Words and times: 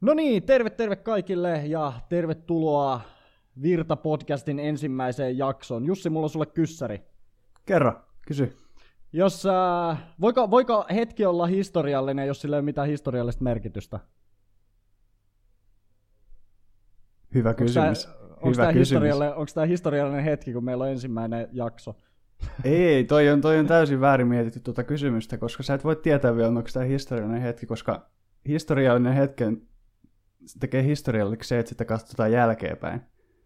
No 0.00 0.14
niin, 0.14 0.42
terve 0.42 0.70
terve 0.70 0.96
kaikille 0.96 1.66
ja 1.66 1.92
tervetuloa 2.08 3.00
Virta-podcastin 3.62 4.58
ensimmäiseen 4.60 5.38
jaksoon. 5.38 5.84
Jussi, 5.84 6.10
mulla 6.10 6.24
on 6.24 6.30
sulle 6.30 6.46
kyssäri. 6.46 7.02
Kerro, 7.66 7.92
kysy. 8.26 8.56
Jos, 9.12 9.46
äh, 9.46 9.98
voiko, 10.20 10.50
voiko 10.50 10.84
hetki 10.94 11.24
olla 11.26 11.46
historiallinen, 11.46 12.26
jos 12.26 12.40
sillä 12.40 12.56
ei 12.56 12.58
ole 12.58 12.64
mitään 12.64 12.88
historiallista 12.88 13.44
merkitystä? 13.44 14.00
Hyvä 17.34 17.54
kysymys. 17.54 18.08
Onko 18.42 18.56
tämä 18.56 18.72
historiallinen, 18.72 19.68
historiallinen 19.68 20.24
hetki, 20.24 20.52
kun 20.52 20.64
meillä 20.64 20.84
on 20.84 20.90
ensimmäinen 20.90 21.48
jakso? 21.52 21.96
Ei, 22.64 23.04
toi 23.04 23.28
on, 23.28 23.40
toi 23.40 23.58
on 23.58 23.66
täysin 23.66 24.00
väärin 24.00 24.26
mietitty 24.26 24.60
tuota 24.60 24.84
kysymystä, 24.84 25.38
koska 25.38 25.62
sä 25.62 25.74
et 25.74 25.84
voi 25.84 25.96
tietää 25.96 26.36
vielä, 26.36 26.48
onko 26.48 26.68
tämä 26.72 26.84
historiallinen 26.84 27.42
hetki, 27.42 27.66
koska 27.66 28.10
historiallinen 28.48 29.12
hetken 29.12 29.62
tekee 30.60 30.82
historialliseksi 30.82 31.48
se, 31.48 31.58
että 31.58 31.68
sitä 31.68 31.84
katsotaan 31.84 32.32
jälkeenpäin. 32.32 33.00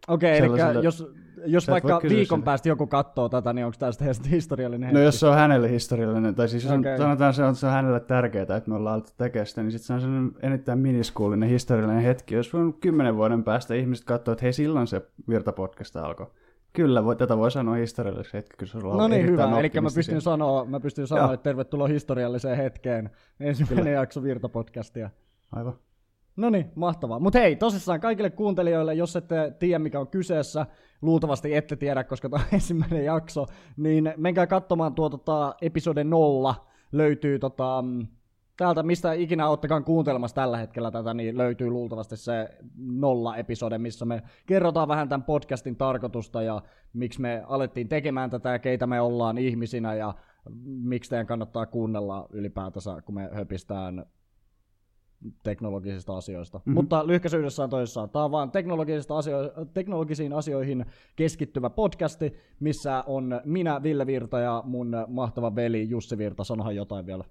Okei, 0.08 0.42
okay, 0.42 0.70
eli 0.70 0.84
jos, 0.84 1.06
jos 1.46 1.68
vaikka 1.68 2.00
viikon 2.08 2.38
sitä. 2.38 2.44
päästä 2.44 2.68
joku 2.68 2.86
katsoo 2.86 3.28
tätä, 3.28 3.52
niin 3.52 3.66
onko 3.66 3.76
tästä 3.78 4.04
historiallinen 4.30 4.86
hetki? 4.86 4.98
No 4.98 5.04
jos 5.04 5.20
se 5.20 5.26
on 5.26 5.34
hänelle 5.34 5.70
historiallinen, 5.70 6.34
tai 6.34 6.48
siis 6.48 6.66
okay. 6.66 6.98
sanotaan 6.98 7.34
se 7.34 7.44
on, 7.44 7.56
se 7.56 7.66
on 7.66 7.72
hänelle 7.72 8.00
tärkeää, 8.00 8.42
että 8.42 8.62
me 8.66 8.74
ollaan 8.74 8.94
alettu 8.94 9.12
tekemään 9.16 9.46
sitä, 9.46 9.62
niin 9.62 9.72
sitten 9.72 9.86
se 9.86 9.92
on 9.92 10.00
sellainen 10.00 10.32
enintään 10.42 10.78
miniskuullinen 10.78 11.48
historiallinen 11.48 12.02
hetki. 12.02 12.34
Jos 12.34 12.54
on 12.54 12.74
kymmenen 12.74 13.16
vuoden 13.16 13.44
päästä 13.44 13.74
ihmiset 13.74 14.04
katsoo, 14.04 14.32
että 14.32 14.44
hei 14.44 14.52
silloin 14.52 14.86
se 14.86 15.02
Virta-podcast 15.28 15.96
alkoi. 15.96 16.26
Kyllä, 16.72 17.04
voi, 17.04 17.16
tätä 17.16 17.36
voi 17.36 17.50
sanoa 17.50 17.74
historialliseksi 17.74 18.36
hetki, 18.36 18.56
kun 18.58 18.66
sulla 18.68 18.96
No 18.96 19.08
niin, 19.08 19.26
hyvä. 19.26 19.60
Eli 19.60 19.70
mä 19.80 19.88
pystyn 19.94 20.20
sanoa, 20.20 20.64
mä 20.64 20.80
pystyn 20.80 21.06
sanoa, 21.06 21.34
että 21.34 21.44
tervetuloa 21.44 21.88
historialliseen 21.88 22.56
hetkeen. 22.56 23.10
Ensimmäinen 23.40 23.84
Kyllä. 23.84 23.98
jakso 23.98 24.20
Virta-podcastia. 24.22 25.08
Aivan. 25.52 25.74
No 26.36 26.50
niin, 26.50 26.70
mahtavaa. 26.74 27.18
Mutta 27.18 27.38
hei, 27.38 27.56
tosissaan 27.56 28.00
kaikille 28.00 28.30
kuuntelijoille, 28.30 28.94
jos 28.94 29.16
ette 29.16 29.56
tiedä 29.58 29.78
mikä 29.78 30.00
on 30.00 30.08
kyseessä, 30.08 30.66
luultavasti 31.02 31.54
ette 31.54 31.76
tiedä, 31.76 32.04
koska 32.04 32.28
tämä 32.28 32.42
on 32.42 32.48
ensimmäinen 32.54 33.04
jakso, 33.04 33.46
niin 33.76 34.14
menkää 34.16 34.46
katsomaan 34.46 34.94
tuo 34.94 35.10
tota, 35.10 35.54
episode 35.60 36.04
nolla. 36.04 36.66
Löytyy 36.92 37.38
tota, 37.38 37.82
mm, 37.82 38.06
täältä, 38.56 38.82
mistä 38.82 39.12
ikinä 39.12 39.48
oottekaan 39.48 39.84
kuuntelemassa 39.84 40.34
tällä 40.34 40.56
hetkellä 40.56 40.90
tätä, 40.90 41.14
niin 41.14 41.38
löytyy 41.38 41.70
luultavasti 41.70 42.16
se 42.16 42.48
nolla 42.76 43.36
episode, 43.36 43.78
missä 43.78 44.04
me 44.04 44.22
kerrotaan 44.46 44.88
vähän 44.88 45.08
tämän 45.08 45.24
podcastin 45.24 45.76
tarkoitusta 45.76 46.42
ja 46.42 46.62
miksi 46.92 47.20
me 47.20 47.42
alettiin 47.46 47.88
tekemään 47.88 48.30
tätä 48.30 48.48
ja 48.48 48.58
keitä 48.58 48.86
me 48.86 49.00
ollaan 49.00 49.38
ihmisinä 49.38 49.94
ja 49.94 50.14
miksi 50.64 51.10
teidän 51.10 51.26
kannattaa 51.26 51.66
kuunnella 51.66 52.28
ylipäätänsä, 52.32 53.02
kun 53.02 53.14
me 53.14 53.30
höpistään 53.32 54.06
teknologisista 55.42 56.16
asioista. 56.16 56.58
Mm-hmm. 56.58 56.74
Mutta 56.74 57.06
lyhkäisyydessään 57.06 57.70
toisessaan. 57.70 58.10
Tämä 58.10 58.24
on 58.24 58.30
vain 58.30 58.50
teknologisista 58.50 59.18
asio- 59.18 59.64
teknologisiin 59.74 60.32
asioihin 60.32 60.86
keskittyvä 61.16 61.70
podcasti, 61.70 62.34
missä 62.60 63.04
on 63.06 63.40
minä, 63.44 63.82
Ville 63.82 64.06
Virta 64.06 64.38
ja 64.38 64.62
mun 64.66 64.92
mahtava 65.08 65.54
veli 65.54 65.88
Jussi 65.88 66.18
Virta. 66.18 66.44
Sanohan 66.44 66.76
jotain 66.76 67.06
vielä. 67.06 67.24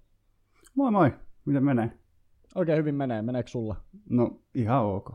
Moi 0.75 0.91
moi, 0.91 1.13
miten 1.45 1.63
menee? 1.63 1.91
Oikein 2.55 2.77
hyvin 2.77 2.95
menee, 2.95 3.22
meneekö 3.22 3.50
sulla? 3.50 3.75
No 4.09 4.39
ihan 4.55 4.85
ok. 4.85 5.11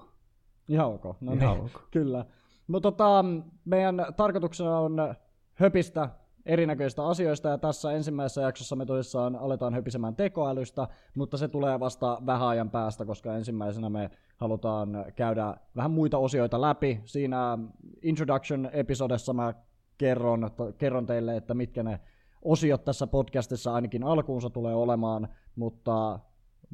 Ihan 0.69 0.87
ok, 0.87 1.05
no 1.21 1.33
ihan 1.33 1.57
niin, 1.57 1.65
ok. 1.65 1.91
kyllä. 1.91 2.25
No 2.69 2.81
tota, 2.81 3.25
meidän 3.65 4.07
tarkoituksena 4.17 4.79
on 4.79 5.15
höpistä 5.55 6.09
erinäköistä 6.49 7.07
asioista, 7.07 7.49
ja 7.49 7.59
tässä 7.59 7.93
ensimmäisessä 7.93 8.41
jaksossa 8.41 8.77
me 8.77 8.87
tosissaan 8.87 9.37
aletaan 9.37 9.75
höpisemään 9.75 10.17
tekoälystä, 10.17 10.89
mutta 11.15 11.37
se 11.37 11.49
tulee 11.49 11.81
vasta 11.81 12.19
vähän 12.27 12.49
ajan 12.49 12.71
päästä, 12.71 13.05
koska 13.05 13.37
ensimmäisenä 13.37 13.89
me 13.89 14.11
halutaan 14.37 15.05
käydä 15.17 15.55
vähän 15.77 15.91
muita 15.91 16.19
osioita 16.19 16.61
läpi. 16.61 17.01
Siinä 17.05 17.59
introduction-episodessa 18.03 19.33
mä 19.33 19.55
kerron, 19.99 20.51
kerron 20.79 21.07
teille, 21.07 21.37
että 21.37 21.55
mitkä 21.55 21.83
ne 21.83 22.01
osiot 22.43 22.85
tässä 22.85 23.07
podcastissa 23.07 23.75
ainakin 23.75 24.05
alkuunsa 24.05 24.51
tulee 24.51 24.75
olemaan, 24.75 25.29
mutta 25.57 26.19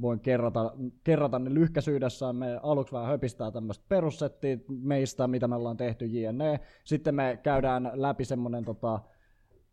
voin 0.01 0.21
kerrata, 0.21 0.73
kerrata 1.05 1.39
ne 1.39 1.55
lyhkäisyydessään. 1.55 2.37
Me 2.37 2.61
aluksi 2.63 2.93
vähän 2.93 3.09
höpistää 3.09 3.51
tämmöistä 3.51 3.84
perussettiä 3.89 4.59
meistä, 4.69 5.29
mitä 5.29 5.49
me 5.49 5.57
ollaan 5.57 5.77
tehty 5.77 6.07
JNE. 6.07 6.61
Sitten 6.84 7.15
me 7.15 7.39
käydään 7.43 7.91
läpi 7.95 8.25
semmoinen 8.25 8.65
tota, 8.65 9.01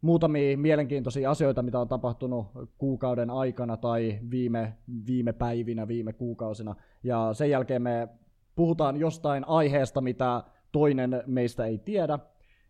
muutamia 0.01 0.57
mielenkiintoisia 0.57 1.31
asioita, 1.31 1.61
mitä 1.61 1.79
on 1.79 1.87
tapahtunut 1.87 2.47
kuukauden 2.77 3.29
aikana 3.29 3.77
tai 3.77 4.19
viime, 4.31 4.77
viime 5.07 5.33
päivinä, 5.33 5.87
viime 5.87 6.13
kuukausina. 6.13 6.75
Ja 7.03 7.29
sen 7.33 7.49
jälkeen 7.49 7.81
me 7.81 8.07
puhutaan 8.55 8.97
jostain 8.97 9.47
aiheesta, 9.47 10.01
mitä 10.01 10.43
toinen 10.71 11.23
meistä 11.25 11.65
ei 11.65 11.77
tiedä. 11.77 12.19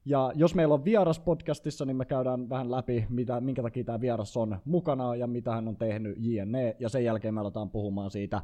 Ja 0.06 0.32
jos 0.36 0.56
meillä 0.56 0.74
on 0.74 0.86
vieras 0.86 1.20
podcastissa, 1.20 1.86
niin 1.86 1.98
me 1.98 2.06
käydään 2.06 2.50
vähän 2.50 2.72
läpi, 2.72 3.06
mitä, 3.10 3.42
minkä 3.42 3.62
takia 3.62 3.84
tämä 3.84 4.02
vieras 4.02 4.38
on 4.38 4.58
mukana 4.66 5.16
ja 5.16 5.28
mitä 5.28 5.52
hän 5.52 5.68
on 5.68 5.78
tehnyt 5.78 6.18
JNE. 6.20 6.76
Ja 6.80 6.90
sen 6.90 7.04
jälkeen 7.04 7.34
me 7.34 7.42
aletaan 7.42 7.70
puhumaan 7.70 8.12
siitä 8.12 8.42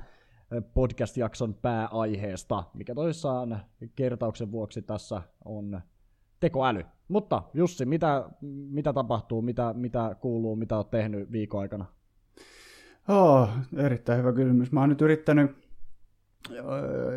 podcast-jakson 0.74 1.53
pääaiheesta, 1.53 2.64
mikä 2.74 2.96
toissaan 2.96 3.59
kertauksen 3.96 4.52
vuoksi 4.52 4.81
tässä 4.81 5.22
on 5.46 5.81
tekoäly. 6.40 6.86
Mutta 7.08 7.44
Jussi, 7.53 7.86
mitä, 7.86 8.30
mitä 8.72 8.94
tapahtuu, 8.94 9.42
mitä, 9.42 9.74
mitä 9.74 10.16
kuuluu, 10.22 10.56
mitä 10.56 10.78
olet 10.78 10.90
tehnyt 10.90 11.31
viikon 11.31 11.62
aikana? 11.62 11.86
Oh, 13.08 13.50
erittäin 13.75 14.20
hyvä 14.20 14.34
kysymys. 14.34 14.72
Mä 14.72 14.80
oon 14.80 14.90
nyt 14.90 15.02
yrittänyt 15.02 15.52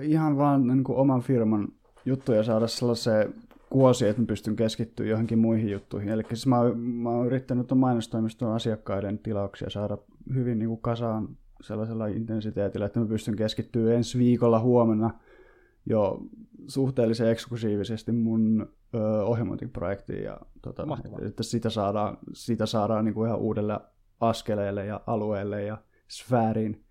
ihan 0.03 0.37
vaan 0.37 0.67
niin 0.67 0.85
kuin 0.85 0.99
oman 0.99 1.21
firman 1.21 1.69
juttuja 2.05 2.43
saada 2.43 2.67
sellaiseen 2.67 3.35
kuosi, 3.71 4.09
että 4.09 4.23
mä 4.23 4.27
pystyn 4.27 4.57
keskittyä 4.57 5.07
johonkin 5.07 5.39
muihin 5.39 5.71
juttuihin. 5.71 6.09
Eli 6.09 6.23
siis 6.29 6.47
mä, 6.47 6.57
mä 6.77 7.11
oon 7.11 7.27
yrittänyt 7.27 7.73
mainostoimiston 7.75 8.55
asiakkaiden 8.55 9.19
tilauksia 9.19 9.71
saada 9.71 9.99
hyvin 10.35 10.59
niin 10.59 10.69
kuin 10.69 10.81
kasaan 10.81 11.29
sellaisella 11.61 12.07
intensiteetillä, 12.07 12.87
että 12.87 13.01
mä 13.01 13.07
pystyn 13.07 13.37
keskittyä 13.37 13.95
ensi 13.95 14.19
viikolla 14.19 14.61
huomenna 14.61 15.11
jo 15.87 16.21
suhteellisen 16.67 17.31
eksklusiivisesti 17.31 18.13
mun 18.13 18.69
ohjelmointiprojektiin 19.25 20.25
ja 20.25 20.41
tota, 20.63 20.87
että 21.27 21.43
sitä 21.43 21.71
saadaan, 21.71 22.19
sitä 22.33 22.67
saadaan 22.67 23.05
niin 23.05 23.15
kuin 23.15 23.29
ihan 23.29 23.41
uudelle 23.41 23.81
askeleelle 24.21 24.87
ja 24.87 25.01
alueelle 25.07 25.63
ja 25.63 25.79
sfääriin. 26.09 26.85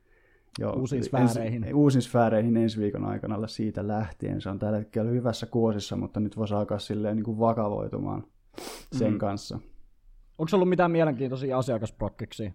Jo, 0.59 0.71
uusiin 0.71 1.03
sfääreihin. 1.03 1.63
Ensi, 1.63 1.73
uusiin 1.73 2.01
sfääreihin 2.01 2.57
ensi 2.57 2.79
viikon 2.79 3.05
aikana 3.05 3.47
siitä 3.47 3.87
lähtien. 3.87 4.41
Se 4.41 4.49
on 4.49 4.59
tällä 4.59 4.77
hetkellä 4.77 5.11
hyvässä 5.11 5.45
kuosissa, 5.45 5.95
mutta 5.95 6.19
nyt 6.19 6.37
voisi 6.37 6.53
alkaa 6.53 6.79
silleen 6.79 7.15
niin 7.15 7.23
kuin 7.23 7.39
vakavoitumaan 7.39 8.23
sen 8.91 9.11
mm. 9.11 9.17
kanssa. 9.17 9.59
Onko 10.37 10.49
ollut 10.53 10.69
mitään 10.69 10.91
mielenkiintoisia 10.91 11.57
asiakasprokkiksia? 11.57 12.51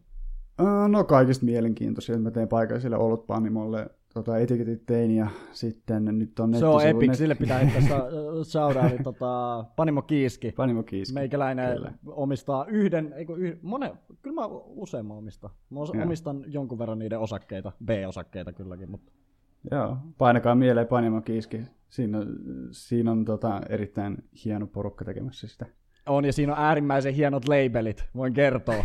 No 0.89 1.05
kaikista 1.05 1.45
mielenkiintoisia. 1.45 2.19
Mä 2.19 2.31
teen 2.31 2.49
paikalliselle 2.49 2.97
olutpanimolle 2.97 3.91
tota, 4.15 4.39
etiketit 4.39 4.87
tein 4.87 5.11
ja 5.11 5.27
sitten 5.53 6.19
nyt 6.19 6.41
on 6.41 6.55
Se 6.55 6.67
on 6.67 6.87
epic, 6.87 7.09
net... 7.09 7.19
sille 7.19 7.35
pitää 7.35 7.59
heittää 7.59 8.01
shoutoutit 8.45 9.03
tota, 9.13 9.65
Panimo 9.77 10.03
Kiiski. 10.03 10.53
Panimo 10.53 10.83
Kiiski. 10.83 11.15
Meikäläinen 11.15 11.77
kyllä. 11.77 11.93
omistaa 12.07 12.67
yhden, 12.69 13.13
eikö 13.13 13.35
yhden, 13.37 13.59
monen, 13.63 13.93
kyllä 14.23 14.41
mä 14.41 14.47
useamman 14.67 15.17
omistan. 15.17 15.51
Mä 15.71 15.81
omistan 16.03 16.45
jonkun 16.47 16.79
verran 16.79 16.99
niiden 16.99 17.19
osakkeita, 17.19 17.73
B-osakkeita 17.85 18.53
kylläkin, 18.53 18.91
mutta 18.91 19.13
Joo, 19.71 19.97
painakaa 20.19 20.55
mieleen 20.55 20.87
Panimo 20.87 21.21
Kiiski. 21.21 21.61
Siinä, 21.89 22.19
siinä 22.71 23.11
on 23.11 23.25
tota, 23.25 23.61
erittäin 23.69 24.17
hieno 24.45 24.67
porukka 24.67 25.05
tekemässä 25.05 25.47
sitä. 25.47 25.67
On, 26.07 26.25
ja 26.25 26.33
siinä 26.33 26.53
on 26.53 26.59
äärimmäisen 26.59 27.15
hienot 27.15 27.49
labelit, 27.49 28.05
voin 28.15 28.33
kertoa. 28.33 28.75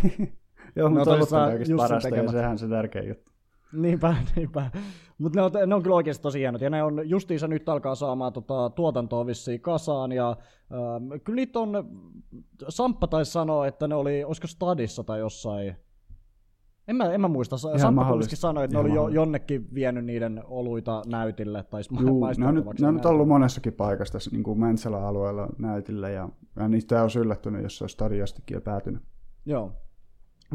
Joo, 0.76 0.90
mutta 0.90 1.16
no, 1.16 1.22
on 1.22 1.48
kaikista 1.48 1.76
parasta, 1.76 2.16
ja 2.16 2.30
sehän 2.30 2.58
se 2.58 2.68
tärkeä 2.68 3.02
juttu. 3.02 3.29
Niinpä, 3.82 4.16
niinpä. 4.36 4.70
Mutta 5.18 5.38
ne 5.38 5.42
on, 5.42 5.68
ne 5.68 5.74
on 5.74 5.82
kyllä 5.82 5.96
oikeasti 5.96 6.22
tosi 6.22 6.38
hienot, 6.38 6.60
ja 6.60 6.70
ne 6.70 6.82
on 6.82 7.10
justiinsa 7.10 7.48
nyt 7.48 7.68
alkaa 7.68 7.94
saamaan 7.94 8.32
tota, 8.32 8.70
tuotantoa 8.70 9.26
vissiin 9.26 9.60
kasaan, 9.60 10.12
ja 10.12 10.30
äh, 10.30 11.20
kyllä 11.24 11.36
niitä 11.36 11.58
on, 11.58 11.72
Samppa 12.68 13.06
taisi 13.06 13.32
sanoa, 13.32 13.66
että 13.66 13.88
ne 13.88 13.94
oli, 13.94 14.24
olisiko 14.24 14.46
Stadissa 14.46 15.04
tai 15.04 15.18
jossain, 15.18 15.76
en 16.88 16.96
mä, 16.96 17.12
en 17.12 17.20
mä 17.20 17.28
muista, 17.28 17.56
Ihan 17.68 17.80
Samppa 17.80 18.04
kuitenkin 18.04 18.38
sanoi, 18.38 18.64
että 18.64 18.78
Ihan 18.78 18.84
ne 18.84 18.90
oli 18.90 18.96
jo, 18.96 19.08
jonnekin 19.08 19.74
vienyt 19.74 20.04
niiden 20.04 20.42
oluita 20.44 21.02
näytille, 21.06 21.62
tai 21.62 21.82
Juu, 22.00 22.26
ne 22.38 22.46
on, 22.46 22.54
nyt, 22.54 22.64
ne 22.80 22.88
on 22.88 22.94
nyt 22.94 23.06
ollut 23.06 23.28
monessakin 23.28 23.72
paikassa 23.72 24.12
tässä 24.12 24.30
niin 24.30 24.42
kuin 24.42 24.60
Mäntsälä-alueella 24.60 25.48
näytillä, 25.58 26.08
ja, 26.08 26.28
ja 26.56 26.68
niistä 26.68 27.02
olisi 27.02 27.18
yllättynyt, 27.18 27.62
jos 27.62 27.78
se 27.78 27.84
olisi 27.84 27.94
Stadiastikin 27.94 28.54
jo 28.54 28.60
päätynyt. 28.60 29.02
Joo, 29.46 29.72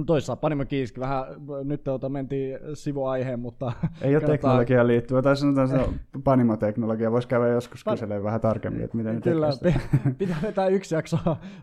Toissa 0.05 0.35
Panimo 0.35 0.65
Kiiski, 0.65 0.99
vähän 0.99 1.25
nyt 1.63 1.83
tuota, 1.83 2.09
mentiin 2.09 2.59
sivuaiheen, 2.73 3.39
mutta... 3.39 3.71
Ei 4.01 4.15
ole 4.15 4.25
teknologiaan 4.31 4.87
liittyvä, 4.87 5.21
tai 5.21 5.37
sanotaan 5.37 5.67
se 5.67 5.79
Panimo-teknologia, 6.23 7.11
voisi 7.11 7.27
käydä 7.27 7.47
joskus 7.47 7.85
pa- 7.87 7.91
kyselemään 7.91 8.23
vähän 8.23 8.41
tarkemmin, 8.41 8.83
että 8.83 8.97
miten 8.97 9.21
Kyllä, 9.21 9.49
pitää 10.17 10.37
vetää 10.41 10.67
yksi 10.67 10.95
jakso 10.95 11.17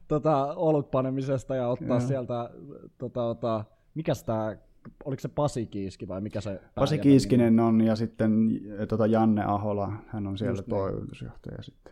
tota, 0.08 0.54
olut 0.54 0.90
panemisesta 0.90 1.54
ja 1.54 1.68
ottaa 1.68 1.98
Joo. 1.98 2.00
sieltä, 2.00 2.50
tota, 2.98 3.20
tota, 3.20 3.64
mikä 3.94 4.12
tämä 4.26 4.56
oliko 5.04 5.20
se 5.20 5.28
Pasi 5.28 5.66
Kiiski 5.66 6.08
vai 6.08 6.20
mikä 6.20 6.40
se 6.40 6.60
Pasi 6.74 6.98
Kiiskinen 6.98 7.60
on 7.60 7.80
ja 7.80 7.96
sitten 7.96 8.60
tota 8.88 9.06
Janne 9.06 9.44
Ahola, 9.44 9.92
hän 10.06 10.26
on 10.26 10.38
siellä 10.38 10.52
Just 10.52 10.66
niin. 10.66 10.76
toimitusjohtaja 10.76 11.62
sitten. 11.62 11.91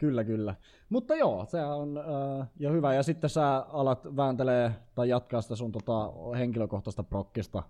Kyllä, 0.00 0.24
kyllä. 0.24 0.54
Mutta 0.88 1.16
joo, 1.16 1.44
se 1.48 1.64
on 1.64 1.98
äh, 1.98 2.48
ja 2.58 2.70
hyvä. 2.70 2.94
Ja 2.94 3.02
sitten 3.02 3.30
sä 3.30 3.56
alat 3.58 4.16
vääntelee 4.16 4.72
tai 4.94 5.08
jatkaa 5.08 5.42
sitä 5.42 5.56
sun 5.56 5.72
tota, 5.72 6.12
henkilökohtaista 6.38 7.02
prokkista. 7.02 7.62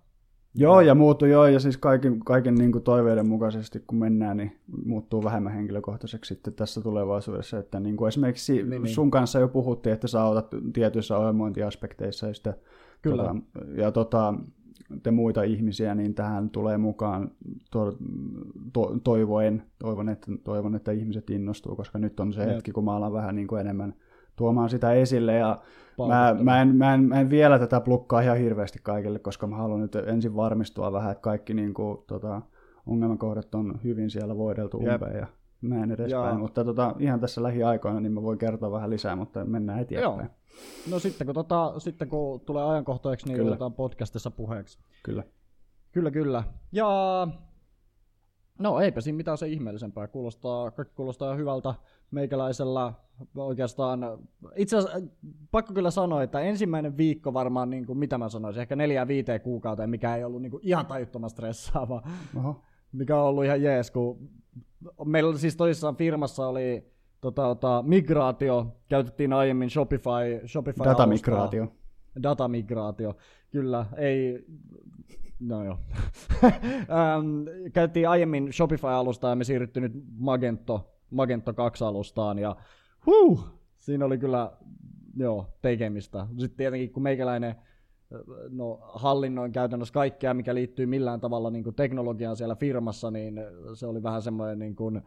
Joo, 0.55 0.81
ja 0.81 0.95
muuttuu 0.95 1.27
joo, 1.27 1.47
ja 1.47 1.59
siis 1.59 1.77
kaiken, 1.77 2.19
kaiken 2.19 2.55
niin 2.55 2.71
kuin 2.71 2.83
toiveiden 2.83 3.27
mukaisesti, 3.27 3.83
kun 3.87 3.97
mennään, 3.97 4.37
niin 4.37 4.59
muuttuu 4.85 5.23
vähemmän 5.23 5.53
henkilökohtaiseksi 5.53 6.35
sitten 6.35 6.53
tässä 6.53 6.81
tulevaisuudessa. 6.81 7.59
Että 7.59 7.79
niin 7.79 7.97
kuin 7.97 8.07
esimerkiksi 8.07 8.53
Niin, 8.53 8.69
niin, 8.69 8.83
niin. 8.83 8.93
sun 8.93 9.11
kanssa 9.11 9.39
jo 9.39 9.47
puhuttiin, 9.47 9.93
että 9.93 10.07
sä 10.07 10.21
autat 10.21 10.47
tietyissä 10.73 11.17
ohjelmointiaspekteissa, 11.17 12.27
ja, 12.27 12.33
sitten, 12.33 12.53
Kyllä. 13.01 13.23
Tota, 13.23 13.35
ja 13.75 13.91
tota, 13.91 14.33
te 15.03 15.11
muita 15.11 15.43
ihmisiä, 15.43 15.95
niin 15.95 16.13
tähän 16.13 16.49
tulee 16.49 16.77
mukaan 16.77 17.31
to, 17.71 17.97
to, 18.73 18.99
toivoen, 19.03 19.63
toivon 19.79 20.09
että, 20.09 20.31
toivon, 20.43 20.75
että 20.75 20.91
ihmiset 20.91 21.29
innostuu, 21.29 21.75
koska 21.75 21.99
nyt 21.99 22.19
on 22.19 22.33
se 22.33 22.41
Jep. 22.41 22.49
hetki, 22.49 22.71
kun 22.71 22.85
mä 22.85 22.95
alan 22.95 23.13
vähän 23.13 23.35
niin 23.35 23.47
kuin 23.47 23.61
enemmän 23.61 23.93
tuomaan 24.35 24.69
sitä 24.69 24.93
esille, 24.93 25.35
ja 25.35 25.61
mä, 26.07 26.35
mä, 26.43 26.61
en, 26.61 26.75
mä, 26.75 26.93
en, 26.93 27.03
mä 27.03 27.19
en 27.19 27.29
vielä 27.29 27.59
tätä 27.59 27.81
plukkaa 27.81 28.21
ihan 28.21 28.37
hirveästi 28.37 28.79
kaikille, 28.83 29.19
koska 29.19 29.47
mä 29.47 29.55
haluan 29.55 29.81
nyt 29.81 29.95
ensin 29.95 30.35
varmistua 30.35 30.91
vähän, 30.91 31.11
että 31.11 31.21
kaikki 31.21 31.53
niin 31.53 31.73
kuin, 31.73 31.97
tota, 32.07 32.41
ongelmakohdat 32.85 33.55
on 33.55 33.79
hyvin 33.83 34.09
siellä 34.09 34.37
voideltu 34.37 34.77
umpeen 34.77 35.17
ja 35.17 35.27
näin 35.61 35.91
edespäin. 35.91 36.29
Joo. 36.29 36.37
Mutta 36.37 36.65
tota, 36.65 36.95
ihan 36.99 37.19
tässä 37.19 37.43
lähiaikoina 37.43 37.99
niin 37.99 38.13
mä 38.13 38.21
voin 38.21 38.37
kertoa 38.37 38.71
vähän 38.71 38.89
lisää, 38.89 39.15
mutta 39.15 39.45
mennään 39.45 39.79
eteenpäin. 39.79 40.19
Joo. 40.19 40.40
No 40.89 40.99
sitten 40.99 41.27
kun, 41.27 41.35
tota, 41.35 41.73
sitten 41.79 42.09
kun 42.09 42.39
tulee 42.39 42.63
ajankohtaiksi, 42.63 43.27
niin 43.27 43.37
Kyllä. 43.37 43.51
otetaan 43.51 43.73
podcastissa 43.73 44.31
puheeksi. 44.31 44.79
Kyllä. 45.03 45.23
Kyllä, 45.91 46.11
kyllä. 46.11 46.43
Ja 46.71 47.27
no 48.59 48.79
eipä 48.79 49.01
siinä 49.01 49.17
mitään 49.17 49.37
se 49.37 49.47
ihmeellisempää. 49.47 50.07
Kuulostaa, 50.07 50.71
kaikki 50.71 50.95
kuulostaa 50.95 51.35
hyvältä 51.35 51.75
meikäläisellä 52.11 52.93
oikeastaan. 53.35 53.99
Itse 54.55 54.77
asiassa 54.77 54.99
pakko 55.51 55.73
kyllä 55.73 55.91
sanoa, 55.91 56.23
että 56.23 56.39
ensimmäinen 56.39 56.97
viikko 56.97 57.33
varmaan, 57.33 57.69
niin 57.69 57.85
kuin, 57.85 57.99
mitä 57.99 58.17
mä 58.17 58.29
sanoisin, 58.29 58.61
ehkä 58.61 58.75
neljä 58.75 59.07
viiteen 59.07 59.41
kuukauteen, 59.41 59.89
mikä 59.89 60.15
ei 60.15 60.23
ollut 60.23 60.41
niin 60.41 60.51
kuin, 60.51 60.67
ihan 60.67 60.85
tajuttoman 60.85 61.29
stressaava, 61.29 62.01
Oho. 62.37 62.61
mikä 62.91 63.17
on 63.21 63.27
ollut 63.27 63.45
ihan 63.45 63.61
jees, 63.61 63.91
kun 63.91 64.29
meillä 65.05 65.37
siis 65.37 65.55
toisessaan 65.55 65.95
firmassa 65.95 66.47
oli 66.47 66.91
tota, 67.21 67.41
tota, 67.41 67.83
migraatio, 67.87 68.67
käytettiin 68.89 69.33
aiemmin 69.33 69.69
Shopify, 69.69 70.47
Shopify 70.47 70.83
Datamigraatio. 70.83 71.67
Datamigraatio, 72.23 73.15
kyllä, 73.51 73.85
ei, 73.97 74.45
no 75.39 75.63
joo. 75.63 75.77
ähm, 76.43 77.69
käytiin 77.73 78.09
aiemmin 78.09 78.53
Shopify-alustaa 78.53 79.29
ja 79.29 79.35
me 79.35 79.43
siirryttiin 79.43 79.83
nyt 79.83 79.93
Magento, 80.17 80.91
Magento 81.11 81.51
2-alustaan 81.51 82.39
ja 82.39 82.55
huh, 83.05 83.45
siinä 83.79 84.05
oli 84.05 84.17
kyllä 84.17 84.51
joo, 85.15 85.45
tekemistä. 85.61 86.27
Sitten 86.29 86.57
tietenkin 86.57 86.91
kun 86.91 87.03
meikäläinen 87.03 87.55
no, 88.49 88.79
hallinnoin 88.81 89.51
käytännössä 89.51 89.93
kaikkea, 89.93 90.33
mikä 90.33 90.55
liittyy 90.55 90.85
millään 90.85 91.19
tavalla 91.19 91.49
niin 91.49 91.63
kuin 91.63 91.75
teknologiaan 91.75 92.35
siellä 92.35 92.55
firmassa, 92.55 93.11
niin 93.11 93.39
se 93.73 93.87
oli 93.87 94.03
vähän 94.03 94.21
semmoinen 94.21 94.59
niin 94.59 94.75
kuin, 94.75 95.01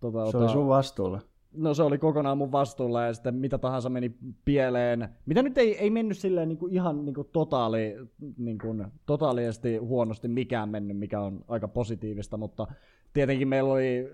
tota, 0.00 0.30
Se 0.30 0.36
oli 0.36 0.48
sun 0.48 0.68
vastuulla. 0.68 1.20
No 1.54 1.74
se 1.74 1.82
oli 1.82 1.98
kokonaan 1.98 2.38
mun 2.38 2.52
vastuulla 2.52 3.02
ja 3.02 3.14
sitten 3.14 3.34
mitä 3.34 3.58
tahansa 3.58 3.88
meni 3.88 4.16
pieleen. 4.44 5.08
Mitä 5.26 5.42
nyt 5.42 5.58
ei, 5.58 5.78
ei 5.78 5.90
mennyt 5.90 6.18
silleen 6.18 6.48
niin 6.48 6.58
kuin 6.58 6.72
ihan 6.72 7.04
niin 7.04 7.14
kuin 7.14 7.28
totaali, 7.32 7.96
niin 8.38 8.58
kuin, 8.58 8.86
totaalisesti 9.06 9.76
huonosti 9.76 10.28
mikään 10.28 10.68
mennyt, 10.68 10.98
mikä 10.98 11.20
on 11.20 11.44
aika 11.48 11.68
positiivista, 11.68 12.36
mutta 12.36 12.66
tietenkin 13.12 13.48
meillä 13.48 13.72
oli 13.72 14.12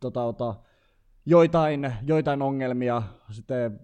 tota, 0.00 0.20
tota, 0.20 0.54
joitain, 1.26 1.92
joitain 2.06 2.42
ongelmia 2.42 3.02
sitten 3.30 3.80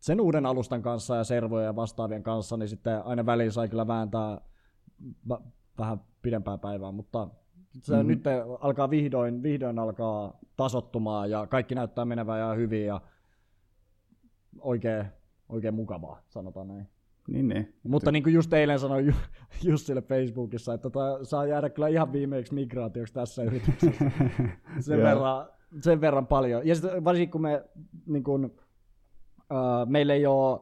sen 0.00 0.20
uuden 0.20 0.46
alustan 0.46 0.82
kanssa 0.82 1.16
ja 1.16 1.24
servojen 1.24 1.66
ja 1.66 1.76
vastaavien 1.76 2.22
kanssa, 2.22 2.56
niin 2.56 2.68
sitten 2.68 3.02
aina 3.04 3.26
väliin 3.26 3.52
sai 3.52 3.68
kyllä 3.68 3.86
vääntää 3.86 4.40
vähän 5.78 6.00
pidempää 6.22 6.58
päivää, 6.58 6.92
mutta 6.92 7.28
se 7.82 7.92
Mhm. 7.92 8.00
mm-hmm. 8.00 8.08
nyt 8.08 8.24
alkaa 8.60 8.90
vihdoin, 8.90 9.42
vihdoin 9.42 9.78
alkaa 9.78 10.38
tasottumaan 10.56 11.30
ja 11.30 11.46
kaikki 11.46 11.74
näyttää 11.74 12.04
menevän 12.04 12.40
ihan 12.40 12.56
hyvin 12.56 12.86
ja 12.86 13.00
oikein, 14.60 15.04
oikein 15.48 15.74
mukavaa, 15.74 16.22
sanotaan 16.28 16.68
näin. 16.68 16.88
Niin, 17.28 17.48
niin. 17.48 17.74
Mutta 17.82 18.12
niin 18.12 18.22
kuin 18.22 18.34
just 18.34 18.52
eilen 18.52 18.78
sanoin 18.78 19.06
Ju- 19.06 19.12
Jussille 19.62 20.02
Facebookissa, 20.02 20.74
että 20.74 20.90
tota, 20.90 21.24
saa 21.24 21.46
jäädä 21.46 21.70
kyllä 21.70 21.88
ihan 21.88 22.12
viimeiksi 22.12 22.54
migraatioksi 22.54 23.14
tässä 23.14 23.42
yrityksessä. 23.42 24.04
sen, 24.80 24.98
verran, 25.02 25.46
sen 25.80 26.00
verran 26.00 26.26
paljon. 26.26 26.66
Ja 26.66 26.74
sitten 26.74 27.04
varsinkin 27.04 27.30
kun 27.30 27.40
me, 27.42 27.64
niin 28.06 28.24
kun, 28.24 28.54
äh, 29.52 29.86
meillä 29.88 30.14
ei 30.14 30.26
ole 30.26 30.60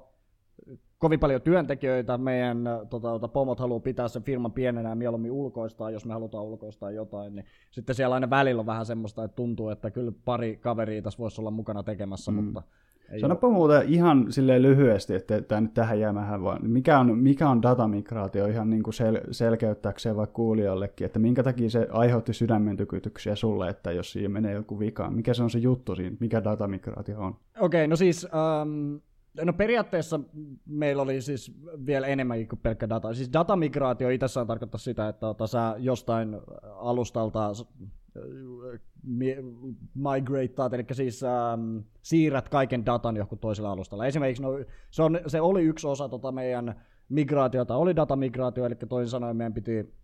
kovin 1.04 1.20
paljon 1.20 1.42
työntekijöitä, 1.42 2.18
meidän 2.18 2.64
tota, 2.90 3.08
tota, 3.08 3.28
pomot 3.28 3.60
haluaa 3.60 3.80
pitää 3.80 4.08
sen 4.08 4.22
firman 4.22 4.52
pienenä 4.52 4.88
ja 4.88 4.94
mieluummin 4.94 5.30
ulkoistaa, 5.30 5.90
jos 5.90 6.06
me 6.06 6.12
halutaan 6.12 6.44
ulkoistaa 6.44 6.90
jotain, 6.90 7.34
niin 7.34 7.46
sitten 7.70 7.94
siellä 7.94 8.14
aina 8.14 8.30
välillä 8.30 8.60
on 8.60 8.66
vähän 8.66 8.86
semmoista, 8.86 9.24
että 9.24 9.34
tuntuu, 9.34 9.68
että 9.68 9.90
kyllä 9.90 10.12
pari 10.24 10.56
kaveria 10.56 11.02
tässä 11.02 11.18
voisi 11.18 11.40
olla 11.40 11.50
mukana 11.50 11.82
tekemässä, 11.82 12.30
mm. 12.30 12.44
mutta 12.44 12.62
ei 13.10 13.20
Sanoppa 13.20 13.48
muuten 13.48 13.82
ihan 13.88 14.32
silleen 14.32 14.62
lyhyesti, 14.62 15.14
että 15.14 15.40
tämä 15.40 15.60
nyt 15.60 15.74
tähän 15.74 16.00
jäämähän 16.00 16.42
vaan. 16.42 16.70
Mikä 16.70 16.98
on, 16.98 17.18
mikä 17.18 17.48
on 17.48 17.62
datamigraatio 17.62 18.46
ihan 18.46 18.70
niin 18.70 18.82
kuin 18.82 18.94
sel, 18.94 19.20
selkeyttääkseen 19.30 20.16
vaikka 20.16 20.34
kuulijallekin, 20.34 21.04
että 21.04 21.18
minkä 21.18 21.42
takia 21.42 21.70
se 21.70 21.88
aiheutti 21.90 22.32
sydämen 22.32 22.76
tykytyksiä 22.76 23.34
sulle, 23.34 23.68
että 23.68 23.92
jos 23.92 24.12
siinä 24.12 24.28
menee 24.28 24.52
joku 24.52 24.78
vika. 24.78 25.10
Mikä 25.10 25.34
se 25.34 25.42
on 25.42 25.50
se 25.50 25.58
juttu 25.58 25.94
siinä, 25.94 26.16
mikä 26.20 26.44
datamigraatio 26.44 27.20
on? 27.20 27.36
Okei, 27.60 27.88
no 27.88 27.96
siis 27.96 28.24
ähm, 28.24 28.96
no 29.42 29.52
periaatteessa 29.52 30.20
meillä 30.66 31.02
oli 31.02 31.20
siis 31.20 31.52
vielä 31.86 32.06
enemmänkin 32.06 32.48
kuin 32.48 32.58
pelkkä 32.58 32.88
data. 32.88 33.14
Siis 33.14 33.32
datamigraatio 33.32 34.08
itsessään 34.08 34.46
tarkoittaa 34.46 34.78
sitä, 34.78 35.08
että 35.08 35.28
ota, 35.28 35.46
sä 35.46 35.74
jostain 35.78 36.36
alustalta 36.76 37.52
mi- 39.02 39.36
migrateat, 39.94 40.74
eli 40.74 40.84
siis 40.92 41.22
ähm, 41.22 41.78
siirrät 42.02 42.48
kaiken 42.48 42.86
datan 42.86 43.16
johonkin 43.16 43.38
toiselle 43.38 43.68
alustalle. 43.68 44.06
Esimerkiksi 44.06 44.42
no, 44.42 44.50
se, 44.90 45.02
on, 45.02 45.20
se 45.26 45.40
oli 45.40 45.62
yksi 45.62 45.86
osa 45.86 46.08
tota 46.08 46.32
meidän 46.32 46.82
migraatiota, 47.08 47.76
oli 47.76 47.96
datamigraatio, 47.96 48.66
eli 48.66 48.74
toisin 48.74 49.10
sanoen 49.10 49.36
meidän 49.36 49.54
piti 49.54 49.94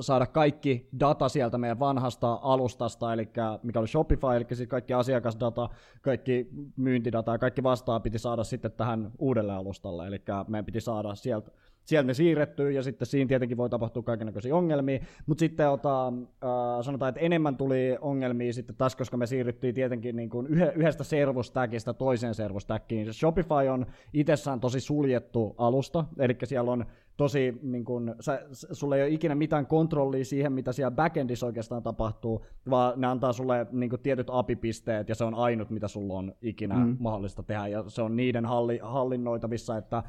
saada 0.00 0.26
kaikki 0.26 0.88
data 1.00 1.28
sieltä 1.28 1.58
meidän 1.58 1.78
vanhasta 1.78 2.38
alustasta, 2.42 3.12
eli 3.12 3.28
mikä 3.62 3.78
oli 3.78 3.88
Shopify, 3.88 4.26
eli 4.36 4.46
siis 4.52 4.68
kaikki 4.68 4.94
asiakasdata, 4.94 5.68
kaikki 6.02 6.48
myyntidata 6.76 7.32
ja 7.32 7.38
kaikki 7.38 7.62
vastaa 7.62 8.00
piti 8.00 8.18
saada 8.18 8.44
sitten 8.44 8.72
tähän 8.72 9.10
uudelle 9.18 9.52
alustalle, 9.52 10.06
eli 10.06 10.22
meidän 10.48 10.64
piti 10.64 10.80
saada 10.80 11.14
sieltä 11.14 11.50
sieltä 11.88 12.06
ne 12.06 12.14
siirrettyy 12.14 12.70
ja 12.70 12.82
sitten 12.82 13.06
siinä 13.06 13.28
tietenkin 13.28 13.56
voi 13.56 13.70
tapahtua 13.70 14.02
kaikenlaisia 14.02 14.56
ongelmia, 14.56 15.00
mutta 15.26 15.40
sitten 15.40 15.70
ota, 15.70 16.08
äh, 16.08 16.50
sanotaan, 16.82 17.08
että 17.08 17.20
enemmän 17.20 17.56
tuli 17.56 17.96
ongelmia 18.00 18.52
sitten 18.52 18.76
taas, 18.76 18.96
koska 18.96 19.16
me 19.16 19.26
siirryttiin 19.26 19.74
tietenkin 19.74 20.16
niin 20.16 20.30
kuin 20.30 20.46
yhe, 20.46 20.72
yhdestä 20.76 21.04
servostäkistä 21.04 21.92
toiseen 21.92 22.34
servostäkkiin. 22.34 23.06
Se 23.06 23.12
Shopify 23.12 23.68
on 23.72 23.86
itsessään 24.12 24.60
tosi 24.60 24.80
suljettu 24.80 25.54
alusta, 25.58 26.04
eli 26.18 26.36
siellä 26.44 26.70
on 26.70 26.86
tosi, 27.16 27.58
niin 27.62 27.84
kuin, 27.84 28.14
sä, 28.20 28.42
sulla 28.52 28.96
ei 28.96 29.02
ole 29.02 29.10
ikinä 29.10 29.34
mitään 29.34 29.66
kontrollia 29.66 30.24
siihen, 30.24 30.52
mitä 30.52 30.72
siellä 30.72 30.90
backendissä 30.90 31.46
oikeastaan 31.46 31.82
tapahtuu, 31.82 32.44
vaan 32.70 33.00
ne 33.00 33.06
antaa 33.06 33.32
sulle 33.32 33.66
niin 33.72 33.90
kuin, 33.90 34.00
tietyt 34.00 34.26
apipisteet, 34.32 35.08
ja 35.08 35.14
se 35.14 35.24
on 35.24 35.34
ainut, 35.34 35.70
mitä 35.70 35.88
sulla 35.88 36.14
on 36.14 36.34
ikinä 36.42 36.74
mm. 36.74 36.96
mahdollista 37.00 37.42
tehdä, 37.42 37.66
ja 37.66 37.84
se 37.86 38.02
on 38.02 38.16
niiden 38.16 38.46
halli, 38.46 38.78
hallinnoitavissa, 38.82 39.76
että 39.76 40.02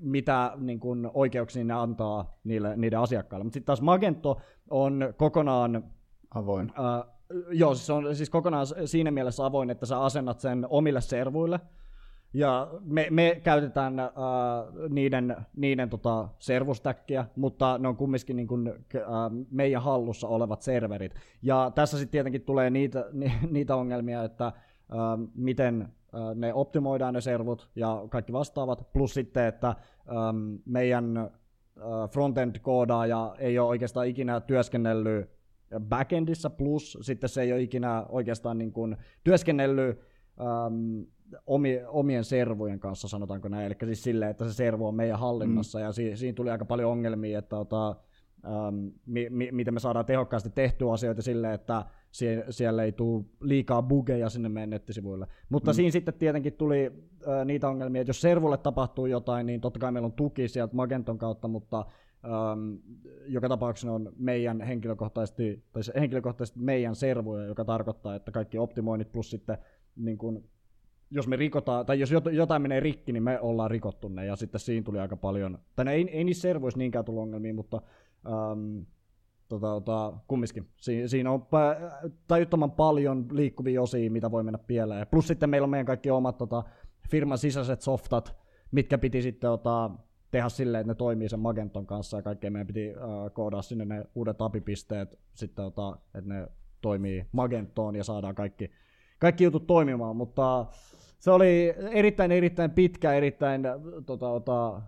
mitä 0.00 0.52
niin 0.56 0.80
kuin, 0.80 1.10
oikeuksia 1.14 1.64
ne 1.64 1.74
antaa 1.74 2.38
niille, 2.44 2.76
niiden 2.76 2.98
asiakkaille. 2.98 3.44
Mutta 3.44 3.54
sitten 3.54 3.66
taas 3.66 3.82
Magento 3.82 4.40
on 4.70 5.14
kokonaan 5.16 5.84
Avoin. 6.34 6.72
Uh, 6.78 7.12
joo, 7.50 7.74
siis 7.74 7.86
se 7.86 7.92
on 7.92 8.16
siis 8.16 8.30
kokonaan 8.30 8.66
siinä 8.84 9.10
mielessä 9.10 9.46
avoin, 9.46 9.70
että 9.70 9.86
sä 9.86 10.00
asennat 10.00 10.40
sen 10.40 10.66
omille 10.70 11.00
servuille. 11.00 11.60
Ja 12.34 12.68
me, 12.80 13.06
me 13.10 13.40
käytetään 13.42 13.94
uh, 13.94 14.88
niiden, 14.88 15.36
niiden 15.56 15.90
tota, 15.90 16.28
servustäkkiä, 16.38 17.26
mutta 17.36 17.78
ne 17.78 17.88
on 17.88 17.96
kumminkin 17.96 18.36
niin 18.36 18.46
kuin, 18.46 18.68
uh, 18.68 19.46
meidän 19.50 19.82
hallussa 19.82 20.28
olevat 20.28 20.62
serverit. 20.62 21.14
Ja 21.42 21.72
tässä 21.74 21.98
sitten 21.98 22.12
tietenkin 22.12 22.42
tulee 22.42 22.70
niitä, 22.70 23.04
ni, 23.12 23.32
niitä 23.50 23.76
ongelmia, 23.76 24.24
että 24.24 24.52
uh, 24.92 25.30
miten 25.34 25.88
ne 26.34 26.54
optimoidaan 26.54 27.14
ne 27.14 27.20
servut 27.20 27.70
ja 27.76 28.04
kaikki 28.10 28.32
vastaavat, 28.32 28.92
plus 28.92 29.14
sitten, 29.14 29.46
että 29.46 29.76
meidän 30.64 31.30
frontend-koodaaja 32.10 33.34
ei 33.38 33.58
ole 33.58 33.68
oikeastaan 33.68 34.06
ikinä 34.06 34.40
työskennellyt 34.40 35.30
backendissä, 35.80 36.50
plus 36.50 36.98
sitten 37.00 37.30
se 37.30 37.42
ei 37.42 37.52
ole 37.52 37.62
ikinä 37.62 38.06
oikeastaan 38.08 38.58
niin 38.58 38.72
kuin 38.72 38.96
työskennellyt 39.24 39.98
omi, 41.46 41.80
omien 41.86 42.24
servujen 42.24 42.80
kanssa, 42.80 43.08
sanotaanko 43.08 43.48
näin. 43.48 43.66
Eli 43.66 43.76
siis 43.84 44.02
silleen, 44.02 44.30
että 44.30 44.44
se 44.44 44.54
servo 44.54 44.88
on 44.88 44.94
meidän 44.94 45.18
hallinnassa, 45.18 45.78
mm. 45.78 45.84
ja 45.84 45.92
si, 45.92 46.16
siinä 46.16 46.34
tuli 46.34 46.50
aika 46.50 46.64
paljon 46.64 46.90
ongelmia, 46.90 47.38
että 47.38 47.58
ota, 47.58 47.96
ähm, 48.44 48.86
mi, 49.06 49.26
mi, 49.30 49.48
miten 49.52 49.74
me 49.74 49.80
saadaan 49.80 50.06
tehokkaasti 50.06 50.50
tehtyä 50.50 50.92
asioita 50.92 51.22
silleen, 51.22 51.54
että 51.54 51.84
sie, 52.12 52.44
siellä 52.50 52.84
ei 52.84 52.92
tule 52.92 53.24
liikaa 53.40 53.82
bugeja 53.82 54.28
sinne 54.28 54.48
meidän 54.48 54.70
nettisivuille. 54.70 55.26
Mutta 55.48 55.70
mm. 55.70 55.74
siinä 55.74 55.90
sitten 55.90 56.14
tietenkin 56.14 56.52
tuli 56.52 56.92
äh, 57.28 57.44
niitä 57.44 57.68
ongelmia, 57.68 58.00
että 58.02 58.10
jos 58.10 58.20
servulle 58.20 58.56
tapahtuu 58.56 59.06
jotain, 59.06 59.46
niin 59.46 59.60
totta 59.60 59.78
kai 59.80 59.92
meillä 59.92 60.06
on 60.06 60.12
tuki 60.12 60.48
sieltä 60.48 60.76
Magenton 60.76 61.18
kautta, 61.18 61.48
mutta 61.48 61.86
Um, 62.52 62.78
joka 63.26 63.48
tapauksessa 63.48 63.92
on 63.92 64.12
meidän 64.18 64.60
henkilökohtaisesti, 64.60 65.64
tai 65.72 65.82
henkilökohtaisesti 66.00 66.60
meidän 66.60 66.94
servuja, 66.94 67.46
joka 67.46 67.64
tarkoittaa, 67.64 68.14
että 68.14 68.30
kaikki 68.30 68.58
optimoinnit 68.58 69.12
plus 69.12 69.30
sitten 69.30 69.58
niin 69.96 70.18
kun, 70.18 70.44
jos 71.10 71.28
me 71.28 71.36
rikotaan, 71.36 71.86
tai 71.86 72.00
jos 72.00 72.10
jotain 72.32 72.62
menee 72.62 72.80
rikki, 72.80 73.12
niin 73.12 73.22
me 73.22 73.40
ollaan 73.40 73.70
rikottu 73.70 74.08
ne, 74.08 74.26
ja 74.26 74.36
sitten 74.36 74.60
siinä 74.60 74.84
tuli 74.84 74.98
aika 74.98 75.16
paljon, 75.16 75.58
tai 75.76 75.88
ei, 75.88 76.08
ei 76.10 76.24
niissä 76.24 76.42
servuissa 76.42 76.78
niinkään 76.78 77.04
tullut 77.04 77.22
ongelmia, 77.22 77.54
mutta 77.54 77.82
um, 78.52 78.86
tota, 79.60 79.66
tota, 79.66 80.12
kumminkin. 80.28 80.68
Si- 80.76 81.08
siinä 81.08 81.30
on 81.30 81.46
tajuttoman 82.28 82.70
paljon 82.70 83.26
liikkuvia 83.30 83.82
osia, 83.82 84.10
mitä 84.10 84.30
voi 84.30 84.42
mennä 84.42 84.58
pieleen. 84.58 85.06
Plus 85.06 85.26
sitten 85.26 85.50
meillä 85.50 85.64
on 85.64 85.70
meidän 85.70 85.86
kaikki 85.86 86.10
omat 86.10 86.38
tota, 86.38 86.64
firman 87.10 87.38
sisäiset 87.38 87.80
softat, 87.80 88.36
mitkä 88.70 88.98
piti 88.98 89.22
sitten 89.22 89.50
ota, 89.50 89.90
tehdä 90.30 90.48
silleen, 90.48 90.80
että 90.80 90.90
ne 90.90 90.94
toimii 90.94 91.28
sen 91.28 91.40
Magenton 91.40 91.86
kanssa 91.86 92.16
ja 92.16 92.22
kaikkea 92.22 92.50
meidän 92.50 92.66
piti 92.66 92.90
uh, 92.90 93.32
koodaa 93.32 93.62
sinne 93.62 93.84
ne 93.84 94.04
uudet 94.14 94.42
apipisteet, 94.42 95.18
sitten 95.34 95.64
ota, 95.64 95.98
että 96.14 96.34
ne 96.34 96.48
toimii 96.80 97.26
Magentoon 97.32 97.96
ja 97.96 98.04
saadaan 98.04 98.34
kaikki, 98.34 98.70
kaikki 99.18 99.44
jutut 99.44 99.66
toimimaan, 99.66 100.16
mutta 100.16 100.66
se 101.22 101.30
oli 101.30 101.74
erittäin, 101.90 102.32
erittäin 102.32 102.70
pitkä, 102.70 103.12
erittäin 103.12 103.62
tota, 104.06 104.26
tota, 104.26 104.82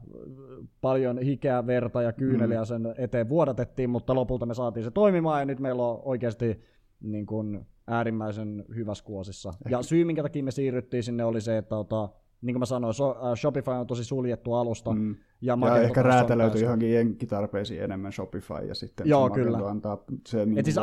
paljon 0.81 1.19
hikeä, 1.19 1.67
verta 1.67 2.03
ja 2.03 2.13
kyyneliä 2.13 2.61
mm. 2.61 2.67
sen 2.67 2.95
eteen 2.99 3.29
vuodatettiin, 3.29 3.91
mutta 3.91 4.15
lopulta 4.15 4.47
me 4.47 4.55
saatiin 4.55 4.85
se 4.85 4.91
toimimaan 4.91 5.41
ja 5.41 5.45
nyt 5.45 5.61
meillä 5.61 5.87
on 5.87 6.01
oikeasti 6.05 6.61
niin 7.01 7.27
kuin, 7.27 7.67
äärimmäisen 7.87 8.65
hyvässä 8.75 9.05
kuosissa. 9.05 9.55
Ja 9.69 9.83
syy, 9.83 10.05
minkä 10.05 10.23
takia 10.23 10.43
me 10.43 10.51
siirryttiin 10.51 11.03
sinne, 11.03 11.25
oli 11.25 11.41
se, 11.41 11.59
että 11.59 11.69
tota, 11.69 12.09
niin 12.43 12.55
kuin 12.55 12.61
mä 12.61 12.67
sanoin, 12.67 12.95
so, 12.95 13.11
uh, 13.11 13.37
Shopify 13.37 13.71
on 13.71 13.87
tosi 13.87 14.05
suljettu 14.05 14.55
alusta. 14.55 14.93
Mm. 14.93 15.17
Ja, 15.41 15.59
ja 15.67 15.77
ehkä 15.77 16.03
räätälöity 16.03 16.59
johonkin 16.59 16.95
jenkkitarpeisiin 16.95 17.83
enemmän 17.83 18.13
Shopify 18.13 18.67
ja 18.69 18.75
sitten 18.75 19.09
Joo, 19.09 19.31
kyllä. 19.31 19.59
antaa 19.59 20.05
se 20.27 20.47
niin 20.47 20.65
siis 20.65 20.79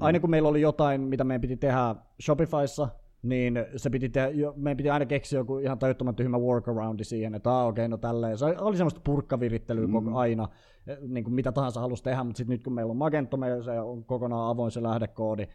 aina 0.00 0.20
kun 0.20 0.30
meillä 0.30 0.48
oli 0.48 0.60
jotain, 0.60 1.00
mitä 1.00 1.24
meidän 1.24 1.40
piti 1.40 1.56
tehdä 1.56 1.94
Shopifyssa, 2.22 2.88
niin 3.22 3.64
se 3.76 3.90
piti 3.90 4.08
tehdä, 4.08 4.28
meidän 4.56 4.76
piti 4.76 4.90
aina 4.90 5.06
keksiä 5.06 5.38
joku 5.38 5.58
ihan 5.58 5.78
tajuttoman 5.78 6.14
tyhmä 6.14 6.38
workaroundi 6.38 7.04
siihen, 7.04 7.34
että 7.34 7.58
ah, 7.58 7.66
okei, 7.66 7.82
okay, 7.82 7.88
no 7.88 7.96
tälleen. 7.96 8.38
Se 8.38 8.44
oli 8.44 8.76
semmoista 8.76 9.00
purkkavirittelyä 9.04 9.86
mm. 9.86 9.92
koko 9.92 10.18
aina, 10.18 10.48
eh, 10.86 10.98
niin 11.00 11.24
kuin 11.24 11.34
mitä 11.34 11.52
tahansa 11.52 11.80
halusi 11.80 12.02
tehdä, 12.02 12.24
mutta 12.24 12.38
sitten 12.38 12.54
nyt 12.54 12.64
kun 12.64 12.72
meillä 12.72 12.90
on 12.90 12.96
Magento, 12.96 13.36
me, 13.36 13.62
se 13.64 13.80
on 13.80 14.04
kokonaan 14.04 14.50
avoin 14.50 14.70
se 14.70 14.82
lähdekoodi, 14.82 15.46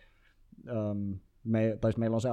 um, 0.91 1.19
me, 1.43 1.77
tai 1.81 1.91
meillä 1.97 2.15
on 2.15 2.21
se 2.21 2.29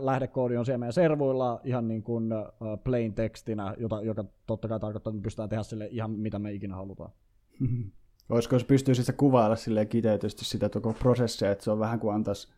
lähdekoodi 0.00 0.56
on 0.56 0.64
siellä 0.64 0.78
meidän 0.78 0.92
servuilla 0.92 1.60
ihan 1.64 1.88
niin 1.88 2.02
kuin 2.02 2.32
uh, 2.32 2.82
plain 2.84 3.14
tekstinä, 3.14 3.74
jota, 3.78 4.02
joka 4.02 4.24
totta 4.46 4.68
kai 4.68 4.80
tarkoittaa, 4.80 5.10
että 5.10 5.18
me 5.18 5.22
pystytään 5.22 5.48
tehdä 5.48 5.62
sille 5.62 5.88
ihan 5.90 6.10
mitä 6.10 6.38
me 6.38 6.52
ikinä 6.52 6.76
halutaan. 6.76 7.12
Olisiko 8.28 8.54
jos 8.54 8.64
pystyisi 8.64 9.12
kuvailla 9.12 9.56
silleen 9.56 9.88
kiteytysti 9.88 10.44
sitä 10.44 10.68
koko 10.68 10.92
prosessia, 10.92 11.50
että 11.50 11.64
se 11.64 11.70
on 11.70 11.78
vähän 11.78 12.00
kuin 12.00 12.14
antaisi 12.14 12.48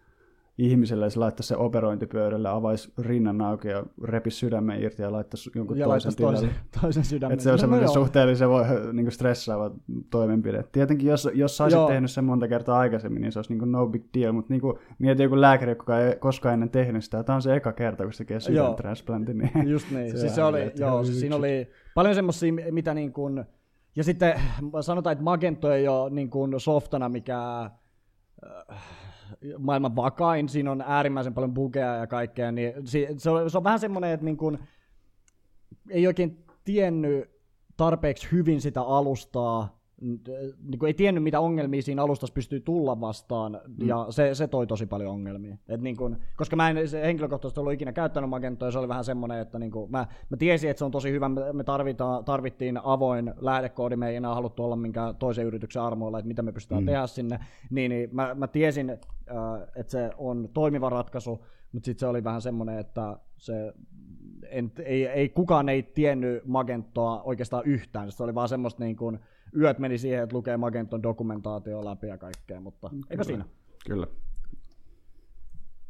ihmiselle, 0.58 1.10
se 1.10 1.18
laittaisi 1.18 1.48
se 1.48 1.56
operointipöydälle, 1.56 2.48
avaisi 2.48 2.92
rinnan 2.98 3.40
auki 3.40 3.68
ja 3.68 3.84
repisi 4.02 4.36
sydämen 4.36 4.82
irti 4.82 5.02
ja 5.02 5.12
laittaisi 5.12 5.50
jonkun 5.54 5.78
ja 5.78 5.86
toisen 5.86 6.16
tilalle. 6.16 6.38
Toisen, 6.38 6.56
toisen 6.80 7.04
sydämen. 7.04 7.32
Että 7.32 7.42
se 7.42 7.50
on 7.50 7.54
no, 7.54 7.58
semmoinen 7.58 7.86
no, 7.86 7.92
suhteellisen 7.92 8.48
voi, 8.48 8.64
niin 8.92 9.12
stressaava 9.12 9.70
toimenpide. 10.10 10.64
Tietenkin 10.72 11.08
jos, 11.08 11.28
jos 11.34 11.56
sä 11.56 11.64
olisit 11.64 11.78
joo. 11.78 11.88
tehnyt 11.88 12.10
sen 12.10 12.24
monta 12.24 12.48
kertaa 12.48 12.78
aikaisemmin, 12.78 13.22
niin 13.22 13.32
se 13.32 13.38
olisi 13.38 13.52
niin 13.52 13.58
kuin 13.58 13.72
no 13.72 13.86
big 13.86 14.04
deal, 14.18 14.32
mutta 14.32 14.52
niin 14.52 14.60
kuin, 14.60 14.78
mieti 14.98 15.22
joku 15.22 15.40
lääkäri, 15.40 15.70
joka 15.70 16.00
ei 16.00 16.16
koskaan 16.16 16.52
ennen 16.52 16.70
tehnyt 16.70 17.04
sitä. 17.04 17.24
Tämä 17.24 17.34
on 17.34 17.42
se 17.42 17.56
eka 17.56 17.72
kerta, 17.72 18.04
kun 18.04 18.12
se 18.12 18.18
tekee 18.18 18.40
sydäntransplantin. 18.40 19.38
Niin 19.38 19.68
Just 19.72 19.90
niin. 19.90 20.10
se, 20.10 20.18
siis 20.18 20.34
se 20.34 20.42
oli, 20.42 20.72
joo, 20.78 21.04
siis 21.04 21.20
siinä 21.20 21.36
oli 21.36 21.70
paljon 21.94 22.14
semmoisia, 22.14 22.52
mitä 22.70 22.94
niin 22.94 23.12
kuin, 23.12 23.44
ja 23.96 24.04
sitten 24.04 24.40
sanotaan, 24.80 25.12
että 25.12 25.24
Magento 25.24 25.72
ei 25.72 25.88
ole 25.88 26.10
niin 26.10 26.30
kuin 26.30 26.60
softana 26.60 27.08
mikä 27.08 27.70
maailman 29.58 29.96
vakain, 29.96 30.48
siinä 30.48 30.70
on 30.70 30.84
äärimmäisen 30.86 31.34
paljon 31.34 31.54
bugeja 31.54 31.96
ja 31.96 32.06
kaikkea, 32.06 32.52
niin 32.52 32.72
se, 33.18 33.30
on, 33.30 33.50
se 33.50 33.58
on 33.58 33.64
vähän 33.64 33.80
semmoinen, 33.80 34.10
että 34.10 34.24
niin 34.24 34.36
kuin, 34.36 34.58
ei 35.90 36.06
oikein 36.06 36.44
tiennyt 36.64 37.30
tarpeeksi 37.76 38.28
hyvin 38.32 38.60
sitä 38.60 38.82
alustaa, 38.82 39.75
niin 40.00 40.78
kuin 40.78 40.86
ei 40.86 40.94
tiennyt, 40.94 41.24
mitä 41.24 41.40
ongelmia 41.40 41.82
siinä 41.82 42.02
alustassa 42.02 42.34
pystyy 42.34 42.60
tulla 42.60 43.00
vastaan, 43.00 43.60
mm. 43.66 43.88
ja 43.88 44.06
se, 44.10 44.34
se 44.34 44.48
toi 44.48 44.66
tosi 44.66 44.86
paljon 44.86 45.12
ongelmia. 45.12 45.56
Et 45.68 45.80
niin 45.80 45.96
kuin, 45.96 46.16
koska 46.36 46.56
mä 46.56 46.70
en 46.70 46.76
henkilökohtaisesti 47.02 47.60
ollut 47.60 47.72
ikinä 47.72 47.92
käyttänyt 47.92 48.30
Magentoa, 48.30 48.68
ja 48.68 48.72
se 48.72 48.78
oli 48.78 48.88
vähän 48.88 49.04
semmoinen, 49.04 49.38
että 49.38 49.58
niin 49.58 49.70
kuin, 49.70 49.90
mä, 49.90 50.06
mä 50.30 50.36
tiesin, 50.36 50.70
että 50.70 50.78
se 50.78 50.84
on 50.84 50.90
tosi 50.90 51.10
hyvä, 51.10 51.28
me 51.28 51.64
tarvitaan, 51.64 52.24
tarvittiin 52.24 52.80
avoin 52.84 53.34
lähdekoodi, 53.36 53.96
me 53.96 54.08
ei 54.08 54.16
enää 54.16 54.34
haluttu 54.34 54.64
olla 54.64 54.76
minkään 54.76 55.16
toisen 55.16 55.46
yrityksen 55.46 55.82
armoilla, 55.82 56.18
että 56.18 56.28
mitä 56.28 56.42
me 56.42 56.52
pystytään 56.52 56.82
mm. 56.82 56.86
tehdä 56.86 57.06
sinne, 57.06 57.40
niin, 57.70 57.90
niin 57.90 58.08
mä, 58.12 58.34
mä 58.34 58.46
tiesin, 58.46 58.90
äh, 58.90 58.98
että 59.76 59.90
se 59.92 60.10
on 60.18 60.48
toimiva 60.54 60.90
ratkaisu, 60.90 61.44
mutta 61.72 61.86
sitten 61.86 62.00
se 62.00 62.06
oli 62.06 62.24
vähän 62.24 62.42
semmoinen, 62.42 62.78
että 62.78 63.16
se 63.36 63.74
en, 64.48 64.72
ei, 64.84 65.06
ei, 65.06 65.28
kukaan 65.28 65.68
ei 65.68 65.82
tiennyt 65.82 66.44
Magentoa 66.44 67.22
oikeastaan 67.22 67.64
yhtään, 67.66 68.12
se 68.12 68.22
oli 68.22 68.34
vaan 68.34 68.48
semmoista 68.48 68.84
niin 68.84 68.96
kuin, 68.96 69.18
yöt 69.60 69.78
meni 69.78 69.98
siihen, 69.98 70.22
että 70.22 70.36
lukee 70.36 70.56
Magenton 70.56 71.02
dokumentaatio 71.02 71.84
läpi 71.84 72.06
ja 72.06 72.18
kaikkea, 72.18 72.60
mutta 72.60 72.88
Kyllä. 72.88 73.06
eipä 73.10 73.24
siinä. 73.24 73.44
Kyllä. 73.86 74.06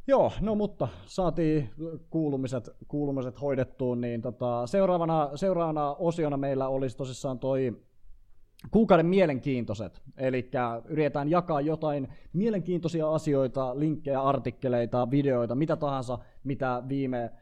Joo, 0.07 0.33
no 0.41 0.55
mutta 0.55 0.89
saatiin 1.07 1.71
kuulumiset, 2.11 2.71
kuulumiset 2.89 3.41
hoidettuun, 3.41 4.01
niin 4.01 4.23
tota, 4.23 4.67
seuraavana, 4.67 5.31
seuraavana 5.35 5.93
osiona 5.93 6.37
meillä 6.37 6.69
olisi 6.69 6.97
tosissaan 6.97 7.39
toi 7.39 7.83
kuukauden 8.71 9.07
mielenkiintoiset, 9.07 10.03
eli 10.17 10.51
yritetään 10.89 11.31
jakaa 11.31 11.61
jotain 11.61 12.09
mielenkiintoisia 12.33 13.11
asioita, 13.11 13.81
linkkejä, 13.81 14.23
artikkeleita, 14.23 15.11
videoita, 15.11 15.55
mitä 15.55 15.77
tahansa, 15.77 16.19
mitä 16.45 16.83
viime 16.89 17.33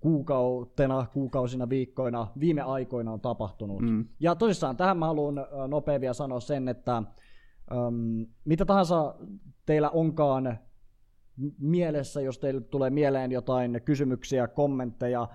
kuukautena, 0.00 1.06
kuukausina, 1.12 1.68
viikkoina, 1.68 2.26
viime 2.40 2.62
aikoina 2.62 3.12
on 3.12 3.20
tapahtunut. 3.20 3.80
Mm. 3.80 4.04
Ja 4.20 4.34
tosissaan 4.34 4.76
tähän 4.76 4.98
mä 4.98 5.06
haluan 5.06 5.34
nopea 5.68 6.00
vielä 6.00 6.14
sanoa 6.14 6.40
sen, 6.40 6.68
että 6.68 7.02
um, 7.74 8.26
mitä 8.44 8.64
tahansa 8.64 9.14
teillä 9.66 9.90
onkaan 9.90 10.58
mielessä, 11.58 12.20
jos 12.20 12.38
teille 12.38 12.60
tulee 12.60 12.90
mieleen 12.90 13.32
jotain 13.32 13.80
kysymyksiä, 13.84 14.48
kommentteja, 14.48 15.28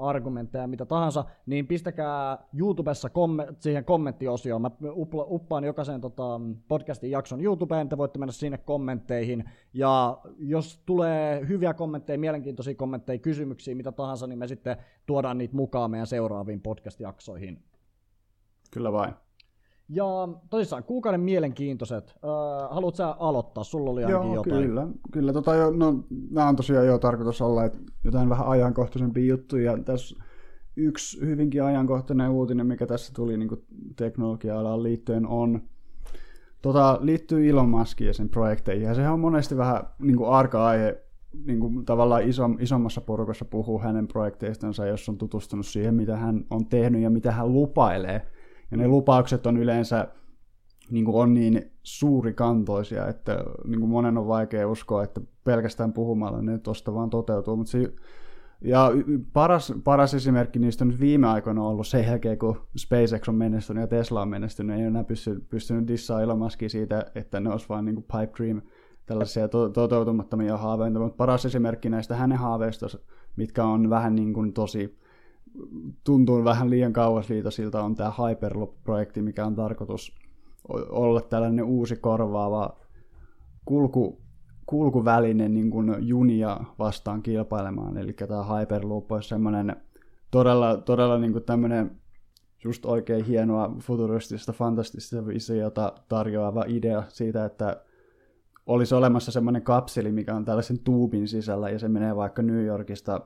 argumentteja, 0.00 0.66
mitä 0.66 0.86
tahansa, 0.86 1.24
niin 1.46 1.66
pistäkää 1.66 2.38
YouTubessa 2.58 3.08
komme- 3.08 3.54
siihen 3.58 3.84
kommenttiosioon. 3.84 4.62
Mä 4.62 4.70
uppaan 5.28 5.64
jokaisen 5.64 6.00
tota, 6.00 6.40
podcastin 6.68 7.10
jakson 7.10 7.40
YouTubeen, 7.44 7.88
te 7.88 7.98
voitte 7.98 8.18
mennä 8.18 8.32
sinne 8.32 8.58
kommentteihin. 8.58 9.44
Ja 9.74 10.18
jos 10.38 10.82
tulee 10.86 11.48
hyviä 11.48 11.74
kommentteja, 11.74 12.18
mielenkiintoisia 12.18 12.74
kommentteja, 12.74 13.18
kysymyksiä, 13.18 13.74
mitä 13.74 13.92
tahansa, 13.92 14.26
niin 14.26 14.38
me 14.38 14.46
sitten 14.48 14.76
tuodaan 15.06 15.38
niitä 15.38 15.56
mukaan 15.56 15.90
meidän 15.90 16.06
seuraaviin 16.06 16.60
podcast-jaksoihin. 16.60 17.62
Kyllä 18.70 18.92
vain. 18.92 19.14
Ja 19.88 20.04
tosissaan, 20.50 20.84
kuukauden 20.84 21.20
mielenkiintoiset. 21.20 22.14
Öö, 22.24 22.30
haluatko 22.70 22.96
sä 22.96 23.08
aloittaa? 23.08 23.64
Sulla 23.64 23.90
oli 23.90 24.04
ainakin 24.04 24.32
Joo, 24.32 24.34
jotain. 24.34 24.62
kyllä. 24.66 24.88
kyllä 25.12 25.32
tota 25.32 25.54
jo, 25.54 25.70
no, 25.70 26.04
nämä 26.30 26.48
on 26.48 26.56
tosiaan 26.56 26.86
jo 26.86 26.98
tarkoitus 26.98 27.42
olla, 27.42 27.64
että 27.64 27.78
jotain 28.04 28.28
vähän 28.28 28.46
ajankohtaisempia 28.46 29.26
juttuja. 29.26 29.78
Tässä 29.84 30.16
yksi 30.76 31.20
hyvinkin 31.20 31.62
ajankohtainen 31.62 32.30
uutinen, 32.30 32.66
mikä 32.66 32.86
tässä 32.86 33.12
tuli 33.14 33.36
niin 33.36 33.66
teknologia-alaan 33.96 34.82
liittyen, 34.82 35.26
on 35.26 35.62
tota, 36.62 36.98
liittyy 37.00 37.48
Elon 37.48 37.68
Muskiin 37.68 38.08
ja 38.08 38.14
sen 38.14 38.28
projekteihin. 38.28 38.86
Ja 38.86 38.94
sehän 38.94 39.12
on 39.12 39.20
monesti 39.20 39.56
vähän 39.56 39.82
niin 39.98 40.16
kuin 40.16 40.30
arka 40.30 40.66
aihe 40.66 41.02
niin 41.46 41.60
kuin 41.60 41.84
tavallaan 41.84 42.22
isom, 42.22 42.56
isommassa 42.60 43.00
porukassa 43.00 43.44
puhuu 43.44 43.78
hänen 43.78 44.08
projekteistansa, 44.08 44.86
jos 44.86 45.08
on 45.08 45.18
tutustunut 45.18 45.66
siihen, 45.66 45.94
mitä 45.94 46.16
hän 46.16 46.44
on 46.50 46.66
tehnyt 46.66 47.02
ja 47.02 47.10
mitä 47.10 47.32
hän 47.32 47.52
lupailee– 47.52 48.22
ja 48.70 48.76
ne 48.76 48.88
lupaukset 48.88 49.46
on 49.46 49.56
yleensä 49.56 50.08
niin 50.90 51.04
kuin 51.04 51.16
on 51.16 51.34
niin 51.34 51.70
suurikantoisia, 51.82 53.06
että 53.06 53.44
niin 53.64 53.80
kuin 53.80 53.90
monen 53.90 54.18
on 54.18 54.28
vaikea 54.28 54.68
uskoa, 54.68 55.04
että 55.04 55.20
pelkästään 55.44 55.92
puhumalla 55.92 56.42
ne 56.42 56.58
tuosta 56.58 56.94
vaan 56.94 57.10
toteutuu. 57.10 57.56
Mutta 57.56 57.70
se, 57.70 57.92
ja 58.60 58.90
paras, 59.32 59.72
paras 59.84 60.14
esimerkki 60.14 60.58
niistä 60.58 60.84
on 60.84 60.88
nyt 60.88 61.00
viime 61.00 61.26
aikoina 61.26 61.62
ollut 61.62 61.86
se 61.86 62.00
jälkeen, 62.00 62.38
kun 62.38 62.60
SpaceX 62.76 63.28
on 63.28 63.34
menestynyt 63.34 63.80
ja 63.80 63.86
Tesla 63.86 64.22
on 64.22 64.28
menestynyt. 64.28 64.78
Ei 64.78 64.82
enää 64.82 65.04
pysty, 65.04 65.46
pystynyt 65.50 65.88
dissaamaan 65.88 66.24
Elon 66.24 66.50
siitä, 66.66 67.06
että 67.14 67.40
ne 67.40 67.50
olisi 67.50 67.68
vain 67.68 67.84
niin 67.84 67.96
pipe 67.96 68.32
dream, 68.36 68.62
tällaisia 69.06 69.48
to- 69.48 69.68
toteutumattomia 69.68 70.56
haaveita. 70.56 70.98
Mutta 70.98 71.16
paras 71.16 71.46
esimerkki 71.46 71.90
näistä 71.90 72.16
hänen 72.16 72.38
haaveista 72.38 72.86
mitkä 73.36 73.64
on 73.64 73.90
vähän 73.90 74.14
niin 74.14 74.32
kuin 74.32 74.52
tosi, 74.52 74.98
tuntuu 76.04 76.44
vähän 76.44 76.70
liian 76.70 76.92
kauasliitosilta, 76.92 77.82
on 77.82 77.94
tämä 77.94 78.12
Hyperloop-projekti, 78.18 79.22
mikä 79.22 79.46
on 79.46 79.54
tarkoitus 79.54 80.14
olla 80.88 81.20
tällainen 81.20 81.64
uusi 81.64 81.96
korvaava 81.96 82.76
kulku, 83.64 84.22
kulkuväline 84.66 85.48
niin 85.48 85.70
kuin 85.70 85.94
junia 85.98 86.60
vastaan 86.78 87.22
kilpailemaan. 87.22 87.96
Eli 87.96 88.12
tämä 88.12 88.44
Hyperloop 88.44 89.12
olisi 89.12 89.28
semmoinen 89.28 89.76
todella, 90.30 90.76
todella 90.76 91.18
niin 91.18 91.32
kuin 91.32 91.44
tämmöinen 91.44 92.00
just 92.64 92.86
oikein 92.86 93.24
hienoa 93.24 93.74
futuristista, 93.80 94.52
fantastista 94.52 95.26
visiota 95.26 95.92
tarjoava 96.08 96.64
idea 96.66 97.02
siitä, 97.08 97.44
että 97.44 97.84
olisi 98.66 98.94
olemassa 98.94 99.32
semmoinen 99.32 99.62
kapseli, 99.62 100.12
mikä 100.12 100.34
on 100.34 100.44
tällaisen 100.44 100.78
tuubin 100.78 101.28
sisällä, 101.28 101.70
ja 101.70 101.78
se 101.78 101.88
menee 101.88 102.16
vaikka 102.16 102.42
New 102.42 102.64
Yorkista 102.64 103.20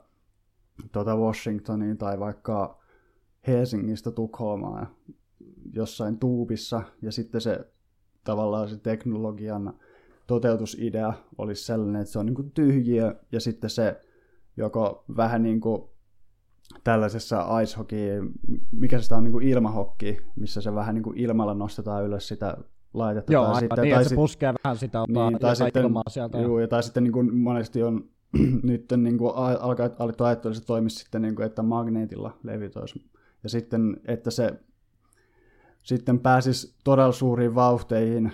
tuota 0.92 1.16
Washingtoniin 1.16 1.98
tai 1.98 2.20
vaikka 2.20 2.82
Helsingistä 3.46 4.10
Tukholmaan 4.10 4.88
jossain 5.72 6.18
tuubissa, 6.18 6.82
ja 7.02 7.12
sitten 7.12 7.40
se 7.40 7.72
tavallaan 8.24 8.68
se 8.68 8.76
teknologian 8.76 9.74
toteutusidea 10.26 11.12
olisi 11.38 11.64
sellainen, 11.64 12.02
että 12.02 12.12
se 12.12 12.18
on 12.18 12.26
niin 12.26 12.34
kuin 12.34 12.50
tyhjiö, 12.50 13.20
ja 13.32 13.40
sitten 13.40 13.70
se 13.70 14.00
joko 14.56 15.04
vähän 15.16 15.42
niin 15.42 15.60
kuin 15.60 15.82
tällaisessa 16.84 17.60
ice 17.60 17.76
hockey, 17.76 18.30
mikä 18.72 18.98
se 18.98 19.14
on 19.14 19.24
niin 19.24 19.32
kuin 19.32 19.48
ilmahokki, 19.48 20.18
missä 20.36 20.60
se 20.60 20.74
vähän 20.74 20.94
niin 20.94 21.02
kuin 21.02 21.18
ilmalla 21.18 21.54
nostetaan 21.54 22.04
ylös 22.04 22.28
sitä 22.28 22.56
laitetta. 22.94 23.32
Joo, 23.32 23.44
tai 23.44 23.60
sitten, 23.60 23.82
niin, 23.82 23.94
tai 23.94 24.04
se 24.04 24.08
sit, 24.08 24.16
puskee 24.16 24.54
vähän 24.64 24.76
sitä 24.76 24.98
niin, 25.08 25.38
tai 25.38 25.56
sitten, 25.56 25.82
ilmaa 25.82 26.02
sieltä. 26.08 26.40
Juu, 26.40 26.58
ja 26.58 26.68
tai 26.68 26.82
sitten 26.82 27.04
niin 27.04 27.12
kuin 27.12 27.36
monesti 27.36 27.82
on 27.82 28.08
nyt 28.62 28.92
niin 28.96 29.18
kuin 29.18 29.32
alkaa 29.36 29.90
alettu 29.98 30.24
ajatella, 30.24 30.52
että 30.52 30.60
se 30.60 30.66
toimisi 30.66 30.96
sitten, 30.96 31.22
niin 31.22 31.34
kuin, 31.34 31.46
että 31.46 31.62
magneetilla 31.62 32.38
levitoisi. 32.42 33.04
Ja 33.42 33.48
sitten, 33.48 34.00
että 34.04 34.30
se 34.30 34.52
sitten 35.82 36.18
pääsisi 36.18 36.74
todella 36.84 37.12
suuriin 37.12 37.54
vauhteihin 37.54 38.32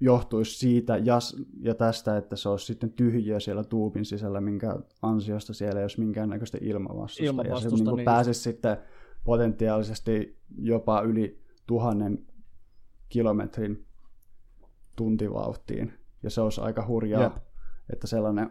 johtuisi 0.00 0.58
siitä 0.58 0.96
ja, 0.96 1.18
ja 1.60 1.74
tästä, 1.74 2.16
että 2.16 2.36
se 2.36 2.48
olisi 2.48 2.66
sitten 2.66 2.92
tyhjiä 2.92 3.40
siellä 3.40 3.64
tuupin 3.64 4.04
sisällä, 4.04 4.40
minkä 4.40 4.76
ansiosta 5.02 5.54
siellä 5.54 5.80
ei 5.80 5.84
olisi 5.84 6.00
minkäännäköistä 6.00 6.58
ilmavastusta. 6.60 7.24
ilmavastusta 7.24 7.66
ja 7.66 7.78
se 7.78 7.84
niin 7.84 7.96
niin 7.96 8.04
pääsisi 8.04 8.40
sitten 8.40 8.76
potentiaalisesti 9.24 10.38
jopa 10.58 11.00
yli 11.00 11.42
tuhannen 11.66 12.26
kilometrin 13.08 13.86
tuntivauhtiin. 14.96 15.92
Ja 16.22 16.30
se 16.30 16.40
olisi 16.40 16.60
aika 16.60 16.86
hurjaa, 16.86 17.22
Jep. 17.22 17.36
että 17.92 18.06
sellainen, 18.06 18.50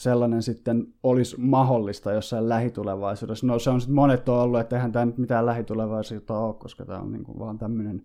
sellainen 0.00 0.42
sitten 0.42 0.86
olisi 1.02 1.40
mahdollista 1.40 2.12
jossain 2.12 2.48
lähitulevaisuudessa. 2.48 3.46
No 3.46 3.58
se 3.58 3.70
on 3.70 3.80
sitten 3.80 3.94
monet 3.94 4.28
on 4.28 4.38
ollut, 4.38 4.60
että 4.60 4.76
eihän 4.76 4.92
tämä 4.92 5.06
nyt 5.06 5.18
mitään 5.18 5.46
lähitulevaisuutta 5.46 6.38
ole, 6.38 6.54
koska 6.54 6.84
tämä 6.84 6.98
on 6.98 7.12
niin 7.12 7.24
kuin 7.24 7.38
vaan 7.38 7.58
tämmöinen 7.58 8.02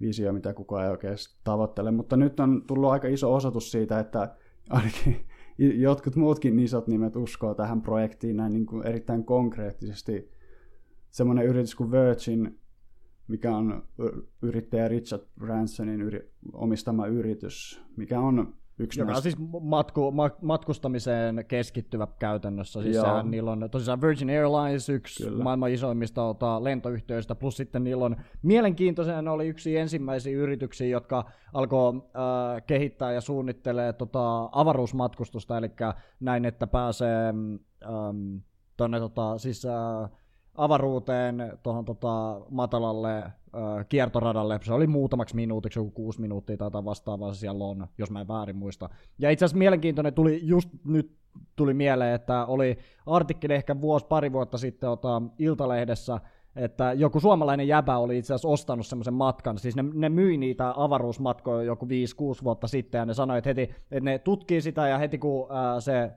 visio, 0.00 0.32
mitä 0.32 0.54
kukaan 0.54 0.84
ei 0.84 0.90
oikein 0.90 1.16
tavoittele. 1.44 1.90
Mutta 1.90 2.16
nyt 2.16 2.40
on 2.40 2.62
tullut 2.66 2.90
aika 2.90 3.08
iso 3.08 3.34
osoitus 3.34 3.70
siitä, 3.70 3.98
että 3.98 4.34
ainakin 4.70 5.26
jotkut 5.86 6.16
muutkin 6.16 6.58
isot 6.58 6.86
nimet 6.86 7.16
uskoo 7.16 7.54
tähän 7.54 7.82
projektiin 7.82 8.36
näin 8.36 8.52
niin 8.52 8.66
kuin 8.66 8.86
erittäin 8.86 9.24
konkreettisesti. 9.24 10.30
Semmoinen 11.10 11.46
yritys 11.46 11.74
kuin 11.74 11.90
Virgin, 11.90 12.58
mikä 13.28 13.56
on 13.56 13.82
yrittäjä 14.42 14.88
Richard 14.88 15.22
Bransonin 15.38 16.00
omistama 16.52 17.06
yritys, 17.06 17.82
mikä 17.96 18.20
on 18.20 18.54
Yksi 18.78 19.00
joka 19.00 19.12
on 19.12 19.22
siis 19.22 19.36
matku, 19.60 20.10
ma, 20.10 20.30
matkustamiseen 20.42 21.44
keskittyvä 21.48 22.06
käytännössä. 22.18 22.82
Siis 22.82 22.96
sehän, 22.96 23.30
niillä 23.30 23.50
on 23.50 23.68
tosiaan 23.70 24.00
Virgin 24.00 24.30
Airlines, 24.30 24.88
yksi 24.88 25.24
Kyllä. 25.24 25.44
maailman 25.44 25.70
isoimmista 25.70 26.24
ota, 26.24 26.64
lentoyhtiöistä, 26.64 27.34
plus 27.34 27.56
sitten 27.56 27.84
niillä 27.84 28.04
on 28.04 28.16
mielenkiintoisen 28.42 29.28
oli 29.28 29.48
yksi 29.48 29.76
ensimmäisiä 29.76 30.36
yrityksiä, 30.36 30.86
jotka 30.86 31.24
alkoi 31.52 31.94
äh, 31.96 32.62
kehittää 32.66 33.12
ja 33.12 33.20
suunnittelee 33.20 33.92
tota, 33.92 34.48
avaruusmatkustusta, 34.52 35.58
eli 35.58 35.70
näin, 36.20 36.44
että 36.44 36.66
pääsee 36.66 37.28
ähm, 37.28 38.36
tonne 38.76 39.00
tota, 39.00 39.38
siis, 39.38 39.66
äh, 39.66 40.10
avaruuteen 40.56 41.52
tuohon 41.62 41.84
tota, 41.84 42.40
matalalle 42.50 43.24
kiertoradalle. 43.88 44.60
Se 44.62 44.72
oli 44.72 44.86
muutamaksi 44.86 45.34
minuutiksi, 45.34 45.78
joku 45.78 45.90
kuusi 45.90 46.20
minuuttia 46.20 46.56
tai 46.56 46.84
vastaavaa 46.84 47.34
se 47.34 47.38
siellä 47.38 47.64
on, 47.64 47.86
jos 47.98 48.10
mä 48.10 48.20
en 48.20 48.28
väärin 48.28 48.56
muista. 48.56 48.88
Ja 49.18 49.30
itse 49.30 49.44
asiassa 49.44 49.58
mielenkiintoinen 49.58 50.14
tuli 50.14 50.40
just 50.42 50.68
nyt 50.84 51.16
tuli 51.56 51.74
mieleen, 51.74 52.14
että 52.14 52.46
oli 52.46 52.78
artikkeli 53.06 53.54
ehkä 53.54 53.80
vuosi, 53.80 54.06
pari 54.06 54.32
vuotta 54.32 54.58
sitten 54.58 54.90
ota, 54.90 55.22
Iltalehdessä, 55.38 56.20
että 56.56 56.92
joku 56.92 57.20
suomalainen 57.20 57.68
jäbä 57.68 57.98
oli 57.98 58.18
itse 58.18 58.34
asiassa 58.34 58.48
ostanut 58.48 58.86
semmoisen 58.86 59.14
matkan, 59.14 59.58
siis 59.58 59.76
ne, 59.76 59.84
ne 59.94 60.08
myi 60.08 60.36
niitä 60.36 60.74
avaruusmatkoja 60.76 61.62
joku 61.62 61.86
5-6 61.86 61.88
vuotta 62.44 62.68
sitten, 62.68 62.98
ja 62.98 63.04
ne 63.04 63.14
sanoi, 63.14 63.38
että 63.38 63.50
heti, 63.50 63.62
että 63.62 64.00
ne 64.00 64.18
tutkii 64.18 64.60
sitä, 64.60 64.88
ja 64.88 64.98
heti 64.98 65.18
kun 65.18 65.46
ää, 65.50 65.80
se 65.80 66.10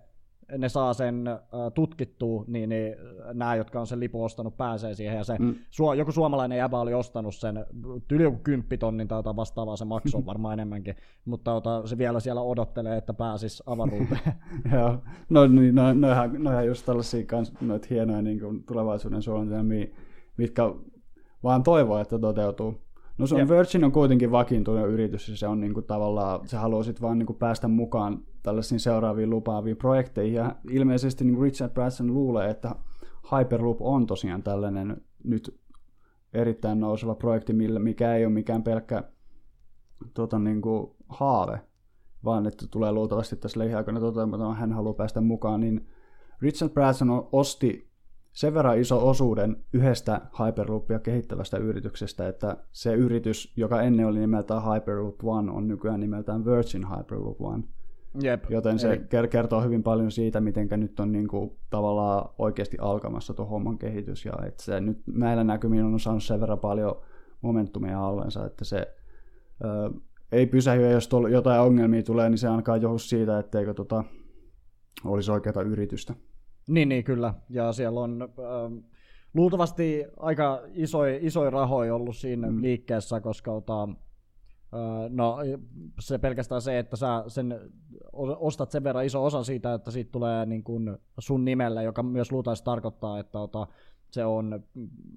ne 0.58 0.70
saa 0.70 0.94
sen 0.94 1.28
äh, 1.28 1.38
tutkittua, 1.74 2.44
niin, 2.48 2.70
niin 2.70 2.96
nämä, 3.34 3.56
jotka 3.56 3.80
on 3.80 3.88
sen 3.88 4.00
lipun 4.00 4.26
ostanut, 4.26 4.58
pääsee 4.58 4.94
siihen. 4.94 5.18
Ja 5.18 5.24
se, 5.24 5.38
mm. 5.40 5.56
su, 5.70 5.94
joku 5.94 6.12
suomalainen 6.12 6.58
jäbä 6.58 6.80
oli 6.80 6.94
ostanut 6.94 7.36
sen 7.36 7.66
yli 8.12 8.24
joku 8.24 8.38
kymppitonnin 8.44 9.08
tai 9.08 9.20
jotain 9.20 9.36
vastaavaa, 9.36 9.76
se 9.76 9.86
maksoi 9.86 10.26
varmaan 10.32 10.54
enemmänkin. 10.54 10.96
Mutta 11.26 11.54
ota, 11.54 11.88
se 11.88 11.98
vielä 11.98 12.20
siellä 12.20 12.42
odottelee, 12.42 12.98
että 12.98 13.14
pääsis 13.14 13.64
avaruuteen. 13.66 14.34
Joo, 14.74 14.98
no, 15.30 15.48
niin, 15.48 15.76
no, 15.76 15.94
noihän, 15.94 16.44
noihän 16.44 16.68
just 16.68 16.86
tällaisia 16.86 17.26
kans, 17.26 17.54
noita 17.62 17.88
hienoja 17.90 18.22
niin 18.22 18.40
kuin 18.40 18.64
tulevaisuuden 18.64 19.22
suunnitelmia, 19.22 19.88
mitkä 20.38 20.64
vaan 21.44 21.64
toivoo, 21.64 22.00
että 22.00 22.20
toteutuu. 22.20 22.76
No 23.18 23.28
se 23.28 23.36
on, 23.36 23.50
Virgin 23.50 23.84
on 23.84 23.92
kuitenkin 23.92 24.32
vakiintunut 24.32 24.90
yritys 24.90 25.30
ja 25.30 25.38
se 25.38 25.48
on 25.48 25.60
niin 25.60 25.74
kuin 25.74 25.86
tavallaan, 25.86 26.48
se 26.48 26.58
haluaa 26.58 26.84
sitten 26.84 27.02
vaan 27.02 27.20
niin 27.20 27.26
kuin 27.26 27.40
päästä 27.40 27.68
mukaan 27.68 28.24
tällaisiin 28.44 28.80
seuraaviin 28.80 29.30
lupaaviin 29.30 29.78
projekteihin 29.78 30.34
ja 30.34 30.56
ilmeisesti 30.70 31.24
niin 31.24 31.42
Richard 31.42 31.74
Branson 31.74 32.14
luulee, 32.14 32.50
että 32.50 32.76
Hyperloop 33.32 33.82
on 33.82 34.08
tosiaan 34.08 34.44
tällainen 34.44 35.02
nyt 35.24 35.60
erittäin 36.34 36.80
nouseva 36.80 37.16
projekti, 37.16 37.54
mikä 37.80 38.16
ei 38.16 38.26
ole 38.26 38.34
mikään 38.34 38.64
pelkkä 38.64 39.04
tota, 40.14 40.40
niin 40.40 40.62
kuin 40.62 40.92
haave, 41.10 41.62
vaan 42.26 42.48
että 42.48 42.66
tulee 42.72 42.92
luultavasti 42.92 43.36
tässä 43.36 43.60
lähiaikoina 43.60 44.00
toteutumaan, 44.00 44.56
hän 44.56 44.74
haluaa 44.74 44.94
päästä 44.94 45.22
mukaan, 45.22 45.60
niin 45.60 45.88
Richard 46.42 46.74
Branson 46.74 47.28
osti 47.32 47.90
sen 48.32 48.54
verran 48.54 48.80
iso 48.80 49.10
osuuden 49.10 49.66
yhdestä 49.74 50.22
Hyperloopia 50.46 51.00
kehittävästä 51.00 51.58
yrityksestä, 51.58 52.28
että 52.28 52.58
se 52.72 52.94
yritys, 52.94 53.54
joka 53.58 53.82
ennen 53.82 54.08
oli 54.08 54.20
nimeltään 54.20 54.62
Hyperloop 54.74 55.24
One, 55.24 55.52
on 55.52 55.68
nykyään 55.68 56.00
nimeltään 56.00 56.46
Virgin 56.46 56.86
Hyperloop 56.90 57.42
One. 57.42 57.64
Jep. 58.22 58.44
Joten 58.50 58.80
se 58.80 58.94
Eli... 59.12 59.28
kertoo 59.28 59.62
hyvin 59.62 59.84
paljon 59.84 60.12
siitä, 60.12 60.42
miten 60.42 60.68
nyt 60.78 61.00
on 61.00 61.12
niin 61.12 61.28
kuin, 61.28 61.52
tavallaan 61.70 62.30
oikeasti 62.38 62.78
alkamassa 62.82 63.34
tuo 63.34 63.46
homman 63.46 63.78
kehitys. 63.78 64.26
Ja 64.26 64.34
että 64.46 64.64
se 64.64 64.80
nyt 64.80 65.02
näillä 65.08 65.44
näkymin 65.44 65.84
on 65.84 66.00
saanut 66.00 66.24
sen 66.24 66.42
verran 66.42 66.60
paljon 66.60 67.02
momentumia 67.42 68.06
allensa, 68.06 68.46
että 68.46 68.66
se 68.66 68.96
ö, 69.64 70.00
ei 70.32 70.46
pysähy, 70.48 70.92
jos 70.92 71.08
tol, 71.08 71.28
jotain 71.28 71.62
ongelmia 71.62 72.04
tulee, 72.04 72.30
niin 72.30 72.38
se 72.38 72.48
alkaa 72.48 72.78
johtua 72.78 72.98
siitä, 72.98 73.40
etteikö 73.40 73.74
tota, 73.74 74.04
olisi 75.06 75.32
oikeaa 75.32 75.62
yritystä. 75.62 76.14
Niin, 76.70 76.90
niin 76.90 77.04
kyllä. 77.04 77.34
Ja 77.50 77.72
siellä 77.72 78.00
on 78.00 78.22
ähm, 78.22 78.78
luultavasti 79.34 80.06
aika 80.18 80.62
isoja 80.74 81.18
isoi 81.22 81.50
rahoja 81.50 81.96
ollut 81.96 82.16
siinä 82.16 82.52
mm. 82.52 82.62
liikkeessä, 82.62 83.22
koska 83.22 83.52
ota, 83.52 83.88
no, 85.10 85.38
se 86.00 86.18
pelkästään 86.18 86.62
se, 86.62 86.80
että 86.80 86.96
sä 86.98 87.24
sen 87.28 87.60
ostat 88.14 88.72
sen 88.72 88.84
verran 88.84 89.06
iso 89.06 89.26
osa 89.26 89.44
siitä, 89.44 89.74
että 89.74 89.92
siitä 89.92 90.12
tulee 90.12 90.46
niin 90.46 90.64
kuin 90.64 90.98
sun 91.20 91.46
nimellä, 91.46 91.82
joka 91.82 92.04
myös 92.04 92.32
luultavasti 92.32 92.66
tarkoittaa, 92.66 93.20
että 93.20 93.40
ota, 93.40 93.68
se 94.12 94.26
on 94.26 94.64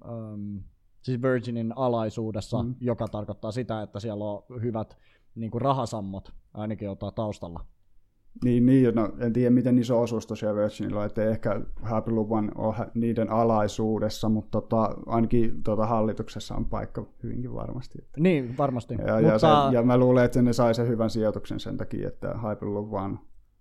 ähm, 0.05 0.57
siis 1.01 1.21
Virginin 1.21 1.73
alaisuudessa, 1.75 2.63
mm. 2.63 2.75
joka 2.79 3.07
tarkoittaa 3.07 3.51
sitä, 3.51 3.81
että 3.81 3.99
siellä 3.99 4.25
on 4.25 4.43
hyvät 4.61 4.97
niin 5.35 5.51
kuin 5.51 5.61
rahasammot 5.61 6.33
ainakin 6.53 6.89
ota, 6.89 7.11
taustalla. 7.11 7.65
Niin, 8.43 8.65
niin, 8.65 8.95
no, 8.95 9.09
en 9.19 9.33
tiedä 9.33 9.49
miten 9.49 9.79
iso 9.79 10.01
osuus 10.01 10.27
tosiaan 10.27 10.55
Virginilla 10.55 11.05
että 11.05 11.23
ehkä 11.23 11.61
One 12.29 12.51
on 12.55 12.73
niiden 12.93 13.29
alaisuudessa, 13.29 14.29
mutta 14.29 14.61
tota, 14.61 14.95
ainakin 15.05 15.63
tota 15.63 15.85
hallituksessa 15.85 16.55
on 16.55 16.65
paikka 16.65 17.05
hyvinkin 17.23 17.53
varmasti. 17.53 17.99
Että. 18.01 18.21
Niin, 18.21 18.57
varmasti. 18.57 18.93
Ja, 18.93 18.99
mutta... 18.99 19.27
ja, 19.27 19.39
se, 19.39 19.47
ja 19.71 19.83
mä 19.83 19.97
luulen, 19.97 20.25
että 20.25 20.41
ne 20.41 20.53
sai 20.53 20.75
sen 20.75 20.87
hyvän 20.87 21.09
sijoituksen 21.09 21.59
sen 21.59 21.77
takia, 21.77 22.07
että 22.07 22.35
One 22.91 23.17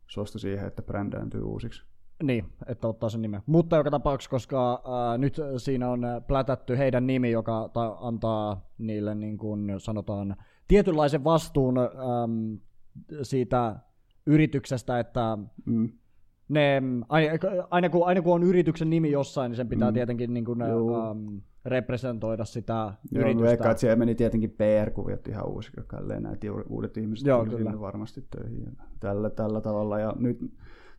suostui 0.07 0.41
siihen, 0.41 0.67
että 0.67 0.83
brändääntyy 0.83 1.43
uusiksi. 1.43 1.87
Niin, 2.23 2.45
että 2.67 2.89
ottaa 2.89 3.09
sen 3.09 3.23
nimen. 3.23 3.43
Mutta 3.47 3.77
joka 3.77 3.91
tapauksessa, 3.91 4.31
koska 4.31 4.73
äh, 4.73 5.19
nyt 5.19 5.41
siinä 5.57 5.91
on 5.91 6.03
plätätty 6.27 6.79
heidän 6.79 7.07
nimi, 7.07 7.31
joka 7.31 7.71
ta- 7.73 7.97
antaa 8.01 8.71
niille 8.79 9.15
niin 9.15 9.39
kuin 9.39 9.81
sanotaan 9.81 10.37
tietynlaisen 10.69 11.25
vastuun 11.25 11.79
ähm, 11.79 12.55
siitä 13.23 13.77
yrityksestä, 14.27 14.99
että 14.99 15.39
mm. 15.65 15.89
ne, 16.49 16.83
aina, 17.71 17.89
kun, 17.89 18.07
aina 18.07 18.23
kun 18.23 18.35
on 18.35 18.43
yrityksen 18.43 18.91
nimi 18.91 19.11
jossain, 19.11 19.51
niin 19.51 19.57
sen 19.57 19.69
pitää 19.69 19.91
mm. 19.91 19.95
tietenkin 19.95 20.35
niin 20.35 20.45
kuin, 20.45 20.63
um, 20.63 21.41
representoida 21.65 22.45
sitä 22.45 22.93
Joo, 23.13 23.23
yritystä. 23.23 23.47
Joo, 23.47 23.53
että 23.53 23.77
siellä 23.77 23.97
meni 23.97 24.15
tietenkin 24.15 24.51
PR-kuviot 24.51 25.29
ihan 25.29 25.49
uusi, 25.49 25.73
näitä 26.21 26.47
uudet 26.69 26.97
ihmiset 26.97 27.27
Joo, 27.27 27.47
kyllä. 27.47 27.81
varmasti 27.81 28.25
töihin 28.31 28.77
tällä, 29.01 29.31
tällä 29.31 29.61
tavalla. 29.61 29.99
Ja 29.99 30.13
nyt 30.19 30.39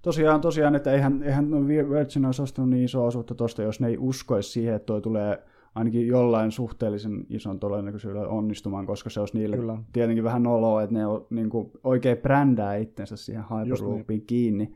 tosiaan, 0.02 0.42
tosiaan 0.42 0.76
että 0.76 0.92
eihän, 0.92 1.24
eihän 1.24 1.68
Virgin 1.68 2.26
olisi 2.26 2.42
ostanut 2.42 2.70
niin 2.70 2.84
isoa 2.84 3.08
osuutta 3.08 3.36
tuosta, 3.36 3.64
jos 3.64 3.80
ne 3.80 3.88
ei 3.88 3.98
uskoisi 3.98 4.50
siihen, 4.50 4.76
että 4.76 4.86
toi 4.86 5.02
tulee 5.02 5.44
ainakin 5.76 6.08
jollain 6.08 6.52
suhteellisen 6.52 7.26
ison 7.30 7.60
todennäköisyydellä 7.60 8.28
onnistumaan, 8.28 8.86
koska 8.86 9.10
se 9.10 9.20
olisi 9.20 9.38
niille 9.38 9.58
Kyllä. 9.58 9.78
tietenkin 9.94 10.24
vähän 10.24 10.44
noloa, 10.44 10.84
että 10.84 10.94
ne 10.94 11.06
on, 11.06 11.28
niin 11.30 11.50
kuin, 11.50 11.72
oikein 11.84 12.18
brändää 12.18 12.76
itsensä 12.76 13.18
siihen 13.18 13.44
Hyperloopiin 13.44 14.18
niin. 14.18 14.28
kiinni, 14.28 14.76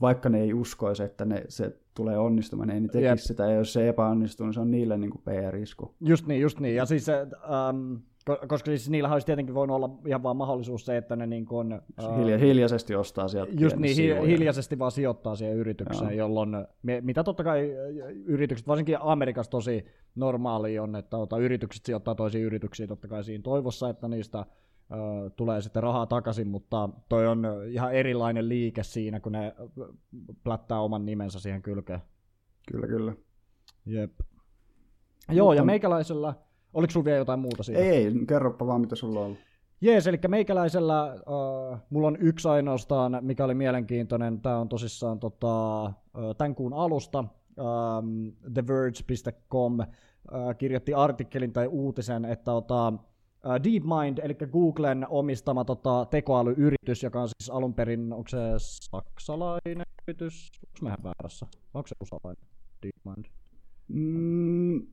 vaikka 0.00 0.28
ne 0.28 0.40
ei 0.40 0.54
uskoisi, 0.54 1.02
että 1.02 1.24
ne, 1.24 1.44
se 1.48 1.76
tulee 1.94 2.18
onnistumaan, 2.18 2.70
ei 2.70 2.80
ne 2.80 2.88
tekisi 2.88 3.08
Jep. 3.08 3.18
sitä, 3.18 3.46
ja 3.46 3.54
jos 3.54 3.72
se 3.72 3.88
epäonnistuu, 3.88 4.46
niin 4.46 4.54
se 4.54 4.60
on 4.60 4.70
niille 4.70 4.98
niin 4.98 5.10
kuin 5.10 5.22
PR-isku. 5.22 5.94
Just 6.00 6.26
niin, 6.26 6.40
just 6.40 6.60
niin, 6.60 6.76
ja 6.76 6.86
siis 6.86 7.06
um, 7.08 8.00
koska 8.48 8.66
siis 8.66 8.90
niillä 8.90 9.12
olisi 9.12 9.26
tietenkin 9.26 9.54
voinut 9.54 9.74
olla 9.74 9.90
ihan 10.06 10.22
vaan 10.22 10.36
mahdollisuus 10.36 10.86
se, 10.86 10.96
että 10.96 11.16
ne 11.16 11.26
niin 11.26 11.46
kuin, 11.46 11.80
Hilja, 12.18 12.38
hiljaisesti 12.38 12.94
ostaa 12.94 13.28
sieltä 13.28 13.52
Just 13.58 13.76
niin, 13.76 13.96
hi- 13.96 14.26
hiljaisesti 14.26 14.78
vaan 14.78 14.90
sijoittaa 14.90 15.36
siihen 15.36 15.56
yritykseen, 15.56 16.16
Joo. 16.16 16.26
jolloin, 16.26 16.50
mitä 17.00 17.24
totta 17.24 17.44
kai 17.44 17.70
yritykset, 18.24 18.66
varsinkin 18.68 18.96
Amerikassa 19.00 19.50
tosi 19.50 19.84
normaali 20.14 20.78
on, 20.78 20.96
että 20.96 21.16
ota, 21.16 21.38
yritykset 21.38 21.84
sijoittaa 21.84 22.14
toisiin 22.14 22.44
yrityksiin 22.44 22.88
totta 22.88 23.08
kai 23.08 23.24
siinä 23.24 23.42
toivossa, 23.42 23.88
että 23.88 24.08
niistä 24.08 24.38
uh, 24.38 25.32
tulee 25.36 25.60
sitten 25.60 25.82
rahaa 25.82 26.06
takaisin, 26.06 26.48
mutta 26.48 26.88
toi 27.08 27.26
on 27.26 27.46
ihan 27.70 27.94
erilainen 27.94 28.48
liike 28.48 28.82
siinä, 28.82 29.20
kun 29.20 29.32
ne 29.32 29.54
plättää 30.44 30.80
oman 30.80 31.06
nimensä 31.06 31.40
siihen 31.40 31.62
kylkeen. 31.62 32.00
Kyllä, 32.72 32.86
kyllä. 32.86 33.12
Jep. 33.86 34.12
Joo, 35.32 35.52
ja 35.52 35.64
meikäläisellä 35.64 36.34
Oliko 36.76 36.90
sulla 36.90 37.04
vielä 37.04 37.18
jotain 37.18 37.40
muuta 37.40 37.62
siitä? 37.62 37.80
Ei, 37.80 37.90
ei, 37.90 38.12
kerropa 38.28 38.66
vaan 38.66 38.80
mitä 38.80 38.96
sulla 38.96 39.20
on 39.20 39.26
ollut. 39.26 39.38
Jees, 39.80 40.06
eli 40.06 40.18
meikäläisellä 40.28 41.14
uh, 41.14 41.78
mulla 41.90 42.08
on 42.08 42.16
yksi 42.20 42.48
ainoastaan, 42.48 43.18
mikä 43.20 43.44
oli 43.44 43.54
mielenkiintoinen. 43.54 44.40
Tämä 44.40 44.58
on 44.58 44.68
tosissaan 44.68 45.18
tota, 45.20 45.84
uh, 45.84 45.92
tämän 46.38 46.54
kuun 46.54 46.72
alusta. 46.72 47.24
Um, 47.58 48.32
TheVerge.com 48.54 49.78
uh, 49.78 49.86
kirjoitti 50.58 50.94
artikkelin 50.94 51.52
tai 51.52 51.66
uutisen, 51.66 52.24
että 52.24 52.44
tota, 52.44 52.88
uh, 52.88 53.64
DeepMind, 53.64 54.18
eli 54.22 54.34
Googlen 54.34 55.06
omistama 55.08 55.64
tota, 55.64 56.06
tekoälyyritys, 56.10 57.02
joka 57.02 57.22
on 57.22 57.28
siis 57.28 57.50
alun 57.50 57.74
perin, 57.74 58.12
onko 58.12 58.28
se 58.28 58.38
saksalainen 58.58 59.86
yritys? 60.08 60.50
Onko 60.66 60.78
mä 60.82 60.88
ihan 60.88 61.02
väärässä? 61.02 61.46
Onko 61.74 61.86
se 61.86 61.94
usalainen 62.00 62.44
DeepMind? 62.82 63.24
Mm, 63.88 64.86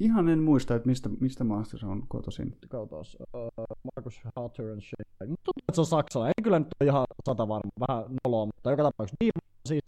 Ihan 0.00 0.28
en 0.28 0.42
muista, 0.42 0.74
että 0.74 0.88
mistä, 0.88 1.08
mistä 1.20 1.44
maasta 1.44 1.78
se 1.78 1.86
on 1.86 2.02
kotoisin. 2.08 2.56
Katsotaan. 2.68 3.04
Uh, 3.34 3.66
Markus 3.96 4.20
Hatter 4.36 4.66
and 4.66 4.80
shit. 4.80 5.08
Mutta 5.28 5.44
tuntuu, 5.44 5.64
että 5.68 5.74
se 5.74 5.80
on 5.80 5.86
saksalainen. 5.86 6.34
En 6.38 6.44
kyllä 6.44 6.58
nyt 6.58 6.68
ole 6.80 6.88
ihan 6.88 7.04
sata 7.26 7.48
varma. 7.48 7.70
Vähän 7.88 8.04
noloa, 8.24 8.46
mutta 8.46 8.70
joka 8.70 8.82
tapauksessa. 8.82 9.16
Niin, 9.20 9.32
siis 9.68 9.82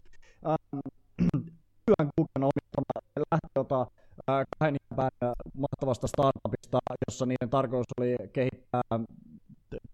um, 0.46 0.80
työn 1.86 2.08
Googlen 2.16 2.50
omistama 2.50 2.92
lähti 3.32 3.48
jota, 3.56 3.80
uh, 3.80 3.86
kahden 4.58 4.76
päivän 4.96 5.34
mahtavasta 5.54 6.06
startupista, 6.06 6.78
jossa 7.08 7.26
niiden 7.26 7.50
tarkoitus 7.50 7.92
oli 8.00 8.16
kehittää 8.32 8.82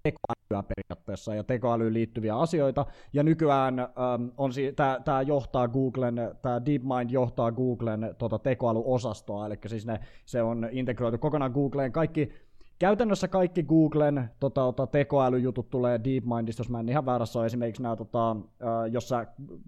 tekoälyä 0.02 0.62
periaatteessa 0.62 1.34
ja 1.34 1.44
tekoälyyn 1.44 1.94
liittyviä 1.94 2.36
asioita. 2.36 2.86
Ja 3.12 3.22
nykyään 3.22 3.78
ähm, 3.78 4.28
on 4.36 4.52
si- 4.52 4.72
tämä 5.04 5.22
johtaa 5.22 5.68
Googlen, 5.68 6.14
tämä 6.42 6.64
DeepMind 6.66 7.10
johtaa 7.10 7.52
Googlen 7.52 8.14
tota, 8.18 8.38
tekoälyosastoa, 8.38 9.46
eli 9.46 9.58
siis 9.66 9.86
ne, 9.86 10.00
se 10.24 10.42
on 10.42 10.68
integroitu 10.70 11.18
kokonaan 11.18 11.52
Googleen. 11.52 11.92
Kaikki, 11.92 12.32
käytännössä 12.78 13.28
kaikki 13.28 13.62
Googlen 13.62 14.30
tota, 14.40 14.60
tota, 14.60 14.86
tekoälyjutut 14.86 15.70
tulee 15.70 16.00
DeepMindista, 16.04 16.60
jos 16.60 16.70
mä 16.70 16.80
en 16.80 16.88
ihan 16.88 17.06
väärässä 17.06 17.38
ole 17.38 17.46
esimerkiksi 17.46 17.82
nämä, 17.82 17.96
tota, 17.96 18.30
äh, 18.30 18.92
jos 18.92 19.08
sä 19.08 19.26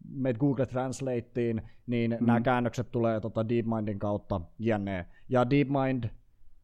meet 0.08 0.38
Google 0.38 0.66
Translateen, 0.66 1.62
niin 1.86 2.16
mm. 2.20 2.26
nämä 2.26 2.40
käännökset 2.40 2.92
tulee 2.92 3.20
tota, 3.20 3.48
DeepMindin 3.48 3.98
kautta 3.98 4.40
jne. 4.58 5.06
Ja 5.28 5.50
DeepMind, 5.50 6.04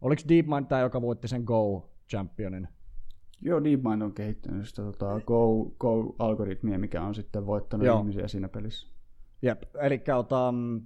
oliko 0.01 0.23
DeepMind 0.29 0.67
tämä, 0.67 0.81
joka 0.81 1.03
voitti 1.03 1.29
sen 1.29 1.45
Go-championin? 1.45 2.69
Joo, 3.45 3.65
DeepMind 3.65 4.03
on 4.03 4.13
kehittänyt 4.13 4.69
sitä 4.69 4.83
tota, 4.83 5.21
Go, 5.27 5.65
Go-algoritmia, 5.79 6.79
mikä 6.79 7.03
on 7.03 7.15
sitten 7.15 7.47
voittanut 7.47 7.87
Joo. 7.87 7.99
ihmisiä 7.99 8.29
siinä 8.29 8.49
pelissä. 8.49 8.89
Jep, 9.43 9.63
eli 9.83 10.03
um, 10.49 10.81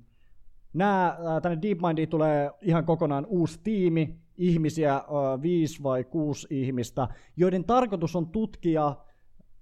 nämä, 0.72 1.18
tänne 1.42 1.58
DeepMindiin 1.62 2.08
tulee 2.08 2.50
ihan 2.62 2.84
kokonaan 2.84 3.26
uusi 3.26 3.60
tiimi, 3.62 4.16
ihmisiä, 4.36 5.02
viisi 5.42 5.82
vai 5.82 6.04
kuusi 6.04 6.46
ihmistä, 6.50 7.08
joiden 7.36 7.64
tarkoitus 7.64 8.16
on 8.16 8.28
tutkia 8.28 8.96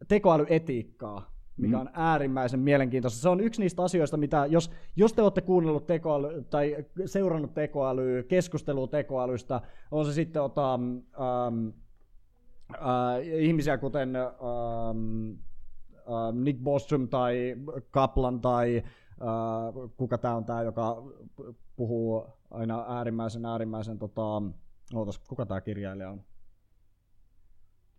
tekoälyetiikkaa, 0.08 1.34
mikä 1.56 1.76
mm. 1.76 1.80
on 1.80 1.90
äärimmäisen 1.92 2.60
mielenkiintoista. 2.60 3.20
Se 3.20 3.28
on 3.28 3.40
yksi 3.40 3.60
niistä 3.60 3.82
asioista, 3.82 4.16
mitä 4.16 4.46
jos, 4.46 4.70
jos 4.96 5.12
te 5.12 5.22
olette 5.22 5.40
kuunnellut 5.40 5.86
tekoäly, 5.86 6.44
tai 6.50 6.76
seurannut 7.06 7.54
tekoälyä, 7.54 8.22
keskustelua 8.22 8.86
tekoälystä, 8.86 9.60
on 9.90 10.06
se 10.06 10.12
sitten 10.12 10.42
ota, 10.42 10.74
um, 10.74 11.72
äh, 12.72 13.26
ihmisiä 13.40 13.78
kuten 13.78 14.16
äh, 14.16 14.26
äh, 14.26 14.32
Nick 16.32 16.60
Bostrom 16.62 17.08
tai 17.08 17.56
Kaplan 17.90 18.40
tai 18.40 18.82
äh, 18.86 19.90
kuka 19.96 20.18
tämä 20.18 20.34
on 20.34 20.44
tämä, 20.44 20.62
joka 20.62 21.02
puhuu 21.76 22.26
aina 22.50 22.84
äärimmäisen 22.88 23.46
äärimmäisen, 23.46 23.98
tota, 23.98 24.42
ootas, 24.94 25.18
kuka 25.18 25.46
tämä 25.46 25.60
kirjailija 25.60 26.10
on? 26.10 26.20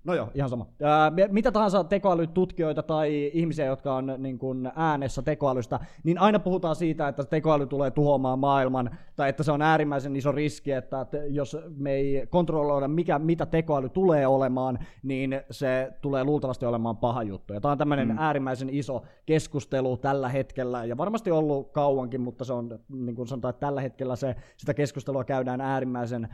No 0.06 0.13
joo, 0.13 0.30
ihan 0.34 0.50
sama. 0.50 0.65
Ää, 0.84 1.12
mitä 1.32 1.52
tahansa 1.52 1.84
tekoälytutkijoita 1.84 2.84
tai 2.84 3.32
ihmisiä, 3.34 3.65
jotka 3.65 3.96
on 3.96 4.15
niin 4.18 4.38
kuin 4.38 4.72
äänessä 4.76 5.22
tekoälystä, 5.22 5.80
niin 6.04 6.18
aina 6.18 6.39
puhutaan 6.39 6.76
siitä, 6.76 7.08
että 7.08 7.24
tekoäly 7.24 7.68
tulee 7.68 7.91
tuhoamaan 7.91 8.39
maailman, 8.39 8.98
tai 9.15 9.30
että 9.30 9.44
se 9.44 9.52
on 9.52 9.62
äärimmäisen 9.62 10.15
iso 10.15 10.32
riski, 10.32 10.72
että 10.72 11.08
jos 11.28 11.58
me 11.78 11.91
ei 11.91 12.28
kontrolloida, 12.30 12.88
mikä, 12.88 13.20
mitä 13.20 13.46
tekoäly 13.46 13.89
tulee 13.89 14.28
olemaan, 14.28 14.80
niin 15.04 15.41
se 15.52 15.91
tulee 16.02 16.24
luultavasti 16.24 16.65
olemaan 16.65 16.98
paha 16.98 17.24
juttu. 17.24 17.54
Ja 17.54 17.62
tämä 17.62 17.72
on 17.72 17.78
tämmöinen 17.78 18.08
mm. 18.08 18.18
äärimmäisen 18.18 18.70
iso 18.70 19.04
keskustelu 19.26 19.98
tällä 19.98 20.30
hetkellä, 20.30 20.86
ja 20.86 20.98
varmasti 20.98 21.32
ollut 21.32 21.72
kauankin, 21.72 22.22
mutta 22.22 22.46
se 22.46 22.54
on, 22.54 22.80
niin 22.89 23.15
kuin 23.15 23.28
sanotaan, 23.28 23.50
että 23.50 23.65
tällä 23.68 23.82
hetkellä 23.82 24.15
se, 24.15 24.36
sitä 24.58 24.74
keskustelua 24.74 25.24
käydään 25.24 25.62
äärimmäisen, 25.62 26.28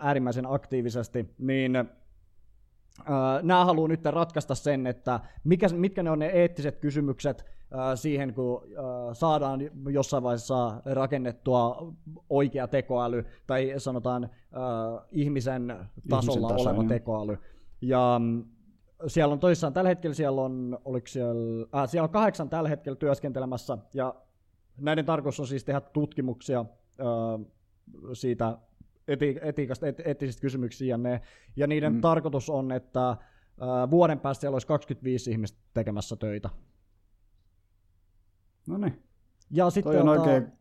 äärimmäisen 0.00 0.46
aktiivisesti, 0.46 1.34
niin 1.38 1.88
nämä 3.42 3.64
haluaa 3.64 3.88
nyt 3.88 4.04
ratkaista 4.04 4.54
sen, 4.54 4.86
että 4.86 5.20
mikä, 5.44 5.68
mitkä 5.68 6.02
ne 6.02 6.10
on 6.10 6.18
ne 6.18 6.26
eettiset 6.26 6.76
kysymykset 6.76 7.44
siihen, 7.94 8.34
kun 8.34 8.62
saadaan 9.12 9.60
jossain 9.90 10.22
vaiheessa 10.22 10.82
rakennettua 10.84 11.92
oikea 12.30 12.68
tekoäly, 12.68 13.24
tai 13.46 13.74
sanotaan 13.76 14.30
ihmisen 15.10 15.76
tasolla 16.10 16.48
ihmisen 16.48 16.68
oleva 16.68 16.88
tekoäly. 16.88 17.38
Ja 17.80 18.20
mm, 18.22 18.44
siellä 19.06 19.32
on 19.32 19.40
toissaan 19.40 19.72
tällä 19.72 19.88
hetkellä, 19.88 20.14
siellä 20.14 20.42
on, 20.42 20.78
oliko 20.84 21.06
siellä, 21.06 21.66
äh, 21.74 21.88
siellä 21.88 22.04
on 22.04 22.10
kahdeksan 22.10 22.48
tällä 22.48 22.68
hetkellä 22.68 22.96
työskentelemässä, 22.96 23.78
ja 23.94 24.14
näiden 24.80 25.04
tarkoitus 25.04 25.40
on 25.40 25.46
siis 25.46 25.64
tehdä 25.64 25.80
tutkimuksia 25.80 26.60
äh, 26.60 27.46
siitä 28.12 28.58
eti- 29.08 29.38
etiikasta, 29.42 29.86
et- 29.86 30.00
eettisistä 30.04 30.40
kysymyksiä 30.40 30.88
ja, 30.88 30.98
ne, 30.98 31.20
ja 31.56 31.66
niiden 31.66 31.92
mm. 31.92 32.00
tarkoitus 32.00 32.50
on, 32.50 32.72
että 32.72 33.10
äh, 33.10 33.18
vuoden 33.90 34.20
päästä 34.20 34.40
siellä 34.40 34.54
olisi 34.54 34.66
25 34.66 35.30
ihmistä 35.30 35.58
tekemässä 35.74 36.16
töitä. 36.16 36.50
No 38.68 38.78
niin. 38.78 39.02
Ja 39.50 39.70
sitten 39.70 39.92
Toi 39.92 40.00
on 40.00 40.08
ota, 40.08 40.20
oikein... 40.20 40.52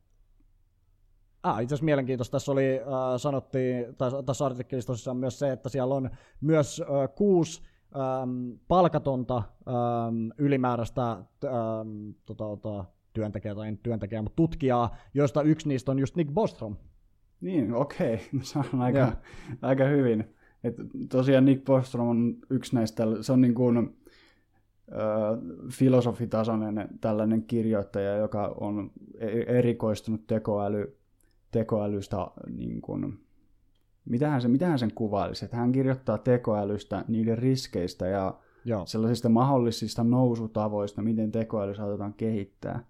Ah, 1.43 1.62
itse 1.62 1.75
asiassa 1.75 1.86
mielenkiintoista. 1.86 2.32
Tässä 2.32 2.51
oli, 2.51 2.79
äh, 2.79 2.88
sanottiin, 3.17 3.95
tai 3.95 4.12
tässä 4.25 4.45
artikkelissa 4.45 4.93
tosiaan 4.93 5.17
myös 5.17 5.39
se, 5.39 5.51
että 5.51 5.69
siellä 5.69 5.95
on 5.95 6.10
myös 6.41 6.82
äh, 6.82 7.15
kuusi 7.15 7.62
ähm, 7.95 8.51
palkatonta 8.67 9.38
ähm, 9.38 10.29
ylimääräistä 10.38 11.12
ähm, 11.12 12.10
tota, 12.25 12.43
tota, 12.43 12.86
työntekijää, 13.13 13.56
tai 13.56 13.77
työntekijää, 13.84 14.21
mutta 14.21 14.36
tutkijaa, 14.36 14.95
joista 15.13 15.41
yksi 15.41 15.67
niistä 15.67 15.91
on 15.91 15.99
just 15.99 16.15
Nick 16.15 16.32
Bostrom, 16.34 16.75
niin, 17.43 17.73
okei. 17.73 18.13
Okay. 18.13 18.39
Se 18.41 18.60
on 18.60 18.82
aika, 18.82 19.12
aika 19.62 19.84
hyvin. 19.86 20.23
Et 20.63 20.75
tosiaan 21.10 21.45
Nick 21.45 21.65
Bostrom 21.65 22.08
on 22.08 22.38
yksi 22.49 22.75
näistä, 22.75 23.03
se 23.21 23.32
on 23.34 23.41
niin 23.41 23.53
kuin, 23.53 23.97
ö, 24.91 24.97
filosofitasoinen 25.71 26.89
tällainen 27.01 27.43
kirjoittaja, 27.43 28.17
joka 28.17 28.56
on 28.60 28.91
e-, 29.19 29.58
erikoistunut 29.58 30.27
tekoäly, 30.27 30.97
tekoälystä, 31.51 32.17
niin 32.49 32.82
kuin, 32.82 33.19
mitähän, 34.06 34.41
se, 34.41 34.47
mitähän 34.47 34.79
sen 34.79 34.93
kuvailisi, 34.95 35.45
että 35.45 35.58
hän 35.58 35.71
kirjoittaa 35.71 36.17
tekoälystä, 36.17 37.06
niiden 37.08 37.38
riskeistä 37.38 38.08
ja 38.08 38.39
Joo. 38.65 38.86
sellaisista 38.86 39.29
mahdollisista 39.29 40.03
nousutavoista, 40.03 41.01
miten 41.01 41.32
tekoäly 41.32 41.75
saatetaan 41.75 42.13
kehittää. 42.13 42.86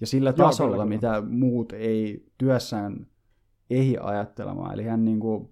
Ja 0.00 0.06
sillä 0.06 0.34
Joo, 0.38 0.46
tasolla, 0.46 0.72
kyllä. 0.72 0.86
mitä 0.86 1.22
muut 1.28 1.72
ei 1.72 2.26
työssään 2.38 3.06
ehdi 3.78 3.96
ajattelemaan. 4.00 4.74
Eli 4.74 4.84
hän 4.84 5.04
niin 5.04 5.20
kuin 5.20 5.48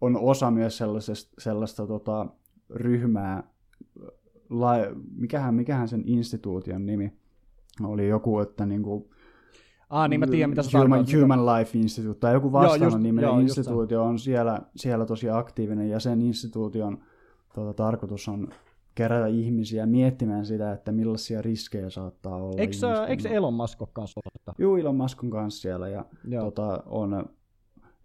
on 0.00 0.16
osa 0.16 0.50
myös 0.50 0.78
sellaisesta, 0.78 1.34
sellaista 1.38 1.86
tota, 1.86 2.26
ryhmää, 2.70 3.42
la, 4.50 4.72
mikähän, 5.16 5.54
mikähän 5.54 5.88
sen 5.88 6.02
instituution 6.06 6.86
nimi 6.86 7.12
oli 7.82 8.08
joku, 8.08 8.38
että 8.38 8.66
niin 8.66 8.82
kuin, 8.82 9.08
Ah, 9.90 10.08
niin 10.08 10.20
mä 10.20 10.26
tiedän, 10.26 10.50
mitä 10.50 10.62
sä 10.62 10.78
Human. 10.78 11.06
Human 11.20 11.46
Life 11.46 11.78
Institute 11.78 12.18
tai 12.20 12.32
joku 12.32 12.52
vastaavan 12.52 13.02
niminen 13.02 13.28
joo, 13.28 13.38
instituutio 13.38 14.04
on 14.04 14.18
siellä, 14.18 14.60
siellä 14.76 15.06
tosi 15.06 15.30
aktiivinen 15.30 15.90
ja 15.90 16.00
sen 16.00 16.22
instituution 16.22 16.98
tuota, 17.54 17.74
tarkoitus 17.74 18.28
on 18.28 18.48
kerätä 18.94 19.26
ihmisiä 19.26 19.86
miettimään 19.86 20.46
sitä, 20.46 20.72
että 20.72 20.92
millaisia 20.92 21.42
riskejä 21.42 21.90
saattaa 21.90 22.36
olla. 22.36 22.60
Eikö, 22.60 22.74
eikö. 23.08 23.28
Elon 23.28 23.54
Musk 23.54 23.78
kanssa 23.92 24.20
Juu, 24.58 24.76
Elon 24.76 24.96
Musk 24.96 25.24
on 25.24 25.30
kanssa 25.30 25.60
siellä 25.60 25.88
ja 25.88 26.04
Joo. 26.28 26.44
tota, 26.44 26.82
on, 26.86 27.28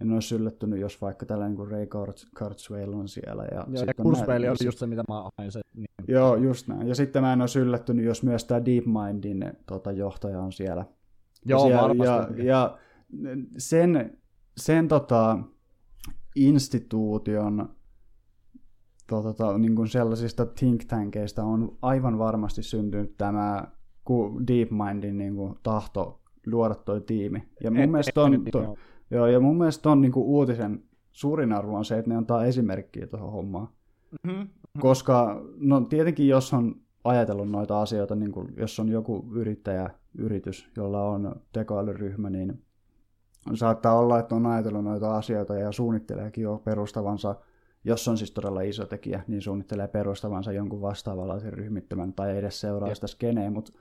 en 0.01 0.11
olisi 0.11 0.35
yllättynyt, 0.35 0.79
jos 0.79 1.01
vaikka 1.01 1.25
tällainen 1.25 1.55
kuin 1.55 1.71
Ray 1.71 1.85
Kurzweil- 1.85 2.95
on 2.95 3.07
siellä. 3.07 3.43
Ja, 3.51 3.65
Joo, 3.69 3.83
ja 3.85 3.93
Kurzweil 3.93 4.43
oli 4.43 4.65
just 4.65 4.77
se, 4.77 4.87
mitä 4.87 5.03
mä 5.07 5.23
hain 5.37 5.51
se. 5.51 5.61
Niin. 5.75 5.87
Joo, 6.07 6.35
just 6.35 6.67
näin. 6.67 6.87
Ja 6.87 6.95
sitten 6.95 7.21
mä 7.21 7.33
en 7.33 7.41
olisi 7.41 7.59
yllättynyt, 7.59 8.05
jos 8.05 8.23
myös 8.23 8.45
tämä 8.45 8.65
DeepMindin 8.65 9.53
tota, 9.65 9.91
johtaja 9.91 10.41
on 10.41 10.51
siellä. 10.51 10.85
Joo, 11.45 11.65
siellä, 11.65 11.81
varmasti. 11.81 12.37
Ja, 12.37 12.45
ja 12.45 12.77
sen, 13.57 14.17
sen 14.57 14.87
tota, 14.87 15.39
instituution 16.35 17.69
tota, 19.09 19.57
niin 19.57 19.75
kuin 19.75 19.87
sellaisista 19.87 20.45
think 20.45 20.85
tankeista 20.85 21.43
on 21.43 21.77
aivan 21.81 22.19
varmasti 22.19 22.63
syntynyt 22.63 23.17
tämä 23.17 23.63
ku- 24.05 24.41
DeepMindin 24.47 25.17
niin 25.17 25.35
kuin, 25.35 25.55
tahto 25.63 26.19
luoda 26.45 26.75
toi 26.75 27.01
tiimi. 27.01 27.43
Ja 27.63 27.71
mun 27.71 27.79
Et- 27.79 27.91
mielestä 27.91 28.21
on, 28.21 28.33
et- 28.33 28.41
to, 28.51 28.75
joo. 29.11 29.27
ja 29.27 29.39
mun 29.39 29.57
mielestä 29.57 29.89
on 29.89 30.01
niin 30.01 30.11
kuin 30.11 30.25
uutisen 30.25 30.83
suurin 31.11 31.53
arvo 31.53 31.77
on 31.77 31.85
se, 31.85 31.97
että 31.97 32.09
ne 32.09 32.15
antaa 32.17 32.45
esimerkkiä 32.45 33.07
tuohon 33.07 33.31
hommaan. 33.31 33.67
Mhm. 34.27 34.41
Koska, 34.79 35.41
no 35.57 35.81
tietenkin 35.81 36.27
jos 36.27 36.53
on 36.53 36.75
ajatellut 37.03 37.49
noita 37.49 37.81
asioita, 37.81 38.15
niin 38.15 38.31
kuin 38.31 38.53
jos 38.57 38.79
on 38.79 38.89
joku 38.89 39.25
yrittäjä, 39.31 39.89
yritys, 40.17 40.69
jolla 40.77 41.03
on 41.03 41.35
tekoälyryhmä, 41.53 42.29
niin 42.29 42.61
saattaa 43.53 43.99
olla, 43.99 44.19
että 44.19 44.35
on 44.35 44.45
ajatellut 44.45 44.83
noita 44.83 45.15
asioita 45.17 45.55
ja 45.55 45.71
suunnitteleekin 45.71 46.41
jo 46.41 46.61
perustavansa, 46.65 47.35
jos 47.83 48.07
on 48.07 48.17
siis 48.17 48.31
todella 48.31 48.61
iso 48.61 48.85
tekijä, 48.85 49.23
niin 49.27 49.41
suunnittelee 49.41 49.87
perustavansa 49.87 50.51
jonkun 50.51 50.81
vastaavanlaisen 50.81 51.53
ryhmittymän 51.53 52.13
tai 52.13 52.37
edes 52.37 52.61
seuraa 52.61 52.95
sitä 52.95 53.07
skeneä, 53.07 53.51
mutta 53.51 53.71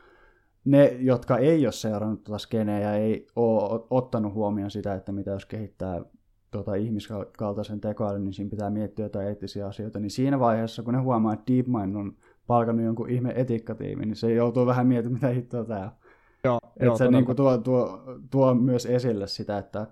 ne, 0.64 0.96
jotka 1.00 1.38
ei 1.38 1.66
ole 1.66 1.72
seurannut 1.72 2.24
tuota 2.24 2.38
skeneä 2.38 2.80
ja 2.80 2.94
ei 2.94 3.26
ole 3.37 3.80
ottanut 3.90 4.34
huomioon 4.34 4.70
sitä, 4.70 4.94
että 4.94 5.12
mitä 5.12 5.30
jos 5.30 5.46
kehittää 5.46 6.02
tota, 6.50 6.74
ihmiskaltaisen 6.74 7.80
tekoälyn, 7.80 8.24
niin 8.24 8.32
siinä 8.32 8.50
pitää 8.50 8.70
miettiä 8.70 9.04
jotain 9.04 9.28
eettisiä 9.28 9.66
asioita, 9.66 10.00
niin 10.00 10.11
siinä 10.11 10.40
vaiheessa, 10.40 10.82
kun 10.82 10.94
ne 10.94 11.00
huomaa, 11.00 11.32
että 11.32 11.52
DeepMind 11.52 11.94
on 11.94 12.16
palkannut 12.46 12.87
jonkun 12.87 13.11
ihme 13.11 13.32
etiikkatiimi, 13.37 14.06
niin 14.06 14.16
se 14.16 14.34
joutuu 14.34 14.66
vähän 14.66 14.87
miettimään, 14.87 15.20
mitä 15.20 15.28
hittoa 15.28 15.64
tämä 15.64 15.80
on. 15.84 15.90
Joo, 16.44 16.61
Että 16.64 16.84
joo, 16.84 16.96
se 16.96 17.04
todella. 17.04 17.18
niin 17.18 17.26
kuin 17.26 17.37
tuo, 17.37 17.58
tuo, 17.58 18.02
tuo 18.30 18.54
myös 18.54 18.87
esille 18.87 19.26
sitä, 19.26 19.58
että, 19.58 19.87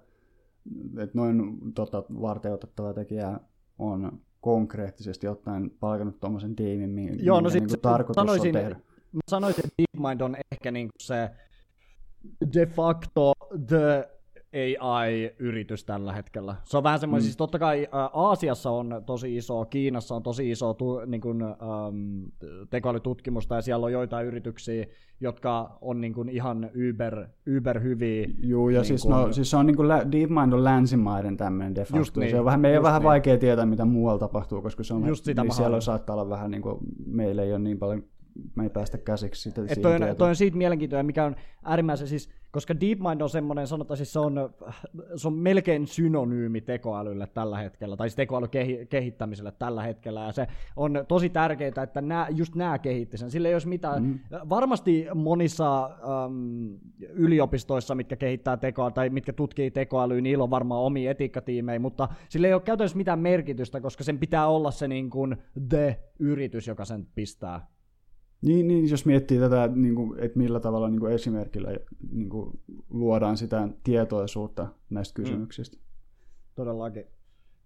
että 0.98 1.18
noin 1.18 1.58
tota, 1.74 2.02
varten 2.20 2.52
otettava 2.52 2.94
tekijä 2.94 3.40
on 3.78 4.20
konkreettisesti 4.40 5.28
ottaen 5.28 5.70
palkannut 5.80 6.20
tuommoisen 6.20 6.56
tiimin, 6.56 6.90
mi- 6.90 7.24
Joo, 7.24 7.36
no 7.36 7.40
minkä 7.40 7.50
sit 7.52 7.60
niin 7.60 7.70
se- 7.70 7.76
kuin 7.76 7.82
tarkoitus 7.82 8.14
sanoisin- 8.20 8.56
on 8.56 8.62
tehdä. 8.62 8.76
Mä 9.12 9.20
sanoisin, 9.28 9.64
että 9.66 9.74
DeepMind 9.78 10.20
on 10.20 10.36
ehkä 10.52 10.70
niinku 10.70 10.92
se 11.00 11.30
de 12.54 12.66
facto 12.66 13.32
the 13.66 14.08
AI-yritys 14.80 15.84
tällä 15.84 16.12
hetkellä. 16.12 16.54
Se 16.64 16.76
on 16.76 16.82
vähän 16.82 16.98
semmoinen, 17.00 17.22
mm. 17.22 17.24
siis 17.24 17.36
totta 17.36 17.58
kai 17.58 17.88
ä, 17.94 18.10
Aasiassa 18.12 18.70
on 18.70 19.02
tosi 19.06 19.36
iso, 19.36 19.64
Kiinassa 19.64 20.14
on 20.14 20.22
tosi 20.22 20.50
iso 20.50 20.74
tu, 20.74 21.00
niin 21.06 21.20
kuin, 21.20 21.42
äm, 21.42 22.30
tekoälytutkimusta 22.70 23.54
ja 23.54 23.62
siellä 23.62 23.86
on 23.86 23.92
joitain 23.92 24.26
yrityksiä, 24.26 24.86
jotka 25.20 25.78
on 25.80 26.00
niin 26.00 26.14
kuin 26.14 26.28
ihan 26.28 26.70
yber, 26.74 27.26
yber 27.46 27.80
hyviä. 27.80 28.28
Joo, 28.42 28.70
ja 28.70 28.78
niin 28.78 28.84
siis, 28.86 29.02
kuin- 29.02 29.10
no, 29.12 29.32
siis 29.32 29.50
se 29.50 29.56
on 29.56 29.66
niin 29.66 29.76
kuin 29.76 29.88
DeepMind 29.88 30.52
on 30.52 30.64
länsimaiden 30.64 31.36
tämmöinen 31.36 31.74
de 31.74 31.80
facto. 31.84 31.96
Just 31.96 32.16
niin, 32.16 32.30
se 32.30 32.38
on 32.38 32.44
vähän, 32.44 32.60
meidän 32.60 32.76
just 32.76 32.84
vähän 32.84 33.00
niin. 33.00 33.06
vaikea 33.06 33.38
tietää, 33.38 33.66
mitä 33.66 33.84
muualla 33.84 34.18
tapahtuu, 34.18 34.62
koska 34.62 34.82
se 34.84 34.94
on, 34.94 35.06
Just 35.06 35.24
sitä 35.24 35.42
niin 35.42 35.52
siellä 35.52 35.66
haluan. 35.66 35.82
saattaa 35.82 36.16
olla 36.16 36.28
vähän 36.28 36.50
niin 36.50 36.62
kuin, 36.62 36.78
meillä 37.06 37.42
ei 37.42 37.52
ole 37.52 37.58
niin 37.58 37.78
paljon, 37.78 38.02
me 38.54 38.62
ei 38.62 38.70
päästä 38.70 38.98
käsiksi 38.98 39.42
sitä 39.42 39.62
Et 39.62 39.68
siihen 39.68 39.82
toi, 39.82 40.10
on, 40.10 40.16
toi 40.16 40.28
on 40.28 40.36
siitä 40.36 40.56
mielenkiintoinen, 40.56 41.06
mikä 41.06 41.24
on 41.24 41.36
äärimmäisen 41.64 42.08
siis, 42.08 42.30
koska 42.50 42.80
DeepMind 42.80 43.20
on 43.20 43.30
semmoinen, 43.30 43.66
sanotaan 43.66 43.96
siis 43.96 44.12
se 44.12 44.18
on, 44.18 44.50
se 45.16 45.28
on 45.28 45.34
melkein 45.34 45.86
synonyymi 45.86 46.60
tekoälylle 46.60 47.26
tällä 47.26 47.58
hetkellä, 47.58 47.96
tai 47.96 48.08
siis 48.08 48.16
tekoälykehittämiselle 48.16 49.52
tällä 49.58 49.82
hetkellä, 49.82 50.24
ja 50.24 50.32
se 50.32 50.46
on 50.76 51.04
tosi 51.08 51.28
tärkeää, 51.28 51.82
että 51.82 52.00
nää, 52.00 52.26
just 52.30 52.54
nämä 52.54 52.78
kehitti 52.78 53.16
sen. 53.16 53.30
Sillä 53.30 53.48
ei 53.48 53.54
olisi 53.54 53.68
mitään, 53.68 54.02
mm. 54.02 54.18
varmasti 54.48 55.06
monissa 55.14 55.84
äm, 55.84 56.78
yliopistoissa, 57.08 57.94
mitkä 57.94 58.16
kehittää 58.16 58.56
tekoa 58.56 58.90
tai 58.90 59.10
mitkä 59.10 59.32
tutkii 59.32 59.70
tekoälyä, 59.70 60.20
niillä 60.20 60.44
on 60.44 60.50
varmaan 60.50 60.82
omia 60.82 61.10
etiikkatiimejä, 61.10 61.78
mutta 61.78 62.08
sillä 62.28 62.46
ei 62.46 62.54
ole 62.54 62.62
käytännössä 62.62 62.96
mitään 62.98 63.18
merkitystä, 63.18 63.80
koska 63.80 64.04
sen 64.04 64.18
pitää 64.18 64.46
olla 64.46 64.70
se 64.70 64.88
niin 64.88 65.10
kuin 65.10 65.36
the-yritys, 65.68 66.66
joka 66.66 66.84
sen 66.84 67.06
pistää. 67.14 67.75
Niin, 68.42 68.68
niin, 68.68 68.90
jos 68.90 69.06
miettii 69.06 69.38
tätä, 69.38 69.70
niin 69.74 69.94
kuin, 69.94 70.18
että 70.20 70.38
millä 70.38 70.60
tavalla 70.60 70.88
niin 70.88 71.00
kuin 71.00 71.12
esimerkillä 71.12 71.70
niin 72.12 72.28
kuin, 72.28 72.60
luodaan 72.90 73.36
sitä 73.36 73.68
tietoisuutta 73.84 74.66
näistä 74.90 75.14
kysymyksistä. 75.14 75.76
Todellakin. 76.54 77.04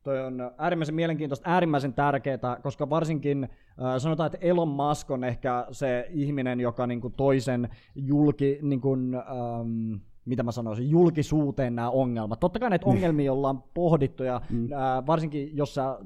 Toi 0.03 0.21
on 0.21 0.51
äärimmäisen 0.59 0.95
mielenkiintoista, 0.95 1.51
äärimmäisen 1.51 1.95
tärkeää, 1.95 2.61
koska 2.63 2.91
varsinkin 2.91 3.45
äh, 3.45 3.99
sanotaan, 3.99 4.27
että 4.27 4.47
Elon 4.47 4.69
Musk 4.69 5.11
on 5.11 5.25
ehkä 5.25 5.67
se 5.71 6.07
ihminen, 6.11 6.61
joka 6.61 6.87
niinku 6.87 7.11
toisen 7.11 7.69
julki, 7.95 8.59
niinku, 8.63 8.93
ähm, 8.93 9.95
mitä 10.31 10.43
mä 10.43 10.53
sanoisin, 10.53 10.91
julkisuuteen 10.91 11.75
nämä 11.75 11.91
ongelmat. 11.91 12.41
Totta 12.41 12.59
kai 12.59 12.71
näitä 12.71 12.87
ongelmia 12.87 13.33
ollaan 13.33 13.63
pohdittu, 13.75 14.23
ja 14.23 14.41
mm. 14.51 14.73
äh, 14.73 15.07
varsinkin 15.07 15.57
jos 15.57 15.75
sä, 15.75 15.99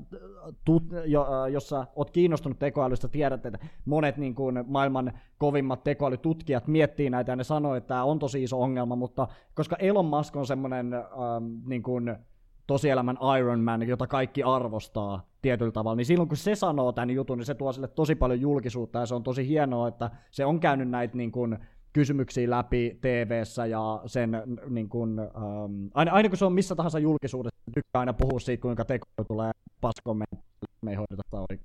tut, 0.64 0.82
jo, 1.06 1.22
äh, 1.22 1.52
jos 1.52 1.68
sä 1.68 1.86
oot 1.96 2.10
kiinnostunut 2.10 2.58
tekoälystä, 2.58 3.08
tiedät, 3.08 3.46
että 3.46 3.58
monet 3.84 4.16
niin 4.16 4.34
kuin, 4.34 4.64
maailman 4.66 5.12
kovimmat 5.38 5.84
tekoälytutkijat 5.84 6.66
miettii 6.66 7.10
näitä, 7.10 7.32
ja 7.32 7.36
ne 7.36 7.44
sanoo, 7.44 7.74
että 7.74 7.88
tämä 7.88 8.04
on 8.04 8.18
tosi 8.18 8.42
iso 8.42 8.62
ongelma, 8.62 8.96
mutta 8.96 9.28
koska 9.54 9.76
Elon 9.76 10.06
Musk 10.06 10.36
on 10.36 10.46
semmoinen 10.46 10.94
ähm, 10.94 11.44
niin 11.66 11.82
kuin, 11.82 12.16
tosielämän 12.66 13.18
Iron 13.38 13.60
Man, 13.60 13.88
jota 13.88 14.06
kaikki 14.06 14.42
arvostaa 14.42 15.26
tietyllä 15.42 15.72
tavalla, 15.72 15.96
niin 15.96 16.06
silloin 16.06 16.28
kun 16.28 16.36
se 16.36 16.54
sanoo 16.54 16.92
tämän 16.92 17.10
jutun, 17.10 17.38
niin 17.38 17.46
se 17.46 17.54
tuo 17.54 17.72
sille 17.72 17.88
tosi 17.88 18.14
paljon 18.14 18.40
julkisuutta 18.40 18.98
ja 18.98 19.06
se 19.06 19.14
on 19.14 19.22
tosi 19.22 19.48
hienoa, 19.48 19.88
että 19.88 20.10
se 20.30 20.44
on 20.44 20.60
käynyt 20.60 20.88
näitä 20.88 21.16
niin 21.16 21.32
kuin, 21.32 21.58
kysymyksiä 21.94 22.50
läpi 22.50 22.98
tv 23.00 23.42
ja 23.70 24.02
sen 24.06 24.42
niin 24.68 24.88
kuin, 24.88 25.20
um, 25.20 25.90
aina, 25.94 26.12
aina 26.12 26.28
kun 26.28 26.38
se 26.38 26.44
on 26.44 26.52
missä 26.52 26.74
tahansa 26.74 26.98
julkisuudessa, 26.98 27.60
tykkää 27.74 28.00
aina 28.00 28.12
puhua 28.12 28.40
siitä, 28.40 28.62
kuinka 28.62 28.84
teko 28.84 29.06
tulee 29.28 29.52
paskommentti, 29.80 30.36
me 30.82 30.90
ei 30.90 30.96
hoideta 30.96 31.22
sitä 31.24 31.40
oikein. 31.40 31.60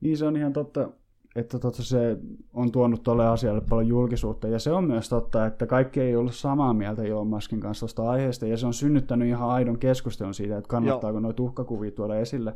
Niin 0.00 0.16
se 0.16 0.26
on 0.26 0.36
ihan 0.36 0.52
totta, 0.52 0.88
että 1.36 1.58
totta 1.58 1.82
se 1.82 2.18
on 2.54 2.72
tuonut 2.72 3.02
tuolle 3.02 3.26
asialle 3.26 3.60
paljon 3.68 3.88
julkisuutta. 3.88 4.48
Ja 4.48 4.58
se 4.58 4.72
on 4.72 4.84
myös 4.84 5.08
totta, 5.08 5.46
että 5.46 5.66
kaikki 5.66 6.00
ei 6.00 6.16
ollut 6.16 6.34
samaa 6.34 6.74
mieltä 6.74 7.02
Elon 7.02 7.26
Muskin 7.26 7.60
kanssa 7.60 7.80
tuosta 7.80 8.10
aiheesta. 8.10 8.46
Ja 8.46 8.56
se 8.56 8.66
on 8.66 8.74
synnyttänyt 8.74 9.28
ihan 9.28 9.48
aidon 9.48 9.78
keskustelun 9.78 10.34
siitä, 10.34 10.58
että 10.58 10.68
kannattaako 10.68 11.20
noita 11.20 11.42
uhkakuvia 11.42 11.90
tuoda 11.90 12.16
esille. 12.16 12.54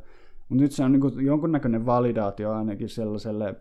Mutta 0.49 0.63
nyt 0.63 0.73
se 0.73 0.85
on 0.85 0.93
niin 0.93 1.25
jonkunnäköinen 1.27 1.87
validaatio 1.87 2.53
ainakin 2.53 2.89
sellaiselle 2.89 3.55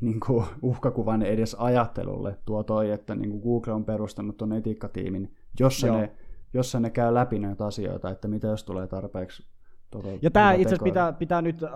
niin 0.00 0.20
kuin 0.20 0.44
uhkakuvan 0.62 1.22
edes 1.22 1.56
ajattelulle 1.58 2.38
tuo 2.44 2.62
toi, 2.62 2.90
että 2.90 3.14
niin 3.14 3.30
kuin 3.30 3.42
Google 3.42 3.72
on 3.72 3.84
perustanut 3.84 4.36
tuon 4.36 4.52
etiikkatiimin, 4.52 5.34
jossa 5.60 5.86
Joo. 5.86 5.96
ne, 5.96 6.12
jossa 6.54 6.80
ne 6.80 6.90
käy 6.90 7.14
läpi 7.14 7.38
näitä 7.38 7.66
asioita, 7.66 8.10
että 8.10 8.28
mitä 8.28 8.46
jos 8.46 8.64
tulee 8.64 8.86
tarpeeksi 8.86 9.46
Tota, 9.90 10.08
Ja 10.22 10.30
tämä 10.30 10.52
itse 10.52 10.66
asiassa 10.66 10.84
pitää, 10.84 11.12
pitää 11.12 11.42
nyt 11.42 11.62
äh, 11.62 11.70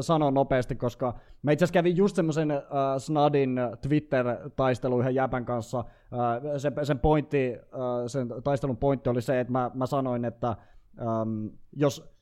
sanoa 0.00 0.30
nopeasti, 0.30 0.74
koska 0.74 1.14
mä 1.42 1.52
itse 1.52 1.64
asiassa 1.64 1.72
kävin 1.72 1.96
just 1.96 2.16
semmoisen 2.16 2.50
äh, 2.50 2.60
Snadin 2.98 3.60
Twitter-taistelun 3.82 5.00
yhden 5.00 5.14
jäpän 5.14 5.44
kanssa. 5.44 5.78
Äh, 5.78 6.58
se, 6.58 6.72
sen, 6.82 6.98
pointti, 6.98 7.54
äh, 7.54 8.06
sen 8.06 8.28
taistelun 8.44 8.76
pointti 8.76 9.10
oli 9.10 9.22
se, 9.22 9.40
että 9.40 9.52
mä, 9.52 9.70
mä 9.74 9.86
sanoin, 9.86 10.24
että 10.24 10.48
ähm, 10.48 11.46
jos 11.72 12.14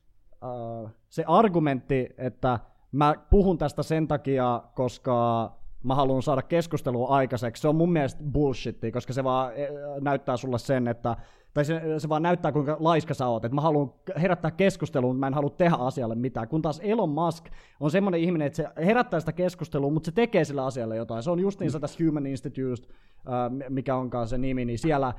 äh, 0.44 0.92
se 1.08 1.24
argumentti, 1.26 2.08
että 2.18 2.60
mä 2.94 3.14
puhun 3.30 3.58
tästä 3.58 3.82
sen 3.82 4.08
takia, 4.08 4.62
koska 4.74 5.50
mä 5.82 5.94
haluan 5.94 6.22
saada 6.22 6.42
keskustelua 6.42 7.08
aikaiseksi, 7.08 7.60
se 7.60 7.68
on 7.68 7.76
mun 7.76 7.92
mielestä 7.92 8.22
bullshittia, 8.32 8.92
koska 8.92 9.12
se 9.12 9.24
vaan 9.24 9.52
eh, 9.54 9.68
näyttää 10.00 10.36
sulle 10.36 10.58
sen, 10.58 10.88
että 10.88 11.16
tai 11.54 11.64
se, 11.64 11.80
se 11.98 12.08
vaan 12.08 12.22
näyttää, 12.22 12.52
kuinka 12.52 12.76
laiska 12.80 13.14
sä 13.14 13.26
oot, 13.26 13.44
että 13.44 13.54
mä 13.54 13.60
haluan 13.60 13.92
herättää 14.20 14.50
keskustelua, 14.50 15.08
mutta 15.08 15.20
mä 15.20 15.26
en 15.26 15.34
halua 15.34 15.50
tehdä 15.50 15.76
asialle 15.76 16.14
mitään. 16.14 16.48
Kun 16.48 16.62
taas 16.62 16.80
Elon 16.84 17.08
Musk 17.08 17.44
on 17.80 17.90
semmoinen 17.90 18.20
ihminen, 18.20 18.46
että 18.46 18.56
se 18.56 18.84
herättää 18.84 19.20
sitä 19.20 19.32
keskustelua, 19.32 19.90
mutta 19.90 20.06
se 20.06 20.12
tekee 20.12 20.44
sillä 20.44 20.66
asialle 20.66 20.96
jotain. 20.96 21.22
Se 21.22 21.30
on 21.30 21.40
just 21.40 21.60
niin 21.60 21.80
tässä 21.80 22.04
Human 22.04 22.26
Institute, 22.26 22.82
äh, 23.28 23.68
mikä 23.68 23.96
onkaan 23.96 24.28
se 24.28 24.38
nimi, 24.38 24.64
niin 24.64 24.78
siellä 24.78 25.06
äh, 25.06 25.14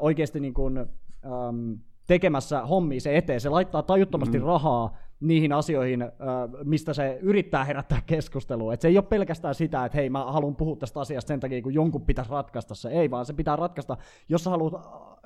oikeasti 0.00 0.40
niin 0.40 0.54
kuin, 0.54 0.78
ähm, 0.78 1.72
tekemässä 2.06 2.66
hommia 2.66 3.00
se 3.00 3.16
eteen. 3.16 3.40
Se 3.40 3.48
laittaa 3.48 3.82
tajuttomasti 3.82 4.38
mm. 4.38 4.44
rahaa 4.44 4.96
niihin 5.22 5.52
asioihin, 5.52 6.04
mistä 6.64 6.94
se 6.94 7.18
yrittää 7.22 7.64
herättää 7.64 8.02
keskustelua. 8.06 8.74
Et 8.74 8.80
se 8.80 8.88
ei 8.88 8.98
ole 8.98 9.04
pelkästään 9.04 9.54
sitä, 9.54 9.84
että 9.84 9.98
hei, 9.98 10.10
mä 10.10 10.24
haluan 10.24 10.56
puhua 10.56 10.76
tästä 10.76 11.00
asiasta 11.00 11.28
sen 11.28 11.40
takia, 11.40 11.62
kun 11.62 11.74
jonkun 11.74 12.02
pitäisi 12.02 12.30
ratkaista 12.30 12.74
se. 12.74 12.88
Ei, 12.88 13.10
vaan 13.10 13.26
se 13.26 13.32
pitää 13.32 13.56
ratkaista, 13.56 13.96
jos 14.28 14.44
sä 14.44 14.50
haluat 14.50 14.72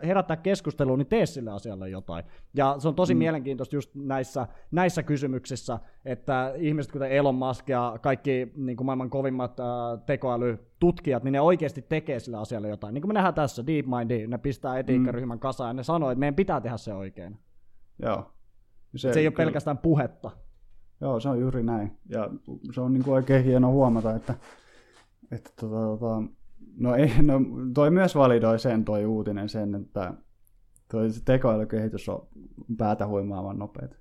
herättää 0.03 0.37
keskustelua, 0.37 0.97
niin 0.97 1.07
tee 1.07 1.27
sille 1.27 1.51
asialle 1.51 1.89
jotain. 1.89 2.25
Ja 2.55 2.77
se 2.79 2.89
on 2.89 2.95
tosi 2.95 3.15
mm. 3.15 3.19
mielenkiintoista 3.19 3.77
just 3.77 3.91
näissä, 3.95 4.47
näissä 4.71 5.03
kysymyksissä, 5.03 5.79
että 6.05 6.53
ihmiset 6.57 6.93
kuten 6.93 7.13
Elon 7.13 7.35
Musk 7.35 7.69
ja 7.69 7.99
kaikki 8.03 8.53
niin 8.57 8.77
kuin 8.77 8.87
maailman 8.87 9.11
kovimmat 9.11 9.61
äh, 9.61 9.67
tekoälytutkijat, 10.07 11.25
niin 11.25 11.33
ne 11.33 11.41
oikeasti 11.41 11.83
tekee 11.83 12.21
sille 12.21 12.39
asialle 12.39 12.69
jotain. 12.69 12.95
Niin 12.95 13.03
kuin 13.03 13.09
me 13.09 13.15
nähdään 13.15 13.35
tässä, 13.35 13.67
DeepMind, 13.67 14.27
ne 14.29 14.39
pistää 14.39 14.79
etiikkaryhmän 14.79 15.39
mm. 15.39 15.41
kasaan 15.41 15.69
ja 15.69 15.75
ne 15.75 15.83
sanoo, 15.83 16.11
että 16.11 16.21
meidän 16.21 16.35
pitää 16.35 16.61
tehdä 16.61 16.77
se 16.77 16.95
oikein. 16.95 17.39
Joo. 18.03 18.36
Se, 18.97 19.13
se 19.13 19.21
ei 19.21 19.27
ole 19.27 19.33
kyllä. 19.33 19.47
pelkästään 19.47 19.79
puhetta. 19.79 20.31
Joo, 21.01 21.21
se 21.21 21.29
on 21.29 21.41
juuri 21.41 21.63
näin. 21.63 21.99
Ja 22.09 22.31
se 22.73 22.81
on 22.81 22.93
niin 22.93 23.05
kuin 23.05 23.15
oikein 23.15 23.45
hieno 23.45 23.71
huomata, 23.71 24.15
että, 24.15 24.35
että 25.31 25.51
tota, 25.61 25.77
tota, 25.77 26.23
no, 26.77 26.95
ei, 26.95 27.13
no, 27.23 27.41
toi 27.75 27.91
myös 27.91 28.15
validoi 28.15 28.59
sen, 28.59 28.85
toi 28.85 29.07
uutinen 29.07 29.49
sen, 29.49 29.75
että 29.75 30.15
toi 30.91 31.11
se 31.11 31.25
tekoälykehitys 31.25 32.09
on 32.09 32.27
päätä 32.79 33.07
huimaavan 33.07 33.59
nopeet. 33.59 33.99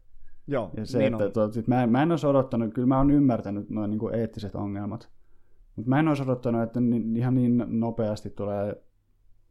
Joo, 0.48 0.72
ja 0.78 0.86
se, 0.86 0.98
niin 0.98 1.14
että, 1.14 1.30
to, 1.30 1.52
sit 1.52 1.68
mä, 1.68 1.88
mä 1.88 2.04
en 2.04 2.12
olisi 2.12 2.28
odottanut, 2.28 2.74
kyllä 2.74 2.88
mä 2.88 2.98
oon 2.98 3.12
ymmärtänyt 3.12 3.70
noin 3.70 3.92
niin 3.92 4.16
eettiset 4.16 4.56
ongelmat, 4.56 5.10
mutta 5.76 5.90
mä 5.90 6.00
en 6.00 6.08
olisi 6.08 6.24
odottanut, 6.24 6.62
että 6.62 6.82
ni, 6.82 7.20
ihan 7.20 7.36
niin 7.36 7.64
nopeasti 7.68 8.30
tulee 8.30 8.84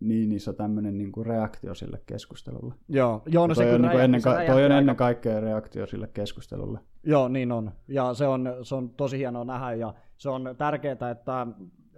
niin 0.09 0.33
iso 0.33 0.53
tämmöinen 0.53 0.99
niin 0.99 1.13
kuin 1.13 1.27
reaktio 1.27 1.75
sille 1.75 2.03
keskustelulle. 2.07 2.75
Joo, 2.89 3.23
joo 3.27 3.47
no 3.47 3.55
se, 3.55 3.75
on, 3.75 3.83
niin 3.83 3.91
kuin 3.91 4.05
ennen, 4.05 4.23
ka- 4.23 4.45
toi 4.47 4.65
on 4.65 4.73
ennen 4.73 4.97
kaikkea 4.97 5.41
reaktio 5.41 5.87
sille 5.87 6.09
keskustelulle. 6.09 6.79
Joo, 7.03 7.29
niin 7.29 7.53
on. 7.53 7.73
Ja 7.89 8.15
se 8.15 8.27
on, 8.27 8.55
se 8.63 8.75
on 8.75 8.91
tosi 8.91 9.19
hienoa 9.19 9.45
nähdä 9.45 9.73
ja 9.73 9.95
se 10.17 10.31
on 10.31 10.55
tärkeää, 10.59 11.11
että 11.11 11.47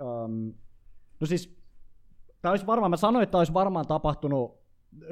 um, 0.01 0.55
no 1.21 1.27
siis 1.27 1.57
tämä 2.42 2.51
olisi 2.51 2.66
varmaan, 2.66 2.90
mä 2.90 2.97
sanoin, 2.97 3.23
että 3.23 3.31
tämä 3.31 3.40
olisi 3.40 3.55
varmaan 3.55 3.87
tapahtunut 3.87 4.66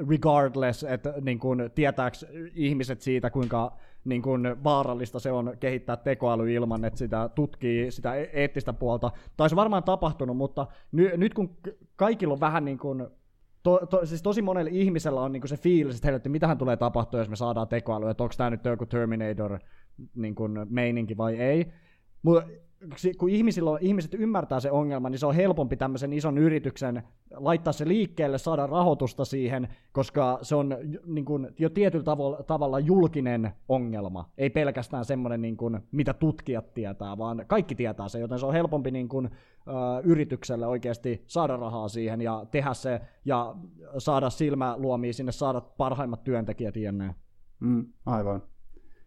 regardless, 0.09 0.83
että 0.83 1.13
niin 1.21 1.39
kuin, 1.39 1.71
tietääks 1.75 2.25
ihmiset 2.53 3.01
siitä, 3.01 3.29
kuinka 3.29 3.77
niin 4.05 4.21
kuin, 4.21 4.63
vaarallista 4.63 5.19
se 5.19 5.31
on 5.31 5.53
kehittää 5.59 5.97
tekoäly 5.97 6.53
ilman, 6.53 6.85
että 6.85 6.99
sitä 6.99 7.29
tutkii 7.35 7.91
sitä 7.91 8.15
e- 8.15 8.29
eettistä 8.33 8.73
puolta. 8.73 9.09
Tämä 9.09 9.43
olisi 9.43 9.55
varmaan 9.55 9.83
tapahtunut, 9.83 10.37
mutta 10.37 10.67
ny, 10.91 11.17
nyt 11.17 11.33
kun 11.33 11.57
kaikilla 11.95 12.33
on 12.33 12.39
vähän 12.39 12.65
niin 12.65 12.77
kuin, 12.77 13.07
to, 13.63 13.79
to, 13.89 14.05
siis 14.05 14.21
tosi 14.21 14.41
monella 14.41 14.71
ihmisellä 14.73 15.21
on 15.21 15.31
niin 15.31 15.41
kuin 15.41 15.49
se 15.49 15.57
fiilis, 15.57 15.95
että, 15.95 16.15
että 16.15 16.29
mitähän 16.29 16.57
tulee 16.57 16.77
tapahtua, 16.77 17.19
jos 17.19 17.29
me 17.29 17.35
saadaan 17.35 17.67
tekoäly, 17.67 18.09
että 18.09 18.23
onko 18.23 18.35
tämä 18.37 18.49
nyt 18.49 18.65
joku 18.65 18.85
Terminator 18.85 19.59
niin 20.15 20.35
kuin, 20.35 20.67
meininki 20.69 21.17
vai 21.17 21.35
ei. 21.35 21.71
Mutta 22.23 22.49
kun 23.17 23.29
ihmisillä 23.29 23.71
on, 23.71 23.77
ihmiset 23.81 24.13
ymmärtää 24.13 24.59
se 24.59 24.71
ongelma, 24.71 25.09
niin 25.09 25.19
se 25.19 25.25
on 25.25 25.35
helpompi 25.35 25.77
tämmöisen 25.77 26.13
ison 26.13 26.37
yrityksen 26.37 27.03
laittaa 27.31 27.73
se 27.73 27.87
liikkeelle, 27.87 28.37
saada 28.37 28.67
rahoitusta 28.67 29.25
siihen, 29.25 29.67
koska 29.91 30.39
se 30.41 30.55
on 30.55 30.77
niin 31.05 31.25
kuin, 31.25 31.47
jo 31.59 31.69
tietyllä 31.69 32.03
tavalla, 32.03 32.43
tavalla 32.43 32.79
julkinen 32.79 33.51
ongelma. 33.69 34.29
Ei 34.37 34.49
pelkästään 34.49 35.05
semmoinen, 35.05 35.41
niin 35.41 35.57
kuin, 35.57 35.79
mitä 35.91 36.13
tutkijat 36.13 36.73
tietää, 36.73 37.17
vaan 37.17 37.43
kaikki 37.47 37.75
tietää 37.75 38.07
se, 38.07 38.19
joten 38.19 38.39
se 38.39 38.45
on 38.45 38.53
helpompi 38.53 38.91
niin 38.91 39.09
kuin, 39.09 39.29
yritykselle 40.03 40.67
oikeasti 40.67 41.23
saada 41.27 41.57
rahaa 41.57 41.87
siihen 41.87 42.21
ja 42.21 42.45
tehdä 42.51 42.73
se 42.73 43.01
ja 43.25 43.55
saada 43.97 44.29
silmäluomia 44.29 45.13
sinne, 45.13 45.31
saada 45.31 45.61
parhaimmat 45.61 46.23
työntekijät 46.23 46.75
jne. 46.75 47.15
Mm, 47.59 47.85
aivan. 48.05 48.41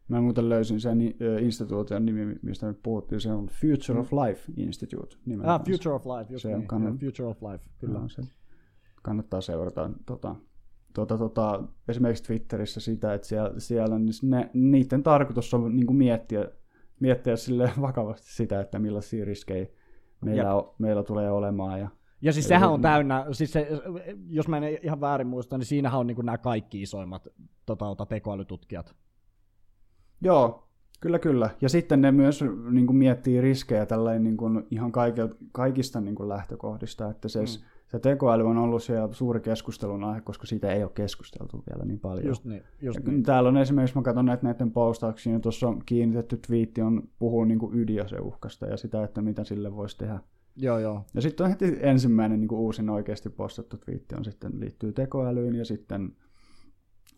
Mä 0.08 0.20
muuten 0.20 0.48
löysin 0.48 0.80
sen 0.80 1.00
instituution 1.40 2.06
nimi, 2.06 2.36
mistä 2.42 2.66
me 2.66 2.74
puhuttiin, 2.82 3.20
se 3.20 3.32
on 3.32 3.46
Future 3.46 4.00
of 4.00 4.12
Life 4.12 4.52
Institute. 4.56 5.16
Ah, 5.44 5.60
Future 5.64 5.94
of 5.94 6.06
Life, 6.06 6.32
just 6.32 6.42
se 6.42 6.56
niin. 6.56 6.66
kannat... 6.66 7.00
Future 7.00 7.28
of 7.28 7.42
Life, 7.42 7.64
kyllä. 7.78 7.98
No, 7.98 8.08
se 8.08 8.22
kannattaa 9.02 9.40
seurata 9.40 9.90
tota, 10.06 10.36
tota, 10.94 11.18
tota, 11.18 11.62
esimerkiksi 11.88 12.24
Twitterissä 12.24 12.80
sitä, 12.80 13.14
että 13.14 13.28
siellä, 13.28 13.52
siellä 13.58 13.96
ne, 14.22 14.50
niiden 14.54 15.02
tarkoitus 15.02 15.54
on 15.54 15.76
niin 15.76 15.96
miettiä, 15.96 16.48
miettiä 17.00 17.36
sille 17.36 17.72
vakavasti 17.80 18.32
sitä, 18.32 18.60
että 18.60 18.78
millaisia 18.78 19.24
riskejä 19.24 19.66
meillä, 20.24 20.54
on, 20.54 20.74
meillä 20.78 21.02
tulee 21.02 21.30
olemaan. 21.30 21.80
Ja, 21.80 21.88
ja 22.20 22.32
siis 22.32 22.48
sehän 22.48 22.70
on 22.70 22.80
täynnä, 22.80 23.26
siis 23.32 23.52
se, 23.52 23.68
jos 24.28 24.48
mä 24.48 24.56
en 24.56 24.78
ihan 24.82 25.00
väärin 25.00 25.26
muista, 25.26 25.58
niin 25.58 25.66
siinähän 25.66 26.00
on 26.00 26.06
niin 26.06 26.16
nämä 26.22 26.38
kaikki 26.38 26.82
isoimmat 26.82 27.28
tota, 27.66 28.06
tekoälytutkijat 28.06 28.94
Joo, 30.20 30.68
kyllä 31.00 31.18
kyllä. 31.18 31.50
Ja 31.60 31.68
sitten 31.68 32.00
ne 32.00 32.12
myös 32.12 32.44
niin 32.70 32.86
kuin 32.86 32.96
miettii 32.96 33.40
riskejä 33.40 33.86
tällainen 33.86 34.24
niin 34.24 34.36
kuin 34.36 34.66
ihan 34.70 34.92
kaikil, 34.92 35.28
kaikista 35.52 36.00
niin 36.00 36.14
kuin 36.14 36.28
lähtökohdista, 36.28 37.10
että 37.10 37.28
se, 37.28 37.40
mm. 37.40 37.46
se 37.86 37.98
tekoäly 37.98 38.46
on 38.46 38.58
ollut 38.58 38.82
siellä 38.82 39.12
suuri 39.12 39.40
keskustelun 39.40 40.04
aihe, 40.04 40.20
koska 40.20 40.46
siitä 40.46 40.72
ei 40.72 40.82
ole 40.82 40.90
keskusteltu 40.94 41.62
vielä 41.70 41.84
niin 41.84 42.00
paljon. 42.00 42.26
Just 42.26 42.44
niin, 42.44 42.62
just 42.80 43.04
niin. 43.04 43.22
Täällä 43.22 43.48
on 43.48 43.56
esimerkiksi, 43.56 43.96
mä 43.96 44.02
katson 44.02 44.26
näitä 44.26 44.46
näiden 44.46 44.70
postauksia, 44.70 45.32
ja 45.32 45.40
tuossa 45.40 45.68
on 45.68 45.82
kiinnitetty 45.86 46.36
twiitti, 46.36 46.82
on 46.82 47.02
puhuu 47.18 47.44
niin 47.44 47.58
kuin 47.58 47.78
ydinaseuhkasta 47.78 48.66
ja 48.66 48.76
sitä, 48.76 49.04
että 49.04 49.22
mitä 49.22 49.44
sille 49.44 49.76
voisi 49.76 49.98
tehdä. 49.98 50.20
Joo, 50.56 50.78
joo. 50.78 51.04
Ja 51.14 51.20
sitten 51.20 51.44
on 51.44 51.50
heti 51.50 51.76
ensimmäinen 51.80 52.40
niin 52.40 52.48
kuin 52.48 52.58
uusin 52.58 52.90
oikeasti 52.90 53.30
postattu 53.30 53.76
twiitti 53.76 54.14
on 54.14 54.24
sitten 54.24 54.60
liittyy 54.60 54.92
tekoälyyn 54.92 55.54
ja 55.54 55.64
sitten 55.64 56.16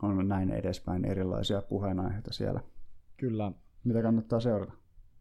on 0.03 0.29
näin 0.29 0.51
edespäin 0.51 1.05
erilaisia 1.05 1.63
puheenaiheita 1.63 2.33
siellä. 2.33 2.61
Kyllä. 3.21 3.53
Mitä 3.85 4.03
kannattaa 4.03 4.41
seurata? 4.41 4.73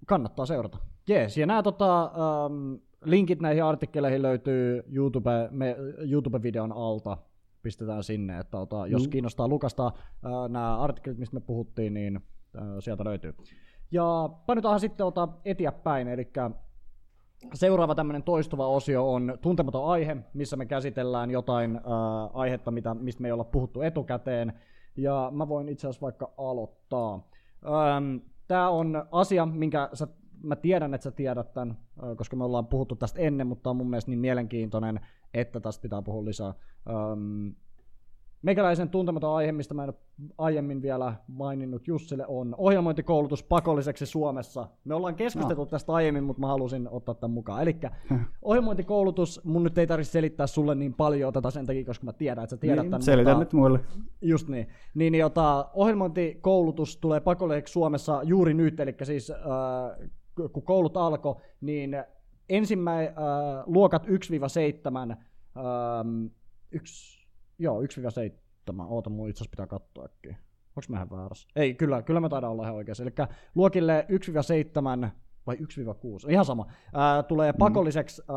Kannattaa 0.07 0.45
seurata. 0.45 0.77
Jees, 1.07 1.37
ja 1.37 1.45
nämä 1.45 1.63
tota, 1.63 2.11
um, 2.45 2.79
linkit 3.05 3.41
näihin 3.41 3.63
artikkeleihin 3.63 4.21
löytyy 4.21 4.83
YouTube, 4.91 5.47
me, 5.51 5.75
YouTube-videon 5.99 6.71
alta. 6.71 7.17
Pistetään 7.61 8.03
sinne, 8.03 8.39
että 8.39 8.57
ota, 8.57 8.87
jos 8.87 9.03
mm. 9.05 9.09
kiinnostaa 9.09 9.47
lukasta 9.47 9.85
uh, 9.85 10.49
nämä 10.49 10.79
artikkelit, 10.79 11.17
mistä 11.17 11.35
me 11.35 11.39
puhuttiin, 11.39 11.93
niin 11.93 12.17
uh, 12.17 12.61
sieltä 12.79 13.03
löytyy. 13.03 13.33
Ja 13.91 14.29
painetaan 14.45 14.79
sitten 14.79 15.05
ota 15.05 15.27
eteenpäin, 15.45 16.07
eli 16.07 16.31
Seuraava 17.53 17.95
tämmöinen 17.95 18.23
toistuva 18.23 18.67
osio 18.67 19.13
on 19.13 19.37
tuntematon 19.41 19.85
aihe, 19.85 20.17
missä 20.33 20.57
me 20.57 20.65
käsitellään 20.65 21.31
jotain 21.31 21.77
uh, 21.77 22.39
aihetta, 22.39 22.71
mitä, 22.71 22.93
mistä 22.93 23.21
me 23.21 23.27
ei 23.27 23.31
olla 23.31 23.43
puhuttu 23.43 23.81
etukäteen. 23.81 24.53
Ja 24.95 25.31
mä 25.33 25.47
voin 25.47 25.69
itse 25.69 25.87
asiassa 25.87 26.01
vaikka 26.01 26.31
aloittaa. 26.37 27.29
Tämä 28.47 28.69
on 28.69 29.05
asia, 29.11 29.45
minkä 29.45 29.89
sä, 29.93 30.07
mä 30.43 30.55
tiedän, 30.55 30.93
että 30.93 31.03
sä 31.03 31.11
tiedät 31.11 31.53
tämän, 31.53 31.77
koska 32.17 32.35
me 32.35 32.43
ollaan 32.43 32.67
puhuttu 32.67 32.95
tästä 32.95 33.19
ennen, 33.19 33.47
mutta 33.47 33.69
on 33.69 33.75
mun 33.75 33.89
mielestä 33.89 34.11
niin 34.11 34.19
mielenkiintoinen, 34.19 34.99
että 35.33 35.59
tästä 35.59 35.81
pitää 35.81 36.01
puhua 36.01 36.25
lisää. 36.25 36.53
Meikäläisen 38.41 38.89
tuntematon 38.89 39.35
aihe, 39.35 39.51
mistä 39.51 39.73
mä 39.73 39.83
en 39.83 39.89
ole 39.89 39.95
aiemmin 40.37 40.81
vielä 40.81 41.13
maininnut 41.27 41.87
Jussille, 41.87 42.25
on 42.27 42.55
ohjelmointikoulutus 42.57 43.43
pakolliseksi 43.43 44.05
Suomessa. 44.05 44.67
Me 44.85 44.95
ollaan 44.95 45.15
keskusteltu 45.15 45.61
no. 45.61 45.65
tästä 45.65 45.93
aiemmin, 45.93 46.23
mutta 46.23 46.39
mä 46.39 46.47
halusin 46.47 46.89
ottaa 46.91 47.15
tämän 47.15 47.33
mukaan. 47.33 47.61
Eli 47.61 47.75
ohjelmointikoulutus, 48.41 49.41
mun 49.43 49.63
nyt 49.63 49.77
ei 49.77 49.87
tarvitse 49.87 50.11
selittää 50.11 50.47
sulle 50.47 50.75
niin 50.75 50.93
paljon 50.93 51.33
tätä 51.33 51.51
sen 51.51 51.65
takia, 51.65 51.85
koska 51.85 52.05
mä 52.05 52.13
tiedän, 52.13 52.43
että 52.43 52.55
sä 52.55 52.59
tiedät 52.59 52.83
niin, 52.83 52.91
tämän. 52.91 53.01
Selitän 53.01 53.37
mutta, 53.37 53.45
nyt 53.45 53.53
muille. 53.53 53.79
Just 54.21 54.47
niin. 54.47 54.67
Niin, 54.95 55.11
niin 55.11 55.19
jota, 55.19 55.69
ohjelmointikoulutus 55.73 56.97
tulee 56.97 57.19
pakolliseksi 57.19 57.71
Suomessa 57.71 58.21
juuri 58.23 58.53
nyt, 58.53 58.79
eli 58.79 58.95
siis 59.03 59.31
äh, 59.31 60.09
kun 60.51 60.63
koulut 60.63 60.97
alkoi, 60.97 61.35
niin 61.61 62.03
ensimmäi, 62.49 63.07
äh, 63.07 63.13
luokat 63.65 64.07
1-7, 64.07 64.09
äh, 65.11 65.17
yksi 66.71 67.18
Joo, 67.59 67.81
1-7. 67.81 67.85
Oota, 68.87 69.09
mun 69.09 69.29
itse 69.29 69.37
asiassa 69.43 69.51
pitää 69.51 69.67
katsoa 69.67 70.05
äkkiä. 70.05 70.37
Onko 70.69 70.81
mä 70.89 70.95
ihan 70.95 71.09
väärässä? 71.09 71.47
Ei, 71.55 71.73
kyllä, 71.73 72.01
kyllä 72.01 72.19
me 72.19 72.29
taidaan 72.29 72.51
olla 72.51 72.63
ihan 72.63 72.75
oikeassa. 72.75 73.03
Eli 73.03 73.11
luokille 73.55 74.05
1-7 75.05 75.09
vai 75.47 75.55
1-6, 75.55 76.31
ihan 76.31 76.45
sama, 76.45 76.65
ää, 76.93 77.23
tulee 77.23 77.51
mm. 77.51 77.57
pakolliseksi 77.57 78.21
ää, 78.29 78.35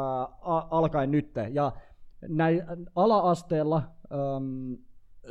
alkaen 0.71 1.11
nyt. 1.11 1.35
Ja 1.53 1.73
näin 2.29 2.63
ala-asteella 2.97 3.83
äm, 4.37 4.77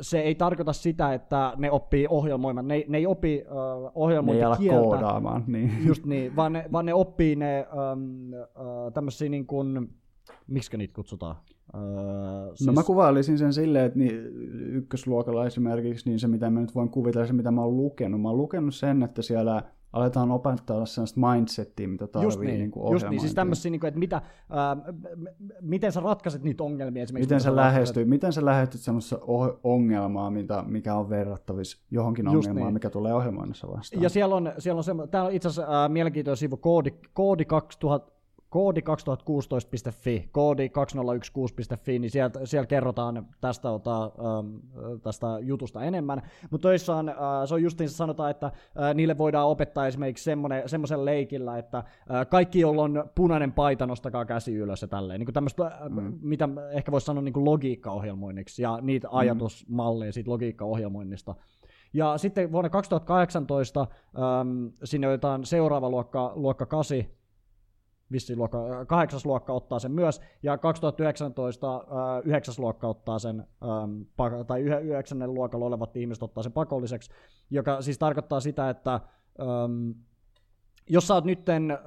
se 0.00 0.20
ei 0.20 0.34
tarkoita 0.34 0.72
sitä, 0.72 1.14
että 1.14 1.52
ne 1.56 1.70
oppii 1.70 2.06
ohjelmoimaan. 2.10 2.68
Ne, 2.68 2.84
ne 2.88 2.98
ei 2.98 3.06
opi 3.06 3.44
uh, 3.46 3.54
Ne 3.54 3.86
ei 3.86 3.90
ohjelmointikieltä. 3.94 4.80
koodaamaan. 4.80 5.44
Niin. 5.46 5.86
Just 5.86 6.04
niin, 6.06 6.36
vaan 6.36 6.52
ne, 6.52 6.64
vaan 6.72 6.86
ne 6.86 6.94
oppii 6.94 7.36
ne 7.36 7.66
tämmöisiä 8.94 9.28
niin 9.28 9.46
kuin, 9.46 9.94
miksi 10.46 10.76
niitä 10.76 10.94
kutsutaan? 10.94 11.36
Uh, 11.74 12.66
No 12.66 12.72
mä 12.72 12.82
kuvailisin 12.82 13.38
sen 13.38 13.52
silleen, 13.52 13.84
että 13.84 13.98
niin, 13.98 14.14
ykkösluokalla 14.74 15.46
esimerkiksi, 15.46 16.10
niin 16.10 16.18
se 16.18 16.28
mitä 16.28 16.50
mä 16.50 16.60
nyt 16.60 16.74
voin 16.74 16.88
kuvitella, 16.88 17.26
se 17.26 17.32
mitä 17.32 17.50
mä 17.50 17.62
oon 17.62 17.76
lukenut. 17.76 18.20
Mä 18.20 18.28
oon 18.28 18.38
lukenut 18.38 18.74
sen, 18.74 19.02
että 19.02 19.22
siellä 19.22 19.62
aletaan 19.92 20.30
opettaa 20.30 20.86
sellaista 20.86 21.20
mindsettiä, 21.20 21.88
mitä 21.88 22.06
tarvii 22.06 22.26
Just 22.26 22.40
niin, 22.40 22.58
niin 22.58 22.70
kuin 22.70 22.92
just 22.92 23.08
niin. 23.08 23.20
siis 23.20 23.34
tämmöisiä, 23.34 23.70
niin 23.70 23.80
kuin, 23.80 23.88
että 23.88 23.98
mitä, 23.98 24.22
ää, 24.50 24.76
miten 25.60 25.92
sä 25.92 26.00
ratkaiset 26.00 26.42
niitä 26.42 26.64
ongelmia 26.64 27.02
esimerkiksi. 27.02 27.26
Miten 27.26 27.40
sä, 27.40 27.56
lähestyt, 27.56 28.08
miten 28.08 28.32
sä 28.32 28.44
lähestyt 28.44 28.80
semmoista 28.80 29.18
ongelmaa, 29.64 30.30
mitä, 30.30 30.64
mikä 30.66 30.94
on 30.94 31.10
verrattavissa 31.10 31.78
johonkin 31.90 32.24
Just 32.24 32.36
ongelmaan, 32.48 32.66
niin. 32.66 32.74
mikä 32.74 32.90
tulee 32.90 33.14
ohjelmoinnissa 33.14 33.68
vastaan? 33.68 34.02
Ja 34.02 34.08
siellä 34.08 34.34
on, 34.34 34.52
siellä 34.58 34.78
on 34.78 34.84
semmo, 34.84 35.06
täällä 35.06 35.28
on 35.28 35.34
itse 35.34 35.48
asiassa 35.48 35.84
äh, 35.84 35.90
mielenkiintoinen 35.90 36.36
sivu 36.36 36.56
koodi, 36.56 36.90
koodi 37.12 37.44
2000, 37.44 38.12
koodi 38.52 38.80
2016.fi, 38.80 40.28
koodi 40.32 40.68
2016.fi, 40.68 41.98
niin 41.98 42.10
sieltä, 42.10 42.46
siellä 42.46 42.66
kerrotaan 42.66 43.26
tästä, 43.40 43.70
ota, 43.70 44.04
ähm, 44.04 44.56
tästä 45.02 45.26
jutusta 45.40 45.84
enemmän. 45.84 46.22
Mutta 46.50 46.68
toissaan 46.68 47.08
äh, 47.08 47.16
se 47.46 47.54
on 47.54 47.62
justiin 47.62 47.88
se 47.88 47.96
sanotaan, 47.96 48.30
että 48.30 48.46
äh, 48.46 48.94
niille 48.94 49.18
voidaan 49.18 49.48
opettaa 49.48 49.86
esimerkiksi 49.86 50.30
semmoisen 50.66 51.04
leikillä, 51.04 51.58
että 51.58 51.78
äh, 51.78 51.84
kaikki, 52.30 52.60
joilla 52.60 52.82
on 52.82 53.04
punainen 53.14 53.52
paita, 53.52 53.86
nostakaa 53.86 54.24
käsi 54.24 54.54
ylös 54.54 54.82
ja 54.82 54.88
tälleen. 54.88 55.20
Niin 55.20 55.32
tämmöistä, 55.32 55.72
Mm. 55.88 56.18
mitä 56.22 56.48
ehkä 56.72 56.92
voisi 56.92 57.04
sanoa 57.04 57.22
niin 57.22 57.44
logiikkaohjelmoinniksi 57.44 58.62
ja 58.62 58.78
niitä 58.82 59.08
ajatusmalleja 59.10 60.12
siitä 60.12 60.30
logiikkaohjelmoinnista. 60.30 61.34
Ja 61.92 62.18
sitten 62.18 62.52
vuonna 62.52 62.70
2018 62.70 63.80
äm, 64.40 64.70
sinne 64.84 65.08
otetaan 65.08 65.44
seuraava 65.46 65.90
luokka, 65.90 66.32
luokka 66.34 66.66
8, 66.66 67.21
vissiin 68.12 68.38
luokka, 68.38 68.80
äh, 68.80 68.86
kahdeksas 68.86 69.26
luokka 69.26 69.52
ottaa 69.52 69.78
sen 69.78 69.92
myös, 69.92 70.20
ja 70.42 70.58
2019 70.58 71.76
äh, 71.76 71.82
yhdeksäs 72.24 72.58
luokka 72.58 72.88
ottaa 72.88 73.18
sen, 73.18 73.46
ähm, 73.62 74.44
tai 74.46 74.60
yhdeksännen 74.60 75.34
luokalla 75.34 75.66
olevat 75.66 75.96
ihmiset 75.96 76.22
ottaa 76.22 76.42
sen 76.42 76.52
pakolliseksi, 76.52 77.10
joka 77.50 77.82
siis 77.82 77.98
tarkoittaa 77.98 78.40
sitä, 78.40 78.70
että 78.70 79.00
ähm, 79.40 79.90
jos 80.90 81.06
sä 81.08 81.14
oot 81.14 81.24
nytten 81.24 81.70
äh, 81.70 81.78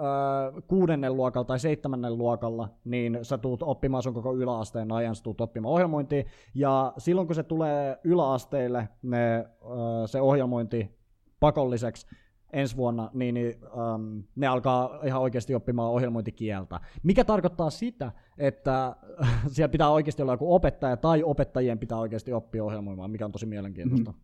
kuudennen 0.68 1.16
luokalla 1.16 1.46
tai 1.46 1.60
seitsemännen 1.60 2.18
luokalla, 2.18 2.70
niin 2.86 3.20
sä 3.22 3.38
tuut 3.38 3.64
oppimaan 3.64 4.04
sun 4.04 4.14
koko 4.14 4.36
yläasteen 4.36 4.92
ajan, 4.92 5.16
sä 5.16 5.24
tuut 5.24 5.42
oppimaan 5.42 5.74
ohjelmointia, 5.74 6.24
ja 6.56 6.94
silloin 6.98 7.28
kun 7.28 7.36
se 7.36 7.44
tulee 7.44 7.98
yläasteille, 8.04 8.90
ne, 9.02 9.36
äh, 9.36 9.46
se 10.06 10.22
ohjelmointi 10.22 10.98
pakolliseksi, 11.40 12.08
ensi 12.56 12.78
vuonna, 12.78 13.10
niin, 13.14 13.34
niin 13.34 13.56
um, 13.96 14.24
ne 14.36 14.48
alkaa 14.48 15.00
ihan 15.06 15.22
oikeasti 15.22 15.56
oppimaan 15.56 15.92
ohjelmointikieltä. 15.92 16.80
Mikä 17.04 17.24
tarkoittaa 17.24 17.70
sitä, 17.70 18.12
että 18.38 18.96
siellä 19.48 19.72
pitää 19.72 19.90
oikeasti 19.90 20.22
olla 20.22 20.34
joku 20.34 20.56
opettaja 20.56 20.98
tai 20.98 21.24
opettajien 21.24 21.80
pitää 21.80 21.98
oikeasti 21.98 22.34
oppia 22.34 22.64
ohjelmoimaan, 22.64 23.12
mikä 23.12 23.26
on 23.26 23.32
tosi 23.32 23.46
mielenkiintoista. 23.46 24.12
Mhm. 24.12 24.20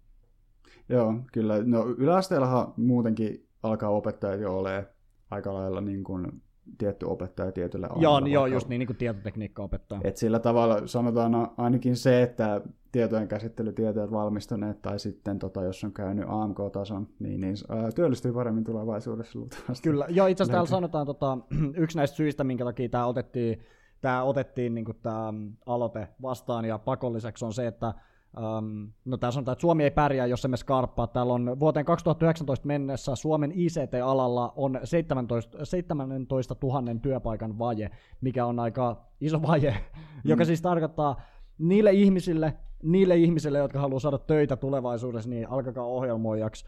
Joo, 0.90 1.14
kyllä. 1.34 1.64
No 1.64 1.86
yläasteellahan 1.98 2.74
muutenkin 2.78 3.48
alkaa 3.64 3.90
opettajat 3.90 4.42
jo 4.42 4.58
olemaan 4.58 4.86
aika 5.32 5.54
lailla 5.54 5.82
niin 5.82 6.04
kuin 6.04 6.42
tietty 6.78 7.06
opettaja 7.06 7.52
tietylle 7.52 7.88
Mm-hmm. 7.88 8.02
Joo, 8.02 8.12
alalle, 8.12 8.26
niin 8.26 8.34
joo, 8.34 8.46
just 8.46 8.68
niin, 8.68 8.80
niin 8.80 8.88
kuin 8.88 8.98
tietotekniikka 8.98 9.64
opettaja. 9.64 10.02
Et 10.04 10.18
sillä 10.18 10.40
tavalla 10.40 10.88
sanotaan 10.88 11.52
ainakin 11.58 11.96
se, 11.96 12.22
että 12.22 12.62
tietojen 12.92 13.28
käsittelytieteet 13.28 14.12
valmistuneet 14.12 14.82
tai 14.82 15.00
sitten 15.00 15.40
tota, 15.40 15.64
jos 15.64 15.84
on 15.84 15.94
käynyt 15.94 16.26
AMK-tason, 16.28 17.08
niin, 17.20 17.42
niin 17.42 17.56
ää, 17.70 17.92
työllistyy 17.92 18.34
paremmin 18.34 18.64
tulevaisuudessa 18.64 19.40
luultavasti. 19.40 19.90
Kyllä, 19.90 20.06
joo, 20.10 20.28
itse 20.28 20.44
asiassa 20.44 20.54
täällä 20.54 20.70
sanotaan, 20.70 21.06
tota, 21.06 21.38
yksi 21.84 21.98
näistä 21.98 22.18
syistä, 22.18 22.44
minkä 22.44 22.64
takia 22.64 22.90
tämä 22.90 23.06
otettiin, 23.06 23.60
tää 24.02 24.24
otettiin 24.24 24.76
niin 24.76 24.86
tämä 25.04 25.34
aloite 25.66 26.08
vastaan 26.22 26.66
ja 26.66 26.78
pakolliseksi 26.78 27.46
on 27.46 27.54
se, 27.54 27.68
että 27.68 27.94
Um, 28.38 28.92
no 29.06 29.18
tää 29.18 29.32
sanotaan, 29.32 29.54
että 29.54 29.62
Suomi 29.62 29.84
ei 29.84 29.92
pärjää, 29.92 30.26
jos 30.26 30.46
emme 30.46 30.58
skarppaa. 30.58 31.08
Täällä 31.08 31.34
on 31.34 31.60
vuoteen 31.60 31.86
2019 31.86 32.68
mennessä 32.68 33.16
Suomen 33.16 33.52
ICT-alalla 33.56 34.54
on 34.56 34.80
17, 34.84 35.66
17 35.66 36.56
000 36.64 36.84
työpaikan 37.02 37.60
vaje, 37.60 37.92
mikä 38.22 38.46
on 38.46 38.60
aika 38.60 39.06
iso 39.22 39.42
vaje, 39.42 39.76
joka 40.24 40.46
siis 40.46 40.62
tarkoittaa 40.62 41.22
niille 41.58 41.92
ihmisille, 41.92 42.54
niille 42.84 43.18
ihmisille, 43.18 43.58
jotka 43.58 43.80
haluaa 43.80 44.00
saada 44.00 44.18
töitä 44.18 44.56
tulevaisuudessa, 44.56 45.30
niin 45.30 45.50
alkakaa 45.50 45.86
ohjelmoijaksi. 45.86 46.66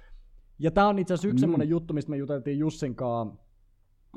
Ja 0.59 0.71
tämä 0.71 0.87
on 0.87 0.99
itse 0.99 1.13
asiassa 1.13 1.27
yksi 1.27 1.35
Mm. 1.35 1.39
mm. 1.39 1.41
semmoinen 1.41 1.69
juttu, 1.69 1.93
mistä 1.93 2.11
me 2.11 2.17
juteltiin 2.17 2.59
Jussin 2.59 2.95
kanssa 2.95 3.43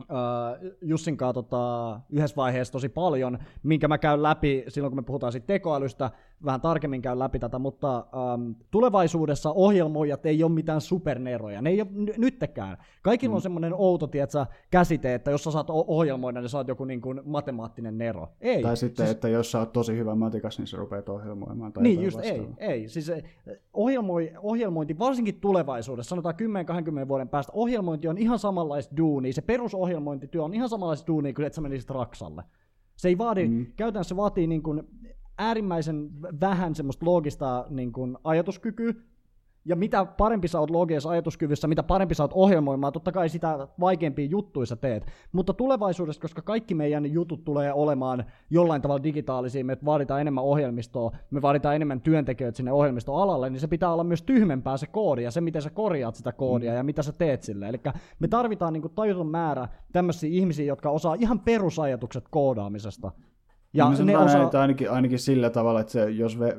Uh, 0.01 0.73
Jussin 0.83 1.17
kanssa 1.17 1.33
tota, 1.33 2.01
yhdessä 2.11 2.37
vaiheessa 2.37 2.73
tosi 2.73 2.89
paljon, 2.89 3.39
minkä 3.63 3.89
mä 3.89 3.99
käyn 3.99 4.23
läpi 4.23 4.65
silloin, 4.69 4.91
kun 4.91 4.99
me 4.99 5.03
puhutaan 5.03 5.33
siitä 5.33 5.47
tekoälystä, 5.47 6.11
vähän 6.45 6.61
tarkemmin 6.61 7.03
käyn 7.03 7.19
läpi 7.19 7.39
tätä, 7.39 7.59
mutta 7.59 8.07
um, 8.35 8.55
tulevaisuudessa 8.71 9.51
ohjelmoijat 9.53 10.27
ei 10.27 10.43
ole 10.45 10.53
mitään 10.53 10.81
superneroja, 10.81 11.63
ne 11.63 11.71
ei 11.71 11.81
ole 11.81 11.89
n- 11.93 12.13
nyttekään. 12.17 12.77
Kaikilla 13.03 13.35
on 13.35 13.43
semmoinen 13.43 13.75
outo 13.75 14.07
tietsä, 14.07 14.47
käsite, 14.71 15.15
että 15.15 15.31
jos 15.31 15.45
sä 15.45 15.51
saat 15.51 15.71
ohjelmoida, 15.71 16.41
niin 16.41 16.49
sä 16.49 16.59
oot 16.59 16.69
joku 16.69 16.85
niin 16.85 17.01
kuin 17.01 17.21
matemaattinen 17.25 17.99
nero. 17.99 18.29
Ei. 18.41 18.63
Tai 18.63 18.77
sitten, 18.77 19.07
siis, 19.07 19.15
että 19.17 19.29
jos 19.29 19.53
sä 19.53 19.59
oot 19.59 19.73
tosi 19.73 19.97
hyvä 19.97 20.15
matikas, 20.15 20.59
niin 20.59 20.67
sä 20.67 20.77
rupeat 20.77 21.09
ohjelmoimaan. 21.09 21.73
Tai 21.73 21.83
niin, 21.83 22.03
just 22.03 22.21
ei, 22.23 22.47
ei. 22.59 22.89
Siis 22.89 23.09
eh, 23.09 23.23
ohjelmoi, 23.73 24.33
ohjelmointi, 24.43 24.99
varsinkin 24.99 25.41
tulevaisuudessa, 25.41 26.09
sanotaan 26.09 26.35
10-20 27.05 27.09
vuoden 27.09 27.29
päästä, 27.29 27.53
ohjelmointi 27.55 28.09
on 28.09 28.19
ihan 28.19 28.39
samanlaista 28.39 28.97
duunia. 28.97 29.33
Se 29.33 29.43
perusohjelmointityö 29.43 30.43
on 30.45 30.55
ihan 30.55 30.69
samanlaista 30.69 31.07
duunia 31.07 31.33
kuin 31.35 31.47
että 31.47 31.55
sä 31.55 31.61
menisit 31.61 31.91
Raksalle. 31.91 32.43
Se 32.97 33.09
ei 33.09 33.19
vaadi, 33.19 33.49
Mm. 33.49 33.55
mm. 33.55 33.67
käytännössä 33.77 34.09
se 34.09 34.17
vaatii 34.17 34.47
niin 34.47 34.63
kuin 34.63 34.83
äärimmäisen 35.39 36.11
vähän 36.41 36.75
semmoista 36.75 37.07
loogista 37.07 37.67
niin 37.71 37.93
kuin 37.93 38.19
ajatuskykyä, 38.25 38.93
ja 39.69 39.77
mitä 39.77 40.05
parempi 40.05 40.49
sä 40.49 40.61
oot 40.61 40.71
logisessa 40.71 41.11
ajatuskyvyssä, 41.11 41.69
mitä 41.69 41.83
parempi 41.83 42.15
sä 42.15 42.25
oot 42.25 42.33
ohjelmoimaan, 42.35 42.93
totta 42.93 43.13
kai 43.13 43.29
sitä 43.29 43.69
vaikeampia 43.81 44.27
juttuja 44.27 44.67
sä 44.67 44.77
teet. 44.77 45.07
Mutta 45.33 45.53
tulevaisuudessa, 45.53 46.23
koska 46.23 46.43
kaikki 46.43 46.75
meidän 46.75 47.13
jutut 47.13 47.45
tulee 47.45 47.73
olemaan 47.73 48.25
jollain 48.51 48.83
tavalla 48.83 49.03
digitaalisia, 49.03 49.65
me 49.65 49.77
vaaditaan 49.85 50.21
enemmän 50.21 50.45
ohjelmistoa, 50.45 51.11
me 51.31 51.43
vaaditaan 51.43 51.77
enemmän 51.77 52.01
työntekijöitä 52.01 52.57
sinne 52.57 52.73
ohjelmistoalalle, 52.73 53.51
niin 53.51 53.61
se 53.61 53.69
pitää 53.69 53.93
olla 53.93 54.05
myös 54.05 54.23
tyhmempää 54.23 54.77
se 54.77 54.87
koodi 54.87 55.23
ja 55.23 55.31
se, 55.31 55.41
miten 55.41 55.63
sä 55.63 55.71
korjaat 55.71 56.15
sitä 56.15 56.33
koodia 56.33 56.75
ja 56.75 56.83
mitä 56.83 57.03
sä 57.03 57.13
teet 57.13 57.43
sille. 57.43 57.69
Eli 57.69 57.81
me 58.19 58.29
tarvitaan 58.29 58.73
niin 58.73 58.95
tajuton 58.95 59.27
määrä 59.27 59.69
tämmöisiä 59.93 60.31
ihmisiä, 60.33 60.65
jotka 60.65 60.91
osaa 60.91 61.17
ihan 61.21 61.41
perusajatukset 61.41 62.25
koodaamisesta. 62.31 63.13
Ja 63.77 63.91
mä 63.91 64.05
ne 64.05 64.43
että 64.45 64.61
ainakin, 64.61 64.91
ainakin 64.91 65.19
sillä 65.19 65.51
tavalla, 65.51 65.81
että 65.81 65.93
se, 65.93 66.11
jos 66.11 66.39
ve, 66.39 66.57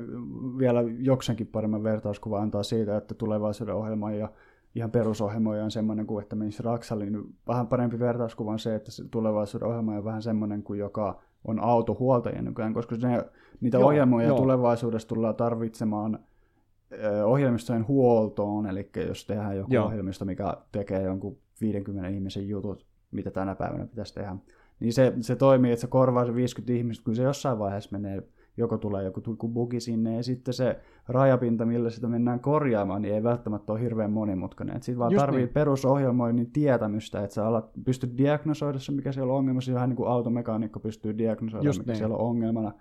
vielä 0.58 0.84
jokseenkin 0.98 1.46
paremman 1.46 1.82
vertauskuva 1.82 2.40
antaa 2.40 2.62
siitä, 2.62 2.96
että 2.96 3.14
tulevaisuuden 3.14 3.74
ohjelma 3.74 4.12
ja 4.12 4.28
ihan 4.74 4.90
perusohjelmoja 4.90 5.64
on 5.64 5.70
semmoinen 5.70 6.06
kuin, 6.06 6.22
että 6.22 6.36
menisi 6.36 6.62
Raksalle, 6.62 7.06
niin 7.06 7.34
vähän 7.48 7.66
parempi 7.66 7.98
vertauskuva 7.98 8.52
on 8.52 8.58
se, 8.58 8.74
että 8.74 8.90
se 8.90 9.04
tulevaisuuden 9.10 9.68
ohjelma 9.68 9.94
on 9.94 10.04
vähän 10.04 10.22
semmoinen 10.22 10.62
kuin, 10.62 10.78
joka 10.78 11.22
on 11.44 11.60
autohuoltajien 11.60 12.44
nykyään, 12.44 12.74
koska 12.74 12.96
ne, 13.02 13.24
niitä 13.60 13.78
Joo, 13.78 13.88
ohjelmoja 13.88 14.26
joo. 14.26 14.36
tulevaisuudessa 14.36 15.08
tullaan 15.08 15.34
tarvitsemaan 15.34 16.18
ohjelmistojen 17.24 17.88
huoltoon, 17.88 18.66
eli 18.66 18.90
jos 19.06 19.26
tehdään 19.26 19.56
joku 19.56 19.74
Joo. 19.74 19.86
ohjelmisto, 19.86 20.24
mikä 20.24 20.54
tekee 20.72 21.02
jonkun 21.02 21.38
50 21.60 22.08
ihmisen 22.08 22.48
jutut, 22.48 22.86
mitä 23.10 23.30
tänä 23.30 23.54
päivänä 23.54 23.86
pitäisi 23.86 24.14
tehdä, 24.14 24.36
niin 24.80 24.92
se, 24.92 25.12
se 25.20 25.36
toimii, 25.36 25.72
että 25.72 25.80
se 25.80 25.86
korvaa 25.86 26.26
se 26.26 26.34
50 26.34 26.72
ihmistä, 26.72 27.04
kun 27.04 27.16
se 27.16 27.22
jossain 27.22 27.58
vaiheessa 27.58 27.98
menee, 27.98 28.22
joko 28.56 28.78
tulee 28.78 29.04
joku, 29.04 29.22
joku 29.26 29.48
bugi 29.48 29.80
sinne, 29.80 30.16
ja 30.16 30.22
sitten 30.22 30.54
se 30.54 30.80
rajapinta, 31.08 31.66
millä 31.66 31.90
sitä 31.90 32.08
mennään 32.08 32.40
korjaamaan, 32.40 33.02
niin 33.02 33.14
ei 33.14 33.22
välttämättä 33.22 33.72
ole 33.72 33.80
hirveän 33.80 34.12
monimutkainen. 34.12 34.82
Sitten 34.82 34.98
vaan 34.98 35.12
Just 35.12 35.20
tarvii 35.20 35.38
niin. 35.38 35.54
perusohjelmoinnin 35.54 36.50
tietämystä, 36.50 37.22
että 37.22 37.34
sä 37.34 37.46
alat, 37.46 37.70
pystyt 37.84 38.18
diagnosoida 38.18 38.78
se, 38.78 38.92
mikä 38.92 39.12
siellä 39.12 39.32
on 39.32 39.38
ongelmassa, 39.38 39.74
vähän 39.74 39.88
niin 39.88 39.96
kuin 39.96 40.08
automekaanikko 40.08 40.80
pystyy 40.80 41.18
diagnosoida, 41.18 41.66
Just 41.66 41.78
mikä 41.78 41.92
niin. 41.92 41.98
siellä 41.98 42.16
on 42.16 42.26
ongelmana. 42.28 42.72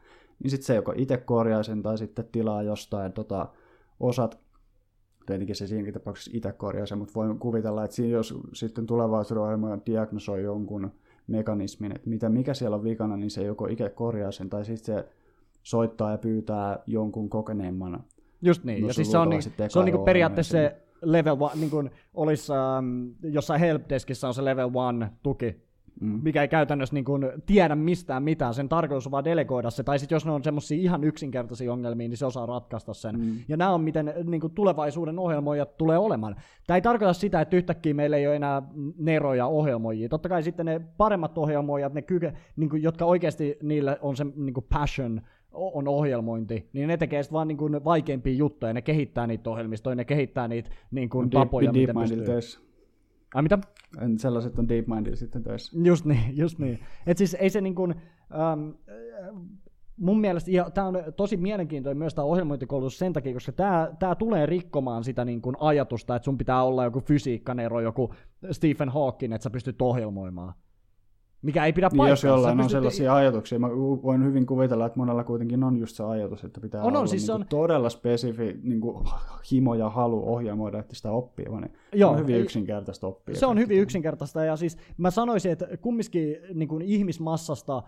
Niin 0.44 0.52
sitten 0.52 0.66
se 0.66 0.76
joko 0.76 0.94
itse 0.96 1.18
korjaa 1.18 1.64
sen, 1.64 1.82
tai 1.82 1.98
sitten 1.98 2.26
tilaa 2.32 2.64
jostain 2.64 3.14
tota, 3.14 3.50
osat, 4.00 4.40
tietenkin 5.26 5.56
se 5.56 5.68
siinäkin 5.68 5.94
tapauksessa 5.94 6.32
itse 6.34 6.52
korjaa 6.52 6.86
sen, 6.86 6.98
mutta 6.98 7.14
voin 7.16 7.40
kuvitella, 7.40 7.84
että 7.84 7.96
siinä 7.96 8.12
jos 8.12 8.34
sitten 8.54 8.86
tulevaisuuden 8.86 9.44
ohjelma 9.44 9.78
diagnosoi 9.86 10.44
jonkun 10.44 10.92
mekanismin, 11.28 11.96
että 11.96 12.10
mitä, 12.10 12.30
mikä 12.30 12.54
siellä 12.54 12.76
on 12.76 12.84
vikana, 12.84 13.18
niin 13.18 13.32
se 13.32 13.44
joko 13.44 13.68
itse 13.68 13.90
korjaa 13.90 14.32
sen, 14.32 14.50
tai 14.50 14.66
sitten 14.66 14.96
se 14.96 15.06
soittaa 15.64 16.12
ja 16.12 16.18
pyytää 16.18 16.80
jonkun 16.86 17.30
kokeneemman. 17.30 18.04
Just 18.42 18.64
niin, 18.64 18.88
ja 18.88 18.94
siis 18.94 19.12
se 19.12 19.18
on, 19.18 19.30
niin, 19.30 19.42
se 19.70 19.80
on 19.80 19.86
niin 19.86 20.04
periaatteessa 20.06 20.52
se 20.52 20.76
level 21.02 21.36
one, 21.40 21.56
niin 21.56 21.70
kuin 21.70 21.92
olisi 22.14 22.52
ähm, 22.54 23.08
jossain 23.24 23.60
helpdeskissä 23.60 24.28
on 24.28 24.34
se 24.34 24.46
level 24.46 24.70
one 24.74 25.12
tuki, 25.24 25.67
mm. 26.02 26.20
mikä 26.24 26.42
ei 26.42 26.48
käytännössä 26.48 26.94
niin 26.94 27.06
kuin 27.06 27.26
tiedä 27.46 27.76
mistään 27.76 28.24
mitään. 28.24 28.54
Sen 28.54 28.70
tarkoitus 28.70 29.06
on 29.06 29.12
vaan 29.12 29.26
delegoida 29.26 29.70
se, 29.70 29.84
tai 29.84 30.00
sitten 30.00 30.16
jos 30.16 30.26
ne 30.26 30.32
on 30.32 30.44
semmoisia 30.44 30.78
ihan 30.78 31.04
yksinkertaisia 31.04 31.74
ongelmia, 31.74 32.08
niin 32.08 32.18
se 32.18 32.26
osaa 32.26 32.46
ratkaista 32.46 32.94
sen. 32.94 33.20
Mm. 33.20 33.36
Ja 33.48 33.58
nämä 33.58 33.74
on 33.74 33.82
miten 33.82 34.14
niin 34.24 34.42
kuin 34.42 34.54
tulevaisuuden 34.54 35.20
ohjelmoijat 35.20 35.78
tulee 35.78 35.98
olemaan. 35.98 36.36
Tämä 36.68 36.76
ei 36.76 36.82
tarkoita 36.82 37.14
sitä, 37.14 37.42
että 37.42 37.58
yhtäkkiä 37.58 37.94
meillä 37.94 38.18
ei 38.18 38.28
ole 38.28 38.36
enää 38.36 38.62
neroja 38.98 39.46
ohjelmoijia. 39.46 40.10
Totta 40.10 40.30
kai 40.30 40.44
sitten 40.44 40.66
ne 40.66 40.82
paremmat 40.98 41.38
ohjelmoijat, 41.38 41.94
ne 41.94 42.02
kyke, 42.02 42.34
niin 42.56 42.70
kuin, 42.70 42.84
jotka 42.84 43.06
oikeasti 43.06 43.58
niille 43.64 43.98
on 44.02 44.16
se 44.16 44.26
niin 44.36 44.54
kuin 44.54 44.66
passion, 44.74 45.22
on 45.52 45.88
ohjelmointi, 45.88 46.70
niin 46.74 46.88
ne 46.88 46.98
tekee 46.98 47.24
sitten 47.24 47.34
vaan 47.34 47.48
niin 47.48 47.58
kuin 47.58 47.84
vaikeampia 47.86 48.34
juttuja, 48.34 48.74
ne 48.74 48.82
kehittää 48.82 49.28
niitä 49.28 49.50
ohjelmistoja, 49.50 49.96
ne 49.96 50.06
kehittää 50.06 50.48
niitä 50.48 50.70
niin 50.92 51.10
kuin 51.10 51.30
tapoja, 51.30 51.74
deep, 51.74 51.76
miten 51.76 51.96
pystyy. 51.96 52.26
Töissä. 52.26 52.67
Ai 53.36 53.42
mitä? 53.42 53.60
Sellaiset 54.18 54.60
on 54.60 54.70
DeepMindilla 54.70 55.16
sitten 55.16 55.44
töissä. 55.44 55.80
Just 55.84 56.06
niin, 56.06 56.38
just 56.38 56.60
niin. 56.60 56.80
Et 57.08 57.18
siis 57.18 57.34
ei 57.34 57.50
se 57.50 57.62
niin 57.62 57.76
kuin, 57.76 57.96
ähm, 58.32 58.70
mun 59.98 60.22
mielestä, 60.22 60.52
ja 60.52 60.70
tämä 60.70 60.88
on 60.88 60.96
tosi 61.18 61.38
mielenkiintoinen 61.38 61.98
myös 61.98 62.16
tämä 62.16 62.26
ohjelmointikoulutus 62.26 63.00
sen 63.00 63.14
takia, 63.14 63.34
koska 63.34 63.52
tämä, 63.52 63.92
tämä 64.00 64.16
tulee 64.16 64.46
rikkomaan 64.46 65.04
sitä 65.04 65.26
niin 65.26 65.42
kuin 65.42 65.56
ajatusta, 65.60 66.16
että 66.16 66.26
sun 66.26 66.38
pitää 66.38 66.64
olla 66.64 66.84
joku 66.84 67.00
fysiikkanero, 67.00 67.80
joku 67.80 68.14
Stephen 68.52 68.90
Hawking, 68.90 69.34
että 69.34 69.44
sä 69.44 69.50
pystyt 69.50 69.82
ohjelmoimaan 69.82 70.54
mikä 71.42 71.66
ei 71.66 71.74
pidä 71.74 71.90
paikkaa. 71.90 72.10
Jos 72.10 72.24
jollain 72.24 72.60
on 72.60 72.70
sellaisia 72.70 73.16
ajatuksia, 73.16 73.60
mä 73.60 73.70
voin 74.04 74.26
hyvin 74.26 74.46
kuvitella, 74.46 74.86
että 74.86 75.00
monella 75.00 75.24
kuitenkin 75.24 75.64
on 75.64 75.78
just 75.78 75.96
se 75.96 76.04
ajatus, 76.04 76.44
että 76.44 76.62
pitää 76.62 76.82
on, 76.82 76.88
olla 76.88 77.00
on, 77.00 77.08
siis 77.08 77.28
niin 77.28 77.36
on... 77.36 77.46
todella 77.50 77.90
spesifi 77.90 78.60
niin 78.64 78.82
kuin 78.82 79.08
himo 79.52 79.76
ja 79.76 79.90
halu 79.90 80.34
ohjelmoida, 80.34 80.80
että 80.80 80.96
sitä 80.96 81.12
oppii, 81.12 81.46
vaan 81.52 81.62
niin 81.62 81.74
Joo, 81.94 82.12
on 82.12 82.20
hyvin 82.20 82.36
ei, 82.36 82.42
yksinkertaista 82.42 83.08
oppia. 83.08 83.36
Se 83.36 83.46
on 83.46 83.60
hyvin 83.60 83.80
yksinkertaista, 83.80 84.44
ja 84.44 84.56
siis 84.56 84.78
mä 84.98 85.12
sanoisin, 85.12 85.52
että 85.52 85.78
kumminkin 85.78 86.38
niin 86.54 86.70
kuin 86.70 86.82
ihmismassasta 86.82 87.84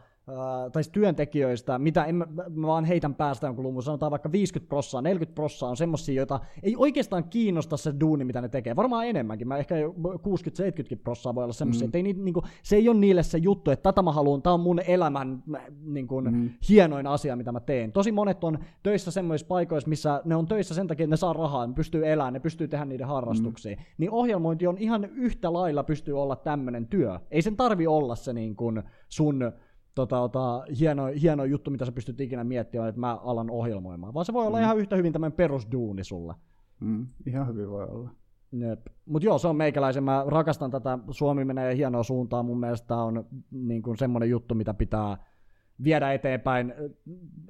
tai 0.71 0.83
siis 0.83 0.91
työntekijöistä, 0.91 1.79
mitä 1.79 2.05
en, 2.05 2.15
mä, 2.15 2.25
vaan 2.61 2.85
heitän 2.85 3.15
päästä 3.15 3.47
jonkun 3.47 3.63
luvun, 3.63 3.83
sanotaan 3.83 4.11
vaikka 4.11 4.31
50 4.31 4.69
prossaa, 4.69 5.01
40 5.01 5.35
prossaa 5.35 5.69
on 5.69 5.77
semmosia, 5.77 6.15
joita 6.15 6.39
ei 6.63 6.75
oikeastaan 6.77 7.23
kiinnosta 7.23 7.77
se 7.77 7.93
duuni, 7.99 8.25
mitä 8.25 8.41
ne 8.41 8.49
tekee. 8.49 8.75
Varmaan 8.75 9.07
enemmänkin, 9.07 9.47
mä 9.47 9.57
ehkä 9.57 9.75
60-70 9.75 10.99
prossaa 11.03 11.35
voi 11.35 11.43
olla 11.43 11.53
semmosia, 11.53 11.85
mm. 11.85 11.87
että 11.87 11.97
ei, 11.97 12.03
niinku, 12.03 12.43
se 12.63 12.75
ei 12.75 12.89
ole 12.89 12.99
niille 12.99 13.23
se 13.23 13.37
juttu, 13.37 13.71
että 13.71 13.83
tätä 13.83 14.01
mä 14.01 14.11
haluan, 14.11 14.41
tää 14.41 14.53
on 14.53 14.59
mun 14.59 14.81
elämän 14.87 15.43
niinku, 15.83 16.21
mm. 16.21 16.49
hienoin 16.69 17.07
asia, 17.07 17.35
mitä 17.35 17.51
mä 17.51 17.59
teen. 17.59 17.91
Tosi 17.91 18.11
monet 18.11 18.43
on 18.43 18.59
töissä 18.83 19.11
semmoisissa 19.11 19.47
paikoissa, 19.47 19.89
missä 19.89 20.21
ne 20.25 20.35
on 20.35 20.47
töissä 20.47 20.73
sen 20.73 20.87
takia, 20.87 21.03
että 21.03 21.13
ne 21.13 21.17
saa 21.17 21.33
rahaa, 21.33 21.67
ne 21.67 21.73
pystyy 21.73 22.07
elämään, 22.07 22.33
ne 22.33 22.39
pystyy 22.39 22.67
tehdä 22.67 22.85
niiden 22.85 23.07
harrastuksia. 23.07 23.75
Mm. 23.75 23.83
Niin 23.99 24.11
ohjelmointi 24.11 24.67
on 24.67 24.77
ihan 24.77 25.05
yhtä 25.05 25.53
lailla 25.53 25.83
pystyy 25.83 26.21
olla 26.21 26.35
tämmöinen 26.35 26.87
työ. 26.87 27.19
Ei 27.31 27.41
sen 27.41 27.57
tarvi 27.57 27.87
olla 27.87 28.15
se 28.15 28.33
niin 28.33 28.55
kuin 28.55 28.83
sun 29.09 29.51
tota, 29.95 30.19
ota, 30.19 30.63
hieno, 30.79 31.05
hieno 31.21 31.45
juttu, 31.45 31.71
mitä 31.71 31.85
sä 31.85 31.91
pystyt 31.91 32.21
ikinä 32.21 32.43
miettimään, 32.43 32.89
että 32.89 33.01
mä 33.01 33.15
alan 33.15 33.49
ohjelmoimaan. 33.49 34.13
Vaan 34.13 34.25
se 34.25 34.33
voi 34.33 34.47
olla 34.47 34.57
mm. 34.57 34.63
ihan 34.63 34.77
yhtä 34.77 34.95
hyvin 34.95 35.13
tämmöinen 35.13 35.37
perusduuni 35.37 36.03
sulla. 36.03 36.35
Mm, 36.79 37.07
ihan 37.25 37.47
hyvin 37.47 37.69
voi 37.69 37.83
olla. 37.83 38.09
Mutta 39.05 39.25
joo, 39.25 39.37
se 39.37 39.47
on 39.47 39.55
meikäläisen. 39.55 40.03
Mä 40.03 40.23
rakastan 40.27 40.71
tätä. 40.71 40.99
Suomi 41.11 41.45
menee 41.45 41.75
hienoa 41.75 42.03
suuntaan. 42.03 42.45
Mun 42.45 42.59
mielestä 42.59 42.87
tämä 42.87 43.03
on 43.03 43.25
niin 43.51 43.81
kuin 43.81 43.97
semmoinen 43.97 44.29
juttu, 44.29 44.55
mitä 44.55 44.73
pitää 44.73 45.17
viedä 45.83 46.13
eteenpäin. 46.13 46.73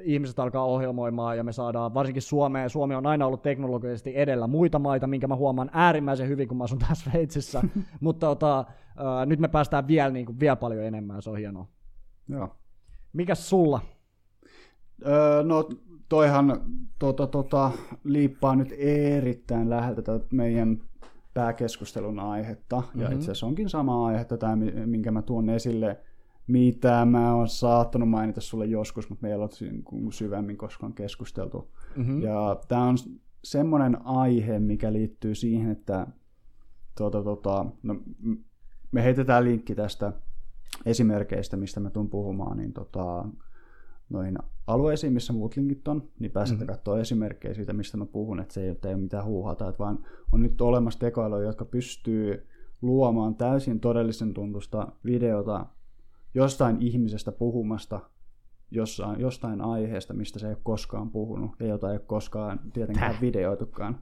Ihmiset 0.01 0.39
alkaa 0.39 0.65
ohjelmoimaan 0.65 1.37
ja 1.37 1.43
me 1.43 1.51
saadaan, 1.51 1.93
varsinkin 1.93 2.21
Suomeen, 2.21 2.69
Suomi 2.69 2.95
on 2.95 3.05
aina 3.05 3.25
ollut 3.25 3.41
teknologisesti 3.41 4.11
edellä 4.15 4.47
muita 4.47 4.79
maita, 4.79 5.07
minkä 5.07 5.27
mä 5.27 5.35
huomaan 5.35 5.69
äärimmäisen 5.73 6.27
hyvin, 6.27 6.47
kun 6.47 6.57
mä 6.57 6.63
asun 6.63 6.79
tässä 6.79 6.95
Sveitsissä. 7.11 7.61
Mutta 7.99 8.27
tota, 8.27 8.59
äh, 8.59 9.25
nyt 9.25 9.39
me 9.39 9.47
päästään 9.47 9.87
vielä, 9.87 10.09
niin 10.11 10.25
kuin, 10.25 10.39
vielä 10.39 10.55
paljon 10.55 10.83
enemmän, 10.83 11.21
se 11.21 11.29
on 11.29 11.37
hienoa. 11.37 11.67
Joo. 12.29 12.55
Mikäs 13.13 13.49
sulla? 13.49 13.81
Öö, 15.05 15.43
no 15.43 15.69
toihan 16.09 16.61
tota, 16.99 17.27
tota, 17.27 17.71
liippaa 18.03 18.55
nyt 18.55 18.73
erittäin 18.77 19.69
läheltä 19.69 20.01
tätä 20.01 20.25
meidän 20.31 20.77
pääkeskustelun 21.33 22.19
aihetta. 22.19 22.77
Mm-hmm. 22.79 23.01
Ja 23.01 23.07
mhm. 23.07 23.15
itse 23.15 23.25
asiassa 23.25 23.45
onkin 23.45 23.69
sama 23.69 24.07
aihetta 24.07 24.37
tämä, 24.37 24.55
minkä 24.85 25.11
mä 25.11 25.21
tuon 25.21 25.49
esille, 25.49 25.99
mitä 26.49 27.05
mä 27.05 27.35
oon 27.35 27.47
saattanut 27.47 28.09
mainita 28.09 28.41
sulle 28.41 28.65
joskus, 28.65 29.09
mutta 29.09 29.27
meillä 29.27 29.43
on 29.43 30.11
syvemmin 30.11 30.57
koskaan 30.57 30.93
keskusteltu. 30.93 31.71
Mm-hmm. 31.95 32.21
Ja 32.21 32.61
tämä 32.67 32.83
on 32.83 32.97
semmoinen 33.43 33.97
aihe, 34.05 34.59
mikä 34.59 34.93
liittyy 34.93 35.35
siihen, 35.35 35.71
että 35.71 36.07
tuota, 36.97 37.23
tuota, 37.23 37.65
no, 37.83 37.95
me 38.91 39.03
heitetään 39.03 39.43
linkki 39.43 39.75
tästä 39.75 40.13
esimerkkeistä, 40.85 41.57
mistä 41.57 41.79
mä 41.79 41.89
tuun 41.89 42.09
puhumaan, 42.09 42.57
niin 42.57 42.73
tota, 42.73 43.25
noihin 44.09 44.37
alueisiin, 44.67 45.13
missä 45.13 45.33
muut 45.33 45.55
linkit 45.55 45.87
on, 45.87 46.09
niin 46.19 46.31
pääsette 46.31 46.63
mm-hmm. 46.63 46.75
katsoa 46.75 46.99
esimerkkejä 46.99 47.53
siitä, 47.53 47.73
mistä 47.73 47.97
mä 47.97 48.05
puhun, 48.05 48.39
että 48.39 48.53
se 48.53 48.63
ei 48.63 48.69
ole 48.69 48.95
mitään 48.95 49.25
huuhata, 49.25 49.69
että 49.69 49.79
vaan 49.79 49.99
on 50.31 50.41
nyt 50.41 50.61
olemassa 50.61 50.99
tekoälyjä, 50.99 51.47
jotka 51.47 51.65
pystyy 51.65 52.47
luomaan 52.81 53.35
täysin 53.35 53.79
todellisen 53.79 54.33
tuntusta 54.33 54.87
videota 55.05 55.65
jostain 56.33 56.81
ihmisestä 56.81 57.31
puhumasta 57.31 57.99
jossain, 58.71 59.19
jostain 59.19 59.61
aiheesta, 59.61 60.13
mistä 60.13 60.39
se 60.39 60.47
ei 60.47 60.53
ole 60.53 60.61
koskaan 60.63 61.09
puhunut 61.11 61.51
ja 61.59 61.67
jota 61.67 61.87
ei 61.87 61.93
ole 61.93 61.99
koskaan 61.99 62.59
tietenkään 62.73 63.11
Täh. 63.11 63.21
videoitukaan. 63.21 64.01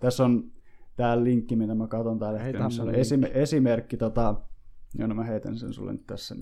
Tässä 0.00 0.24
on 0.24 0.52
tämä 0.96 1.24
linkki, 1.24 1.56
mitä 1.56 1.74
mä 1.74 1.86
katson 1.86 2.18
täällä, 2.18 2.40
on 2.82 2.94
esim- 2.94 3.30
esimerkki 3.32 3.96
tota, 3.96 4.34
Joo, 4.98 5.08
no 5.08 5.14
mä 5.14 5.24
heitän 5.24 5.58
sen 5.58 5.72
sulle 5.72 5.92
nyt 5.92 6.06
tässä. 6.06 6.36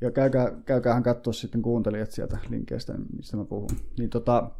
Ja 0.00 0.10
käykää, 0.10 0.50
käykäähän 0.64 1.02
katsoa 1.02 1.32
sitten 1.32 1.62
kuuntelijat 1.62 2.10
sieltä 2.10 2.38
linkkeistä, 2.48 2.94
mistä 3.16 3.36
mä 3.36 3.44
puhun. 3.44 3.70
Niin 3.98 4.10
tota, 4.10 4.50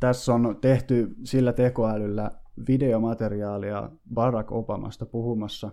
tässä 0.00 0.34
on 0.34 0.58
tehty 0.60 1.16
sillä 1.24 1.52
tekoälyllä 1.52 2.30
videomateriaalia 2.68 3.90
Barack 4.14 4.52
Obamasta 4.52 5.06
puhumassa 5.06 5.70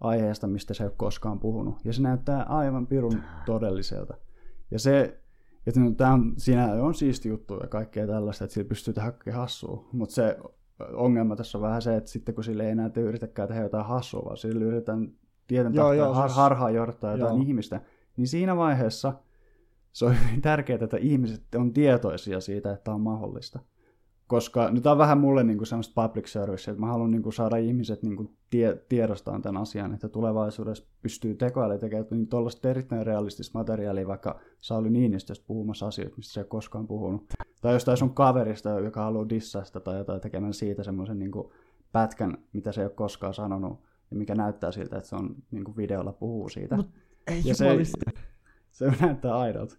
aiheesta, 0.00 0.46
mistä 0.46 0.74
se 0.74 0.84
ei 0.84 0.88
ole 0.88 0.94
koskaan 0.96 1.40
puhunut. 1.40 1.74
Ja 1.84 1.92
se 1.92 2.02
näyttää 2.02 2.42
aivan 2.42 2.86
pirun 2.86 3.22
todelliselta. 3.46 4.14
Ja 4.70 4.78
se, 4.78 5.20
että 5.66 5.80
no, 5.80 5.90
tämä 5.90 6.12
on, 6.12 6.34
siinä 6.36 6.72
on 6.72 6.94
siisti 6.94 7.28
juttu 7.28 7.58
ja 7.62 7.68
kaikkea 7.68 8.06
tällaista, 8.06 8.44
että 8.44 8.54
sillä 8.54 8.68
pystyy 8.68 8.94
tehdä 8.94 9.12
hassua. 9.32 9.88
Mutta 9.92 10.14
se 10.14 10.38
ongelma 10.92 11.36
tässä 11.36 11.58
on 11.58 11.62
vähän 11.62 11.82
se, 11.82 11.96
että 11.96 12.10
sitten 12.10 12.34
kun 12.34 12.44
sille 12.44 12.64
ei 12.64 12.70
enää 12.70 12.90
yritäkään 12.96 13.48
tehdä 13.48 13.62
jotain 13.62 13.86
hassua, 13.86 14.22
vaan 14.24 14.36
sillä 14.36 14.64
yritetään 14.64 15.12
tieten 15.46 15.74
joo, 15.74 16.14
har, 16.14 16.30
harhaan 16.30 16.74
johtaa 16.74 17.12
jotain 17.12 17.36
joo. 17.36 17.44
ihmistä, 17.46 17.80
niin 18.16 18.28
siinä 18.28 18.56
vaiheessa 18.56 19.12
se 19.92 20.04
on 20.04 20.14
hyvin 20.24 20.42
tärkeää, 20.42 20.78
että 20.82 20.96
ihmiset 20.96 21.54
on 21.54 21.72
tietoisia 21.72 22.40
siitä, 22.40 22.72
että 22.72 22.92
on 22.92 23.00
mahdollista. 23.00 23.58
Koska 24.26 24.70
nyt 24.70 24.86
on 24.86 24.98
vähän 24.98 25.18
mulle 25.18 25.44
niin 25.44 25.58
kuin 25.58 25.66
semmoista 25.66 26.02
public 26.02 26.26
service, 26.26 26.70
että 26.70 26.80
mä 26.80 26.86
haluan 26.86 27.10
niin 27.10 27.22
kuin 27.22 27.32
saada 27.32 27.56
ihmiset 27.56 28.02
niin 28.02 28.16
kuin 28.16 28.36
tie, 28.50 28.84
tiedostamaan 28.88 29.42
tämän 29.42 29.62
asian, 29.62 29.94
että 29.94 30.08
tulevaisuudessa 30.08 30.86
pystyy 31.02 31.34
tekoäly 31.34 31.78
tekemään 31.78 32.06
niin 32.10 32.28
tuollaista 32.28 32.70
erittäin 32.70 33.06
realistista 33.06 33.58
materiaalia, 33.58 34.06
vaikka 34.06 34.40
Sauli 34.60 34.90
Niinistöstä 34.90 35.44
puhumassa 35.46 35.86
asioita, 35.86 36.16
mistä 36.16 36.32
se 36.32 36.40
ei 36.40 36.46
koskaan 36.46 36.86
puhunut. 36.86 37.24
Tai 37.60 37.72
jostain 37.72 37.96
sun 37.96 38.14
kaverista, 38.14 38.70
joka 38.70 39.02
haluaa 39.04 39.28
dissasta 39.28 39.80
tai 39.80 39.98
jotain 39.98 40.20
tekemään 40.20 40.54
siitä 40.54 40.82
semmoisen 40.82 41.18
niin 41.18 41.32
pätkän, 41.92 42.38
mitä 42.52 42.72
se 42.72 42.80
ei 42.80 42.86
ole 42.86 42.94
koskaan 42.94 43.34
sanonut 43.34 43.80
ja 44.10 44.16
mikä 44.16 44.34
näyttää 44.34 44.72
siltä, 44.72 44.96
että 44.96 45.08
se 45.08 45.16
on 45.16 45.34
niin 45.50 45.64
kuin 45.64 45.76
videolla 45.76 46.12
puhuu 46.12 46.48
siitä. 46.48 46.76
Mut 46.76 46.90
ei 47.26 47.42
ja 47.44 47.54
se, 47.54 47.66
se 48.70 48.92
näyttää 49.00 49.38
aidolta. 49.38 49.76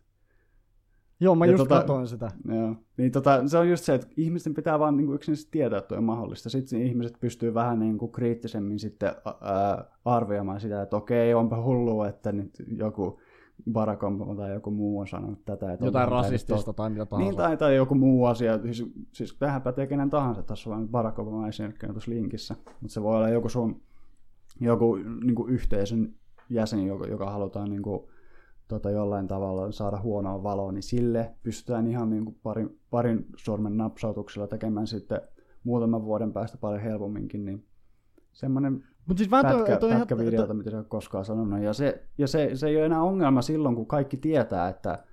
Joo, 1.19 1.35
mä 1.35 1.45
ja 1.45 1.51
just 1.51 1.63
tota, 1.63 1.75
katsoin 1.75 2.07
sitä. 2.07 2.31
Joo. 2.47 2.75
Niin 2.97 3.11
tota, 3.11 3.47
se 3.47 3.57
on 3.57 3.69
just 3.69 3.83
se, 3.83 3.93
että 3.93 4.07
ihmisten 4.17 4.53
pitää 4.53 4.79
vaan 4.79 4.97
niin 4.97 5.13
yksinkertaisesti 5.13 5.51
tietää, 5.51 5.79
että 5.79 5.97
on 5.97 6.03
mahdollista. 6.03 6.49
Sitten 6.49 6.81
ihmiset 6.81 7.17
pystyy 7.19 7.53
vähän 7.53 7.79
niin 7.79 7.97
kuin 7.97 8.11
kriittisemmin 8.11 8.79
sitten 8.79 9.11
ää, 9.41 9.85
arvioimaan 10.05 10.59
sitä, 10.59 10.81
että 10.81 10.97
okei, 10.97 11.33
onpa 11.33 11.63
hullua, 11.63 12.07
että 12.07 12.31
nyt 12.31 12.63
joku 12.67 13.19
Barack 13.71 14.03
Obama 14.03 14.35
tai 14.35 14.53
joku 14.53 14.71
muu 14.71 14.99
on 14.99 15.07
sanonut 15.07 15.45
tätä. 15.45 15.73
Että 15.73 15.85
Jotain 15.85 16.07
rasistista 16.07 16.73
tai 16.73 16.89
mitä 16.89 17.05
tahansa. 17.05 17.29
Niin, 17.29 17.37
tai, 17.37 17.57
tai 17.57 17.75
joku 17.75 17.95
muu 17.95 18.25
asia. 18.25 18.59
Siis, 18.63 18.85
siis 19.11 19.35
tähän 19.39 19.61
pätee 19.61 19.87
kenen 19.87 20.09
tahansa. 20.09 20.43
Tässä 20.43 20.69
on 20.69 20.89
Barack 20.89 21.19
Obama 21.19 21.47
esimerkkinä 21.47 21.93
tuossa 21.93 22.11
linkissä. 22.11 22.55
Mutta 22.81 22.93
se 22.93 23.03
voi 23.03 23.15
olla 23.15 23.29
joku 23.29 23.49
sun 23.49 23.81
joku 24.59 24.95
niin 24.95 25.35
kuin 25.35 25.53
yhteisön 25.53 26.13
jäsen, 26.49 26.87
joka, 26.87 27.07
joka 27.07 27.31
halutaan 27.31 27.69
niin 27.69 27.81
kuin, 27.81 28.01
tota, 28.67 28.91
jollain 28.91 29.27
tavalla 29.27 29.71
saada 29.71 30.01
huonoa 30.01 30.43
valoa, 30.43 30.71
niin 30.71 30.83
sille 30.83 31.31
pystytään 31.43 31.87
ihan 31.87 32.09
niin 32.09 32.25
kuin 32.25 32.37
parin, 32.43 32.79
parin 32.89 33.25
sormen 33.37 33.77
napsautuksella 33.77 34.47
tekemään 34.47 34.87
sitten 34.87 35.21
muutaman 35.63 36.05
vuoden 36.05 36.33
päästä 36.33 36.57
paljon 36.57 36.81
helpomminkin, 36.81 37.45
niin 37.45 37.65
semmoinen 38.33 38.83
Mut 39.05 39.17
siis 39.17 39.29
pätkä, 39.29 39.53
toi, 39.53 39.65
toi 39.65 39.89
pätkä 39.91 40.15
ihan, 40.15 40.25
videota, 40.25 40.47
to... 40.47 40.53
mitä 40.53 40.69
se 40.69 40.77
on 40.77 40.85
koskaan 40.85 41.25
sanonut. 41.25 41.61
Ja, 41.61 41.73
se, 41.73 42.03
ja 42.17 42.27
se, 42.27 42.51
se 42.53 42.67
ei 42.67 42.77
ole 42.77 42.85
enää 42.85 43.01
ongelma 43.01 43.41
silloin, 43.41 43.75
kun 43.75 43.85
kaikki 43.85 44.17
tietää, 44.17 44.69
että 44.69 45.03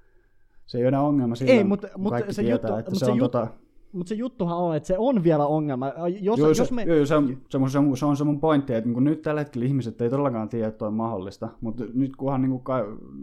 se 0.66 0.78
ei 0.78 0.82
ole 0.84 0.88
enää 0.88 1.03
ongelma 1.03 1.34
silloin, 1.34 1.59
ei, 1.59 1.64
mutta, 1.64 1.88
kun 1.88 2.00
mutta 2.00 2.14
kaikki 2.14 2.32
se 2.32 2.42
tietää, 2.42 2.70
juttu, 2.70 2.78
että 2.78 2.94
se, 2.94 3.05
se 3.05 3.11
on 3.11 3.18
jut... 3.18 3.32
tota... 3.32 3.48
mut 3.93 4.09
se 4.09 4.14
juttuhan 4.14 4.57
on, 4.59 4.76
että 4.76 4.86
se 4.86 4.99
on 4.99 5.24
vielä 5.24 5.47
ongelma. 5.47 5.88
Jos, 6.20 6.38
Joo, 6.38 6.49
jos 6.49 6.57
se, 6.57 6.74
me... 6.74 6.82
joo, 6.82 7.07
se, 7.07 7.14
on, 7.14 7.38
se, 7.49 7.59
on, 7.59 7.70
se, 7.70 7.78
on, 7.78 7.97
se 7.97 8.07
on 8.07 8.16
se 8.16 8.24
mun 8.24 8.40
pointti, 8.40 8.74
että 8.74 8.90
niin 8.90 9.05
nyt 9.05 9.22
tällä 9.22 9.40
hetkellä 9.40 9.66
ihmiset 9.66 10.01
ei 10.01 10.11
todellakaan 10.11 10.49
tiedä, 10.49 10.68
että 10.68 10.86
on 10.86 10.95
mahdollista, 10.95 11.49
mutta 11.61 11.84
nyt 11.95 12.16
kunhan 12.16 12.43
niin 12.43 12.51
kuin, 12.51 12.62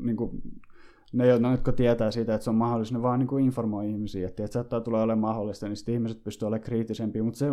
niin 0.01 0.17
kuin, 0.17 0.41
ne, 1.13 1.27
jotka 1.51 1.71
tietää 1.71 2.11
siitä, 2.11 2.33
että 2.33 2.43
se 2.43 2.49
on 2.49 2.55
mahdollista, 2.55 2.95
ne 2.95 3.01
vaan 3.01 3.19
niin 3.19 3.27
kuin 3.27 3.45
informoi 3.45 3.89
ihmisiä, 3.89 4.27
että, 4.27 4.43
että 4.43 4.53
saattaa 4.53 4.81
tulla 4.81 5.01
olemaan 5.01 5.33
mahdollista, 5.33 5.67
niin 5.67 5.75
sitten 5.77 5.93
ihmiset 5.93 6.23
pystyy 6.23 6.45
olemaan 6.45 6.65
kriittisempiä, 6.65 7.23
mutta 7.23 7.37
se 7.37 7.45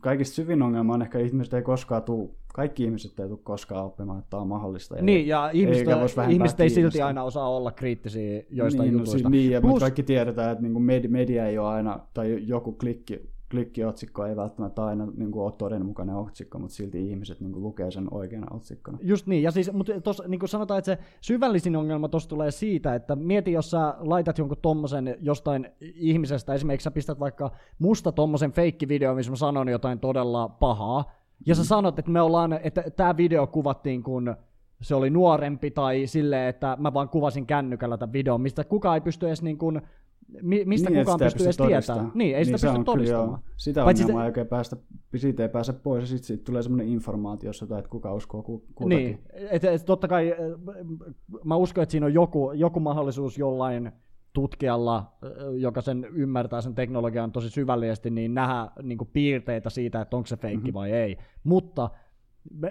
kaikista 0.00 0.34
syvin 0.34 0.62
ongelma 0.62 0.94
on 0.94 1.02
ehkä, 1.02 1.18
että 1.18 1.28
ihmiset 1.28 1.54
ei 1.54 1.62
koskaan 1.62 2.02
tule, 2.02 2.30
kaikki 2.54 2.84
ihmiset 2.84 3.20
ei 3.20 3.28
tule 3.28 3.38
koskaan 3.42 3.84
oppimaan, 3.84 4.18
että 4.18 4.30
tämä 4.30 4.40
on 4.40 4.48
mahdollista. 4.48 4.94
Niin, 5.00 5.26
ja 5.26 5.50
ihmiset, 5.52 5.86
ihmiset 6.30 6.60
ei 6.60 6.70
silti 6.70 7.02
aina 7.02 7.24
osaa 7.24 7.48
olla 7.48 7.72
kriittisiä 7.72 8.42
joistain 8.50 8.84
niin, 8.84 8.92
jutuista. 8.92 9.16
No, 9.16 9.18
siis 9.18 9.30
niin, 9.30 9.50
ja 9.50 9.60
Plus... 9.60 9.80
kaikki 9.80 10.02
tiedetään, 10.02 10.52
että 10.52 10.62
niin 10.62 10.82
media, 10.82 11.10
media 11.10 11.46
ei 11.46 11.58
ole 11.58 11.68
aina, 11.68 12.00
tai 12.14 12.38
joku 12.46 12.72
klikki, 12.72 13.31
klikkiotsikko 13.52 14.26
ei 14.26 14.36
välttämättä 14.36 14.84
aina 14.84 15.08
niin 15.16 15.32
kuin, 15.32 15.44
ole 15.44 15.52
todenmukainen 15.52 16.16
otsikko, 16.16 16.58
mutta 16.58 16.74
silti 16.74 17.10
ihmiset 17.10 17.40
niin 17.40 17.52
kuin, 17.52 17.62
lukee 17.62 17.90
sen 17.90 18.08
oikeana 18.10 18.56
otsikkona. 18.56 18.98
Just 19.02 19.26
niin, 19.26 19.42
ja 19.42 19.50
siis, 19.50 19.72
mutta 19.72 20.00
tos, 20.00 20.22
niin 20.28 20.38
kuin 20.38 20.48
sanotaan, 20.48 20.78
että 20.78 20.94
se 20.94 20.98
syvällisin 21.20 21.76
ongelma 21.76 22.08
tuossa 22.08 22.28
tulee 22.28 22.50
siitä, 22.50 22.94
että 22.94 23.16
mieti, 23.16 23.52
jos 23.52 23.70
sä 23.70 23.94
laitat 23.98 24.38
jonkun 24.38 24.58
tommosen 24.62 25.16
jostain 25.20 25.68
ihmisestä, 25.80 26.54
esimerkiksi 26.54 26.84
sä 26.84 26.90
pistät 26.90 27.20
vaikka 27.20 27.50
musta 27.78 28.12
tommosen 28.12 28.52
feikkivideo, 28.52 29.14
missä 29.14 29.32
mä 29.32 29.36
sanon 29.36 29.68
jotain 29.68 30.00
todella 30.00 30.48
pahaa, 30.48 31.12
ja 31.46 31.54
sä 31.54 31.62
mm. 31.62 31.66
sanot, 31.66 31.98
että 31.98 32.10
me 32.10 32.20
ollaan, 32.20 32.60
että 32.62 32.84
tämä 32.96 33.16
video 33.16 33.46
kuvattiin 33.46 34.02
kun 34.02 34.36
se 34.82 34.94
oli 34.94 35.10
nuorempi 35.10 35.70
tai 35.70 36.06
silleen, 36.06 36.48
että 36.48 36.76
mä 36.80 36.94
vaan 36.94 37.08
kuvasin 37.08 37.46
kännykällä 37.46 37.98
tämän 37.98 38.12
videon, 38.12 38.40
mistä 38.40 38.64
kukaan 38.64 38.94
ei 38.94 39.00
pysty 39.00 39.26
edes 39.26 39.42
niin 39.42 39.58
kuin 39.58 39.82
mistä 40.42 40.90
niin, 40.90 40.98
kukaan 40.98 41.18
pystyy 41.18 41.46
edes 41.46 41.56
tietämään. 41.56 42.12
Niin, 42.14 42.36
ei 42.36 42.44
niin, 42.44 42.58
sitä 42.58 42.72
pysty 42.72 42.84
todistamaan. 42.84 43.40
Sitä 43.56 43.84
Paitsi 43.84 44.02
ongelmaa 44.02 44.28
sitä... 44.28 44.40
ei 44.40 44.44
päästä, 44.44 44.76
siitä 45.16 45.42
ei 45.42 45.48
pääse 45.48 45.72
pois, 45.72 46.02
ja 46.02 46.06
sitten 46.06 46.26
siitä 46.26 46.44
tulee 46.44 46.62
semmoinen 46.62 46.88
informaatio, 46.88 47.50
että 47.62 47.88
kuka 47.88 48.14
uskoo 48.14 48.42
ku, 48.42 48.64
kutakin. 48.74 49.04
Niin, 49.04 49.18
et, 49.50 49.64
et, 49.64 49.84
totta 49.84 50.08
kai 50.08 50.34
mä 51.44 51.56
uskon, 51.56 51.82
että 51.82 51.90
siinä 51.90 52.06
on 52.06 52.14
joku, 52.14 52.52
joku 52.52 52.80
mahdollisuus 52.80 53.38
jollain 53.38 53.92
tutkijalla, 54.32 55.12
joka 55.56 55.80
sen 55.80 56.06
ymmärtää 56.14 56.60
sen 56.60 56.74
teknologian 56.74 57.32
tosi 57.32 57.50
syvällisesti, 57.50 58.10
niin 58.10 58.34
nähdä 58.34 58.70
niin 58.82 58.98
piirteitä 59.12 59.70
siitä, 59.70 60.00
että 60.00 60.16
onko 60.16 60.26
se 60.26 60.36
feikki 60.36 60.58
mm-hmm. 60.58 60.74
vai 60.74 60.92
ei. 60.92 61.18
Mutta 61.44 61.90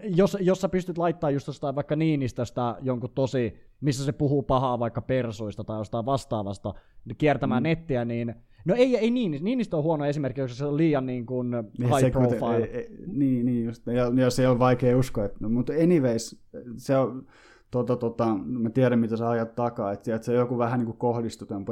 jos, 0.03 0.37
jos 0.39 0.61
sä 0.61 0.69
pystyt 0.69 0.97
laittamaan 0.97 1.33
just 1.33 1.47
jostain 1.47 1.75
vaikka 1.75 1.95
Niinistöstä 1.95 2.75
jonkun 2.81 3.09
tosi, 3.15 3.53
missä 3.81 4.05
se 4.05 4.11
puhuu 4.11 4.43
pahaa 4.43 4.79
vaikka 4.79 5.01
persuista 5.01 5.63
tai 5.63 5.79
jostain 5.79 6.05
vastaavasta, 6.05 6.73
kiertämään 7.17 7.63
mm. 7.63 7.67
nettiä, 7.67 8.05
niin 8.05 8.35
No 8.65 8.75
ei, 8.75 8.97
ei 8.97 9.11
niin, 9.11 9.37
Niinistö 9.41 9.77
on 9.77 9.83
huono 9.83 10.05
esimerkki, 10.05 10.41
koska 10.41 10.55
se 10.55 10.65
on 10.65 10.77
liian 10.77 11.05
niin 11.05 11.25
kuin 11.25 11.51
niin, 11.51 11.89
high 11.89 11.99
se, 11.99 12.09
profile. 12.09 12.55
Ei, 12.55 12.77
ei, 12.77 12.87
niin, 13.07 13.45
niin 13.45 13.65
just, 13.65 13.87
ja, 13.87 14.11
ja, 14.15 14.29
se 14.29 14.47
on 14.47 14.59
vaikea 14.59 14.97
uskoa. 14.97 15.25
Että, 15.25 15.37
no, 15.41 15.49
mutta 15.49 15.73
anyways, 15.73 16.41
se 16.77 16.97
on, 16.97 17.25
tota, 17.71 17.95
tota, 17.95 18.25
mä 18.45 18.69
tiedän 18.69 18.99
mitä 18.99 19.17
sä 19.17 19.29
ajat 19.29 19.55
takaa, 19.55 19.91
että, 19.91 20.15
että 20.15 20.25
se 20.25 20.31
on 20.31 20.37
joku 20.37 20.57
vähän 20.57 20.79
niin 20.79 20.85
kuin 20.85 20.97
kohdistutempi 20.97 21.71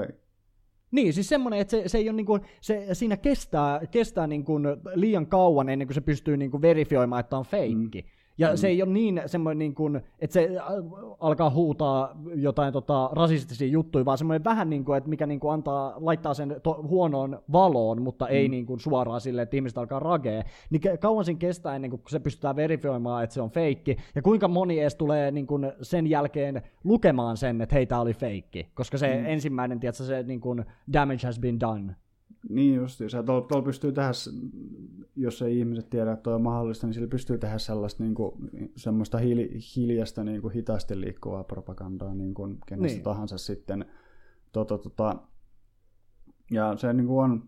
niin, 0.92 1.14
siis 1.14 1.30
semmoinen, 1.30 1.60
että 1.60 1.72
se, 1.72 1.90
se 1.90 1.98
ei 1.98 2.10
ole 2.10 2.16
niinku, 2.16 2.40
se, 2.62 2.88
siinä 2.94 3.18
kestää, 3.18 3.82
kestää 3.92 4.28
niinku 4.28 4.60
liian 4.96 5.28
kauan 5.28 5.70
ennen 5.70 5.88
kuin 5.88 5.96
se 5.96 6.02
pystyy 6.02 6.38
niinku 6.38 6.62
verifioimaan, 6.62 7.20
että 7.20 7.38
on 7.38 7.46
feikki. 7.46 8.02
Mm. 8.02 8.19
Ja 8.40 8.50
mm. 8.50 8.58
se 8.58 8.68
ei 8.68 8.82
ole 8.84 8.92
niin 8.92 9.22
semmoinen, 9.26 9.60
niin 9.60 9.76
kuin, 9.76 10.02
että 10.20 10.34
se 10.34 10.50
äh, 10.58 10.66
alkaa 11.20 11.50
huutaa 11.50 12.16
jotain 12.36 12.74
tota, 12.74 13.10
rasistisia 13.14 13.68
juttuja, 13.68 14.06
vaan 14.06 14.18
semmoinen 14.18 14.44
vähän 14.44 14.70
niin 14.70 14.86
kuin, 14.86 14.98
että 14.98 15.10
mikä 15.10 15.26
niin 15.26 15.40
kuin 15.40 15.54
antaa, 15.54 15.94
laittaa 15.98 16.34
sen 16.34 16.56
to, 16.64 16.84
huonoon 16.88 17.42
valoon, 17.52 18.02
mutta 18.02 18.26
mm. 18.26 18.32
ei 18.32 18.50
niin 18.50 18.66
kuin 18.66 18.80
suoraan 18.80 19.22
silleen, 19.22 19.44
että 19.44 19.56
ihmiset 19.56 19.78
alkaa 19.78 20.00
ragea. 20.00 20.44
Niin 20.70 20.82
kauan 21.00 21.26
siinä 21.26 21.40
kestää 21.40 21.76
ennen 21.76 21.92
kuin 21.92 22.02
se 22.10 22.20
pystytään 22.20 22.56
verifioimaan, 22.56 23.24
että 23.24 23.34
se 23.34 23.42
on 23.42 23.52
feikki. 23.52 23.98
Ja 24.16 24.22
kuinka 24.22 24.48
moni 24.48 24.80
edes 24.80 24.96
tulee 24.96 25.32
niin 25.32 25.48
kuin 25.48 25.72
sen 25.82 26.08
jälkeen 26.08 26.62
lukemaan 26.84 27.38
sen, 27.38 27.62
että 27.62 27.76
hei, 27.76 27.86
tämä 27.86 28.02
oli 28.02 28.14
feikki. 28.14 28.68
Koska 28.74 28.98
se 28.98 29.18
mm. 29.18 29.26
ensimmäinen, 29.26 29.80
tiedätkö, 29.80 30.04
se 30.04 30.24
niin 30.24 30.42
kuin 30.42 30.66
damage 30.94 31.28
has 31.28 31.40
been 31.40 31.60
done. 31.60 31.96
Niin 32.50 32.76
just, 32.76 33.02
tuolla 33.26 33.62
pystyy 33.62 33.92
tehdä, 33.92 34.12
jos 35.22 35.42
ei 35.42 35.60
ihmiset 35.60 35.90
tiedä, 35.90 36.12
että 36.12 36.36
on 36.36 36.42
mahdollista, 36.42 36.88
niin 36.88 36.94
sillä 36.94 37.08
pystyy 37.08 37.38
tehdä 37.38 37.58
sellaista 37.58 38.04
niin 38.04 38.16
kuin, 38.16 38.32
semmoista 38.76 39.18
hiili, 39.18 39.60
hiljasta, 39.76 40.24
niin 40.24 40.42
kuin 40.42 40.54
hitaasti 40.54 41.02
liikkuvaa 41.02 41.44
propagandaa 41.44 42.14
niin 42.16 42.34
kuin 42.34 42.58
kenestä 42.66 42.96
niin. 42.96 43.04
tahansa 43.04 43.38
sitten. 43.38 43.86
Tota, 44.52 44.78
tota, 44.78 45.16
ja 46.52 46.78
se 46.78 46.94
niin 46.94 47.08
kuin 47.08 47.24
on 47.24 47.44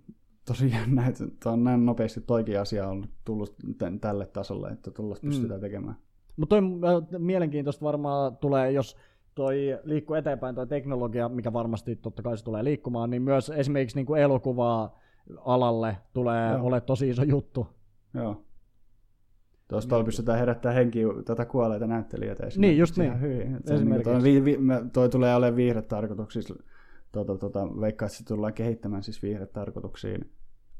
tosi 0.45 0.71
jännä, 0.71 1.07
että 1.07 1.49
on 1.49 1.63
näin 1.63 1.85
nopeasti 1.85 2.21
toikin 2.21 2.59
asia 2.59 2.87
on 2.87 3.05
tullut 3.25 3.55
tälle 4.01 4.25
tasolle, 4.25 4.69
että 4.69 4.91
tuollaista 4.91 5.27
mm. 5.27 5.29
pystytään 5.29 5.61
tekemään. 5.61 5.95
Mutta 6.37 6.55
toi 6.55 6.59
äh, 6.59 7.21
mielenkiintoista 7.21 7.85
varmaan 7.85 8.37
tulee, 8.37 8.71
jos 8.71 8.97
toi 9.35 9.79
liikkuu 9.83 10.15
eteenpäin 10.15 10.55
toi 10.55 10.67
teknologia, 10.67 11.29
mikä 11.29 11.53
varmasti 11.53 11.95
totta 11.95 12.23
kai 12.23 12.37
se 12.37 12.43
tulee 12.43 12.63
liikkumaan, 12.63 13.09
niin 13.09 13.21
myös 13.21 13.49
esimerkiksi 13.49 13.95
niin 13.97 14.05
kuin 14.05 14.21
elokuvaa 14.21 14.99
alalle 15.45 15.97
tulee 16.13 16.51
Joo. 16.51 16.65
ole 16.67 16.81
tosi 16.81 17.09
iso 17.09 17.23
juttu. 17.23 17.67
Joo. 18.13 18.43
Tuosta 19.67 19.95
niin. 19.95 20.05
pystytään 20.05 20.39
herättämään 20.39 20.75
henkiä 20.75 21.07
tätä 21.25 21.45
kuolleita 21.45 21.87
näyttelijöitä 21.87 22.47
Niin, 22.57 22.77
just 22.77 22.97
niin. 22.97 23.21
Hyvin. 23.21 23.37
Niin 23.37 24.03
toi, 24.03 24.23
vi, 24.23 24.45
vi, 24.45 24.57
toi 24.93 25.09
tulee 25.09 25.35
olemaan 25.35 25.55
viihdetarkoituksissa. 25.55 26.55
Tuota, 27.11 27.37
tuota, 27.37 27.67
veikkaa, 27.81 28.05
että 28.05 28.17
se 28.17 28.25
tullaan 28.25 28.53
kehittämään 28.53 29.03
siis 29.03 29.23
viihdetarkoituksiin 29.23 30.31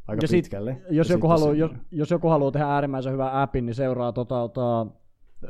aika 0.08 0.24
ja 0.24 0.28
pitkälle. 0.32 0.74
Sit, 0.74 0.84
jos, 0.92 1.10
joku 1.10 1.28
haluaa, 1.28 1.54
jos, 1.54 1.72
jos 1.92 2.12
joku 2.12 2.28
haluaa 2.28 2.52
tehdä 2.52 2.68
äärimmäisen 2.68 3.14
hyvän 3.14 3.34
appin, 3.34 3.66
niin 3.66 3.76
seuraa 3.76 4.12
tota, 4.12 4.36
tota, 4.36 4.88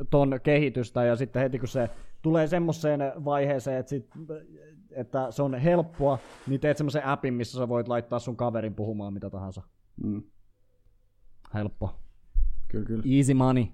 ton 0.09 0.39
kehitystä 0.43 1.03
ja 1.03 1.15
sitten 1.15 1.41
heti 1.41 1.59
kun 1.59 1.67
se 1.67 1.89
tulee 2.21 2.47
semmoiseen 2.47 2.99
vaiheeseen, 3.25 3.77
että, 3.77 3.89
sit, 3.89 4.09
että 4.95 5.31
se 5.31 5.43
on 5.43 5.55
helppoa, 5.55 6.17
niin 6.47 6.59
teet 6.59 6.77
semmoisen 6.77 7.05
appin, 7.05 7.33
missä 7.33 7.57
sä 7.57 7.69
voit 7.69 7.87
laittaa 7.87 8.19
sun 8.19 8.37
kaverin 8.37 8.75
puhumaan 8.75 9.13
mitä 9.13 9.29
tahansa. 9.29 9.61
Mm. 10.03 10.23
Helppo. 11.53 11.95
Kyllä, 12.67 12.85
kyllä. 12.85 13.03
Easy 13.17 13.33
money. 13.33 13.65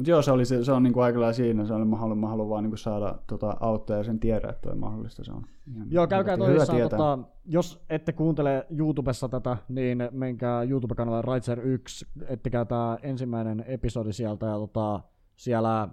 Mutta 0.00 0.10
joo, 0.10 0.22
se, 0.22 0.32
oli, 0.32 0.44
se, 0.44 0.64
se 0.64 0.72
on 0.72 0.82
niinku 0.82 1.00
aika 1.00 1.20
lailla 1.20 1.32
siinä, 1.32 1.64
se 1.64 1.74
oli, 1.74 1.84
mä 1.84 1.96
haluan, 1.96 2.18
mä 2.18 2.28
haluan 2.28 2.48
vaan 2.48 2.62
niinku 2.62 2.76
saada 2.76 3.18
tota, 3.26 3.56
auttaa 3.60 3.96
ja 3.96 4.04
sen 4.04 4.20
tiedä, 4.20 4.48
että 4.48 4.70
on 4.70 4.78
mahdollista. 4.78 5.24
Se 5.24 5.32
on 5.32 5.42
ihan 5.74 5.90
joo, 5.90 6.06
käykää 6.06 6.36
toisissaan, 6.36 6.80
tota, 6.80 7.18
jos 7.44 7.84
ette 7.90 8.12
kuuntele 8.12 8.66
YouTubessa 8.78 9.28
tätä, 9.28 9.56
niin 9.68 10.08
menkää 10.10 10.62
YouTube-kanavalle 10.62 11.22
Raitser 11.22 11.60
1, 11.60 12.06
ettekää 12.28 12.64
tämä 12.64 12.98
ensimmäinen 13.02 13.64
episodi 13.66 14.12
sieltä 14.12 14.46
ja 14.46 14.52
tota, 14.52 15.00
siellä 15.36 15.88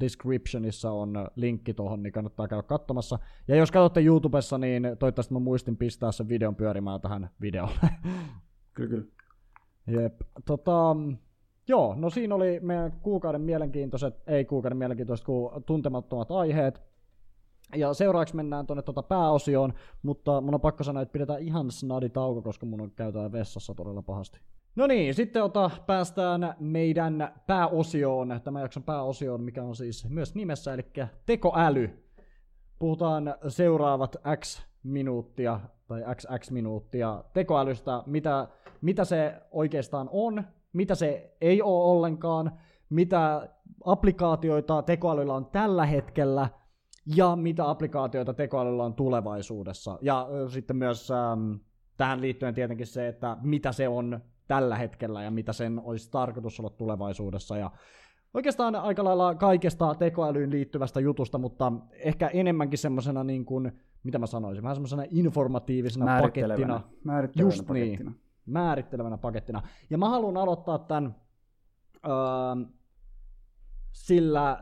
descriptionissa 0.00 0.92
on 0.92 1.28
linkki 1.36 1.74
tuohon, 1.74 2.02
niin 2.02 2.12
kannattaa 2.12 2.48
käydä 2.48 2.62
katsomassa. 2.62 3.18
Ja 3.48 3.56
jos 3.56 3.70
katsotte 3.70 4.00
YouTubessa, 4.00 4.58
niin 4.58 4.82
toivottavasti 4.98 5.34
mä 5.34 5.40
muistin 5.40 5.76
pistää 5.76 6.12
sen 6.12 6.28
videon 6.28 6.56
pyörimään 6.56 7.00
tähän 7.00 7.30
videolle. 7.40 7.78
Kyllä, 8.74 8.90
kyllä. 8.90 9.04
Jep. 9.86 10.20
Tota, 10.46 10.96
joo, 11.68 11.94
no 11.98 12.10
siinä 12.10 12.34
oli 12.34 12.60
meidän 12.62 12.92
kuukauden 12.92 13.40
mielenkiintoiset, 13.40 14.14
ei 14.26 14.44
kuukauden 14.44 14.78
mielenkiintoiset, 14.78 15.26
kuin 15.26 15.64
tuntemattomat 15.64 16.30
aiheet. 16.30 16.82
Ja 17.76 17.94
seuraavaksi 17.94 18.36
mennään 18.36 18.66
tuonne 18.66 18.82
tuota 18.82 19.02
pääosioon, 19.02 19.72
mutta 20.02 20.40
mun 20.40 20.54
on 20.54 20.60
pakko 20.60 20.84
sanoa, 20.84 21.02
että 21.02 21.12
pidetään 21.12 21.40
ihan 21.40 21.70
snadi 21.70 22.08
tauko, 22.08 22.42
koska 22.42 22.66
mun 22.66 22.80
on 22.80 22.90
käytää 22.90 23.32
vessassa 23.32 23.74
todella 23.74 24.02
pahasti. 24.02 24.40
No 24.76 24.86
niin, 24.86 25.14
sitten 25.14 25.44
ota, 25.44 25.70
päästään 25.86 26.54
meidän 26.58 27.34
pääosioon, 27.46 28.40
tämän 28.44 28.62
jakson 28.62 28.82
pääosioon, 28.82 29.42
mikä 29.42 29.62
on 29.62 29.76
siis 29.76 30.08
myös 30.08 30.34
nimessä, 30.34 30.74
eli 30.74 30.86
tekoäly. 31.26 32.04
Puhutaan 32.78 33.34
seuraavat 33.48 34.16
X 34.36 34.62
minuuttia 34.82 35.60
tai 35.86 36.02
XX 36.16 36.50
minuuttia 36.50 37.24
tekoälystä, 37.32 38.02
mitä, 38.06 38.48
mitä 38.80 39.04
se 39.04 39.34
oikeastaan 39.50 40.08
on, 40.12 40.44
mitä 40.72 40.94
se 40.94 41.36
ei 41.40 41.62
ole 41.62 41.84
ollenkaan, 41.84 42.52
mitä 42.90 43.48
applikaatioita 43.84 44.82
tekoälyllä 44.82 45.34
on 45.34 45.46
tällä 45.46 45.86
hetkellä 45.86 46.48
ja 47.16 47.36
mitä 47.36 47.70
applikaatioita 47.70 48.34
tekoälyllä 48.34 48.84
on 48.84 48.94
tulevaisuudessa. 48.94 49.98
Ja 50.02 50.28
sitten 50.48 50.76
myös 50.76 51.10
ähm, 51.10 51.52
tähän 51.96 52.20
liittyen 52.20 52.54
tietenkin 52.54 52.86
se, 52.86 53.08
että 53.08 53.36
mitä 53.42 53.72
se 53.72 53.88
on 53.88 54.20
tällä 54.50 54.76
hetkellä 54.76 55.22
ja 55.22 55.30
mitä 55.30 55.52
sen 55.52 55.80
olisi 55.84 56.10
tarkoitus 56.10 56.60
olla 56.60 56.70
tulevaisuudessa. 56.70 57.56
Ja 57.56 57.70
oikeastaan 58.34 58.74
aika 58.74 59.04
lailla 59.04 59.34
kaikesta 59.34 59.94
tekoälyyn 59.94 60.50
liittyvästä 60.50 61.00
jutusta, 61.00 61.38
mutta 61.38 61.72
ehkä 61.92 62.28
enemmänkin 62.28 62.78
semmoisena 62.78 63.24
niin 63.24 63.44
kuin, 63.44 63.72
mitä 64.02 64.18
mä 64.18 64.26
sanoisin, 64.26 64.62
vähän 64.62 64.76
semmoisena 64.76 65.04
informatiivisena 65.10 66.20
pakettina. 66.20 66.80
Määrittelevänä 67.04 67.46
Just 67.46 67.58
niin. 67.58 67.66
pakettina. 67.66 68.10
Niin, 68.10 68.20
määrittelevänä 68.46 69.18
pakettina. 69.18 69.62
Ja 69.90 69.98
mä 69.98 70.08
haluan 70.08 70.36
aloittaa 70.36 70.78
tämän 70.78 71.16
öö, 72.06 72.66
sillä, 73.92 74.60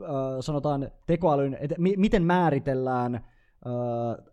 öö, 0.00 0.42
sanotaan 0.42 0.90
tekoälyn, 1.06 1.56
että 1.60 1.74
mi- 1.78 1.96
miten 1.96 2.22
määritellään 2.22 3.14
öö, 3.66 4.32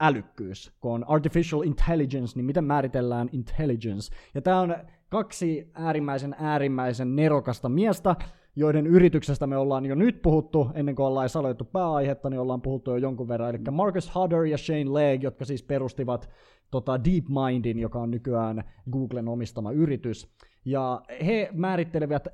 älykkyys. 0.00 0.72
Kun 0.80 0.92
on 0.92 1.04
artificial 1.08 1.62
intelligence, 1.62 2.36
niin 2.36 2.44
miten 2.44 2.64
määritellään 2.64 3.28
intelligence? 3.32 4.14
Ja 4.34 4.42
tämä 4.42 4.60
on 4.60 4.76
kaksi 5.08 5.70
äärimmäisen 5.74 6.36
äärimmäisen 6.38 7.16
nerokasta 7.16 7.68
miestä, 7.68 8.16
joiden 8.56 8.86
yrityksestä 8.86 9.46
me 9.46 9.56
ollaan 9.56 9.86
jo 9.86 9.94
nyt 9.94 10.22
puhuttu, 10.22 10.70
ennen 10.74 10.94
kuin 10.94 11.06
ollaan 11.06 11.28
saloittu 11.28 11.64
pääaihetta, 11.64 12.30
niin 12.30 12.40
ollaan 12.40 12.62
puhuttu 12.62 12.90
jo 12.90 12.96
jonkun 12.96 13.28
verran. 13.28 13.50
Eli 13.50 13.58
Marcus 13.70 14.14
Hutter 14.14 14.44
ja 14.44 14.58
Shane 14.58 14.92
Legg, 14.92 15.22
jotka 15.22 15.44
siis 15.44 15.62
perustivat 15.62 16.30
tota 16.70 17.04
DeepMindin, 17.04 17.78
joka 17.78 18.00
on 18.00 18.10
nykyään 18.10 18.64
Googlen 18.92 19.28
omistama 19.28 19.72
yritys. 19.72 20.28
Ja 20.64 21.02
he 21.26 21.48
määrittelevät 21.52 22.28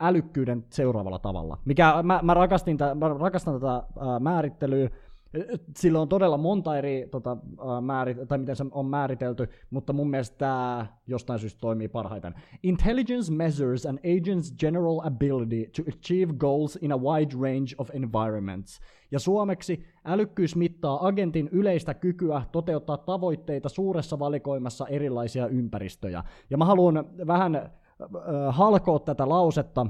älykkyyden 0.00 0.64
seuraavalla 0.70 1.18
tavalla. 1.18 1.58
Mikä, 1.64 2.02
mä, 2.02 2.20
mä, 2.22 2.34
rakastin 2.34 2.78
mä 2.94 3.08
rakastan 3.08 3.54
tätä 3.54 3.72
ää, 3.72 4.18
määrittelyä, 4.20 4.90
sillä 5.76 6.00
on 6.00 6.08
todella 6.08 6.36
monta 6.36 6.78
eri, 6.78 7.08
tota, 7.10 7.36
määrit, 7.80 8.16
tai 8.28 8.38
miten 8.38 8.56
se 8.56 8.64
on 8.70 8.86
määritelty, 8.86 9.48
mutta 9.70 9.92
mun 9.92 10.10
mielestä 10.10 10.38
tämä 10.38 10.86
jostain 11.06 11.38
syystä 11.38 11.60
toimii 11.60 11.88
parhaiten. 11.88 12.34
Intelligence 12.62 13.32
measures 13.32 13.86
an 13.86 13.98
agent's 13.98 14.56
general 14.60 15.00
ability 15.04 15.70
to 15.76 15.82
achieve 15.88 16.32
goals 16.32 16.78
in 16.82 16.92
a 16.92 16.96
wide 16.96 17.34
range 17.42 17.74
of 17.78 17.90
environments. 17.94 18.80
Ja 19.10 19.18
suomeksi 19.18 19.84
älykkyys 20.04 20.56
mittaa 20.56 21.06
agentin 21.06 21.48
yleistä 21.52 21.94
kykyä 21.94 22.42
toteuttaa 22.52 22.96
tavoitteita 22.96 23.68
suuressa 23.68 24.18
valikoimassa 24.18 24.86
erilaisia 24.86 25.46
ympäristöjä. 25.46 26.24
Ja 26.50 26.56
mä 26.56 26.64
haluan 26.64 27.04
vähän 27.26 27.56
äh, 27.56 27.70
halkoa 28.48 28.98
tätä 28.98 29.28
lausetta, 29.28 29.86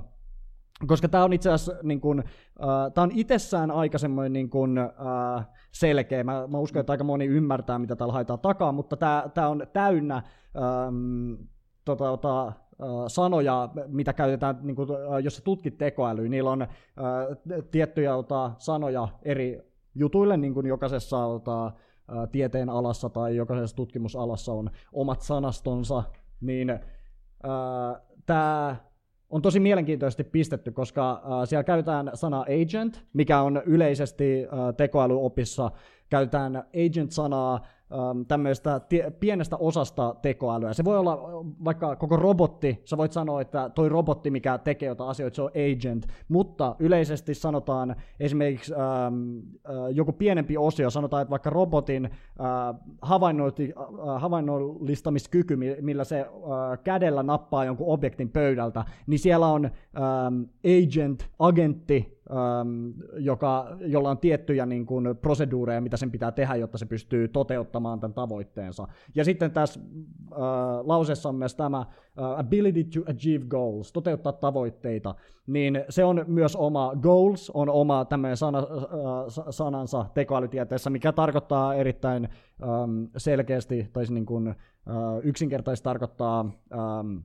koska 0.86 1.08
tämä 1.08 1.24
on 1.24 1.32
itse 1.32 1.50
asiassa 1.50 1.82
niin 1.82 2.00
kun, 2.00 2.18
äh, 2.62 2.92
tää 2.94 3.04
on 3.04 3.10
itsessään 3.14 3.70
aika 3.70 3.98
semmoinen 3.98 4.32
niin 4.32 4.50
kun, 4.50 4.78
äh, 4.78 5.46
selkeä. 5.72 6.24
Mä, 6.24 6.46
mä 6.46 6.58
uskon, 6.58 6.80
että 6.80 6.92
aika 6.92 7.04
moni 7.04 7.26
ymmärtää, 7.26 7.78
mitä 7.78 7.96
täällä 7.96 8.12
haetaan 8.12 8.38
takaa, 8.38 8.72
mutta 8.72 8.96
tämä 9.34 9.48
on 9.48 9.66
täynnä 9.72 10.16
ähm, 10.16 11.32
tota, 11.84 12.04
tota, 12.04 12.52
sanoja, 13.06 13.68
mitä 13.86 14.12
käytetään, 14.12 14.58
niin 14.62 14.76
äh, 14.80 15.24
jos 15.24 15.36
sä 15.36 15.42
tutkit 15.42 15.78
tekoälyä, 15.78 16.28
niillä 16.28 16.50
on 16.50 16.62
äh, 16.62 16.68
tiettyjä 17.70 18.16
ota, 18.16 18.52
sanoja 18.58 19.08
eri 19.22 19.60
jutuille, 19.94 20.36
niin 20.36 20.54
kuin 20.54 20.66
jokaisessa 20.66 21.24
ota, 21.24 21.72
tieteen 22.32 22.68
alassa 22.68 23.08
tai 23.08 23.36
jokaisessa 23.36 23.76
tutkimusalassa 23.76 24.52
on 24.52 24.70
omat 24.92 25.20
sanastonsa, 25.20 26.02
niin 26.40 26.78
tämä 28.26 28.76
on 29.30 29.42
tosi 29.42 29.60
mielenkiintoisesti 29.60 30.24
pistetty, 30.24 30.72
koska 30.72 31.12
äh, 31.12 31.48
siellä 31.48 31.64
käytetään 31.64 32.10
sana 32.14 32.40
agent, 32.40 33.04
mikä 33.12 33.40
on 33.40 33.62
yleisesti 33.66 34.44
äh, 34.44 34.74
tekoälyopissa, 34.76 35.70
käytetään 36.10 36.56
agent-sanaa 36.56 37.66
tämmöistä 38.28 38.80
pienestä 39.20 39.56
osasta 39.56 40.14
tekoälyä. 40.22 40.72
Se 40.72 40.84
voi 40.84 40.98
olla 40.98 41.18
vaikka 41.64 41.96
koko 41.96 42.16
robotti, 42.16 42.82
sä 42.84 42.96
voit 42.96 43.12
sanoa, 43.12 43.40
että 43.40 43.70
toi 43.74 43.88
robotti, 43.88 44.30
mikä 44.30 44.58
tekee 44.58 44.88
jotain 44.88 45.10
asioita, 45.10 45.36
se 45.36 45.42
on 45.42 45.50
agent, 45.50 46.06
mutta 46.28 46.76
yleisesti 46.78 47.34
sanotaan 47.34 47.96
esimerkiksi 48.20 48.74
ähm, 48.74 48.82
äh, 48.84 49.74
joku 49.90 50.12
pienempi 50.12 50.56
osio, 50.56 50.90
sanotaan, 50.90 51.22
että 51.22 51.30
vaikka 51.30 51.50
robotin 51.50 52.04
äh, 52.04 52.68
äh, 52.68 52.74
havainnollistamiskyky, 54.20 55.56
millä 55.80 56.04
se 56.04 56.20
äh, 56.20 56.26
kädellä 56.84 57.22
nappaa 57.22 57.64
jonkun 57.64 57.86
objektin 57.88 58.30
pöydältä, 58.30 58.84
niin 59.06 59.18
siellä 59.18 59.46
on 59.46 59.64
ähm, 59.64 60.42
agent, 60.64 61.28
agentti, 61.38 62.17
joka, 63.18 63.76
jolla 63.80 64.10
on 64.10 64.18
tiettyjä 64.18 64.66
niin 64.66 64.86
kuin, 64.86 65.16
proseduureja, 65.16 65.80
mitä 65.80 65.96
sen 65.96 66.10
pitää 66.10 66.32
tehdä, 66.32 66.54
jotta 66.54 66.78
se 66.78 66.86
pystyy 66.86 67.28
toteuttamaan 67.28 68.00
tämän 68.00 68.14
tavoitteensa. 68.14 68.88
Ja 69.14 69.24
sitten 69.24 69.50
tässä 69.50 69.80
äh, 70.32 70.38
lauseessa 70.82 71.28
on 71.28 71.34
myös 71.34 71.54
tämä 71.54 71.78
äh, 71.78 71.86
ability 72.38 72.84
to 72.84 73.00
achieve 73.10 73.44
goals, 73.44 73.92
toteuttaa 73.92 74.32
tavoitteita, 74.32 75.14
niin 75.46 75.84
se 75.88 76.04
on 76.04 76.24
myös 76.26 76.56
oma 76.56 76.92
goals, 77.02 77.50
on 77.50 77.68
oma 77.68 78.04
tämmöinen 78.04 78.36
sana, 78.36 78.58
äh, 78.58 78.64
sanansa 79.50 80.06
tekoälytieteessä, 80.14 80.90
mikä 80.90 81.12
tarkoittaa 81.12 81.74
erittäin 81.74 82.28
ähm, 82.62 83.04
selkeästi, 83.16 83.88
tai 83.92 84.04
niin 84.10 84.26
kuin, 84.26 84.48
äh, 84.48 84.54
yksinkertaisesti 85.22 85.84
tarkoittaa 85.84 86.40
ähm, 86.72 87.16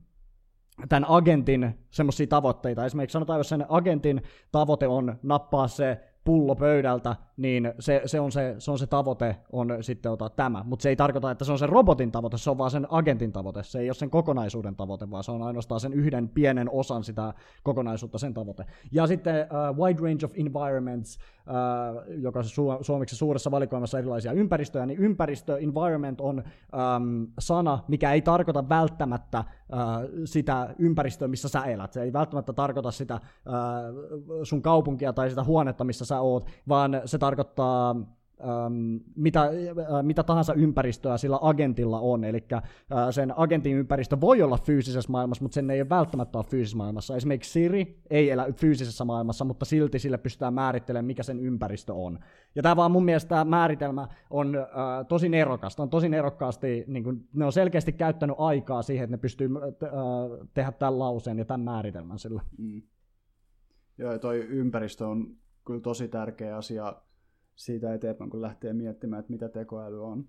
tämän 0.88 1.10
agentin 1.10 1.78
semmoisia 1.90 2.26
tavoitteita. 2.26 2.84
Esimerkiksi 2.84 3.12
sanotaan, 3.12 3.40
jos 3.40 3.48
sen 3.48 3.66
agentin 3.68 4.22
tavoite 4.52 4.86
on 4.86 5.16
nappaa 5.22 5.68
se 5.68 6.00
pullo 6.24 6.54
pöydältä, 6.54 7.16
niin 7.36 7.72
se, 7.78 8.02
se, 8.06 8.20
on 8.20 8.32
se, 8.32 8.54
se 8.58 8.70
on 8.70 8.78
se 8.78 8.86
tavoite 8.86 9.36
on 9.52 9.68
sitten 9.80 10.12
ottaa 10.12 10.28
tämä. 10.28 10.64
Mutta 10.66 10.82
se 10.82 10.88
ei 10.88 10.96
tarkoita, 10.96 11.30
että 11.30 11.44
se 11.44 11.52
on 11.52 11.58
sen 11.58 11.68
robotin 11.68 12.12
tavoite, 12.12 12.38
se 12.38 12.50
on 12.50 12.58
vaan 12.58 12.70
sen 12.70 12.86
agentin 12.90 13.32
tavoite. 13.32 13.62
Se 13.62 13.78
ei 13.78 13.88
ole 13.88 13.94
sen 13.94 14.10
kokonaisuuden 14.10 14.76
tavoite, 14.76 15.10
vaan 15.10 15.24
se 15.24 15.32
on 15.32 15.42
ainoastaan 15.42 15.80
sen 15.80 15.92
yhden 15.92 16.28
pienen 16.28 16.70
osan 16.70 17.04
sitä 17.04 17.34
kokonaisuutta 17.62 18.18
sen 18.18 18.34
tavoite. 18.34 18.64
Ja 18.92 19.06
sitten 19.06 19.34
uh, 19.34 19.84
wide 19.84 20.00
range 20.02 20.24
of 20.26 20.32
environments, 20.34 21.18
uh, 21.18 22.20
joka 22.22 22.38
on 22.38 22.44
su- 22.44 22.84
suomeksi 22.84 23.16
suuressa 23.16 23.50
valikoimassa 23.50 23.98
erilaisia 23.98 24.32
ympäristöjä, 24.32 24.86
niin 24.86 24.98
ympäristö, 24.98 25.58
environment 25.58 26.20
on 26.20 26.38
um, 26.38 27.26
sana, 27.38 27.78
mikä 27.88 28.12
ei 28.12 28.22
tarkoita 28.22 28.68
välttämättä 28.68 29.44
sitä 30.24 30.74
ympäristöä, 30.78 31.28
missä 31.28 31.48
sä 31.48 31.64
elät. 31.64 31.92
Se 31.92 32.02
ei 32.02 32.12
välttämättä 32.12 32.52
tarkoita 32.52 32.90
sitä 32.90 33.14
uh, 33.14 33.20
sun 34.42 34.62
kaupunkia 34.62 35.12
tai 35.12 35.30
sitä 35.30 35.44
huonetta, 35.44 35.84
missä 35.84 36.04
sä 36.04 36.20
oot, 36.20 36.46
vaan 36.68 37.02
se 37.04 37.18
tarkoittaa 37.18 37.96
ähm, 38.48 38.96
mitä, 39.16 39.42
äh, 39.42 40.02
mitä 40.02 40.22
tahansa 40.22 40.54
ympäristöä 40.54 41.18
sillä 41.18 41.38
agentilla 41.42 42.00
on. 42.00 42.24
Eli 42.24 42.44
äh, 42.52 42.62
sen 43.10 43.38
agentin 43.38 43.76
ympäristö 43.76 44.20
voi 44.20 44.42
olla 44.42 44.56
fyysisessä 44.56 45.12
maailmassa, 45.12 45.44
mutta 45.44 45.54
sen 45.54 45.70
ei 45.70 45.80
ole 45.80 45.88
välttämättä 45.88 46.38
ole 46.38 46.44
fyysisessä 46.44 46.76
maailmassa. 46.76 47.16
Esimerkiksi 47.16 47.50
Siri 47.50 48.02
ei 48.10 48.30
elä 48.30 48.46
fyysisessä 48.52 49.04
maailmassa, 49.04 49.44
mutta 49.44 49.64
silti 49.64 49.98
sille 49.98 50.18
pystytään 50.18 50.54
määrittelemään, 50.54 51.04
mikä 51.04 51.22
sen 51.22 51.40
ympäristö 51.40 51.94
on. 51.94 52.18
Ja 52.54 52.62
tämä 52.62 52.76
vaan 52.76 52.90
mun 52.90 53.04
mielestä 53.04 53.28
tämä 53.28 53.44
määritelmä 53.44 54.08
on 54.30 54.56
äh, 54.56 54.64
tosi 55.08 55.28
nerokasta. 55.28 55.82
On 55.82 55.90
tosi 55.90 56.08
nerokkaasti, 56.08 56.84
niin 56.86 57.04
kun, 57.04 57.28
ne 57.32 57.44
on 57.44 57.52
selkeästi 57.52 57.92
käyttänyt 57.92 58.36
aikaa 58.38 58.82
siihen, 58.82 59.04
että 59.04 59.16
ne 59.16 59.20
pystyy 59.20 59.48
äh, 59.56 59.90
tehdä 60.54 60.72
tämän 60.72 60.98
lauseen 60.98 61.38
ja 61.38 61.44
tämän 61.44 61.60
määritelmän 61.60 62.18
sillä. 62.18 62.42
Mm. 62.58 62.82
Joo, 63.98 64.12
ja 64.12 64.18
toi 64.18 64.38
ympäristö 64.38 65.06
on 65.06 65.36
kyllä 65.66 65.80
tosi 65.80 66.08
tärkeä 66.08 66.56
asia 66.56 66.94
siitä 67.54 67.94
eteenpäin, 67.94 68.30
kun 68.30 68.42
lähtee 68.42 68.72
miettimään, 68.72 69.20
että 69.20 69.32
mitä 69.32 69.48
tekoäly 69.48 70.04
on. 70.04 70.28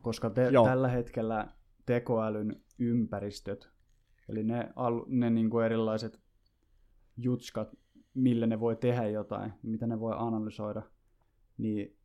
Koska 0.00 0.30
te, 0.30 0.50
tällä 0.64 0.88
hetkellä 0.88 1.48
tekoälyn 1.86 2.62
ympäristöt, 2.78 3.68
eli 4.28 4.44
ne, 4.44 4.72
ne 5.06 5.30
niin 5.30 5.50
kuin 5.50 5.66
erilaiset 5.66 6.20
jutskat, 7.16 7.76
millä 8.14 8.46
ne 8.46 8.60
voi 8.60 8.76
tehdä 8.76 9.08
jotain, 9.08 9.52
mitä 9.62 9.86
ne 9.86 10.00
voi 10.00 10.14
analysoida, 10.16 10.82
niin 11.58 11.96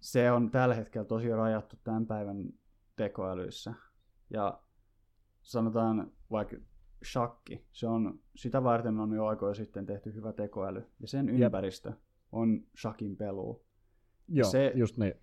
se 0.00 0.32
on 0.32 0.50
tällä 0.50 0.74
hetkellä 0.74 1.04
tosi 1.04 1.28
rajattu 1.28 1.76
tämän 1.84 2.06
päivän 2.06 2.52
tekoälyissä. 2.96 3.74
Ja 4.30 4.62
sanotaan 5.42 6.12
vaikka 6.30 6.56
shakki, 7.04 7.66
se 7.72 7.86
on, 7.86 8.20
sitä 8.36 8.64
varten 8.64 9.00
on 9.00 9.12
jo 9.12 9.26
aikoja 9.26 9.54
sitten 9.54 9.86
tehty 9.86 10.14
hyvä 10.14 10.32
tekoäly. 10.32 10.86
Ja 11.00 11.08
sen 11.08 11.28
ympäristö 11.28 11.88
Jep. 11.88 11.98
On 12.32 12.62
shakin 12.76 13.16
pelu. 13.16 13.62
Joo, 14.28 14.50
se, 14.50 14.72
just 14.74 14.96
niin. 14.96 15.14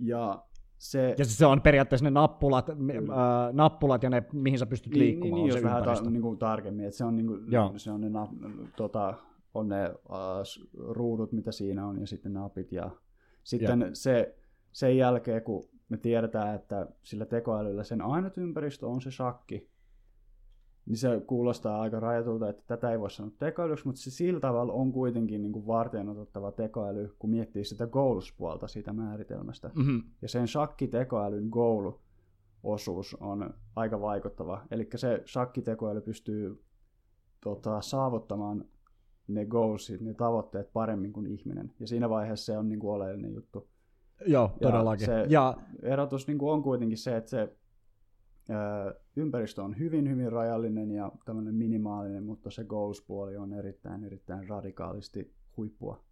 Ja 0.00 0.44
se, 0.78 1.14
ja 1.18 1.24
se 1.24 1.46
on 1.46 1.60
periaatteessa 1.60 2.04
ne 2.04 2.10
nappulat, 2.10 2.70
äh, 2.70 2.76
nappulat 3.52 4.02
ja 4.02 4.10
ne, 4.10 4.22
mihin 4.32 4.58
sä 4.58 4.66
pystyt 4.66 4.92
niin, 4.92 5.00
liikkumaan. 5.00 5.34
Niin, 5.34 5.44
niin 5.44 5.54
jos 5.54 5.64
vähän 5.64 5.84
ta, 5.84 6.10
niin 6.10 6.22
kuin 6.22 6.38
tarkemmin, 6.38 6.86
että 6.86 6.98
se 6.98 7.04
on, 7.04 7.16
niin 7.16 7.26
kuin, 7.26 7.40
se 7.76 7.90
on 7.90 8.00
ne, 8.00 8.08
nap, 8.08 8.30
tota, 8.76 9.14
on 9.54 9.68
ne 9.68 9.90
uh, 9.90 10.68
ruudut, 10.88 11.32
mitä 11.32 11.52
siinä 11.52 11.86
on, 11.86 12.00
ja 12.00 12.06
sitten 12.06 12.32
napit. 12.32 12.72
Ja 12.72 12.90
sitten 13.44 13.80
ja. 13.80 13.86
se, 13.92 14.36
sen 14.72 14.96
jälkeen, 14.96 15.42
kun 15.42 15.68
me 15.88 15.96
tiedetään, 15.96 16.54
että 16.54 16.86
sillä 17.02 17.26
tekoälyllä 17.26 17.84
sen 17.84 18.02
ainut 18.02 18.38
ympäristö 18.38 18.86
on 18.86 19.00
se 19.00 19.10
shakki, 19.10 19.70
niin 20.86 20.96
se 20.96 21.22
kuulostaa 21.26 21.80
aika 21.80 22.00
rajatulta, 22.00 22.48
että 22.48 22.62
tätä 22.66 22.90
ei 22.90 23.00
voi 23.00 23.10
sanoa 23.10 23.32
tekoälyksi, 23.38 23.86
mutta 23.86 24.00
se 24.00 24.10
sillä 24.10 24.40
tavalla 24.40 24.72
on 24.72 24.92
kuitenkin 24.92 25.42
niin 25.42 25.52
kuin 25.52 25.66
varten 25.66 26.08
otettava 26.08 26.52
tekoäly, 26.52 27.14
kun 27.18 27.30
miettii 27.30 27.64
sitä 27.64 27.86
goals-puolta 27.86 28.68
siitä 28.68 28.92
määritelmästä. 28.92 29.70
Mm-hmm. 29.74 30.02
Ja 30.22 30.28
sen 30.28 30.48
shakki-tekoälyn 30.48 31.48
goal-osuus 31.50 33.16
on 33.20 33.54
aika 33.76 34.00
vaikuttava. 34.00 34.62
Eli 34.70 34.88
se 34.96 35.22
shakki-tekoäly 35.26 36.00
pystyy 36.00 36.62
tota, 37.40 37.80
saavuttamaan 37.80 38.64
ne 39.28 39.46
goalsit, 39.46 40.00
ne 40.00 40.14
tavoitteet 40.14 40.72
paremmin 40.72 41.12
kuin 41.12 41.26
ihminen. 41.26 41.72
Ja 41.80 41.86
siinä 41.86 42.10
vaiheessa 42.10 42.52
se 42.52 42.58
on 42.58 42.68
niin 42.68 42.80
kuin 42.80 42.90
oleellinen 42.90 43.34
juttu. 43.34 43.68
Joo, 44.26 44.50
todellakin. 44.62 45.02
Ja 45.02 45.06
se 45.06 45.26
ja... 45.28 45.56
erotus 45.82 46.26
niin 46.26 46.38
kuin 46.38 46.52
on 46.52 46.62
kuitenkin 46.62 46.98
se, 46.98 47.16
että 47.16 47.30
se 47.30 47.56
ympäristö 49.16 49.62
on 49.62 49.78
hyvin, 49.78 50.10
hyvin 50.10 50.32
rajallinen 50.32 50.90
ja 50.90 51.12
tämmöinen 51.24 51.54
minimaalinen, 51.54 52.24
mutta 52.24 52.50
se 52.50 52.64
goals-puoli 52.64 53.36
on 53.36 53.52
erittäin, 53.52 54.04
erittäin 54.04 54.48
radikaalisti 54.48 55.34
huippua. 55.56 56.04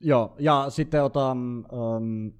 Joo, 0.00 0.36
ja 0.38 0.66
sitten 0.68 1.04
otan, 1.04 1.66
um, 1.72 2.32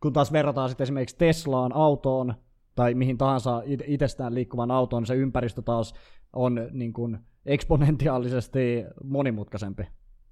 Kun 0.00 0.12
taas 0.12 0.32
verrataan 0.32 0.68
sitten 0.68 0.84
esimerkiksi 0.84 1.18
Teslaan 1.18 1.72
autoon 1.74 2.34
tai 2.74 2.94
mihin 2.94 3.18
tahansa 3.18 3.62
itsestään 3.86 4.34
liikkuvan 4.34 4.70
autoon, 4.70 5.02
niin 5.02 5.06
se 5.06 5.14
ympäristö 5.14 5.62
taas 5.62 5.94
on 6.32 6.60
niin 6.70 6.92
kuin 6.92 7.18
eksponentiaalisesti 7.46 8.84
monimutkaisempi. 9.04 9.82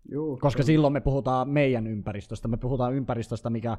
Juu, 0.09 0.37
Koska 0.37 0.63
silloin 0.63 0.93
me 0.93 1.01
puhutaan 1.01 1.49
meidän 1.49 1.87
ympäristöstä, 1.87 2.49
me 2.49 2.57
puhutaan 2.57 2.95
ympäristöstä, 2.95 3.51
mikä, 3.51 3.79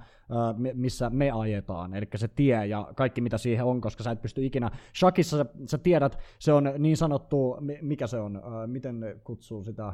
missä 0.73 1.09
me 1.09 1.31
ajetaan, 1.31 1.93
eli 1.93 2.05
se 2.15 2.27
tie 2.27 2.65
ja 2.65 2.91
kaikki 2.95 3.21
mitä 3.21 3.37
siihen 3.37 3.65
on, 3.65 3.81
koska 3.81 4.03
sä 4.03 4.11
et 4.11 4.21
pysty 4.21 4.45
ikinä, 4.45 4.71
Shakissa 4.99 5.37
sä, 5.37 5.45
sä 5.65 5.77
tiedät, 5.77 6.17
se 6.39 6.53
on 6.53 6.73
niin 6.77 6.97
sanottu, 6.97 7.57
mikä 7.81 8.07
se 8.07 8.19
on, 8.19 8.41
miten 8.67 8.99
ne 8.99 9.15
kutsuu 9.23 9.63
sitä, 9.63 9.93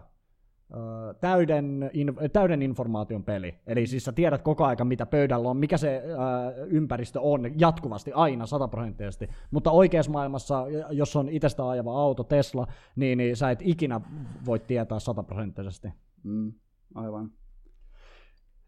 täyden, 1.21 1.89
in, 1.93 2.15
täyden 2.33 2.61
informaation 2.61 3.23
peli. 3.23 3.55
Eli 3.67 3.87
siis 3.87 4.05
sä 4.05 4.11
tiedät 4.11 4.41
koko 4.41 4.65
aika, 4.65 4.85
mitä 4.85 5.05
pöydällä 5.05 5.49
on, 5.49 5.57
mikä 5.57 5.77
se 5.77 6.03
ympäristö 6.67 7.21
on 7.21 7.59
jatkuvasti, 7.59 8.11
aina, 8.13 8.45
sataprosenttisesti. 8.45 9.29
Mutta 9.51 9.71
oikeassa 9.71 10.11
maailmassa, 10.11 10.65
jos 10.91 11.15
on 11.15 11.29
itsestä 11.29 11.69
ajava 11.69 12.01
auto, 12.01 12.23
Tesla, 12.23 12.67
niin, 12.95 13.17
niin 13.17 13.35
sä 13.35 13.51
et 13.51 13.59
ikinä 13.61 14.01
voi 14.45 14.59
tietää 14.59 14.99
sataprosenttisesti. 14.99 15.87
Mm, 16.23 16.53
aivan. 16.95 17.31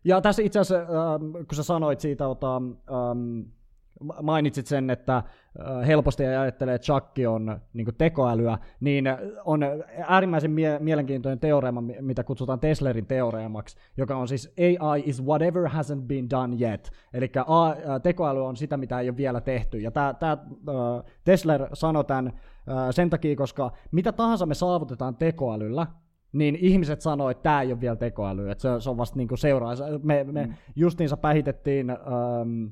Ja 0.03 0.21
tässä 0.21 0.41
itse 0.41 0.59
asiassa, 0.59 1.13
ähm, 1.13 1.31
kun 1.31 1.55
sä 1.55 1.63
sanoit 1.63 1.99
siitä, 1.99 2.27
ota, 2.27 2.55
ähm, 2.55 3.41
mainitsit 4.23 4.67
sen, 4.67 4.89
että 4.89 5.17
äh, 5.17 5.87
helposti 5.87 6.25
ajattelee, 6.25 6.75
että 6.75 6.85
Chuck 6.85 7.07
on 7.27 7.59
niin 7.73 7.87
tekoälyä, 7.97 8.57
niin 8.79 9.05
on 9.45 9.59
äärimmäisen 10.07 10.51
mie- 10.51 10.79
mielenkiintoinen 10.79 11.39
teoreema, 11.39 11.83
mitä 12.01 12.23
kutsutaan 12.23 12.59
Teslerin 12.59 13.05
teoreemaksi, 13.05 13.77
joka 13.97 14.17
on 14.17 14.27
siis 14.27 14.53
AI 14.57 15.03
is 15.05 15.23
whatever 15.23 15.63
hasn't 15.67 16.01
been 16.07 16.29
done 16.29 16.57
yet. 16.59 16.91
Eli 17.13 17.31
äh, 17.37 18.01
tekoäly 18.03 18.45
on 18.45 18.55
sitä, 18.55 18.77
mitä 18.77 18.99
ei 18.99 19.09
ole 19.09 19.17
vielä 19.17 19.41
tehty. 19.41 19.79
Ja 19.79 19.91
tämä 19.91 20.09
äh, 20.31 20.37
Tesler 21.23 21.67
sanoi 21.73 22.05
tämän 22.05 22.33
sen 22.91 23.09
takia, 23.09 23.35
koska 23.35 23.71
mitä 23.91 24.11
tahansa 24.11 24.45
me 24.45 24.53
saavutetaan 24.53 25.15
tekoälyllä, 25.15 25.87
niin 26.33 26.55
ihmiset 26.55 27.01
sanoo, 27.01 27.29
että 27.29 27.43
tämä 27.43 27.61
ei 27.61 27.71
ole 27.71 27.81
vielä 27.81 27.95
tekoäly, 27.95 28.49
että 28.51 28.61
se, 28.61 28.83
se 28.83 28.89
on 28.89 28.97
vasta 28.97 29.17
niinku 29.17 29.37
seuraa. 29.37 29.73
Me, 30.03 30.23
me 30.23 30.45
mm. 30.45 30.53
justiinsa 30.75 31.17
päihitettiin, 31.17 31.91
um, 31.91 32.71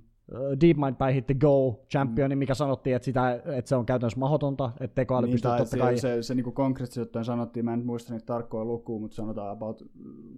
DeepMind 0.62 0.96
päihitti 0.96 1.36
Go 1.36 1.86
Championi, 1.92 2.36
mm. 2.36 2.40
mikä 2.40 2.54
sanottiin, 2.54 2.96
että, 2.96 3.06
sitä, 3.06 3.42
että 3.46 3.70
se 3.70 3.76
on 3.76 3.86
käytännössä 3.86 4.20
mahdotonta, 4.20 4.72
että 4.80 4.96
tekoäly 4.96 5.28
niin, 5.28 5.34
pystyy 5.34 5.52
totta 5.52 5.66
se, 5.66 5.78
kai... 5.78 5.98
Se, 5.98 6.02
se, 6.02 6.24
se 6.24 6.36
niin 6.36 6.54
konkreettisesti 6.54 7.02
ottaen 7.02 7.26
sanottiin, 7.26 7.66
mä 7.66 7.74
en 7.74 7.86
muista 7.86 8.14
niitä 8.14 8.26
tarkkoja 8.26 8.66
lukua, 8.66 9.00
mutta 9.00 9.16
sanotaan 9.16 9.52
about 9.52 9.84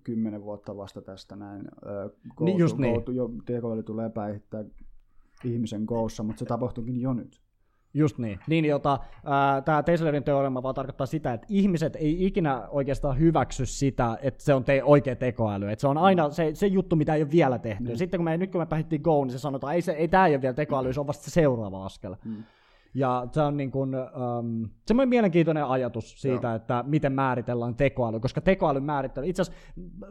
kymmenen 0.03 0.43
vuotta 0.43 0.77
vasta 0.77 1.01
tästä 1.01 1.35
näin. 1.35 1.65
Go, 2.35 2.45
niin, 2.45 2.57
just 2.57 2.77
go, 2.77 2.81
niin. 2.81 3.03
Go, 3.03 3.11
jo, 3.11 3.29
tekoäly 3.45 3.83
tulee 3.83 4.09
päihittää 4.09 4.63
ihmisen 5.43 5.83
Goossa, 5.83 6.23
mutta 6.23 6.39
se 6.39 6.45
tapahtuikin 6.45 7.01
jo 7.01 7.13
nyt. 7.13 7.41
Just 7.93 8.17
niin. 8.17 8.39
niin 8.47 8.65
jota, 8.65 8.99
tämä 9.65 9.83
Teslerin 9.83 10.23
teorema 10.23 10.63
vaan 10.63 10.75
tarkoittaa 10.75 11.07
sitä, 11.07 11.33
että 11.33 11.47
ihmiset 11.49 11.95
ei 11.95 12.25
ikinä 12.25 12.67
oikeastaan 12.67 13.19
hyväksy 13.19 13.65
sitä, 13.65 14.17
että 14.21 14.43
se 14.43 14.53
on 14.53 14.63
te- 14.63 14.83
oikea 14.83 15.15
tekoäly. 15.15 15.71
Että 15.71 15.81
se 15.81 15.87
on 15.87 15.97
aina 15.97 16.29
se, 16.29 16.55
se 16.55 16.67
juttu, 16.67 16.95
mitä 16.95 17.15
ei 17.15 17.21
ole 17.21 17.31
vielä 17.31 17.59
tehty. 17.59 17.83
Mm. 17.89 17.95
Sitten 17.95 18.17
kun 18.17 18.25
me, 18.25 18.37
nyt 18.37 18.51
kun 18.51 18.61
me 18.61 18.65
pähittiin 18.65 19.01
Go, 19.01 19.23
niin 19.23 19.31
se 19.31 19.39
sanotaan, 19.39 19.71
että 19.71 19.75
ei, 19.75 19.81
se, 19.81 19.91
ei 19.91 20.07
tämä 20.07 20.27
ei 20.27 20.33
ole 20.33 20.41
vielä 20.41 20.53
tekoäly, 20.53 20.93
se 20.93 20.99
on 20.99 21.07
vasta 21.07 21.23
se 21.23 21.31
seuraava 21.31 21.85
askel. 21.85 22.15
Mm. 22.25 22.43
Ja 22.93 23.27
se 23.31 23.41
on 23.41 23.57
niin 23.57 23.71
kuin, 23.71 23.95
um, 23.95 24.69
semmoinen 24.87 25.09
mielenkiintoinen 25.09 25.65
ajatus 25.65 26.21
siitä, 26.21 26.47
Joo. 26.47 26.55
että 26.55 26.83
miten 26.87 27.11
määritellään 27.13 27.75
tekoäly, 27.75 28.19
koska 28.19 28.41
tekoälyn 28.41 28.83
määrittely, 28.83 29.27
itse 29.27 29.41
asiassa 29.41 29.61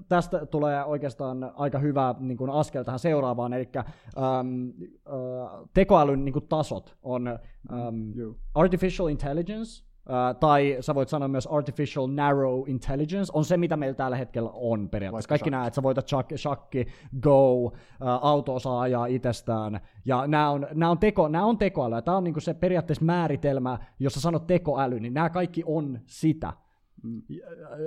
tästä 0.08 0.46
tulee 0.46 0.84
oikeastaan 0.84 1.52
aika 1.56 1.78
hyvä 1.78 2.14
niin 2.18 2.38
kuin 2.38 2.50
askel 2.50 2.82
tähän 2.82 2.98
seuraavaan, 2.98 3.52
eli 3.52 3.68
um, 4.16 4.68
uh, 4.68 5.68
tekoälyn 5.74 6.24
niin 6.24 6.32
kuin 6.32 6.48
tasot 6.48 6.96
on 7.02 7.38
um, 7.72 8.34
artificial 8.54 9.08
intelligence, 9.08 9.88
Uh, 10.09 10.38
tai 10.40 10.76
sä 10.80 10.94
voit 10.94 11.09
sanoa 11.09 11.28
myös 11.28 11.46
artificial 11.46 12.06
narrow 12.06 12.68
intelligence, 12.68 13.32
on 13.34 13.44
se, 13.44 13.56
mitä 13.56 13.76
meillä 13.76 13.94
tällä 13.94 14.16
hetkellä 14.16 14.50
on 14.54 14.88
periaatteessa. 14.88 15.28
Kaikki 15.28 15.50
nämä, 15.50 15.66
että 15.66 15.74
sä 15.74 15.82
voitat 15.82 16.09
shakki, 16.09 16.38
shakki 16.38 16.86
go, 17.20 17.62
uh, 17.62 17.72
auto 18.00 18.54
osaa 18.54 18.80
ajaa 18.80 19.06
itsestään, 19.06 19.80
ja 20.04 20.26
nämä 20.26 20.50
on, 20.50 20.66
nämä 20.74 20.90
on, 20.90 20.98
teko, 20.98 21.28
nämä 21.28 21.44
on 21.44 21.59
tekoälyä. 21.59 22.02
Tämä 22.02 22.16
on 22.16 22.24
niinku 22.24 22.40
se 22.40 22.54
periaatteessa 22.54 23.04
määritelmä, 23.04 23.78
jos 23.98 24.14
sä 24.14 24.20
sanot 24.20 24.46
tekoäly, 24.46 25.00
niin 25.00 25.14
nämä 25.14 25.30
kaikki 25.30 25.62
on 25.66 26.00
sitä. 26.06 26.52
Mm. 27.02 27.22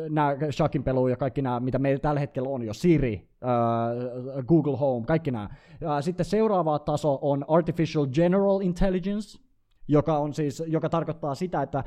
Nämä 0.09 0.35
Shakin 0.51 0.83
pelu 0.83 1.07
ja 1.07 1.17
kaikki 1.17 1.41
nämä, 1.41 1.59
mitä 1.59 1.79
meillä 1.79 1.99
tällä 1.99 2.19
hetkellä 2.19 2.49
on 2.49 2.63
jo, 2.63 2.73
Siri, 2.73 3.29
uh, 3.43 4.43
Google 4.43 4.77
Home, 4.77 5.05
kaikki 5.05 5.31
nämä. 5.31 5.49
Uh, 5.71 5.89
sitten 6.01 6.25
seuraava 6.25 6.79
taso 6.79 7.19
on 7.21 7.45
Artificial 7.47 8.05
General 8.05 8.61
Intelligence, 8.61 9.39
joka, 9.91 10.17
on 10.17 10.33
siis, 10.33 10.63
joka 10.67 10.89
tarkoittaa 10.89 11.35
sitä, 11.35 11.61
että 11.61 11.77
äh, 11.77 11.85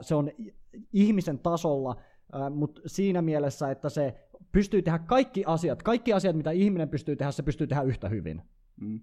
se 0.00 0.14
on 0.14 0.30
ihmisen 0.92 1.38
tasolla, 1.38 1.96
äh, 2.34 2.50
mutta 2.50 2.80
siinä 2.86 3.22
mielessä, 3.22 3.70
että 3.70 3.88
se 3.88 4.14
pystyy 4.52 4.82
tehdä 4.82 4.98
kaikki 4.98 5.44
asiat, 5.46 5.82
kaikki 5.82 6.12
asiat, 6.12 6.36
mitä 6.36 6.50
ihminen 6.50 6.88
pystyy 6.88 7.16
tehdä, 7.16 7.32
se 7.32 7.42
pystyy 7.42 7.66
tehdä 7.66 7.82
yhtä 7.82 8.08
hyvin. 8.08 8.42
Mm. 8.80 9.00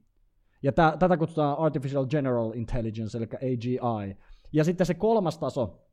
Ja 0.64 0.72
t- 0.72 1.00
tätä 1.00 1.18
kutsutaan 1.18 1.58
Artificial 1.58 2.06
General 2.06 2.52
Intelligence, 2.54 3.18
eli 3.18 3.26
AGI. 3.26 4.18
Ja 4.54 4.64
sitten 4.64 4.88
se 4.88 4.94
kolmas 4.94 5.38
taso 5.38 5.88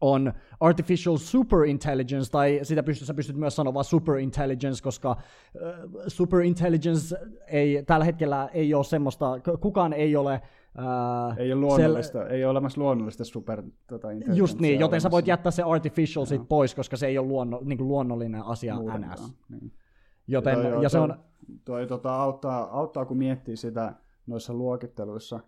on 0.00 0.32
Artificial 0.60 1.16
Super 1.16 1.64
Intelligence, 1.64 2.30
tai 2.30 2.60
sitä 2.62 2.82
pystyt, 2.82 3.06
sä 3.06 3.14
pystyt 3.14 3.36
myös 3.36 3.56
sanomaan 3.56 3.84
Super 3.84 4.16
Intelligence, 4.16 4.82
koska 4.82 5.10
äh, 5.10 5.20
Super 6.08 6.40
Intelligence 6.40 7.16
ei, 7.46 7.82
tällä 7.82 8.04
hetkellä 8.04 8.48
ei 8.52 8.74
ole 8.74 8.84
semmoista, 8.84 9.40
kukaan 9.60 9.92
ei 9.92 10.16
ole 10.16 10.40
Uh, 10.78 11.38
ei 11.38 11.52
ole 11.52 11.60
luonnollista, 11.60 12.18
sel... 12.18 12.30
ei 12.30 12.44
ole 12.44 12.50
olemassa 12.50 12.80
luonnollista 12.80 13.24
super 13.24 13.62
tota, 13.86 14.08
Just 14.34 14.60
niin, 14.60 14.80
joten 14.80 15.00
sä 15.00 15.10
voit 15.10 15.26
jättää 15.26 15.52
se 15.52 15.62
artificial 15.62 16.24
sit 16.24 16.48
pois, 16.48 16.74
koska 16.74 16.96
se 16.96 17.06
ei 17.06 17.18
ole 17.18 17.26
luonno, 17.26 17.60
niin 17.64 17.78
kuin 17.78 17.88
luonnollinen 17.88 18.42
asia 18.42 18.74
Muutenkaan, 18.74 19.12
NS. 19.12 19.32
Niin. 19.48 19.72
Joten, 20.26 20.54
toi, 20.54 20.82
ja 20.82 20.88
se 20.88 20.98
on... 20.98 21.08
Toi, 21.08 21.56
toi 21.64 21.86
tota, 21.86 22.16
auttaa, 22.16 22.78
auttaa, 22.78 23.04
kun 23.04 23.16
miettii 23.16 23.56
sitä 23.56 23.94
noissa 24.26 24.54
luokitteluissa, 24.54 25.40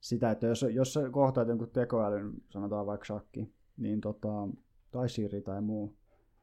sitä, 0.00 0.30
että 0.30 0.46
jos, 0.46 0.66
jos 0.70 0.92
sä 0.92 1.10
kohtaat 1.10 1.48
jonkun 1.48 1.70
tekoälyn, 1.70 2.32
sanotaan 2.48 2.86
vaikka 2.86 3.04
shakki, 3.04 3.52
niin 3.76 4.00
tota, 4.00 4.48
tai 4.90 5.08
Siri 5.08 5.40
tai 5.40 5.60
muu, 5.60 5.96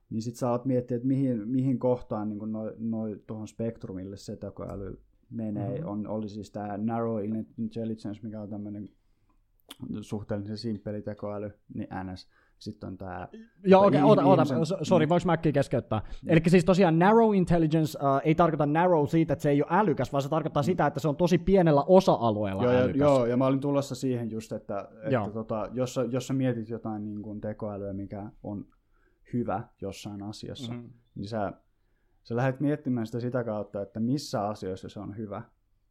niin 0.10 0.22
sit 0.22 0.36
sä 0.36 0.52
oot 0.52 0.66
miettiä, 0.66 0.98
että 0.98 1.08
mihin, 1.08 1.48
mihin 1.48 1.80
kohtaan 1.80 2.30
niin 2.30 2.52
noin 2.52 2.74
noi, 2.78 3.22
tuohon 3.28 3.48
spektrumille 3.48 4.18
se 4.18 4.36
tekoäly 4.36 5.02
menee, 5.32 5.70
mm-hmm. 5.70 5.90
on, 5.90 6.08
oli 6.08 6.30
siis 6.30 6.52
tämä 6.52 6.78
Narrow 6.78 7.24
Intelligence, 7.58 8.20
mikä 8.24 8.42
on 8.42 8.50
tämmöinen 8.50 8.90
suhteellisen 10.02 10.58
simppeli 10.58 11.02
tekoäly, 11.02 11.52
niin 11.74 11.88
NS. 12.04 12.28
Sitten 12.60 12.88
on 12.88 12.98
tämä... 12.98 13.28
Joo, 13.64 13.86
okei, 13.86 14.02
okay, 14.04 14.10
oota, 14.10 14.24
oota, 14.24 14.46
sori, 14.82 15.10
voinko 15.10 15.26
mäkkiä 15.26 15.52
keskeyttää? 15.52 16.02
Eli 16.28 16.42
siis 16.48 16.66
tosiaan 16.66 17.00
narrow 17.00 17.36
intelligence 17.36 18.00
uh, 18.00 18.22
ei 18.24 18.36
tarkoita 18.36 18.66
narrow 18.66 19.08
siitä, 19.08 19.34
että 19.34 19.44
se 19.44 19.50
ei 19.50 19.62
ole 19.62 19.70
älykäs, 19.72 20.12
vaan 20.12 20.22
se 20.22 20.30
tarkoittaa 20.30 20.64
mm. 20.64 20.66
sitä, 20.66 20.88
että 20.88 21.00
se 21.00 21.08
on 21.08 21.16
tosi 21.16 21.38
pienellä 21.38 21.84
osa-alueella 21.84 22.64
joo, 22.64 22.74
älykäs. 22.74 23.00
Joo, 23.00 23.26
ja 23.26 23.38
mä 23.38 23.46
olin 23.46 23.60
tulossa 23.60 23.96
siihen 23.96 24.32
just, 24.32 24.52
että, 24.52 24.90
että 25.04 25.30
tota, 25.34 25.70
jos, 25.74 26.00
jos 26.12 26.28
sä 26.28 26.34
mietit 26.34 26.70
jotain 26.70 27.06
niin 27.06 27.22
kuin 27.22 27.42
tekoälyä, 27.42 27.94
mikä 27.94 28.32
on 28.44 28.66
hyvä 29.34 29.64
jossain 29.82 30.24
asiassa, 30.24 30.74
mm-hmm. 30.74 30.90
niin 31.16 31.28
sä 31.28 31.54
sä 32.24 32.36
lähdet 32.36 32.60
miettimään 32.60 33.06
sitä 33.06 33.20
sitä 33.20 33.44
kautta, 33.44 33.82
että 33.82 34.00
missä 34.00 34.48
asioissa 34.48 34.90
se 34.90 35.00
on 35.00 35.18
hyvä, 35.18 35.42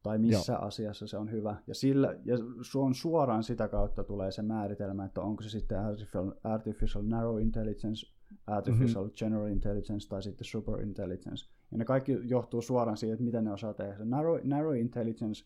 tai 0.03 0.19
missä 0.19 0.53
Joo. 0.53 0.63
asiassa 0.63 1.07
se 1.07 1.17
on 1.17 1.31
hyvä. 1.31 1.57
Ja, 1.67 1.75
sillä, 1.75 2.15
ja 2.25 2.37
on 2.75 2.95
suoraan 2.95 3.43
sitä 3.43 3.69
kautta 3.69 4.05
tulee 4.05 4.33
se 4.33 4.43
määritelmä, 4.43 5.05
että 5.05 5.21
onko 5.21 5.43
se 5.43 5.51
sitten 5.51 5.81
artificial, 5.81 6.33
artificial 6.45 7.05
narrow 7.07 7.41
intelligence, 7.41 8.07
artificial 8.47 9.05
mm-hmm. 9.05 9.17
general 9.17 9.47
intelligence 9.47 10.09
tai 10.09 10.23
sitten 10.23 10.45
super 10.45 10.81
intelligence. 10.81 11.51
Ja 11.71 11.79
ne 11.79 11.85
kaikki 11.85 12.19
johtuu 12.23 12.63
suoraan 12.63 12.97
siitä, 12.97 13.13
että 13.13 13.25
miten 13.25 13.45
ne 13.45 13.53
osaa 13.53 13.75
tehdä. 13.75 14.05
Narrow, 14.05 14.39
narrow 14.45 14.77
intelligence 14.77 15.45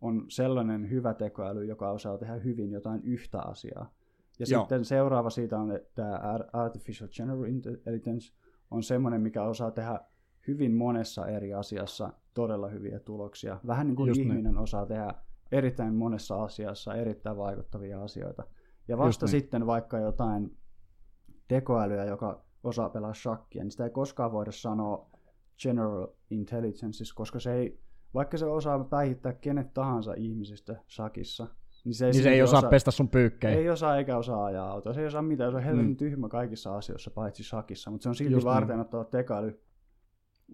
on 0.00 0.24
sellainen 0.28 0.90
hyvä 0.90 1.14
tekoäly, 1.14 1.64
joka 1.64 1.90
osaa 1.90 2.18
tehdä 2.18 2.34
hyvin 2.34 2.70
jotain 2.70 3.02
yhtä 3.04 3.40
asiaa. 3.42 3.94
Ja 4.38 4.46
Joo. 4.50 4.60
sitten 4.60 4.84
seuraava 4.84 5.30
siitä 5.30 5.58
on, 5.58 5.72
että 5.72 6.20
artificial 6.52 7.08
general 7.08 7.44
intelligence 7.44 8.32
on 8.70 8.82
semmoinen, 8.82 9.20
mikä 9.20 9.42
osaa 9.42 9.70
tehdä 9.70 10.00
hyvin 10.48 10.74
monessa 10.74 11.26
eri 11.26 11.54
asiassa 11.54 12.12
todella 12.34 12.68
hyviä 12.68 13.00
tuloksia. 13.00 13.60
Vähän 13.66 13.86
niin 13.86 13.96
kuin 13.96 14.08
Just 14.08 14.20
ihminen 14.20 14.44
niin. 14.44 14.58
osaa 14.58 14.86
tehdä 14.86 15.14
erittäin 15.52 15.94
monessa 15.94 16.42
asiassa 16.42 16.94
erittäin 16.94 17.36
vaikuttavia 17.36 18.02
asioita. 18.02 18.42
Ja 18.88 18.98
vasta 18.98 19.26
niin. 19.26 19.30
sitten 19.30 19.66
vaikka 19.66 19.98
jotain 19.98 20.56
tekoälyä, 21.48 22.04
joka 22.04 22.44
osaa 22.64 22.88
pelaa 22.88 23.14
shakkia, 23.14 23.62
niin 23.62 23.70
sitä 23.70 23.84
ei 23.84 23.90
koskaan 23.90 24.32
voida 24.32 24.52
sanoa 24.52 25.10
general 25.62 26.06
intelligence, 26.30 27.04
koska 27.14 27.40
se 27.40 27.54
ei, 27.54 27.80
vaikka 28.14 28.36
se 28.36 28.46
osaa 28.46 28.84
päihittää 28.84 29.32
kenet 29.32 29.74
tahansa 29.74 30.14
ihmisistä 30.16 30.76
shakissa, 30.88 31.46
niin 31.84 31.94
se 31.94 32.06
ei, 32.06 32.12
niin 32.12 32.22
se 32.22 32.30
ei 32.30 32.42
osaa, 32.42 32.58
osaa 32.58 32.70
pestä 32.70 32.90
sun 32.90 33.08
pyykkejä. 33.08 33.58
Ei 33.58 33.70
osaa 33.70 33.96
eikä 33.96 34.16
osaa 34.16 34.44
ajaa 34.44 34.70
autoa. 34.70 34.92
Se 34.92 35.00
ei 35.00 35.06
osaa 35.06 35.22
mitään. 35.22 35.50
Se 35.50 35.56
on 35.56 35.62
helvetin 35.62 35.90
mm. 35.90 35.96
tyhmä 35.96 36.28
kaikissa 36.28 36.76
asioissa, 36.76 37.10
paitsi 37.10 37.44
shakissa. 37.44 37.90
Mutta 37.90 38.02
se 38.02 38.08
on 38.08 38.14
silti 38.14 38.32
Just 38.32 38.44
varten 38.44 38.76
niin. 38.76 38.80
ottaa 38.80 39.04
tekoäly 39.04 39.60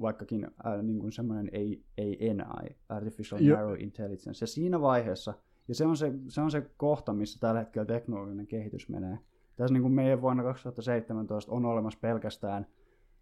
vaikkakin 0.00 0.44
äh, 0.66 0.82
niin 0.82 0.98
kuin 0.98 1.12
semmoinen 1.12 1.50
ANI, 1.54 2.76
Artificial 2.88 3.40
Jo- 3.40 3.56
Narrow 3.56 3.80
Intelligence. 3.80 4.42
Ja 4.42 4.46
siinä 4.46 4.80
vaiheessa, 4.80 5.34
ja 5.68 5.74
se 5.74 5.86
on 5.86 5.96
se, 5.96 6.12
se 6.28 6.40
on 6.40 6.50
se 6.50 6.70
kohta, 6.76 7.12
missä 7.12 7.38
tällä 7.40 7.60
hetkellä 7.60 7.86
teknologinen 7.86 8.46
kehitys 8.46 8.88
menee. 8.88 9.18
Tässä 9.56 9.72
niin 9.72 9.82
kuin 9.82 9.94
meidän 9.94 10.22
vuonna 10.22 10.42
2017 10.42 11.52
on 11.52 11.64
olemassa 11.64 11.98
pelkästään 12.02 12.66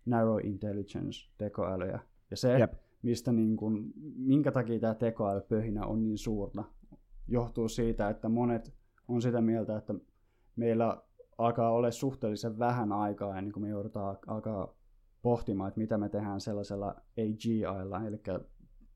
Narrow 0.07 0.39
Intelligence 0.45 1.31
tekoälyjä. 1.39 2.01
Ja 2.31 2.37
se, 2.37 2.59
Jep. 2.59 2.73
mistä 3.03 3.33
niin 3.33 3.57
kuin, 3.57 3.93
minkä 4.17 4.53
takia 4.53 4.81
tämä 4.81 4.95
tekoälypöhinä 4.95 5.87
on 5.87 6.03
niin 6.03 6.19
suurta, 6.19 6.65
johtuu 7.29 7.69
siitä, 7.69 8.09
että 8.09 8.29
monet 8.29 8.75
on 9.09 9.23
sitä 9.23 9.41
mieltä, 9.41 9.77
että 9.77 9.95
meillä 10.57 11.03
alkaa 11.39 11.71
olla 11.71 11.91
suhteellisen 11.91 12.59
vähän 12.59 12.93
aikaa 12.93 13.39
ennen 13.39 13.53
kuin 13.53 13.63
me 13.63 13.69
joudutaan 13.69 14.19
alkaa 14.27 14.76
pohtimaan, 15.27 15.69
että 15.69 15.81
mitä 15.81 15.99
me 15.99 16.09
tehdään 16.09 16.41
sellaisella 16.41 16.95
AGIlla, 17.19 18.07
eli 18.07 18.21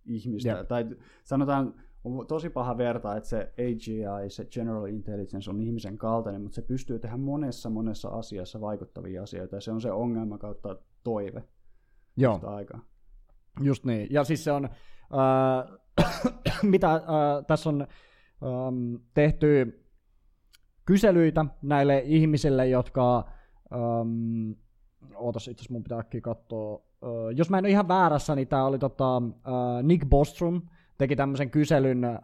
ihmistä, 0.07 0.51
Jep. 0.51 0.69
tai 0.69 0.87
sanotaan, 1.25 1.75
on 2.05 2.27
tosi 2.27 2.51
paha 2.51 2.79
vertaa, 2.79 3.17
että 3.17 3.29
se 3.29 3.53
AGI, 3.53 4.31
se 4.31 4.45
General 4.45 4.87
Intelligence 4.87 5.51
on 5.51 5.61
ihmisen 5.61 5.99
kaltainen, 5.99 6.43
mutta 6.43 6.55
se 6.55 6.63
pystyy 6.63 6.99
tehdä 6.99 7.17
monessa 7.17 7.71
monessa 7.71 8.09
asiassa 8.09 8.61
vaikuttavia 8.61 9.23
asioita, 9.23 9.57
ja 9.57 9.61
se 9.61 9.73
on 9.73 9.81
se 9.81 9.93
ongelma 9.93 10.39
kautta 10.39 10.77
toive 11.05 11.45
Joo. 12.17 12.41
aikaa. 12.43 12.81
Just 13.61 13.85
niin. 13.85 14.09
Ja 14.11 14.25
siis 14.25 14.45
se 14.45 14.53
on, 14.53 14.65
äh, 14.65 15.79
mitä 16.63 16.95
äh, 16.95 17.03
tässä 17.47 17.69
on 17.69 17.81
ähm, 17.83 18.95
tehty 19.15 19.83
kyselyitä 20.85 21.45
näille 21.63 22.03
ihmisille, 22.05 22.69
jotka, 22.69 23.29
ähm, 23.73 24.53
ootas 25.15 25.49
itse 25.49 25.73
mun 25.73 25.83
pitää 25.83 25.99
äkkiä 25.99 26.21
katsoa, 26.21 26.83
jos 27.35 27.51
mä 27.51 27.59
en 27.59 27.65
ole 27.65 27.71
ihan 27.71 27.89
väärässä, 27.89 28.35
niin 28.35 28.49
tää 28.49 28.65
oli 28.65 28.79
tota, 28.79 29.23
Nick 29.83 30.09
Bostrom, 30.09 30.63
teki 30.99 31.17
tämmöisen 31.17 31.51
kyselyn 31.51 32.05
äh, 32.05 32.21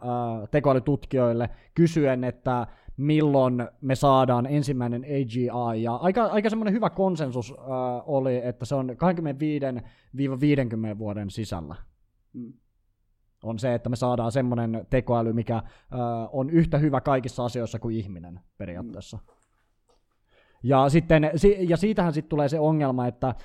tekoälytutkijoille 0.51 1.49
kysyen, 1.75 2.23
että 2.23 2.67
milloin 2.97 3.67
me 3.81 3.95
saadaan 3.95 4.45
ensimmäinen 4.45 5.03
AGI. 5.03 5.83
Ja 5.83 5.95
aika, 5.95 6.23
aika 6.25 6.49
semmoinen 6.49 6.73
hyvä 6.73 6.89
konsensus 6.89 7.53
oli, 8.05 8.45
että 8.45 8.65
se 8.65 8.75
on 8.75 8.89
25-50 8.89 8.93
vuoden 10.97 11.29
sisällä. 11.29 11.75
Mm. 12.33 12.53
On 13.43 13.59
se, 13.59 13.73
että 13.73 13.89
me 13.89 13.95
saadaan 13.95 14.31
semmoinen 14.31 14.87
tekoäly, 14.89 15.33
mikä 15.33 15.63
on 16.31 16.49
yhtä 16.49 16.77
hyvä 16.77 17.01
kaikissa 17.01 17.45
asioissa 17.45 17.79
kuin 17.79 17.95
ihminen 17.95 18.39
periaatteessa. 18.57 19.19
Ja, 20.63 20.89
sitten, 20.89 21.31
si- 21.35 21.57
ja 21.69 21.77
siitähän 21.77 22.13
sitten 22.13 22.29
tulee 22.29 22.49
se 22.49 22.59
ongelma, 22.59 23.07
että 23.07 23.35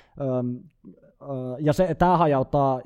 ja 1.59 1.73
se, 1.73 1.95
tämä 1.95 2.17
hajauttaa, 2.17 2.81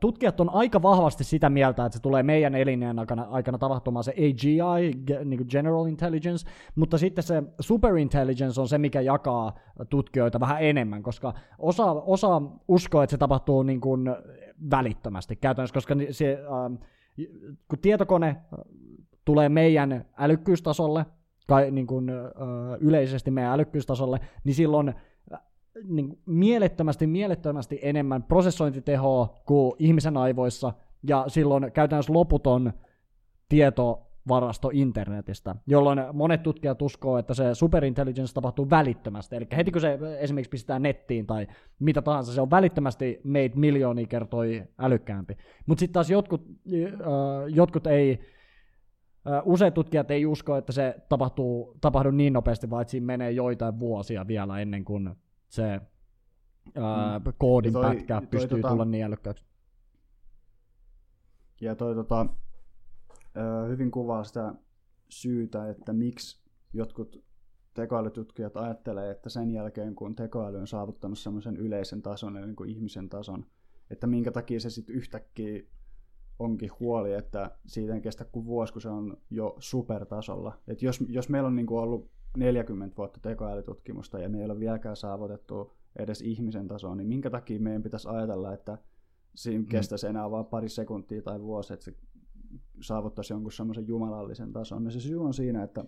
tutkijat 0.00 0.40
on 0.40 0.50
aika 0.50 0.82
vahvasti 0.82 1.24
sitä 1.24 1.50
mieltä, 1.50 1.84
että 1.86 1.96
se 1.96 2.02
tulee 2.02 2.22
meidän 2.22 2.54
elinjään 2.54 2.98
aikana, 2.98 3.22
aikana 3.22 3.58
tapahtumaan 3.58 4.04
se 4.04 4.10
AGI, 4.12 4.90
niin 5.24 5.38
kuin 5.38 5.48
General 5.50 5.86
Intelligence, 5.86 6.50
mutta 6.76 6.98
sitten 6.98 7.24
se 7.24 7.42
Superintelligence 7.60 8.60
on 8.60 8.68
se, 8.68 8.78
mikä 8.78 9.00
jakaa 9.00 9.54
tutkijoita 9.90 10.40
vähän 10.40 10.62
enemmän, 10.62 11.02
koska 11.02 11.34
osa, 11.58 11.92
osa 11.92 12.42
uskoo, 12.68 13.02
että 13.02 13.10
se 13.10 13.18
tapahtuu 13.18 13.62
niin 13.62 13.80
kuin 13.80 14.06
välittömästi 14.70 15.36
käytännössä, 15.36 15.74
koska 15.74 15.94
se, 16.10 16.38
kun 17.68 17.78
tietokone 17.82 18.36
tulee 19.24 19.48
meidän 19.48 20.04
älykkyystasolle, 20.18 21.06
kai, 21.46 21.70
niin 21.70 21.86
kuin, 21.86 22.10
yleisesti 22.80 23.30
meidän 23.30 23.52
älykkyystasolle, 23.52 24.20
niin 24.44 24.54
silloin 24.54 24.94
niin 25.84 26.18
mielettömästi, 26.26 27.06
mielettömästi 27.06 27.78
enemmän 27.82 28.22
prosessointitehoa 28.22 29.42
kuin 29.46 29.72
ihmisen 29.78 30.16
aivoissa, 30.16 30.72
ja 31.02 31.24
silloin 31.28 31.72
käytännössä 31.72 32.12
loputon 32.12 32.72
tietovarasto 33.48 34.70
internetistä, 34.72 35.54
jolloin 35.66 35.98
monet 36.12 36.42
tutkijat 36.42 36.82
uskoo, 36.82 37.18
että 37.18 37.34
se 37.34 37.54
superintelligence 37.54 38.34
tapahtuu 38.34 38.70
välittömästi. 38.70 39.36
Eli 39.36 39.46
heti 39.56 39.70
kun 39.70 39.80
se 39.80 39.98
esimerkiksi 40.18 40.50
pistää 40.50 40.78
nettiin 40.78 41.26
tai 41.26 41.46
mitä 41.78 42.02
tahansa, 42.02 42.32
se 42.32 42.40
on 42.40 42.50
välittömästi 42.50 43.20
meitä 43.24 43.58
miljoonia 43.58 44.06
kertoi 44.06 44.62
älykkäämpi. 44.78 45.36
Mutta 45.66 45.80
sitten 45.80 45.94
taas 45.94 46.10
jotkut, 46.10 46.42
äh, 46.72 46.84
jotkut 47.48 47.86
ei, 47.86 48.20
Useat 49.44 49.74
tutkijat 49.74 50.10
ei 50.10 50.26
usko, 50.26 50.56
että 50.56 50.72
se 50.72 50.96
tapahtuu, 51.08 51.76
tapahdu 51.80 52.10
niin 52.10 52.32
nopeasti, 52.32 52.70
vaan 52.70 52.82
että 52.82 52.90
siinä 52.90 53.06
menee 53.06 53.30
joitain 53.30 53.78
vuosia 53.78 54.26
vielä 54.26 54.60
ennen 54.60 54.84
kuin 54.84 55.10
se 55.48 55.80
ää, 56.74 57.20
koodin 57.38 57.68
Ja 57.68 57.72
toi- 57.72 57.94
pätkä 57.94 58.20
toi 58.20 58.26
pystyy 58.26 58.60
tota- 58.60 58.68
tulla 58.68 58.84
niin 58.84 59.04
älykkääksi. 59.04 59.44
Ja 61.60 61.74
toi 61.74 61.94
tota, 61.94 62.26
hyvin 63.68 63.90
kuvaa 63.90 64.24
sitä 64.24 64.54
syytä, 65.08 65.68
että 65.70 65.92
miksi 65.92 66.40
jotkut 66.72 67.24
tekoälytutkijat 67.74 68.56
ajattelee, 68.56 69.10
että 69.10 69.28
sen 69.28 69.50
jälkeen 69.50 69.94
kun 69.94 70.16
tekoäly 70.16 70.58
on 70.58 70.66
saavuttanut 70.66 71.18
semmoisen 71.18 71.56
yleisen 71.56 72.02
tason, 72.02 72.36
eli 72.36 72.46
niin 72.46 72.56
kuin 72.56 72.70
ihmisen 72.70 73.08
tason, 73.08 73.46
että 73.90 74.06
minkä 74.06 74.32
takia 74.32 74.60
se 74.60 74.70
sitten 74.70 74.96
yhtäkkiä 74.96 75.62
onkin 76.38 76.70
huoli, 76.80 77.12
että 77.12 77.50
siitä 77.66 77.94
ei 77.94 78.00
kestä 78.00 78.24
kuin 78.24 78.46
vuosi, 78.46 78.72
kun 78.72 78.82
se 78.82 78.88
on 78.88 79.16
jo 79.30 79.56
supertasolla. 79.58 80.58
Et 80.68 80.82
jos, 80.82 81.04
jos 81.08 81.28
meillä 81.28 81.46
on 81.46 81.56
niin 81.56 81.66
kuin 81.66 81.80
ollut 81.80 82.10
40 82.36 82.96
vuotta 82.96 83.20
tekoälytutkimusta 83.20 84.18
ja 84.18 84.28
me 84.28 84.38
ei 84.38 84.44
ole 84.44 84.60
vieläkään 84.60 84.96
saavutettu 84.96 85.76
edes 85.98 86.20
ihmisen 86.20 86.68
tasoa, 86.68 86.94
niin 86.94 87.06
minkä 87.08 87.30
takia 87.30 87.60
meidän 87.60 87.82
pitäisi 87.82 88.08
ajatella, 88.08 88.52
että 88.52 88.78
siinä 89.34 89.64
kestäisi 89.68 90.06
enää 90.06 90.30
vain 90.30 90.46
pari 90.46 90.68
sekuntia 90.68 91.22
tai 91.22 91.40
vuosi, 91.40 91.72
että 91.72 91.84
se 91.84 91.94
saavuttaisi 92.80 93.32
jonkun 93.32 93.52
semmoisen 93.52 93.86
jumalallisen 93.86 94.52
tason. 94.52 94.84
Ja 94.84 94.90
se 94.90 95.00
syy 95.00 95.24
on 95.24 95.34
siinä, 95.34 95.62
että 95.62 95.84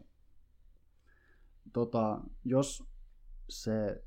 tota, 1.72 2.20
jos 2.44 2.84
se 3.48 4.04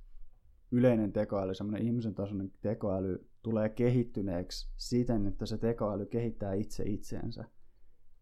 yleinen 0.72 1.14
tekoäly, 1.14 1.54
semmoinen 1.54 1.88
ihmisen 1.88 2.16
tasoinen 2.16 2.52
tekoäly 2.62 3.31
tulee 3.44 3.70
kehittyneeksi 3.70 4.72
siten, 4.78 5.28
että 5.28 5.46
se 5.46 5.58
tekoäly 5.58 6.06
kehittää 6.06 6.54
itse 6.54 6.84
itseensä, 6.84 7.44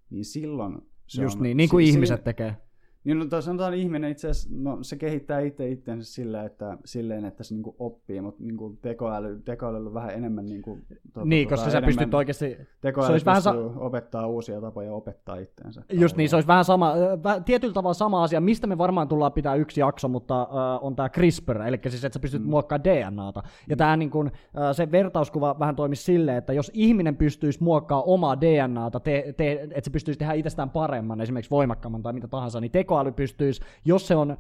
niin 0.10 0.26
silloin 0.26 0.82
se 1.08 1.22
Just 1.22 1.36
on, 1.38 1.44
niin, 1.44 1.58
niin 1.58 1.70
kuin 1.70 1.86
si- 1.86 1.94
ihmiset 1.94 2.20
si- 2.20 2.24
tekee. 2.24 2.56
Niin 3.04 3.20
no, 3.20 3.26
tai 3.26 3.42
sanotaan 3.42 3.74
ihminen 3.74 4.12
itse 4.12 4.30
asiassa, 4.30 4.50
no 4.52 4.78
se 4.82 4.96
kehittää 4.96 5.40
itse 5.40 5.70
itseensä 5.70 6.14
sillä, 6.14 6.44
että, 6.44 6.78
silleen, 6.86 7.26
että 7.26 7.44
se 7.44 7.54
niinku 7.54 7.76
oppii, 7.80 8.22
mutta 8.22 8.44
niinku 8.44 8.78
tekoäly, 8.82 9.42
tekoälyllä 9.46 9.88
on 9.88 9.94
vähän 9.94 10.12
enemmän 10.12 10.46
niinku, 10.46 10.80
tuota, 11.14 11.30
Niin, 11.30 11.48
tuota, 11.48 11.64
koska 11.64 11.72
sä 11.72 11.82
pystyt 11.82 12.14
oikeasti 12.14 12.58
tekoäly 12.82 13.08
se 13.08 13.12
olisi 13.12 13.26
vähän 13.26 13.42
sa- 13.42 13.56
opettaa 13.76 14.28
uusia 14.28 14.62
tapoja 14.62 14.94
opettaa 14.94 15.36
itseensä. 15.36 15.82
Just 15.92 16.18
niin, 16.18 16.30
se 16.30 16.36
olisi 16.36 16.48
vähän 16.48 16.66
sama, 16.66 16.94
vä- 16.96 17.44
tietyllä 17.46 17.74
tavalla 17.74 17.94
sama 17.94 18.24
asia, 18.24 18.42
mistä 18.42 18.68
me 18.68 18.78
varmaan 18.78 19.08
tullaan 19.08 19.34
pitää 19.34 19.56
yksi 19.56 19.82
jakso, 19.82 20.08
mutta 20.08 20.42
äh, 20.42 20.48
on 20.82 20.96
tämä 20.96 21.10
CRISPR, 21.10 21.62
eli 21.62 21.80
siis 21.90 22.06
että 22.06 22.14
sä 22.14 22.20
pystyt 22.20 22.44
mm. 22.44 22.50
muokkaamaan 22.50 22.84
DNAta. 22.84 23.44
Ja 23.70 23.76
tää 23.78 23.98
niin 23.98 24.10
kun, 24.10 24.28
äh, 24.28 24.76
se 24.76 24.92
vertauskuva 24.92 25.60
vähän 25.60 25.76
toimisi 25.76 26.04
silleen, 26.04 26.38
että 26.38 26.54
jos 26.54 26.72
ihminen 26.74 27.18
pystyisi 27.18 27.64
muokkaamaan 27.64 28.10
omaa 28.10 28.42
DNAta, 28.42 29.00
te, 29.00 29.34
te, 29.38 29.52
että 29.52 29.82
se 29.82 29.92
pystyisi 29.92 30.20
tehdä 30.20 30.34
itsestään 30.34 30.70
paremman, 30.70 31.22
esimerkiksi 31.22 31.52
voimakkaamman 31.52 32.04
tai 32.04 32.14
mitä 32.14 32.28
tahansa, 32.28 32.62
niin 32.62 32.72
tekoäly 32.90 33.12
pystyisi, 33.12 33.62
jos 33.86 34.08
se 34.08 34.16
on 34.16 34.32
äh, 34.32 34.38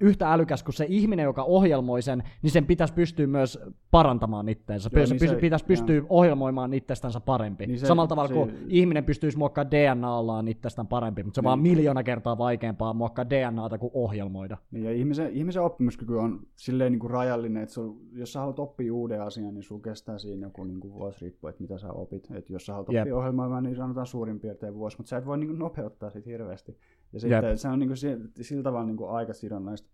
yhtä 0.00 0.32
älykäs 0.32 0.62
kuin 0.62 0.74
se 0.74 0.86
ihminen, 0.88 1.24
joka 1.24 1.42
ohjelmoi 1.42 2.02
sen, 2.02 2.22
niin 2.42 2.50
sen 2.50 2.66
pitäisi 2.66 2.94
pystyä 2.94 3.26
myös 3.26 3.58
parantamaan 3.90 4.48
itteensä. 4.48 4.90
Joo, 4.92 5.06
se, 5.06 5.14
niin 5.14 5.28
se- 5.28 5.36
pitäisi 5.36 5.64
pystyä 5.64 6.02
ohjelmoimaan 6.08 6.74
itsestänsä 6.74 7.20
parempi. 7.20 7.66
Niin 7.66 7.68
Niin 7.72 7.80
se- 7.80 7.86
Samalla 7.86 8.08
tavalla 8.08 8.28
se- 8.28 8.34
kuin 8.34 8.52
ihminen 8.68 9.04
pystyisi 9.04 9.38
muokkaamaan 9.38 9.70
DNAllaan 9.70 10.48
itsestään 10.48 10.86
parempi, 10.86 11.22
mutta 11.22 11.34
se 11.34 11.40
on 11.40 11.44
vaan 11.44 11.58
miljoona 11.58 12.02
kertaa 12.02 12.38
vaikeampaa 12.38 12.92
muokkaa 12.94 13.30
DNAta 13.30 13.78
kuin 13.78 13.90
ohjelmoida. 13.94 14.56
Niin, 14.70 14.84
ja 14.84 14.92
ihmisen, 14.92 15.30
ihmisen 15.32 15.62
oppimiskyky 15.62 16.16
on 16.16 16.40
silleen 16.56 16.92
niin 16.92 17.00
kuin 17.00 17.10
rajallinen, 17.10 17.62
että 17.62 17.72
sul, 17.72 17.92
jos 18.12 18.32
sä 18.32 18.40
haluat 18.40 18.58
oppia 18.58 18.94
uuden 18.94 19.22
asian, 19.22 19.54
niin 19.54 19.62
sun 19.62 19.82
kestää 19.82 20.18
siinä 20.18 20.46
joku 20.46 20.64
niin 20.64 20.80
kuin 20.80 20.94
vuosi 20.94 21.20
riippuu, 21.20 21.48
että 21.50 21.62
mitä 21.62 21.78
sä 21.78 21.92
opit. 21.92 22.28
Et 22.34 22.50
jos 22.50 22.66
sä 22.66 22.72
haluat 22.72 22.92
Jep. 22.92 23.02
oppia 23.02 23.16
ohjelmoimaan, 23.16 23.62
niin 23.62 23.76
sanotaan 23.76 24.06
suurin 24.06 24.40
piirtein 24.40 24.74
vuosi, 24.74 24.96
mutta 24.96 25.10
sä 25.10 25.16
et 25.16 25.26
voi 25.26 25.38
niin 25.38 25.48
kuin 25.48 25.58
nopeuttaa 25.58 26.10
sitä 26.10 26.30
hirveästi. 26.30 26.76
Ja 27.14 27.20
sitten 27.20 27.44
Jep. 27.44 27.56
se 27.56 27.68
on 27.68 27.78
niin 27.78 27.88
kuin, 27.88 27.96
si- 27.96 28.30
sillä 28.40 28.62
tavalla 28.62 28.86
niin 28.86 28.96
kuin 28.96 29.10
aikasidonnaista. 29.10 29.88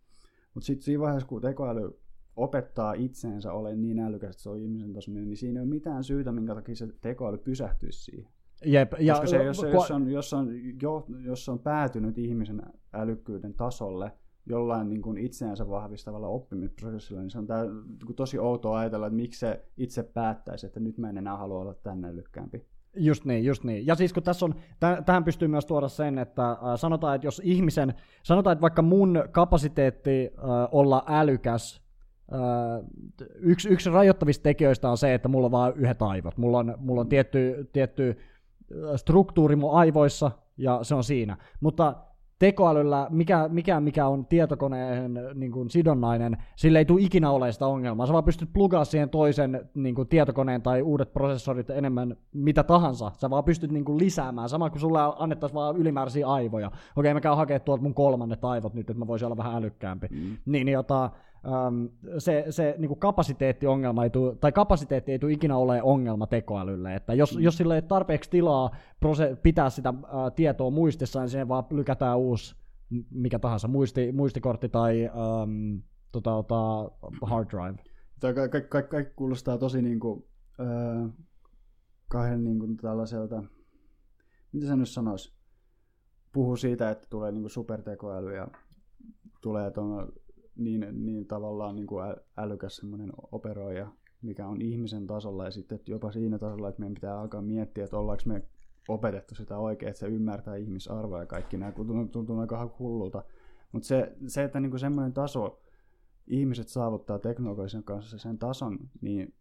Mutta 0.55 0.67
sitten 0.67 0.85
siinä 0.85 1.01
vaiheessa, 1.01 1.29
kun 1.29 1.43
tekoäly 1.43 2.01
opettaa 2.37 2.93
itseensä 2.93 3.53
olemaan 3.53 3.83
niin 3.83 3.99
älykäs, 3.99 4.31
että 4.31 4.43
se 4.43 4.51
on 4.51 4.59
ihmisen 4.59 4.93
tasoinen, 4.93 5.29
niin 5.29 5.37
siinä 5.37 5.61
ei 5.61 5.65
ole 5.65 5.71
mitään 5.71 6.05
syytä, 6.05 6.33
minkä 6.33 6.55
takia 6.55 6.77
se 6.77 6.89
tekoäly 7.01 7.39
pysähtyisi 7.39 8.05
siihen. 8.05 8.33
Jep, 8.65 8.93
ja, 8.99 9.15
Koska 9.15 9.27
se, 9.27 9.45
jos, 9.45 9.57
se, 9.61 9.71
jos, 9.71 9.91
on, 9.91 10.11
jos, 10.11 10.33
on, 10.33 10.49
jo, 10.83 11.07
jos 11.25 11.49
on 11.49 11.59
päätynyt 11.59 12.19
ihmisen 12.19 12.63
älykkyyden 12.93 13.55
tasolle 13.55 14.13
jollain 14.47 14.89
niin 14.89 15.03
kuin 15.03 15.19
itseänsä 15.19 15.69
vahvistavalla 15.69 16.29
oppimisprosessilla, 16.29 17.21
niin 17.21 17.31
se 17.31 17.39
on 17.39 17.47
tää, 17.47 17.65
niin 17.65 18.07
kuin 18.07 18.17
tosi 18.17 18.39
outoa 18.39 18.79
ajatella, 18.79 19.07
että 19.07 19.17
miksi 19.17 19.41
se 19.41 19.65
itse 19.77 20.03
päättäisi, 20.03 20.67
että 20.67 20.81
nyt 20.81 20.99
mä 20.99 21.11
en 21.11 21.19
enää 21.19 21.37
halua 21.37 21.61
olla 21.61 21.75
tänne 21.75 22.09
älykkäämpi. 22.09 22.67
Just 22.97 23.25
niin, 23.25 23.45
just 23.45 23.65
niin. 23.65 23.87
Ja 23.87 23.95
siis 23.95 24.13
kun 24.13 24.23
tässä 24.23 24.47
on, 24.47 24.55
täh- 24.55 25.05
tähän 25.05 25.25
pystyy 25.25 25.49
myös 25.49 25.67
tuoda 25.67 25.89
sen, 25.89 26.19
että 26.19 26.51
äh, 26.51 26.59
sanotaan, 26.77 27.15
että 27.15 27.27
jos 27.27 27.43
ihmisen, 27.45 27.95
sanotaan, 28.23 28.53
että 28.53 28.63
vaikka 28.63 28.83
mun 28.83 29.25
kapasiteetti 29.31 30.31
äh, 30.39 30.45
olla 30.73 31.05
älykäs 31.09 31.83
yksi, 33.35 33.69
yksi 33.69 33.91
rajoittavista 33.91 34.43
tekijöistä 34.43 34.91
on 34.91 34.99
se, 34.99 35.15
että 35.15 35.29
mulla 35.29 35.47
on 35.47 35.51
vain 35.51 35.75
yhdet 35.77 36.03
aivot. 36.03 36.37
Mulla 36.39 36.59
on, 36.59 36.75
mulla 36.79 37.01
on 37.01 37.09
tietty, 37.09 37.71
tietty 37.73 38.19
struktuuri 38.97 39.57
mun 39.57 39.75
aivoissa, 39.75 40.31
ja 40.57 40.79
se 40.83 40.95
on 40.95 41.05
siinä. 41.05 41.37
Mutta 41.61 41.95
tekoälyllä, 42.41 43.07
mikä, 43.11 43.49
mikä, 43.49 43.81
mikä 43.81 44.07
on 44.07 44.27
tietokoneen 44.27 45.19
niin 45.35 45.53
kuin 45.53 45.71
sidonnainen, 45.71 46.37
sille 46.57 46.79
ei 46.79 46.85
tule 46.85 47.03
ikinä 47.03 47.31
ole 47.31 47.53
sitä 47.53 47.67
ongelmaa. 47.67 48.07
Sä 48.07 48.13
vaan 48.13 48.25
pystyt 48.25 48.53
plugaa 48.53 48.85
siihen 48.85 49.11
toisen 49.11 49.69
niin 49.75 49.95
kuin 49.95 50.09
tietokoneen 50.09 50.63
tai 50.63 50.83
uudet 50.83 51.13
prosessorit 51.13 51.71
enemmän 51.71 52.17
mitä 52.33 52.63
tahansa. 52.63 53.13
Sä 53.17 53.31
vaan 53.31 53.45
pystyt 53.45 53.73
niin 53.73 53.85
kuin 53.85 53.99
lisäämään, 53.99 54.49
sama 54.49 54.71
kuin 54.71 54.81
sulle 54.81 54.99
annettaisiin 55.19 55.55
vaan 55.55 55.77
ylimääräisiä 55.77 56.27
aivoja. 56.27 56.71
Okei, 56.97 57.15
mä 57.15 57.21
käyn 57.21 57.37
hakemaan 57.37 57.61
tuolta 57.61 57.83
mun 57.83 57.95
kolmannet 57.95 58.45
aivot 58.45 58.75
nyt, 58.75 58.91
että 58.91 58.99
mä 58.99 59.07
voisin 59.07 59.27
olla 59.27 59.37
vähän 59.37 59.55
älykkäämpi. 59.55 60.07
Mm. 60.11 60.37
Niin, 60.47 60.67
niin 60.67 60.69
jota, 60.69 61.11
um, 61.45 61.89
se, 62.19 62.45
se 62.51 62.75
niin 62.79 62.89
kuin 62.89 63.01
kapasiteettiongelma 63.01 64.05
ei 64.05 64.11
tule, 64.11 64.37
tai 64.37 64.53
kapasiteetti 64.53 65.13
ei 65.13 65.19
tule 65.19 65.33
ikinä 65.33 65.57
ole 65.57 65.83
ongelma 65.83 66.27
tekoälylle. 66.27 66.95
Että 66.95 67.15
jos, 67.15 67.37
mm. 67.37 67.43
jos 67.43 67.57
sille 67.57 67.75
ei 67.75 67.83
tarpeeksi 67.83 68.31
tilaa 68.31 68.71
prose- 69.01 69.37
pitää 69.43 69.71
sitä 69.71 69.91
uh, 69.91 70.33
tietoa 70.37 70.71
muistissa, 70.71 71.21
niin 71.21 71.29
siihen 71.29 71.49
vaan 71.49 71.65
lykätään 71.71 72.19
uusi 72.19 72.61
mikä 73.11 73.39
tahansa, 73.39 73.69
muisti, 73.69 74.13
muistikortti 74.13 74.69
tai 74.69 75.11
um, 75.43 75.83
tota, 76.13 76.31
tota, 76.31 76.91
hard 77.23 77.49
drive. 77.51 77.85
Tämä 78.21 78.33
kaikki, 78.35 78.61
kaikki, 78.69 78.91
kaikki 78.91 79.15
kuulostaa 79.17 79.59
tosi 79.59 79.83
niin 79.83 80.01
kuin, 80.01 80.25
äh, 80.61 81.11
kahden 82.09 82.45
niin 82.45 82.59
kuin 82.59 82.77
tällaiselta, 82.77 83.43
mitä 84.53 84.67
se 84.67 84.77
nyt 84.77 84.89
sanoisi, 84.89 85.33
puhuu 86.33 86.57
siitä, 86.57 86.91
että 86.91 87.07
tulee 87.11 87.33
niin 87.33 87.43
kuin 87.43 87.51
supertekoäly 87.51 88.35
ja 88.35 88.49
tulee 89.43 89.71
tuon 89.71 90.13
niin, 90.57 90.87
niin 91.05 91.27
tavallaan 91.27 91.77
niin 91.77 91.87
kuin 91.87 92.05
älykäs 92.37 92.77
semmoinen 92.77 93.13
operoija, 93.33 93.93
mikä 94.23 94.47
on 94.47 94.63
ihmisen 94.63 95.07
tasolla 95.07 95.45
ja 95.45 95.51
sitten 95.51 95.81
jopa 95.87 96.13
siinä 96.13 96.39
tasolla, 96.39 96.69
että 96.69 96.81
meidän 96.81 96.95
pitää 96.95 97.21
alkaa 97.21 97.43
miettiä, 97.43 97.85
että 97.85 97.99
ollaanko 97.99 98.23
me 98.27 98.43
opetettu 98.89 99.35
sitä 99.35 99.59
oikein, 99.59 99.91
että 99.91 100.01
se 100.01 100.07
ymmärtää 100.07 100.57
ihmisarvoa 100.57 101.21
ja 101.21 101.27
kaikki 101.27 101.57
nämä, 101.57 101.73
kun 101.73 101.87
tuntuu, 101.87 102.07
tuntuu 102.07 102.39
aika 102.39 102.77
hullulta. 102.79 103.25
Mutta 103.73 103.89
se, 103.89 104.17
se, 104.27 104.45
että 104.45 104.61
niin 104.61 104.71
kuin 104.71 104.81
semmoinen 104.81 105.13
taso, 105.13 105.63
ihmiset 106.27 106.69
saavuttaa 106.69 107.19
teknologisen 107.19 107.85
kanssa 107.85 108.19
sen 108.19 108.39
tason, 108.39 108.79
niin 109.01 109.35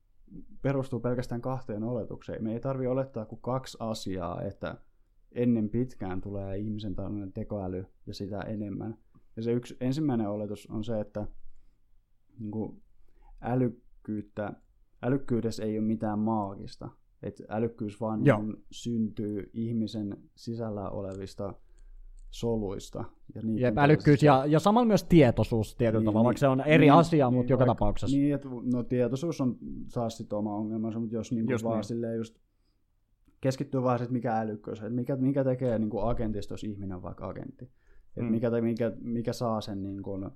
perustuu 0.61 0.99
pelkästään 0.99 1.41
kahteen 1.41 1.83
oletukseen. 1.83 2.43
Me 2.43 2.53
ei 2.53 2.59
tarvi 2.59 2.87
olettaa 2.87 3.25
kuin 3.25 3.41
kaksi 3.41 3.77
asiaa, 3.79 4.41
että 4.41 4.77
ennen 5.31 5.69
pitkään 5.69 6.21
tulee 6.21 6.57
ihmisen 6.57 6.95
tällainen 6.95 7.33
tekoäly 7.33 7.85
ja 8.05 8.13
sitä 8.13 8.39
enemmän. 8.39 8.97
Ja 9.39 9.43
se 9.43 9.51
yksi 9.51 9.77
ensimmäinen 9.79 10.29
oletus 10.29 10.67
on 10.67 10.83
se, 10.83 10.99
että 10.99 11.27
niin 12.39 12.51
kuin 12.51 12.81
älykkyyttä, 13.41 14.53
älykkyydessä 15.01 15.63
ei 15.63 15.79
ole 15.79 15.87
mitään 15.87 16.19
maagista. 16.19 16.89
Että 17.23 17.43
älykkyys 17.49 18.01
vaan 18.01 18.23
niin 18.23 18.63
syntyy 18.71 19.49
ihmisen 19.53 20.17
sisällä 20.35 20.89
olevista 20.89 21.53
soluista. 22.29 23.05
Ja 23.35 23.41
Jep, 23.55 23.77
älykkyys 23.77 24.23
ja, 24.23 24.45
ja 24.45 24.59
samalla 24.59 24.87
myös 24.87 25.03
tietoisuus 25.03 25.75
tietyllä 25.75 25.99
niin, 25.99 26.05
tavalla, 26.05 26.25
vaikka 26.25 26.39
se 26.39 26.47
on 26.47 26.61
eri 26.61 26.85
niin, 26.85 26.93
asia, 26.93 27.29
niin, 27.29 27.37
mutta 27.37 27.53
joka 27.53 27.59
vaikka, 27.59 27.75
tapauksessa. 27.75 28.17
Niin, 28.17 28.35
että 28.35 28.49
no 28.73 28.83
tietoisuus 28.83 29.41
on 29.41 29.57
taas 29.93 30.17
sitten 30.17 30.37
oma 30.37 30.55
ongelmansa, 30.55 30.99
mutta 30.99 31.15
jos 31.15 31.31
niinku 31.31 31.51
just 31.51 31.63
vaan 31.63 31.75
niin. 31.75 31.83
silleen 31.83 32.17
just 32.17 32.35
keskittyy 33.41 33.83
vaan 33.83 34.01
että 34.01 34.13
mikä 34.13 34.37
älykkyys, 34.37 34.79
että 34.79 34.89
mikä, 34.89 35.15
mikä 35.15 35.43
tekee 35.43 35.79
niin 35.79 35.89
agentista, 36.01 36.53
jos 36.53 36.63
ihminen 36.63 36.95
on 36.95 37.03
vaikka 37.03 37.27
agentti. 37.27 37.69
Mm. 38.15 38.25
mikä, 38.25 38.49
mikä, 38.61 38.91
mikä 39.01 39.33
saa 39.33 39.61
sen 39.61 39.83
niin 39.83 40.03
kuin, 40.03 40.29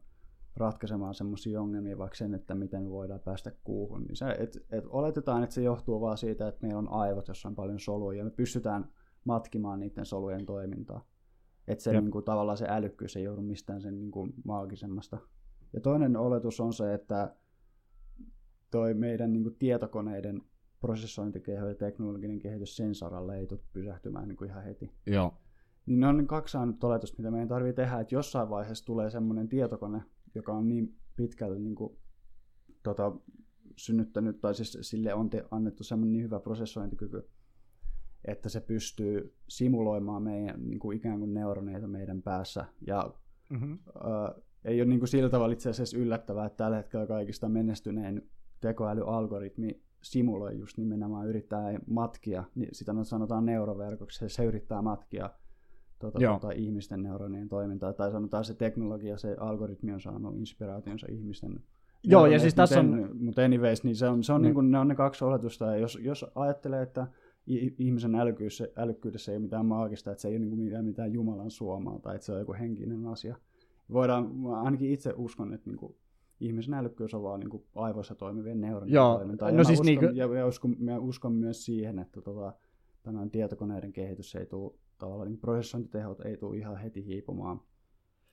ratkaisemaan 0.56 1.14
semmoisia 1.14 1.62
ongelmia, 1.62 1.98
vaikka 1.98 2.16
sen, 2.16 2.34
että 2.34 2.56
miten 2.56 2.90
voidaan 2.90 3.20
päästä 3.20 3.52
kuuhun. 3.64 4.04
Niin 4.04 4.16
se, 4.16 4.26
et, 4.40 4.58
et 4.72 4.86
oletetaan, 4.88 5.44
että 5.44 5.54
se 5.54 5.62
johtuu 5.62 6.02
vaan 6.02 6.18
siitä, 6.18 6.48
että 6.48 6.62
meillä 6.62 6.80
on 6.80 6.92
aivot, 6.92 7.28
jossa 7.28 7.50
on 7.50 7.56
paljon 7.56 7.80
soluja, 7.80 8.18
ja 8.18 8.24
me 8.24 8.30
pystytään 8.30 8.92
matkimaan 9.26 9.80
niiden 9.80 10.06
solujen 10.06 10.46
toimintaa. 10.46 11.06
Että 11.68 11.84
se 11.84 11.92
niin 11.92 12.12
kuin, 12.12 12.26
tavallaan 12.26 12.58
se 12.58 12.66
älykkyys 12.70 13.16
ei 13.16 13.24
joudu 13.24 13.42
mistään 13.42 13.82
sen 13.82 14.00
niin 14.00 14.12
kuin, 14.12 14.34
maagisemmasta. 14.46 15.18
Ja 15.74 15.82
toinen 15.82 16.18
oletus 16.18 16.60
on 16.60 16.74
se, 16.74 16.94
että 16.94 17.36
toi 18.72 18.94
meidän 18.94 19.34
niin 19.34 19.44
kuin, 19.44 19.56
tietokoneiden 19.56 20.42
prosessointikehitys 20.80 21.70
ja 21.70 21.76
teknologinen 21.76 22.40
kehitys 22.40 22.76
sen 22.78 22.96
saralla 22.96 23.36
ei 23.36 23.48
tule 23.48 23.60
pysähtymään 23.74 24.28
niin 24.28 24.38
kuin 24.38 24.50
ihan 24.50 24.64
heti. 24.64 24.92
Joo. 25.06 25.34
Niin 25.86 26.00
ne 26.00 26.08
on 26.08 26.28
kaksi 26.28 26.58
ainut 26.58 26.84
oletusta, 26.84 27.18
mitä 27.18 27.32
meidän 27.32 27.48
tarvitsee 27.48 27.86
tehdä, 27.86 28.00
että 28.00 28.16
jossain 28.16 28.50
vaiheessa 28.50 28.86
tulee 28.86 29.10
semmoinen 29.10 29.50
tietokone, 29.50 30.02
joka 30.36 30.54
on 30.54 30.68
niin 30.68 30.96
pitkälle 31.16 31.60
niin 31.60 31.76
kuin, 31.76 31.98
tota, 32.84 33.12
synnyttänyt, 33.78 34.42
tai 34.42 34.56
siis 34.56 34.78
sille 34.82 35.14
on 35.14 35.30
te, 35.30 35.44
annettu 35.52 35.84
semmoinen 35.84 36.12
niin 36.12 36.24
hyvä 36.24 36.40
prosessointikyky, 36.40 37.30
että 38.26 38.50
se 38.50 38.62
pystyy 38.62 39.36
simuloimaan 39.48 40.24
meidän 40.24 40.70
niin 40.70 40.80
kuin 40.80 40.98
ikään 40.98 41.20
kuin 41.20 41.34
neuroneita 41.34 41.88
meidän 41.88 42.22
päässä. 42.22 42.66
Ja 42.88 43.14
mm-hmm. 43.50 43.80
ö, 43.96 44.42
ei 44.66 44.82
ole 44.82 44.90
niin 44.90 45.00
kuin 45.00 45.10
sillä 45.10 45.30
tavalla 45.30 45.54
itse 45.54 45.70
asiassa 45.70 45.98
yllättävää, 45.98 46.46
että 46.46 46.58
tällä 46.58 46.78
hetkellä 46.78 47.08
kaikista 47.08 47.50
menestyneen 47.50 48.30
tekoälyalgoritmi 48.62 49.84
simuloi 50.02 50.58
just 50.60 50.78
nimenomaan 50.78 51.28
yrittää 51.28 51.80
matkia, 51.88 52.44
niin 52.56 52.70
sitä 52.72 52.94
sanotaan 53.04 53.46
neuroverkoksi, 53.46 54.30
se 54.30 54.46
yrittää 54.46 54.82
matkia 54.82 55.30
tuota, 56.12 56.40
tuota, 56.40 56.52
ihmisten 56.52 57.04
neuronien 57.04 57.50
toimintaa, 57.50 57.94
tai 57.94 58.12
sanotaan 58.12 58.46
se 58.46 58.54
teknologia, 58.54 59.18
se 59.18 59.36
algoritmi 59.40 59.94
on 59.94 60.02
saanut 60.02 60.36
inspiraationsa 60.36 61.08
ihmisten 61.10 61.60
Joo, 62.04 62.26
ja 62.26 62.40
siis 62.40 62.56
tässä 62.56 62.80
on... 62.80 63.10
Mutta 63.20 63.44
anyways, 63.44 63.84
niin 63.84 63.96
se 63.96 64.08
on, 64.08 64.24
se 64.24 64.34
on 64.34 64.42
niin. 64.42 64.46
Niin 64.46 64.54
kuin, 64.54 64.72
ne 64.72 64.80
on 64.80 64.88
ne 64.88 64.96
kaksi 64.96 65.26
oletusta, 65.26 65.66
ja 65.66 65.78
jos, 65.78 66.00
jos 66.02 66.26
ajattelee, 66.36 66.82
että 66.82 67.08
ihmisen 67.80 68.16
älykkyys, 68.16 68.64
älykkyydessä 68.76 69.32
ei 69.32 69.36
ole 69.36 69.42
mitään 69.44 69.66
maagista, 69.66 70.12
että 70.12 70.22
se 70.22 70.28
ei 70.28 70.38
ole 70.38 70.46
niin 70.46 70.60
mitään, 70.60 70.86
mitään 70.86 71.14
Jumalan 71.14 71.52
suomaa, 71.52 72.00
tai 72.00 72.16
että 72.16 72.26
se 72.26 72.32
on 72.32 72.40
joku 72.40 72.54
henkinen 72.54 73.06
asia. 73.06 73.36
Voidaan, 73.92 74.32
ainakin 74.64 74.92
itse 74.92 75.14
uskon, 75.16 75.54
että 75.54 75.70
niin 75.70 75.78
kuin, 75.78 75.96
ihmisen 76.40 76.74
älykkyys 76.74 77.14
on 77.14 77.24
vaan 77.24 77.40
niin 77.40 77.50
kuin 77.50 77.64
aivoissa 77.76 78.16
toimivien 78.16 78.62
neuronien 78.62 79.02
toimintaa. 79.18 79.52
No 79.52 79.58
ja, 79.58 79.64
siis 79.64 79.80
uskon, 79.80 79.86
niin 79.86 80.00
kuin... 80.00 80.16
ja, 80.16 80.36
ja 80.36 80.48
uskon, 80.48 80.76
mä 80.80 81.00
uskon 81.00 81.34
myös 81.34 81.66
siihen, 81.66 82.00
että 82.00 82.22
tota, 82.22 82.54
tämän 83.04 83.32
tietokoneiden 83.32 83.94
kehitys 83.94 84.36
ei 84.36 84.46
tule 84.46 84.74
tavallaan 85.04 85.30
niin 85.30 85.40
prosessointitehot 85.40 86.22
ei 86.26 86.38
tule 86.38 86.58
ihan 86.58 86.78
heti 86.78 87.06
hiipumaan. 87.06 87.62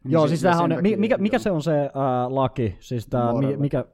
Niin 0.05 0.13
Joo, 0.13 0.29
siis, 0.29 0.41
siis 0.41 0.61
on, 0.61 0.71
mikä, 0.97 1.19
mikä 1.19 1.39
se 1.39 1.51
on 1.51 1.63
se 1.63 1.73
uh, 1.73 2.35
laki, 2.35 2.77
siis 2.81 3.07
tämä, 3.07 3.33
mikä, 3.57 3.85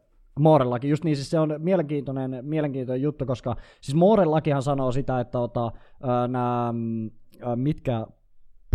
Mooren 0.41 0.71
laki, 0.71 0.89
just 0.89 1.05
niin, 1.05 1.17
siis 1.17 1.31
se 1.31 1.39
on 1.39 1.55
mielenkiintoinen, 1.59 2.39
mielenkiintoinen 2.43 3.03
juttu, 3.03 3.27
koska 3.27 3.57
siis 3.81 3.95
Mooren 3.95 4.31
lakihan 4.31 4.63
sanoo 4.63 4.93
sitä, 4.93 5.21
että 5.21 5.39
ota, 5.39 5.67
uh, 5.67 5.73
nämä, 6.29 6.75
uh, 7.47 7.57
mitkä, 7.57 8.07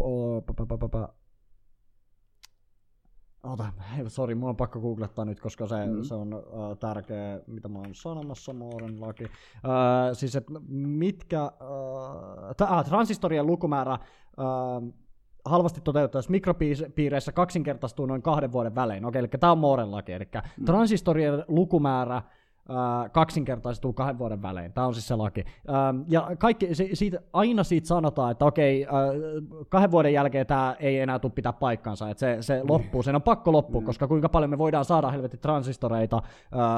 uh, 0.02 0.44
Ota, 3.44 3.66
sori, 4.08 4.36
mun 4.36 4.50
on 4.50 4.56
pakko 4.56 4.80
googlettaa 4.80 5.26
nyt, 5.26 5.40
koska 5.40 5.68
se, 5.68 5.86
mm. 5.86 6.04
se 6.04 6.14
on 6.14 6.34
uh, 6.34 6.78
tärkeä, 6.80 7.40
mitä 7.48 7.68
mä 7.68 7.80
oon 7.80 7.96
sanomassa, 7.96 8.54
Mooren 8.54 9.02
laki. 9.02 9.24
Uh, 9.24 9.30
siis, 10.14 10.36
että 10.36 10.52
mitkä, 10.70 11.44
uh, 11.44 12.56
t- 12.58 12.62
ah, 12.62 12.86
transistorien 12.86 13.48
lukumäärä 13.48 13.94
uh, 13.94 14.94
halvasti 15.46 15.82
toteuttaessa 15.82 16.32
mikropiireissä 16.32 17.32
kaksinkertaistuu 17.32 18.06
noin 18.06 18.22
kahden 18.22 18.52
vuoden 18.52 18.76
välein. 18.76 19.06
Okei, 19.06 19.20
eli 19.20 19.28
tämä 19.28 19.52
on 19.52 19.58
Mooren 19.58 19.92
laki, 19.92 20.12
eli 20.12 20.28
mm. 20.58 20.66
transistorien 20.66 21.44
lukumäärä 21.48 22.22
kaksinkertaistuu 23.12 23.94
kahden 23.94 24.20
vuoden 24.20 24.42
välein. 24.42 24.74
Tämä 24.74 24.88
on 24.88 24.94
siis 24.94 25.08
se 25.08 25.16
laki. 25.16 25.44
Ja 26.08 26.32
kaikki, 26.40 26.68
siitä, 26.94 27.20
aina 27.34 27.64
siitä 27.64 27.88
sanotaan, 27.88 28.32
että 28.32 28.46
okei, 28.46 28.88
kahden 29.70 29.92
vuoden 29.92 30.14
jälkeen 30.14 30.48
tämä 30.48 30.76
ei 30.80 31.00
enää 31.00 31.20
tule 31.20 31.32
pitää 31.36 31.54
paikkansa, 31.54 32.10
että 32.10 32.20
se, 32.20 32.38
se 32.42 32.62
loppuu, 32.70 33.04
sen 33.04 33.16
on 33.16 33.22
pakko 33.22 33.52
loppua, 33.52 33.82
mm. 33.82 33.86
koska 33.86 34.08
kuinka 34.08 34.30
paljon 34.30 34.50
me 34.50 34.58
voidaan 34.58 34.86
saada 34.86 35.12
helvetti 35.12 35.38
transistoreita 35.38 36.22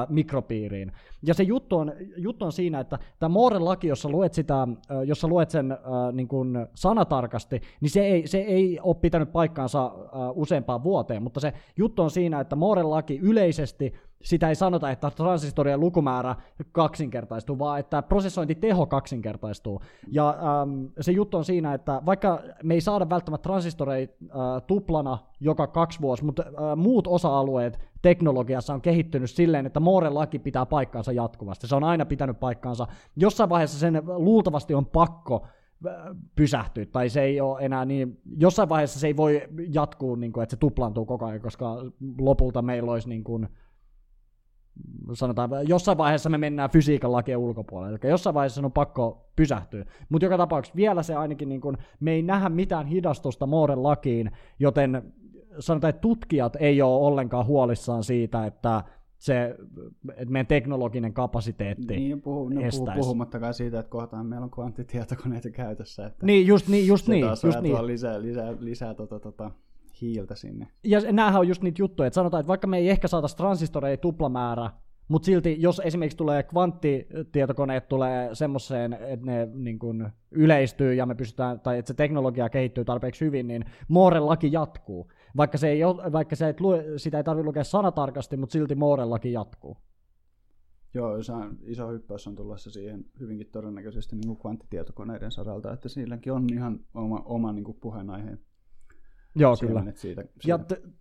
mikropiiriin. 0.08 0.92
Ja 1.22 1.34
se 1.34 1.42
juttu 1.42 1.76
on, 1.76 1.92
juttu 2.16 2.44
on 2.44 2.52
siinä, 2.52 2.80
että 2.80 2.98
tämä 3.18 3.28
Mooren 3.28 3.64
laki, 3.64 3.86
jossa 3.86 4.08
luet, 4.08 4.34
sitä, 4.34 4.68
jossa 5.06 5.28
luet 5.28 5.50
sen 5.50 5.78
niin 6.12 6.28
kuin 6.28 6.66
sanatarkasti, 6.74 7.62
niin 7.80 7.90
se 7.90 8.00
ei, 8.00 8.26
se 8.26 8.38
ei 8.38 8.80
ole 8.82 8.94
pitänyt 8.94 9.32
paikkaansa 9.32 9.92
useampaan 10.34 10.82
vuoteen, 10.82 11.22
mutta 11.22 11.40
se 11.40 11.52
juttu 11.76 12.02
on 12.02 12.10
siinä, 12.10 12.40
että 12.40 12.56
Mooren 12.56 12.90
laki 12.90 13.18
yleisesti 13.22 13.94
sitä 14.24 14.48
ei 14.48 14.54
sanota, 14.54 14.90
että 14.90 15.10
transistorien 15.10 15.80
lukumäärä 15.80 16.36
kaksinkertaistuu, 16.72 17.58
vaan 17.58 17.80
että 17.80 18.02
prosessointiteho 18.02 18.86
kaksinkertaistuu. 18.86 19.80
Ja 20.12 20.28
ähm, 20.28 20.84
se 21.00 21.12
juttu 21.12 21.36
on 21.36 21.44
siinä, 21.44 21.74
että 21.74 22.02
vaikka 22.06 22.42
me 22.62 22.74
ei 22.74 22.80
saada 22.80 23.10
välttämättä 23.10 23.42
transistoreita 23.42 24.14
äh, 24.24 24.62
tuplana 24.66 25.18
joka 25.40 25.66
kaksi 25.66 26.00
vuosi, 26.00 26.24
mutta 26.24 26.42
äh, 26.42 26.76
muut 26.76 27.06
osa-alueet 27.06 27.78
teknologiassa 28.02 28.74
on 28.74 28.80
kehittynyt 28.80 29.30
silleen, 29.30 29.66
että 29.66 29.80
Mooren 29.80 30.14
laki 30.14 30.38
pitää 30.38 30.66
paikkaansa 30.66 31.12
jatkuvasti. 31.12 31.68
Se 31.68 31.76
on 31.76 31.84
aina 31.84 32.06
pitänyt 32.06 32.40
paikkaansa. 32.40 32.86
Jossain 33.16 33.50
vaiheessa 33.50 33.78
sen 33.78 34.02
luultavasti 34.06 34.74
on 34.74 34.86
pakko 34.86 35.46
äh, 35.86 35.92
pysähtyä, 36.36 36.86
tai 36.86 37.08
se 37.08 37.22
ei 37.22 37.40
ole 37.40 37.60
enää 37.60 37.84
niin, 37.84 38.20
jossain 38.36 38.68
vaiheessa 38.68 39.00
se 39.00 39.06
ei 39.06 39.16
voi 39.16 39.42
jatkuu, 39.72 40.14
niin 40.14 40.32
kuin, 40.32 40.42
että 40.42 40.50
se 40.50 40.60
tuplaantuu 40.60 41.04
koko 41.04 41.26
ajan, 41.26 41.40
koska 41.40 41.76
lopulta 42.18 42.62
meillä 42.62 42.92
olisi 42.92 43.08
niin 43.08 43.24
kuin, 43.24 43.48
sanotaan, 45.12 45.50
jossain 45.68 45.98
vaiheessa 45.98 46.30
me 46.30 46.38
mennään 46.38 46.70
fysiikan 46.70 47.12
lakien 47.12 47.38
ulkopuolelle, 47.38 47.98
eli 48.02 48.10
jossain 48.10 48.34
vaiheessa 48.34 48.60
on 48.64 48.72
pakko 48.72 49.30
pysähtyä. 49.36 49.84
Mutta 50.08 50.26
joka 50.26 50.36
tapauksessa 50.36 50.76
vielä 50.76 51.02
se 51.02 51.14
ainakin, 51.14 51.48
niin 51.48 51.60
kun, 51.60 51.78
me 52.00 52.12
ei 52.12 52.22
nähdä 52.22 52.48
mitään 52.48 52.86
hidastusta 52.86 53.46
Mooren 53.46 53.82
lakiin, 53.82 54.30
joten 54.58 55.12
sanotaan, 55.58 55.88
että 55.88 56.00
tutkijat 56.00 56.56
ei 56.60 56.82
ole 56.82 57.06
ollenkaan 57.06 57.46
huolissaan 57.46 58.04
siitä, 58.04 58.46
että 58.46 58.82
se, 59.18 59.56
että 60.16 60.32
meidän 60.32 60.46
teknologinen 60.46 61.12
kapasiteetti 61.12 61.96
Niin, 61.96 62.22
puhu, 62.22 62.48
no, 62.48 62.60
puhu, 62.70 62.90
puhumattakaan 62.94 63.54
siitä, 63.54 63.78
että 63.78 63.90
kohtaan 63.90 64.26
meillä 64.26 64.44
on 64.44 64.50
kvanttitietokoneita 64.50 65.50
käytössä. 65.50 66.06
Että 66.06 66.26
Niin, 66.26 66.46
just 66.46 66.68
niin, 66.68 66.86
just 66.86 67.06
se 67.06 67.12
niin. 67.12 67.24
taas 67.24 67.44
Just 67.44 67.60
niin. 67.60 67.86
lisää, 67.86 68.22
lisää, 68.22 68.54
lisää 68.60 68.94
tota, 68.94 69.20
tota, 69.20 69.50
hiiltä 70.12 70.34
sinne. 70.34 70.68
Ja 70.84 71.12
näähän 71.12 71.40
on 71.40 71.48
just 71.48 71.62
niitä 71.62 71.82
juttuja, 71.82 72.06
että 72.06 72.14
sanotaan, 72.14 72.40
että 72.40 72.48
vaikka 72.48 72.66
me 72.66 72.78
ei 72.78 72.90
ehkä 72.90 73.08
saataisi 73.08 73.36
transistoreja 73.36 73.96
tuplamäärä, 73.96 74.70
mutta 75.08 75.26
silti 75.26 75.56
jos 75.58 75.82
esimerkiksi 75.84 76.16
tulee 76.16 76.42
kvanttitietokoneet 76.42 77.88
tulee 77.88 78.34
semmoiseen, 78.34 78.92
että 78.92 79.26
ne 79.26 79.48
niin 79.54 79.78
kun 79.78 80.10
yleistyy 80.30 80.94
ja 80.94 81.06
me 81.06 81.14
pystytään, 81.14 81.60
tai 81.60 81.78
että 81.78 81.88
se 81.88 81.94
teknologia 81.94 82.48
kehittyy 82.48 82.84
tarpeeksi 82.84 83.24
hyvin, 83.24 83.46
niin 83.46 83.64
Mooren 83.88 84.26
laki 84.26 84.52
jatkuu. 84.52 85.10
Vaikka, 85.36 85.58
se 85.58 85.68
ei 85.68 85.84
ole, 85.84 86.12
vaikka 86.12 86.36
se 86.36 86.48
et 86.48 86.60
lue, 86.60 86.84
sitä 86.96 87.16
ei 87.16 87.24
tarvitse 87.24 87.46
lukea 87.46 87.64
sanatarkasti, 87.64 88.36
mutta 88.36 88.52
silti 88.52 88.74
Mooren 88.74 89.10
laki 89.10 89.32
jatkuu. 89.32 89.76
Joo, 90.94 91.22
se 91.22 91.32
on, 91.32 91.58
iso 91.62 91.88
hyppäys 91.88 92.26
on 92.26 92.34
tulossa 92.34 92.70
siihen 92.70 93.04
hyvinkin 93.20 93.46
todennäköisesti 93.52 94.16
niin 94.16 94.26
kuin 94.26 94.38
kvanttitietokoneiden 94.38 95.30
saralta, 95.30 95.72
että 95.72 95.88
silläkin 95.88 96.32
on 96.32 96.46
ihan 96.52 96.80
oma, 96.94 97.22
oma 97.24 97.52
niin 97.52 97.64
kuin 97.64 97.78
puheenaiheen 97.80 98.40
Joo, 99.34 99.56
kyllä. 99.60 99.72
siemenet 99.72 99.96
siitä. 99.96 100.22
Ja 100.46 100.58
siitä. 100.58 100.74
t- 100.76 100.94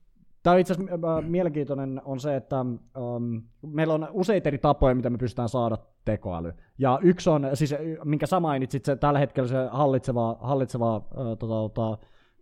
Tämä 0.43 0.53
on 0.53 0.59
itse 0.59 0.73
asiassa 0.73 1.17
äh, 1.17 1.23
mielenkiintoinen 1.29 2.01
on 2.05 2.19
se, 2.19 2.35
että 2.35 2.61
um, 2.61 3.41
meillä 3.61 3.93
on 3.93 4.07
useita 4.11 4.49
eri 4.49 4.57
tapoja, 4.57 4.95
mitä 4.95 5.09
me 5.09 5.17
pystytään 5.17 5.49
saada 5.49 5.77
tekoäly. 6.05 6.53
Ja 6.77 6.99
yksi 7.01 7.29
on, 7.29 7.49
siis 7.53 7.71
y- 7.71 7.97
minkä 8.03 8.25
sä 8.25 8.39
mainitsit, 8.39 8.85
se 8.85 8.95
tällä 8.95 9.19
hetkellä 9.19 9.47
se 9.49 9.67
hallitseva, 9.71 10.37
hallitseva 10.41 10.95
äh, 10.95 11.01
tota, 11.39 11.47
tota, 11.47 11.97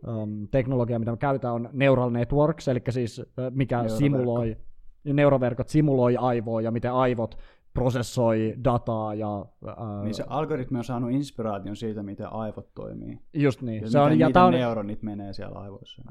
um, 0.08 0.48
teknologia, 0.48 1.00
mitä 1.00 1.12
me 1.12 1.18
käytetään, 1.18 1.54
on 1.54 1.70
neural 1.74 2.10
networks, 2.10 2.68
eli 2.68 2.82
siis 2.90 3.20
äh, 3.20 3.26
mikä 3.52 3.76
Neuroverkko. 3.76 3.98
simuloi, 4.00 4.58
neuroverkot 5.04 5.70
simuloi 5.70 6.18
aivoa 6.18 6.62
ja 6.62 6.72
miten 6.72 6.94
aivot 6.94 7.38
prosessoi 7.74 8.56
dataa 8.64 9.14
ja 9.14 9.46
äh, 9.68 10.04
Niin 10.04 10.14
se 10.16 10.24
algoritmi 10.28 10.78
on 10.78 10.84
saanut 10.84 11.12
inspiraation 11.12 11.76
siitä, 11.76 12.04
miten 12.04 12.34
aivot 12.34 12.74
toimii. 12.74 13.20
just 13.34 13.62
niin. 13.62 13.82
Ja 13.84 13.90
Se 13.90 14.00
miten, 14.00 14.14
on, 14.14 14.20
ja 14.20 14.32
tää 14.32 14.46
on, 14.46 14.54
neuronit 14.54 15.02
menee 15.04 15.34
siellä 15.34 15.60
aivoissa. 15.60 16.02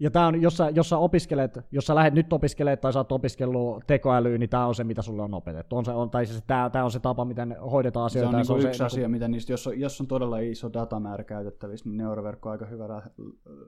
Ja 0.00 0.10
tämä 0.10 0.26
on, 0.26 0.42
jos 0.42 0.56
sä, 0.56 0.70
jos 0.70 0.88
sä 0.88 0.98
opiskelet, 0.98 1.58
jos 1.70 1.86
sä 1.86 1.94
lähdet 1.94 2.14
nyt 2.14 2.32
opiskelemaan 2.32 2.78
tai 2.78 2.92
sä 2.92 2.98
oot 2.98 3.12
opiskellut 3.12 3.84
tekoälyä, 3.86 4.38
niin 4.38 4.50
tämä 4.50 4.66
on 4.66 4.74
se, 4.74 4.84
mitä 4.84 5.02
sulle 5.02 5.22
on 5.22 5.34
opetettu. 5.34 5.76
On 5.76 5.84
se, 5.84 5.90
on, 5.90 6.10
tai 6.10 6.26
siis 6.26 6.42
tämä, 6.46 6.70
tämä 6.70 6.84
on 6.84 6.90
se 6.90 7.00
tapa, 7.00 7.24
miten 7.24 7.56
hoidetaan 7.70 8.10
Se 8.10 8.18
asioita. 8.18 8.28
on, 8.28 8.34
ja 8.34 8.38
niin 8.38 8.46
kuin 8.46 8.62
se 8.62 8.68
yksi 8.68 8.78
se, 8.78 8.84
asia, 8.84 9.08
mitä 9.08 9.28
niistä, 9.28 9.52
jos 9.52 9.66
on, 9.66 9.80
jos 9.80 10.00
on 10.00 10.06
todella 10.06 10.38
iso 10.38 10.72
datamäärä 10.72 11.24
käytettävissä, 11.24 11.88
niin 11.88 11.96
neuroverkko 11.96 12.48
on 12.48 12.52
aika 12.52 12.66
hyvä 12.66 12.86
ra, 12.86 13.02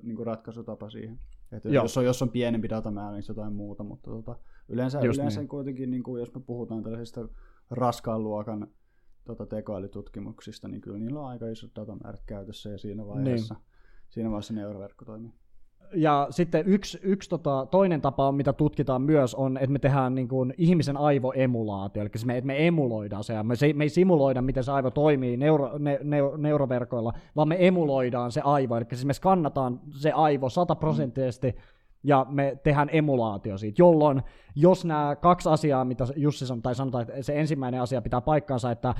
niin 0.02 0.16
kuin 0.16 0.26
ratkaisutapa 0.26 0.90
siihen. 0.90 1.18
Joo. 1.64 1.84
jos, 1.84 1.96
on, 1.96 2.04
jos 2.04 2.22
on 2.22 2.30
pienempi 2.30 2.68
datamäärä, 2.68 3.12
niin 3.12 3.22
se 3.22 3.30
jotain 3.30 3.52
muuta, 3.52 3.82
mutta 3.84 4.10
tota, 4.10 4.36
yleensä, 4.68 5.00
Just 5.00 5.18
yleensä 5.18 5.40
niin. 5.40 5.48
kuitenkin, 5.48 5.90
niin 5.90 6.02
kuin, 6.02 6.20
jos 6.20 6.34
me 6.34 6.40
puhutaan 6.40 6.82
tällaisista 6.82 7.28
raskaan 7.70 8.22
luokan 8.22 8.68
tota, 9.24 9.46
tekoälytutkimuksista, 9.46 10.68
niin 10.68 10.80
kyllä 10.80 10.98
niillä 10.98 11.20
on 11.20 11.26
aika 11.26 11.48
isot 11.48 11.70
datamäärät 11.76 12.22
käytössä 12.26 12.70
ja 12.70 12.78
siinä 12.78 13.06
vaiheessa, 13.06 13.54
niin. 13.54 13.64
siinä 14.08 14.30
vaiheessa 14.30 14.54
neuroverkko 14.54 15.04
toimii. 15.04 15.39
Ja 15.94 16.26
sitten 16.30 16.66
yksi, 16.66 16.98
yksi 17.02 17.30
tota, 17.30 17.66
toinen 17.70 18.00
tapa, 18.00 18.32
mitä 18.32 18.52
tutkitaan 18.52 19.02
myös, 19.02 19.34
on, 19.34 19.56
että 19.56 19.70
me 19.70 19.78
tehdään 19.78 20.14
niin 20.14 20.28
kuin 20.28 20.54
ihmisen 20.58 20.96
aivoemulaatio. 20.96 22.02
Eli 22.02 22.10
me, 22.24 22.36
että 22.36 22.46
me 22.46 22.66
emuloidaan 22.66 23.24
se, 23.24 23.34
ja 23.34 23.42
me, 23.42 23.54
me 23.74 23.84
ei 23.84 23.88
simuloida, 23.88 24.42
miten 24.42 24.64
se 24.64 24.72
aivo 24.72 24.90
toimii 24.90 25.36
neuro, 25.36 25.78
ne, 25.78 25.98
ne, 26.02 26.18
neuroverkoilla, 26.36 27.12
vaan 27.36 27.48
me 27.48 27.56
emuloidaan 27.66 28.32
se 28.32 28.40
aivo. 28.40 28.76
Eli 28.76 28.84
siis 28.92 29.04
me 29.04 29.12
skannataan 29.12 29.80
se 29.90 30.12
aivo 30.12 30.48
sataprosenttisesti, 30.48 31.54
ja 32.02 32.26
me 32.28 32.58
tehdään 32.62 32.88
emulaatio 32.92 33.58
siitä, 33.58 33.82
jolloin 33.82 34.22
jos 34.54 34.84
nämä 34.84 35.16
kaksi 35.16 35.48
asiaa, 35.48 35.84
mitä 35.84 36.04
Jussi 36.16 36.46
sanoi, 36.46 36.62
tai 36.62 36.74
sanotaan, 36.74 37.02
että 37.02 37.22
se 37.22 37.40
ensimmäinen 37.40 37.80
asia 37.80 38.02
pitää 38.02 38.20
paikkaansa, 38.20 38.70
että 38.70 38.94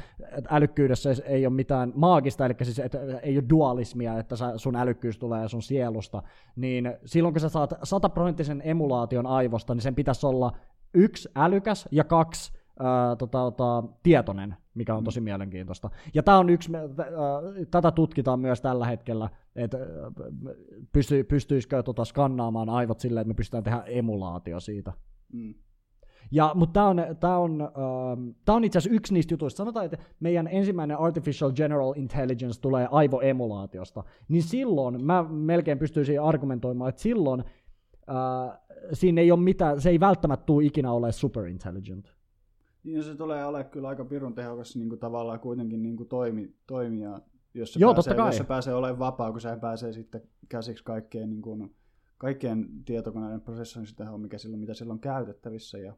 älykkyydessä 0.51 1.11
ei 1.25 1.47
ole 1.47 1.55
mitään 1.55 1.93
maagista, 1.97 2.47
eli 2.47 2.55
siis 2.63 2.79
että 2.79 2.99
ei 3.23 3.37
ole 3.37 3.45
dualismia, 3.51 4.19
että 4.19 4.35
sun 4.57 4.77
älykkyys 4.77 5.19
tulee 5.19 5.49
sun 5.49 5.63
sielusta, 5.63 6.23
niin 6.57 6.95
silloin 7.05 7.35
kun 7.35 7.41
sä 7.41 7.49
saat 7.49 7.75
sataprosenttisen 7.83 8.63
emulaation 8.65 9.27
aivosta, 9.27 9.75
niin 9.75 9.83
sen 9.83 9.95
pitäisi 9.95 10.27
olla 10.27 10.53
yksi 10.95 11.29
älykäs 11.37 11.89
ja 11.91 12.05
kaksi 12.05 12.53
ää, 12.81 13.17
tota, 13.17 13.39
tota, 13.39 13.83
tietoinen, 14.03 14.57
mikä 14.75 14.95
on 14.95 15.05
tosi 15.05 15.21
mielenkiintoista. 15.21 15.91
Ja 16.15 16.23
tämä 16.23 16.39
on 16.39 16.51
yksi, 16.51 16.73
tätä 17.71 17.91
tutkitaan 17.91 18.41
myös 18.41 18.61
tällä 18.61 18.87
hetkellä, 18.87 19.29
että 19.57 19.79
pysty, 20.93 21.25
pystyisikö 21.25 21.83
tota 21.83 22.05
skannaamaan 22.05 22.69
aivot 22.69 23.01
silleen, 23.01 23.23
että 23.23 23.29
me 23.29 23.35
pystytään 23.35 23.65
tehdä 23.65 23.83
emulaatio 23.87 24.61
siitä. 24.61 24.93
Mm. 25.33 25.55
Ja, 26.33 26.53
mutta 26.55 26.73
tämä 26.73 26.89
on, 26.89 26.97
tää 27.21 27.39
on, 27.39 27.61
ähm, 27.61 28.29
tää 28.45 28.55
on 28.55 28.65
itse 28.65 28.79
asiassa 28.79 28.97
yksi 28.97 29.15
niistä 29.15 29.35
jutuista. 29.35 29.57
Sanotaan, 29.57 29.85
että 29.85 29.99
meidän 30.21 30.49
ensimmäinen 30.53 30.99
Artificial 30.99 31.53
General 31.53 31.95
Intelligence 31.97 32.61
tulee 32.61 32.89
aivoemulaatiosta. 32.91 34.05
Niin 34.29 34.43
silloin 34.43 35.05
mä 35.05 35.23
melkein 35.23 35.79
pystyisin 35.79 36.21
argumentoimaan, 36.21 36.89
että 36.89 37.03
silloin 37.03 37.41
äh, 37.41 38.59
siinä 38.93 39.21
ei 39.21 39.31
ole 39.31 39.41
mitään, 39.41 39.81
se 39.81 39.91
ei 39.91 40.01
välttämättä 40.01 40.47
tule 40.47 40.65
ikinä 40.65 40.93
ole 40.93 41.13
superintelligent. 41.13 42.20
Niin 42.85 43.05
se 43.05 43.15
tulee 43.15 43.45
olemaan 43.45 43.71
kyllä 43.71 43.89
aika 43.89 44.05
pirun 44.05 44.35
tehokas 44.35 44.77
niin 44.77 44.89
kuin 44.89 44.99
tavallaan 44.99 45.41
kuitenkin 45.41 45.83
niin 45.83 45.97
kuin 45.97 46.09
toimi, 46.09 46.55
toimija, 46.67 47.21
jos 47.55 47.73
se, 47.73 47.81
Joo, 47.81 47.95
pääsee, 47.95 48.17
jos 48.17 48.37
se 48.37 48.45
pääsee 48.45 48.75
olemaan 48.75 48.99
vapaa, 48.99 49.33
kun 49.33 49.41
se 49.41 49.57
pääsee 49.61 49.93
sitten 49.93 50.23
käsiksi 50.49 50.85
kaikkeen, 50.85 51.31
niin 51.31 51.43
kuin, 51.43 51.75
kaikkien 52.19 52.67
tietokoneiden 52.85 53.41
prosessointitehoon, 53.41 54.21
mikä 54.21 54.39
silloin, 54.39 54.61
mitä 54.61 54.75
silloin 54.75 54.97
on 54.97 55.01
käytettävissä. 55.01 55.79
Ja 55.79 55.95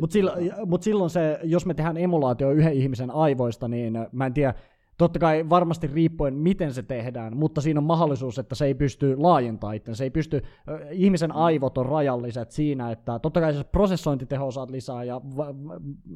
Mutta 0.00 0.12
silloin, 0.12 0.52
mut 0.66 0.82
silloin 0.82 1.10
se, 1.10 1.40
jos 1.42 1.66
me 1.66 1.74
tehdään 1.74 1.96
emulaatio 1.96 2.50
yhden 2.50 2.72
ihmisen 2.72 3.10
aivoista, 3.10 3.68
niin 3.68 3.96
äh, 3.96 4.06
mä 4.12 4.26
en 4.26 4.34
tiedä, 4.34 4.54
totta 4.98 5.18
kai 5.18 5.48
varmasti 5.50 5.86
riippuen 5.86 6.34
miten 6.34 6.74
se 6.74 6.82
tehdään, 6.82 7.36
mutta 7.36 7.60
siinä 7.60 7.80
on 7.80 7.84
mahdollisuus, 7.84 8.38
että 8.38 8.54
se 8.54 8.64
ei 8.64 8.74
pysty 8.74 9.16
laajentamaan 9.16 9.76
itse. 9.76 9.94
Se 9.94 10.04
ei 10.04 10.10
pysty, 10.10 10.42
ihmisen 10.90 11.32
aivot 11.32 11.78
on 11.78 11.86
rajalliset 11.86 12.50
siinä, 12.50 12.90
että 12.90 13.18
totta 13.18 13.40
kai 13.40 13.54
se 13.54 13.64
prosessointiteho 13.64 14.50
saat 14.50 14.70
lisää 14.70 15.04
ja 15.04 15.20
va- 15.36 15.54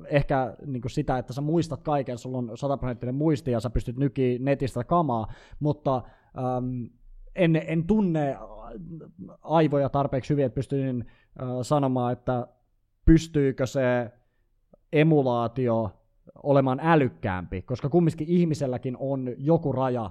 ehkä 0.06 0.56
niin 0.66 0.82
sitä, 0.86 1.18
että 1.18 1.32
sä 1.32 1.40
muistat 1.40 1.82
kaiken, 1.82 2.18
sulla 2.18 2.38
on 2.38 2.50
sataprosenttinen 2.54 3.14
muisti 3.14 3.50
ja 3.50 3.60
sä 3.60 3.70
pystyt 3.70 3.96
nykiä 3.96 4.38
netistä 4.40 4.84
kamaa, 4.84 5.32
mutta 5.60 6.02
ähm, 6.38 6.84
en, 7.34 7.62
en 7.66 7.86
tunne 7.86 8.36
aivoja 9.42 9.88
tarpeeksi 9.88 10.30
hyvin, 10.30 10.44
että 10.44 10.54
pystyisin 10.54 11.04
äh, 11.42 11.48
sanomaan, 11.62 12.12
että 12.12 12.46
pystyykö 13.04 13.66
se 13.66 14.10
emulaatio 14.92 15.90
olemaan 16.42 16.80
älykkäämpi, 16.82 17.62
koska 17.62 17.88
kumminkin 17.88 18.28
ihmiselläkin 18.28 18.96
on 18.98 19.30
joku 19.38 19.72
raja 19.72 20.10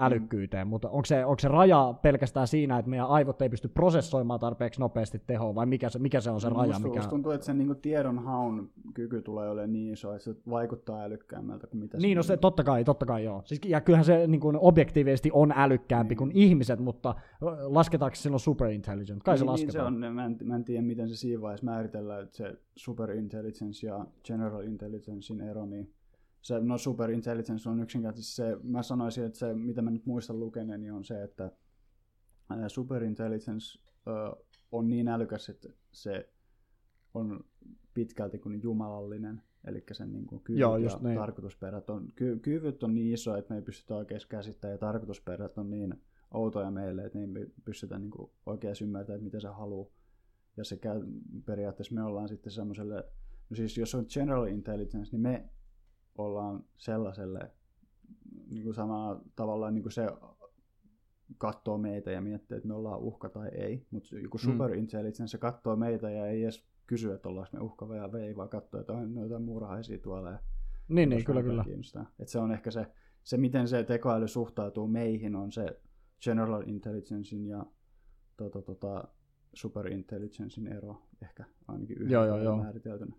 älykkyyteen, 0.00 0.66
mutta 0.66 0.88
onko 0.88 1.04
se, 1.04 1.24
onko 1.24 1.38
se 1.38 1.48
raja 1.48 1.94
pelkästään 2.02 2.46
siinä, 2.46 2.78
että 2.78 2.90
meidän 2.90 3.06
aivot 3.06 3.42
ei 3.42 3.48
pysty 3.48 3.68
prosessoimaan 3.68 4.40
tarpeeksi 4.40 4.80
nopeasti 4.80 5.22
tehoa, 5.26 5.54
vai 5.54 5.66
mikä 5.66 5.88
se, 5.88 5.98
mikä 5.98 6.20
se 6.20 6.30
on 6.30 6.40
se 6.40 6.48
raja? 6.48 6.66
Musta, 6.66 6.88
Mikä... 6.88 6.98
musta 6.98 7.10
tuntuu, 7.10 7.32
että 7.32 7.46
sen 7.46 7.58
niin 7.58 7.76
tiedonhaun 7.82 8.70
kyky 8.94 9.22
tulee 9.22 9.50
olemaan 9.50 9.72
niin 9.72 9.92
iso, 9.92 10.12
että 10.12 10.24
se 10.24 10.34
vaikuttaa 10.50 11.02
älykkäämmältä 11.02 11.66
kuin 11.66 11.80
mitä 11.80 11.98
Niin, 11.98 12.16
no 12.16 12.22
se 12.22 12.36
totta 12.36 12.64
kai, 12.64 12.84
totta 12.84 13.06
kai 13.06 13.24
joo. 13.24 13.42
Siis, 13.44 13.60
ja 13.66 13.80
kyllähän 13.80 14.04
se 14.04 14.26
niin 14.26 14.40
kuin, 14.40 14.56
objektiivisesti 14.60 15.30
on 15.32 15.52
älykkäämpi 15.56 16.12
Niin. 16.12 16.18
kuin 16.18 16.30
ihmiset, 16.34 16.80
mutta 16.80 17.14
lasketaanko 17.60 18.14
se 18.14 18.22
silloin 18.22 18.40
superintelligent? 18.40 19.22
Kai 19.22 19.38
se 19.38 19.44
niin, 19.44 19.54
niin 19.54 19.66
lasketaan. 19.66 19.94
se 20.00 20.06
on, 20.06 20.14
mä 20.14 20.26
en, 20.26 20.36
mä 20.42 20.56
en 20.56 20.64
tiedä, 20.64 20.82
miten 20.82 21.08
se 21.08 21.16
siinä 21.16 21.42
vaiheessa 21.42 21.66
määritellään, 21.66 22.22
että 22.22 22.36
se 22.36 22.56
superintelligence 22.76 23.86
ja 23.86 24.06
general 24.24 24.62
intelligencein 24.62 25.40
ero, 25.40 25.66
niin 25.66 25.92
se, 26.42 26.60
no 26.60 26.78
superintelligence 26.78 27.68
on 27.68 27.82
yksinkertaisesti 27.82 28.34
se, 28.34 28.56
mä 28.62 28.82
sanoisin, 28.82 29.24
että 29.24 29.38
se, 29.38 29.54
mitä 29.54 29.82
mä 29.82 29.90
nyt 29.90 30.06
muistan 30.06 30.40
lukeneeni, 30.40 30.90
on 30.90 31.04
se, 31.04 31.22
että 31.22 31.52
ää, 32.50 32.68
superintelligence 32.68 33.78
ö, 34.06 34.44
on 34.72 34.88
niin 34.88 35.08
älykäs, 35.08 35.48
että 35.48 35.68
se 35.92 36.28
on 37.14 37.44
pitkälti 37.94 38.38
kuin 38.38 38.62
jumalallinen, 38.62 39.42
eli 39.64 39.84
sen 39.92 40.12
niin 40.12 40.26
kuin 40.26 40.40
kyvyt 40.40 40.60
Joo, 40.60 40.76
ja 40.76 40.98
niin. 41.02 41.18
tarkoitusperät 41.18 41.90
on, 41.90 42.12
ky, 42.14 42.38
kyvyt 42.38 42.82
on 42.82 42.94
niin 42.94 43.14
iso, 43.14 43.36
että 43.36 43.54
me 43.54 43.58
ei 43.58 43.62
pystytä 43.62 43.94
oikein 43.94 44.20
käsittämään, 44.28 44.74
ja 44.74 44.78
tarkoitusperät 44.78 45.58
on 45.58 45.70
niin 45.70 45.94
outoja 46.30 46.70
meille, 46.70 47.04
että 47.04 47.18
me 47.18 47.40
ei 47.40 47.46
pystytä 47.64 47.98
niin 47.98 48.10
kuin 48.10 48.30
oikein 48.46 48.74
ymmärtämään, 48.82 49.16
että 49.16 49.24
mitä 49.24 49.40
se 49.40 49.48
haluaa. 49.48 49.90
Ja 50.56 50.64
se 50.64 50.76
käy, 50.76 51.02
periaatteessa 51.46 51.94
me 51.94 52.02
ollaan 52.02 52.28
sitten 52.28 52.52
semmoiselle, 52.52 53.04
no 53.50 53.56
siis 53.56 53.78
jos 53.78 53.94
on 53.94 54.06
general 54.08 54.46
intelligence, 54.46 55.12
niin 55.12 55.20
me 55.20 55.50
ollaan 56.18 56.64
sellaiselle 56.76 57.50
niin 58.50 58.62
kuin 58.62 58.74
samalla 58.74 59.20
tavalla 59.36 59.70
niin 59.70 59.82
kuin 59.82 59.92
se 59.92 60.06
katsoo 61.38 61.78
meitä 61.78 62.10
ja 62.10 62.20
miettii, 62.20 62.56
että 62.56 62.68
me 62.68 62.74
ollaan 62.74 63.00
uhka 63.00 63.28
tai 63.28 63.48
ei, 63.48 63.86
mutta 63.90 64.18
joku 64.18 64.38
Mm. 64.38 64.52
superintelligence 64.52 65.26
se 65.26 65.38
katsoo 65.38 65.76
meitä 65.76 66.10
ja 66.10 66.26
ei 66.26 66.42
edes 66.42 66.66
kysyä, 66.86 67.14
että 67.14 67.28
ollaanko 67.28 67.56
me 67.56 67.62
uhkava 67.62 67.96
ja 67.96 68.12
vei, 68.12 68.36
vaan 68.36 68.48
katsoa, 68.48 68.80
että 68.80 68.92
on 68.92 69.14
jotain 69.14 69.42
muurahaisia 69.42 69.98
tuolla. 69.98 70.30
Ja 70.30 70.38
niin, 70.88 71.08
niin 71.08 71.24
kyllä, 71.24 71.42
kyllä. 71.42 71.64
Et 72.18 72.28
se 72.28 72.38
on 72.38 72.52
ehkä 72.52 72.70
se, 72.70 72.86
se, 73.22 73.36
miten 73.36 73.68
se 73.68 73.84
tekoäly 73.84 74.28
suhtautuu 74.28 74.88
meihin, 74.88 75.36
on 75.36 75.52
se 75.52 75.80
general 76.24 76.62
intelligencein 76.66 77.46
ja 77.46 77.66
tota, 78.36 78.62
tota, 78.62 79.08
superintelligencein 79.54 80.66
ero 80.66 81.02
ehkä 81.22 81.44
ainakin 81.68 81.96
yhdessä 81.96 82.12
joo, 82.14 82.24
joo, 82.26 82.38
joo. 82.38 82.56
määriteltynä. 82.56 83.16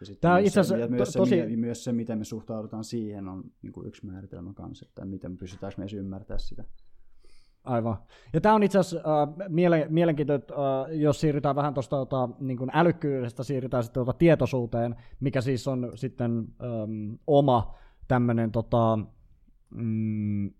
Ja 0.00 0.14
Tämä 0.20 0.38
itse 0.38 0.60
asiassa 0.60 0.86
to, 0.86 0.92
myös, 0.92 1.12
tosi... 1.12 1.30
se, 1.30 1.56
myös 1.56 1.84
se, 1.84 1.92
miten 1.92 2.18
me 2.18 2.24
suhtaudutaan 2.24 2.84
siihen, 2.84 3.28
on 3.28 3.44
niin 3.62 3.72
kuin 3.72 3.86
yksi 3.86 4.06
määritelmä 4.06 4.52
kanssa, 4.54 4.86
että 4.88 5.04
miten 5.04 5.30
me 5.30 5.36
pystytäänkö 5.36 5.74
me 5.78 5.82
edes 5.82 5.94
ymmärtää 5.94 6.38
sitä. 6.38 6.64
Aivan. 7.64 7.96
Ja 8.32 8.40
tämä 8.40 8.54
on 8.54 8.62
itse 8.62 8.78
asiassa 8.78 9.22
äh, 9.22 9.48
miele- 9.48 9.86
mielenkiintoista, 9.88 10.54
äh, 10.54 10.98
jos 10.98 11.20
siirrytään 11.20 11.56
vähän 11.56 11.74
tuosta 11.74 11.96
tota, 11.96 12.28
niin 12.40 12.58
älykkyydestä, 12.72 13.42
siirrytään 13.42 13.82
sitten 13.82 14.00
tota, 14.00 14.18
tietoisuuteen, 14.18 14.96
mikä 15.20 15.40
siis 15.40 15.68
on 15.68 15.92
sitten 15.94 16.44
ähm, 16.62 17.14
oma 17.26 17.74
tämmöinen 18.08 18.52
tota, 18.52 18.98
mm, 19.70 20.50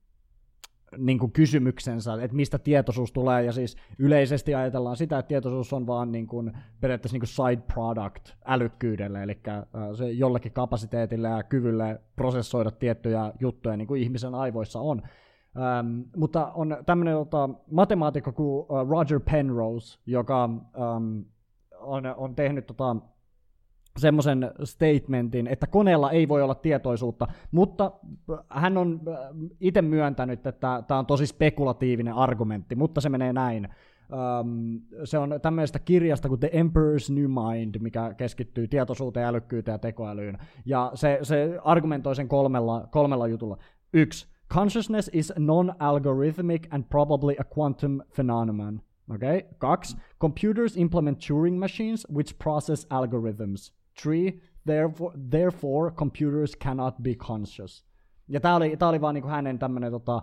niin 0.97 1.19
kuin 1.19 1.33
kysymyksensä, 1.33 2.23
että 2.23 2.37
mistä 2.37 2.59
tietoisuus 2.59 3.13
tulee, 3.13 3.45
ja 3.45 3.53
siis 3.53 3.77
yleisesti 3.99 4.55
ajatellaan 4.55 4.97
sitä, 4.97 5.19
että 5.19 5.29
tietoisuus 5.29 5.73
on 5.73 5.87
vaan 5.87 6.13
niin 6.13 6.27
kuin, 6.27 6.53
periaatteessa 6.81 7.15
niin 7.15 7.21
kuin 7.21 7.51
side 7.51 7.63
product 7.75 8.29
älykkyydelle, 8.47 9.23
eli 9.23 9.41
äh, 9.49 9.65
se 9.95 10.11
jollekin 10.11 10.53
kapasiteetille 10.53 11.29
ja 11.29 11.43
kyvylle 11.43 12.01
prosessoida 12.17 12.71
tiettyjä 12.71 13.33
juttuja, 13.41 13.77
niin 13.77 13.89
kuin 13.89 14.03
ihmisen 14.03 14.35
aivoissa 14.35 14.81
on. 14.81 15.03
Ähm, 15.57 16.01
mutta 16.17 16.53
on 16.55 16.77
tämmöinen 16.87 17.15
tota, 17.15 17.51
matemaatikko 17.71 18.33
kuin 18.33 18.67
uh, 18.69 18.89
Roger 18.89 19.21
Penrose, 19.31 19.99
joka 20.07 20.45
um, 20.45 21.25
on, 21.81 22.03
on 22.17 22.35
tehnyt 22.35 22.67
tota, 22.67 22.97
semmoisen 23.99 24.51
statementin, 24.65 25.47
että 25.47 25.67
koneella 25.67 26.11
ei 26.11 26.29
voi 26.29 26.43
olla 26.43 26.55
tietoisuutta, 26.55 27.27
mutta 27.51 27.93
hän 28.49 28.77
on 28.77 29.01
itse 29.61 29.83
myöntänyt, 29.83 30.47
että 30.47 30.83
tämä 30.87 30.99
on 30.99 31.07
tosi 31.07 31.27
spekulatiivinen 31.27 32.15
argumentti, 32.15 32.75
mutta 32.77 33.01
se 33.01 33.09
menee 33.09 33.33
näin. 33.33 33.69
Um, 34.41 34.81
se 35.05 35.19
on 35.19 35.35
tämmöisestä 35.43 35.79
kirjasta 35.79 36.29
kuin 36.29 36.41
The 36.41 36.51
Emperor's 36.55 37.15
New 37.15 37.27
Mind, 37.31 37.75
mikä 37.79 38.15
keskittyy 38.15 38.69
tietoisuuteen, 38.69 39.27
älykkyyteen 39.27 39.75
ja 39.75 39.79
tekoälyyn. 39.79 40.39
Ja 40.65 40.91
se, 40.95 41.19
se 41.23 41.59
argumentoi 41.65 42.17
sen 42.17 42.29
kolmella, 42.29 42.89
kolmella 42.91 43.27
jutulla. 43.27 43.59
Yksi, 43.93 44.27
consciousness 44.55 45.11
is 45.13 45.33
non-algorithmic 45.39 46.67
and 46.71 46.85
probably 46.91 47.35
a 47.39 47.45
quantum 47.59 48.01
phenomenon. 48.15 48.81
Okay? 49.15 49.43
Kaksi, 49.59 49.97
computers 50.21 50.77
implement 50.77 51.19
Turing 51.29 51.59
machines 51.59 52.07
which 52.15 52.39
process 52.39 52.87
algorithms. 52.91 53.78
Three, 54.03 54.41
therefore, 54.67 55.19
therefore 55.31 55.91
computers 55.91 56.59
cannot 56.65 56.95
be 57.03 57.15
conscious. 57.15 57.87
Ja 58.29 58.41
tämä 58.41 58.57
oli, 58.57 58.77
tää 58.77 58.89
oli 58.89 59.01
vaan 59.01 59.15
niinku 59.15 59.29
hänen 59.29 59.59
tämmöinen, 59.59 59.93
tota, 59.93 60.23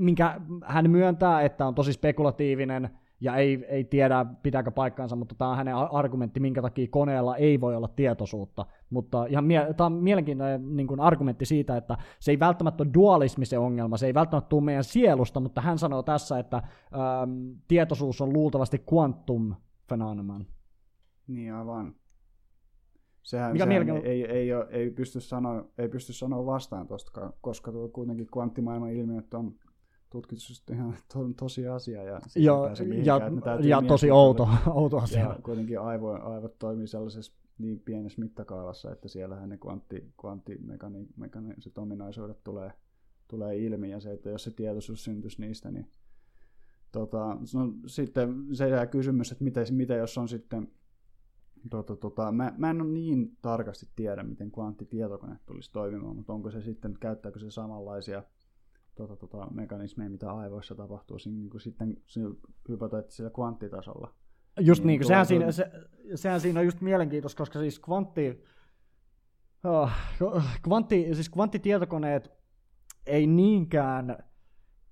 minkä 0.00 0.40
hän 0.64 0.90
myöntää, 0.90 1.42
että 1.42 1.66
on 1.66 1.74
tosi 1.74 1.92
spekulatiivinen 1.92 2.90
ja 3.20 3.36
ei, 3.36 3.64
ei 3.68 3.84
tiedä 3.84 4.26
pitääkö 4.42 4.70
paikkaansa, 4.70 5.16
mutta 5.16 5.34
tämä 5.34 5.50
on 5.50 5.56
hänen 5.56 5.74
argumentti, 5.74 6.40
minkä 6.40 6.62
takia 6.62 6.86
koneella 6.90 7.36
ei 7.36 7.60
voi 7.60 7.76
olla 7.76 7.88
tietoisuutta. 7.88 8.66
Mutta 8.90 9.26
ihan 9.26 9.44
mie- 9.44 9.74
tämä 9.76 9.86
on 9.86 9.92
mielenkiintoinen 9.92 10.76
niin 10.76 10.86
kuin 10.86 11.00
argumentti 11.00 11.44
siitä, 11.44 11.76
että 11.76 11.96
se 12.20 12.30
ei 12.30 12.38
välttämättä 12.38 12.82
ole 12.82 12.94
dualismi 12.94 13.46
se 13.46 13.58
ongelma, 13.58 13.96
se 13.96 14.06
ei 14.06 14.14
välttämättä 14.14 14.48
tule 14.48 14.64
meidän 14.64 14.84
sielusta, 14.84 15.40
mutta 15.40 15.60
hän 15.60 15.78
sanoo 15.78 16.02
tässä, 16.02 16.38
että 16.38 16.56
ähm, 16.56 17.52
tietoisuus 17.68 18.20
on 18.20 18.32
luultavasti 18.32 18.84
quantum 18.92 19.54
phenomenon. 19.86 20.46
Niin 21.26 21.54
aivan. 21.54 21.94
Sehän, 23.24 23.52
Mikä 23.52 23.64
sehän 23.64 23.88
ei, 23.88 24.04
ei, 24.04 24.24
ei, 24.24 24.54
ole, 24.54 24.66
ei, 24.70 24.90
pysty 24.90 25.20
sanoa, 25.20 25.64
ei 25.78 25.88
pysty 25.88 26.12
sanoa 26.12 26.46
vastaan 26.46 26.86
tuosta, 26.86 27.32
koska 27.40 27.72
tuo 27.72 27.88
kuitenkin 27.88 28.26
kvanttimaailman 28.26 28.92
ilmiöt 28.92 29.34
on 29.34 29.54
tutkitusti 30.10 30.72
ihan 30.72 30.96
to, 31.12 31.18
tosi 31.36 31.68
asia. 31.68 32.02
Ja, 32.02 32.20
Joo, 32.36 32.66
ja, 33.04 33.58
ja 33.60 33.82
tosi 33.88 34.10
outo, 34.10 34.48
outo 34.66 34.98
asia. 34.98 35.20
Ja 35.20 35.38
kuitenkin 35.42 35.80
aivo, 35.80 36.12
aivot 36.12 36.58
toimii 36.58 36.86
sellaisessa 36.86 37.32
niin 37.58 37.80
pienessä 37.80 38.20
mittakaavassa, 38.20 38.92
että 38.92 39.08
siellähän 39.08 39.48
ne 39.48 39.58
kvantti, 39.58 40.12
kvanttimekaniset 40.20 41.78
ominaisuudet 41.78 42.44
tulee, 42.44 42.72
tulee 43.28 43.58
ilmi, 43.58 43.90
ja 43.90 44.00
se, 44.00 44.12
että 44.12 44.30
jos 44.30 44.44
se 44.44 44.50
tietoisuus 44.50 45.04
syntyisi 45.04 45.40
niistä, 45.40 45.70
niin 45.70 45.86
tota, 46.92 47.36
no, 47.54 47.72
sitten 47.86 48.34
se 48.52 48.68
jää 48.68 48.86
kysymys, 48.86 49.32
että 49.32 49.44
miten, 49.44 49.66
miten 49.70 49.98
jos 49.98 50.18
on 50.18 50.28
sitten 50.28 50.68
Tota, 51.70 51.96
tota, 51.96 52.32
mä, 52.32 52.52
mä 52.58 52.70
en 52.70 52.82
ole 52.82 52.90
niin 52.90 53.36
tarkasti 53.42 53.86
tiedä, 53.96 54.22
miten 54.22 54.50
kvanttitietokone 54.50 55.38
tulisi 55.46 55.72
toimimaan, 55.72 56.16
mutta 56.16 56.32
onko 56.32 56.50
se 56.50 56.60
sitten, 56.60 56.96
käyttääkö 57.00 57.38
se 57.38 57.50
samanlaisia 57.50 58.22
tota, 58.94 59.16
tota, 59.16 59.50
mekanismeja, 59.50 60.10
mitä 60.10 60.32
aivoissa 60.32 60.74
tapahtuu 60.74 61.18
siinä, 61.18 61.38
niin 61.38 61.50
kuin 61.50 61.60
sitten 61.60 61.96
hypoteettisella 62.68 63.30
kvanttitasolla. 63.30 64.14
Just 64.60 64.84
niin, 64.84 64.98
niin 64.98 65.06
sehän, 65.06 65.26
siinä, 65.26 65.52
se, 65.52 65.70
sehän 66.14 66.40
siinä 66.40 66.60
on 66.60 66.66
just 66.66 66.80
mielenkiintoista, 66.80 67.38
koska 67.38 67.58
siis 67.58 67.78
kvantti, 67.78 68.44
oh, 69.64 69.90
kvantti, 70.62 71.14
siis 71.14 71.28
kvanttitietokoneet 71.28 72.30
ei 73.06 73.26
niinkään 73.26 74.18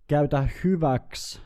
käytä 0.07 0.49
hyväksi 0.65 1.41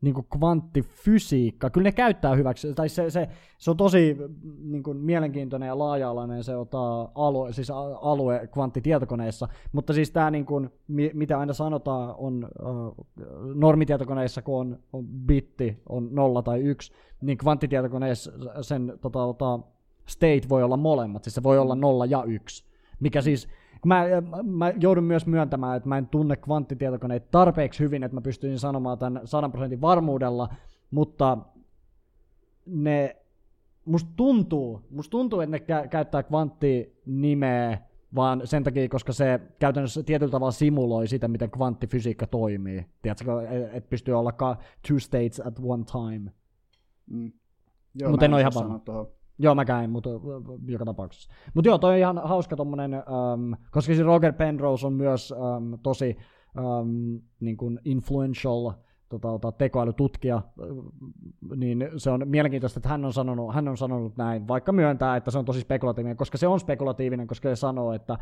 niin 0.00 0.14
kuin 0.14 0.26
kvanttifysiikka, 0.38 1.70
kyllä 1.70 1.84
ne 1.84 1.92
käyttää 1.92 2.34
hyväksi, 2.34 2.74
tai 2.74 2.88
se, 2.88 3.10
se, 3.10 3.28
se 3.58 3.70
on 3.70 3.76
tosi 3.76 4.16
niin 4.62 4.82
kuin, 4.82 4.98
mielenkiintoinen 4.98 5.66
ja 5.66 5.78
laaja-alainen 5.78 6.44
se 6.44 6.56
ottaa 6.56 7.12
alue, 7.14 7.52
siis 7.52 7.70
alue 8.00 8.48
kvanttitietokoneissa, 8.52 9.48
mutta 9.72 9.92
siis 9.92 10.10
tämä, 10.10 10.30
niin 10.30 10.46
kuin, 10.46 10.70
mitä 11.14 11.38
aina 11.38 11.52
sanotaan, 11.52 12.14
on 12.18 12.48
uh, 12.62 13.06
normitietokoneissa, 13.54 14.42
kun 14.42 14.60
on, 14.60 14.78
on 14.92 15.06
bitti, 15.06 15.82
on 15.88 16.08
nolla 16.12 16.42
tai 16.42 16.60
yksi, 16.60 16.92
niin 17.20 17.38
kvanttitietokoneissa 17.38 18.32
sen 18.60 18.92
tota, 19.00 19.18
tota, 19.18 19.58
state 20.06 20.48
voi 20.48 20.62
olla 20.62 20.76
molemmat, 20.76 21.24
siis 21.24 21.34
se 21.34 21.42
voi 21.42 21.58
olla 21.58 21.74
nolla 21.74 22.06
ja 22.06 22.24
yksi, 22.24 22.64
mikä 23.00 23.22
siis 23.22 23.48
Mä, 23.86 24.04
mä 24.42 24.72
joudun 24.80 25.04
myös 25.04 25.26
myöntämään, 25.26 25.76
että 25.76 25.88
mä 25.88 25.98
en 25.98 26.06
tunne 26.06 26.36
kvanttitietokoneita 26.36 27.26
tarpeeksi 27.30 27.84
hyvin, 27.84 28.02
että 28.02 28.14
mä 28.14 28.20
pystyisin 28.20 28.58
sanomaan 28.58 28.98
tämän 28.98 29.20
100 29.24 29.48
prosentin 29.48 29.80
varmuudella, 29.80 30.48
mutta 30.90 31.38
ne, 32.66 33.16
musta 33.84 34.10
tuntuu, 34.16 34.80
musta 34.90 35.10
tuntuu, 35.10 35.40
että 35.40 35.56
ne 35.56 35.58
kä- 35.58 35.88
käyttää 35.88 36.22
kvanttinimeä 36.22 37.78
vaan 38.14 38.40
sen 38.44 38.64
takia, 38.64 38.88
koska 38.88 39.12
se 39.12 39.40
käytännössä 39.58 40.02
tietyllä 40.02 40.30
tavalla 40.30 40.50
simuloi 40.52 41.08
sitä, 41.08 41.28
miten 41.28 41.50
kvanttifysiikka 41.50 42.26
toimii. 42.26 42.86
Tiedätkö, 43.02 43.48
että 43.72 43.90
pystyy 43.90 44.18
olla 44.18 44.32
two 44.88 44.98
states 44.98 45.40
at 45.40 45.54
one 45.62 45.84
time. 45.84 46.32
Mm. 47.06 47.32
Mutta 48.08 48.24
en 48.24 48.34
ole 48.34 48.40
ihan 48.40 48.52
varma. 48.54 48.80
Joo, 49.42 49.54
mä 49.54 49.64
käin, 49.64 49.90
mutta 49.90 50.10
joka 50.66 50.84
tapauksessa. 50.84 51.32
Mutta 51.54 51.68
joo, 51.68 51.78
toi 51.78 51.92
on 51.92 51.98
ihan 51.98 52.20
hauska 52.24 52.56
tommonen, 52.56 52.94
um, 52.94 53.56
koska 53.70 53.94
siis 53.94 54.06
Roger 54.06 54.32
Penrose 54.32 54.86
on 54.86 54.92
myös 54.92 55.32
um, 55.32 55.78
tosi 55.82 56.16
um, 56.58 57.20
niin 57.40 57.56
kuin 57.56 57.80
influential 57.84 58.72
tota, 59.08 59.28
tota, 59.28 59.52
tekoälytutkija, 59.52 60.42
niin 61.56 61.88
se 61.96 62.10
on 62.10 62.22
mielenkiintoista, 62.28 62.78
että 62.78 62.88
hän 62.88 63.04
on, 63.04 63.12
sanonut, 63.12 63.54
hän 63.54 63.68
on 63.68 63.76
sanonut 63.76 64.16
näin, 64.16 64.48
vaikka 64.48 64.72
myöntää, 64.72 65.16
että 65.16 65.30
se 65.30 65.38
on 65.38 65.44
tosi 65.44 65.60
spekulatiivinen, 65.60 66.16
koska 66.16 66.38
se 66.38 66.46
on 66.46 66.60
spekulatiivinen, 66.60 67.26
koska 67.26 67.48
se 67.48 67.56
sanoo, 67.56 67.92
että 67.92 68.18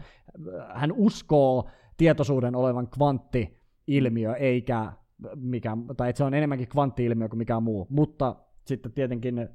hän 0.68 0.92
uskoo 0.92 1.68
tietoisuuden 1.96 2.56
olevan 2.56 2.88
kvantti-ilmiö, 2.88 4.34
eikä 4.34 4.92
mikä, 5.34 5.76
tai 5.96 6.08
että 6.10 6.18
se 6.18 6.24
on 6.24 6.34
enemmänkin 6.34 6.68
kvantti-ilmiö 6.68 7.28
kuin 7.28 7.38
mikään 7.38 7.62
muu, 7.62 7.86
mutta 7.90 8.36
sitten 8.64 8.92
tietenkin 8.92 9.48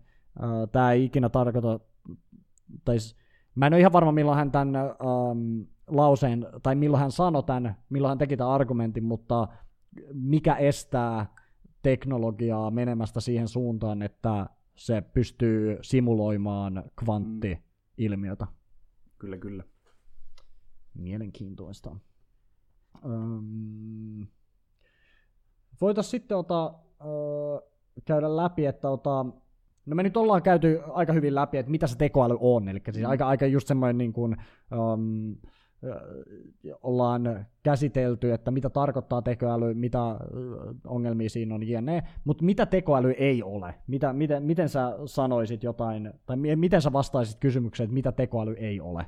tämä 0.72 0.92
ei 0.92 1.06
ikinä 1.06 1.30
tarkoita, 1.30 1.80
tai 2.86 2.98
mä 3.56 3.68
en 3.68 3.74
ole 3.74 3.80
ihan 3.80 3.94
varma 3.94 4.12
milloin 4.12 4.38
hän 4.38 4.52
tämän 4.52 4.76
um, 4.76 5.66
lauseen, 5.88 6.48
tai 6.64 6.76
milloin 6.76 7.02
hän 7.02 7.12
sanoi 7.12 7.44
tämän, 7.44 7.76
milloin 7.90 8.10
hän 8.10 8.18
teki 8.18 8.38
tämän 8.38 8.54
argumentin, 8.54 9.04
mutta 9.04 9.48
mikä 10.14 10.56
estää 10.56 11.26
teknologiaa 11.82 12.72
menemästä 12.72 13.20
siihen 13.20 13.48
suuntaan, 13.48 14.02
että 14.02 14.50
se 14.76 15.02
pystyy 15.02 15.78
simuloimaan 15.82 16.84
kvanttiilmiötä. 16.96 18.48
Kyllä, 19.18 19.38
kyllä. 19.38 19.64
Mielenkiintoista. 20.94 21.96
Um, 23.06 24.28
voitaisiin 25.82 26.12
sitten 26.12 26.38
ota, 26.38 26.74
uh, 27.04 27.62
käydä 28.06 28.36
läpi, 28.36 28.66
että 28.66 28.90
ota, 28.90 29.26
No 29.86 29.96
me 29.96 30.04
nyt 30.04 30.18
ollaan 30.18 30.42
käyty 30.42 30.80
aika 30.94 31.14
hyvin 31.14 31.36
läpi, 31.36 31.58
että 31.58 31.72
mitä 31.72 31.88
se 31.88 31.98
tekoäly 31.98 32.38
on, 32.40 32.70
eli 32.70 32.82
siis 32.92 33.06
mm. 33.06 33.10
aika, 33.10 33.28
aika 33.28 33.46
just 33.46 33.68
semmoinen 33.68 33.98
niin 33.98 34.14
kuin, 34.14 34.38
um, 34.72 35.36
ollaan 36.84 37.46
käsitelty, 37.64 38.32
että 38.34 38.52
mitä 38.52 38.70
tarkoittaa 38.70 39.22
tekoäly, 39.22 39.74
mitä 39.74 40.00
ongelmia 40.88 41.30
siinä 41.30 41.56
on 41.56 41.68
jne. 41.68 42.04
Mutta 42.24 42.44
mitä 42.44 42.66
tekoäly 42.66 43.12
ei 43.12 43.44
ole? 43.44 43.76
Mitä, 43.88 44.14
miten, 44.14 44.44
miten 44.44 44.70
sä 44.70 44.94
sanoisit 45.06 45.64
jotain, 45.64 46.14
tai 46.26 46.38
miten 46.56 46.82
sä 46.82 46.94
vastaisit 46.94 47.40
kysymykseen, 47.40 47.86
että 47.86 47.94
mitä 47.94 48.12
tekoäly 48.12 48.54
ei 48.54 48.82
ole? 48.82 49.06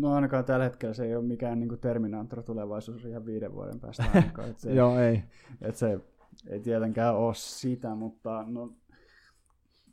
No 0.00 0.14
ainakaan 0.14 0.44
tällä 0.44 0.64
hetkellä 0.64 0.94
se 0.94 1.04
ei 1.04 1.16
ole 1.16 1.24
mikään 1.24 1.60
niin 1.60 1.78
Terminator 1.80 2.42
tulevaisuus 2.42 3.04
ihan 3.04 3.26
viiden 3.26 3.54
vuoden 3.54 3.80
päästä 3.80 4.04
ainakaan. 4.14 4.50
Että 4.50 4.62
se, 4.62 4.72
Joo, 4.72 4.98
ei. 4.98 5.22
Että 5.60 5.78
se 5.78 6.00
ei 6.48 6.60
tietenkään 6.60 7.16
ole 7.16 7.34
sitä, 7.34 7.94
mutta 7.94 8.44
no, 8.48 8.74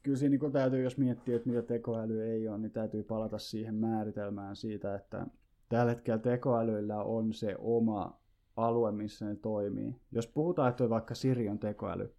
kyllä 0.03 0.17
siinä 0.17 0.37
niin 0.41 0.51
täytyy, 0.51 0.83
jos 0.83 0.97
miettii, 0.97 1.35
että 1.35 1.49
mitä 1.49 1.61
tekoäly 1.61 2.23
ei 2.23 2.47
ole, 2.47 2.57
niin 2.57 2.71
täytyy 2.71 3.03
palata 3.03 3.37
siihen 3.37 3.75
määritelmään 3.75 4.55
siitä, 4.55 4.95
että 4.95 5.27
tällä 5.69 5.91
hetkellä 5.91 6.19
tekoälyillä 6.19 7.03
on 7.03 7.33
se 7.33 7.55
oma 7.59 8.19
alue, 8.55 8.91
missä 8.91 9.25
ne 9.25 9.35
toimii. 9.35 9.95
Jos 10.11 10.27
puhutaan, 10.27 10.69
että 10.69 10.89
vaikka 10.89 11.15
Siri 11.15 11.49
on 11.49 11.59
tekoäly, 11.59 12.13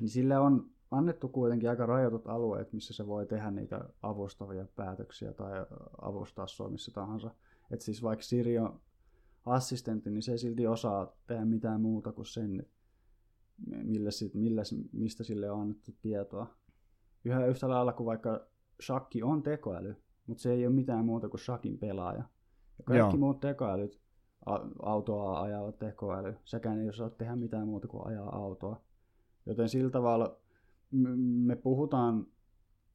niin 0.00 0.08
sille 0.08 0.38
on 0.38 0.70
annettu 0.90 1.28
kuitenkin 1.28 1.70
aika 1.70 1.86
rajoitut 1.86 2.26
alueet, 2.26 2.72
missä 2.72 2.94
se 2.94 3.06
voi 3.06 3.26
tehdä 3.26 3.50
niitä 3.50 3.80
avustavia 4.02 4.66
päätöksiä 4.76 5.32
tai 5.32 5.66
avustaa 6.02 6.46
sua 6.46 6.68
missä 6.68 6.92
tahansa. 6.92 7.30
Et 7.70 7.80
siis 7.80 8.02
vaikka 8.02 8.22
Siri 8.22 8.58
on 8.58 8.80
assistentti, 9.46 10.10
niin 10.10 10.22
se 10.22 10.32
ei 10.32 10.38
silti 10.38 10.66
osaa 10.66 11.12
tehdä 11.26 11.44
mitään 11.44 11.80
muuta 11.80 12.12
kuin 12.12 12.26
sen, 12.26 12.66
millä, 13.66 14.10
millä, 14.34 14.62
mistä 14.92 15.24
sille 15.24 15.50
on 15.50 15.60
annettu 15.60 15.92
tietoa. 16.02 16.46
Yhä 17.24 17.46
yhtä 17.46 17.68
lailla 17.68 17.92
kuin 17.92 18.06
vaikka 18.06 18.46
shakki 18.82 19.22
on 19.22 19.42
tekoäly, 19.42 19.96
mutta 20.26 20.42
se 20.42 20.52
ei 20.52 20.66
ole 20.66 20.74
mitään 20.74 21.04
muuta 21.04 21.28
kuin 21.28 21.40
shakin 21.40 21.78
pelaaja. 21.78 22.22
Ja 22.78 22.84
kaikki 22.84 22.98
Joo. 22.98 23.16
muut 23.16 23.40
tekoälyt, 23.40 24.00
autoa 24.82 25.42
ajava 25.42 25.72
tekoäly, 25.72 26.34
sekään 26.44 26.80
ei 26.80 26.88
osaa 26.88 27.10
tehdä 27.10 27.36
mitään 27.36 27.68
muuta 27.68 27.88
kuin 27.88 28.06
ajaa 28.06 28.36
autoa. 28.36 28.80
Joten 29.46 29.68
sillä 29.68 29.90
tavalla 29.90 30.36
me 31.16 31.56
puhutaan 31.56 32.26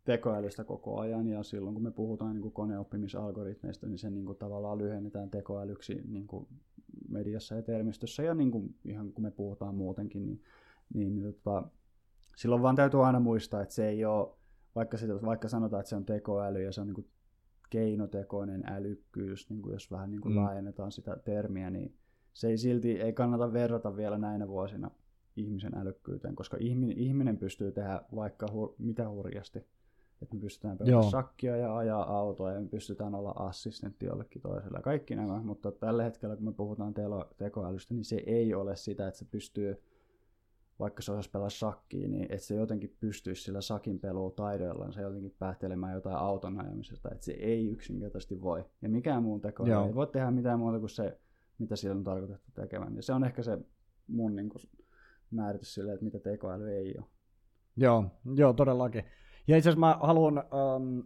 tekoälystä 0.06 0.64
koko 0.64 1.00
ajan 1.00 1.28
ja 1.28 1.44
silloin 1.44 1.74
kun 1.74 1.84
me 1.84 1.92
puhutaan 1.92 2.34
niin 2.34 2.42
kuin 2.42 2.54
koneoppimisalgoritmeista, 2.54 3.88
niin 3.88 3.98
se 3.98 4.10
niin 4.10 4.26
kuin 4.26 4.38
tavallaan 4.38 4.78
lyhennetään 4.78 5.30
tekoälyksi 5.30 6.02
niin 6.08 6.28
kuin 6.28 6.48
mediassa 7.10 7.56
ja 7.56 7.62
termistössä 7.62 8.24
ja 8.24 8.36
niin 8.36 8.52
kuin, 8.52 8.76
ihan 8.86 9.14
kun 9.14 9.24
me 9.24 9.32
puhutaan 9.32 9.76
muutenkin, 9.76 10.26
niin, 10.26 10.42
niin, 10.94 11.16
niin 11.16 11.34
tota, 11.34 11.64
silloin 12.36 12.62
vaan 12.62 12.76
täytyy 12.76 13.06
aina 13.06 13.20
muistaa, 13.20 13.62
että 13.62 13.76
se 13.76 13.90
ei 13.90 14.06
ole, 14.06 14.30
vaikka, 14.76 14.98
sitä, 14.98 15.14
vaikka 15.22 15.48
sanotaan, 15.48 15.80
että 15.80 15.90
se 15.90 15.96
on 15.96 16.06
tekoäly 16.06 16.64
ja 16.64 16.72
se 16.72 16.82
on 16.82 16.88
niin 16.88 16.96
kuin 16.96 17.08
keinotekoinen 17.70 18.64
älykkyys, 18.68 19.50
niin 19.50 19.62
kuin 19.62 19.74
jos 19.74 19.92
vähän 19.92 20.12
niin 20.12 20.22
kuin 20.22 20.34
mm. 20.34 20.40
laajennetaan 20.40 20.92
sitä 20.92 21.18
termiä, 21.26 21.70
niin 21.70 21.96
se 22.34 22.48
ei 22.48 22.58
silti, 22.58 23.02
ei 23.02 23.14
kannata 23.14 23.54
verrata 23.54 23.96
vielä 23.96 24.18
näinä 24.18 24.48
vuosina 24.48 24.92
ihmisen 25.36 25.76
älykkyyteen, 25.76 26.36
koska 26.36 26.58
ihminen, 26.60 26.98
ihminen 26.98 27.38
pystyy 27.38 27.72
tehdä 27.72 28.02
vaikka 28.16 28.48
hur, 28.52 28.76
mitä 28.78 29.10
hurjasti. 29.10 29.66
Että 30.24 30.36
me 30.36 30.42
pystytään 30.42 30.78
pelaamaan 30.78 31.12
sakkia 31.12 31.58
ja 31.58 31.78
ajaa 31.78 32.18
autoa 32.18 32.52
ja 32.52 32.62
me 32.62 32.68
pystytään 32.68 33.16
olla 33.16 33.34
assistentti 33.36 34.06
jollekin 34.06 34.42
toiselle. 34.42 34.80
Kaikki 34.82 35.16
nämä, 35.16 35.44
mutta 35.44 35.72
tällä 35.72 36.04
hetkellä 36.04 36.36
kun 36.36 36.46
me 36.46 36.54
puhutaan 36.54 36.94
telo, 36.94 37.26
tekoälystä, 37.38 37.94
niin 37.94 38.06
se 38.06 38.24
ei 38.26 38.54
ole 38.54 38.76
sitä, 38.76 39.08
että 39.08 39.18
se 39.18 39.26
pystyy, 39.26 39.84
vaikka 40.80 41.02
se 41.02 41.12
osaisi 41.12 41.30
pelaa 41.30 41.50
sakkiin, 41.50 42.12
niin 42.12 42.24
että 42.24 42.46
se 42.46 42.56
jotenkin 42.56 42.98
pystyisi 43.00 43.44
sillä 43.44 43.62
sakin 43.62 44.00
pelua 44.00 44.32
taidoillaan 44.32 44.94
se 44.94 45.02
jotenkin 45.02 45.36
päättelemään 45.40 45.94
jotain 45.94 46.18
auton 46.18 46.60
ajamisesta. 46.60 47.10
Että 47.12 47.26
se 47.26 47.32
ei 47.32 47.68
yksinkertaisesti 47.68 48.42
voi. 48.42 48.66
Ja 48.82 48.90
mikään 48.90 49.24
muu 49.24 49.40
tekoäly 49.40 49.88
ei 49.88 49.96
voi 49.96 50.08
tehdä 50.08 50.32
mitään 50.32 50.60
muuta 50.60 50.80
kuin 50.80 50.90
se, 50.90 51.20
mitä 51.58 51.76
siellä 51.76 51.98
on 51.98 52.04
tarkoitettu 52.04 52.52
tekemään. 52.54 52.96
Ja 52.96 53.04
se 53.04 53.14
on 53.14 53.24
ehkä 53.24 53.44
se 53.44 53.58
mun 54.08 54.36
niin 54.36 54.50
kuin, 54.50 54.62
määritys 55.32 55.74
sille, 55.74 55.94
että 55.94 56.06
mitä 56.06 56.20
tekoäly 56.20 56.72
ei 56.72 56.96
ole. 56.98 57.06
Joo, 57.76 58.06
joo 58.36 58.54
todellakin. 58.54 59.04
Ja 59.48 59.58
itse 59.58 59.70
asiassa 59.70 59.80
mä 59.80 59.98
haluan 60.02 60.38
ähm, 60.38 61.00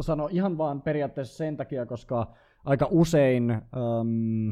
sanoa 0.00 0.28
ihan 0.32 0.58
vaan 0.58 0.82
periaatteessa 0.82 1.36
sen 1.36 1.56
takia, 1.56 1.86
koska 1.86 2.34
aika 2.64 2.88
usein 2.90 3.50
ähm, 3.50 4.50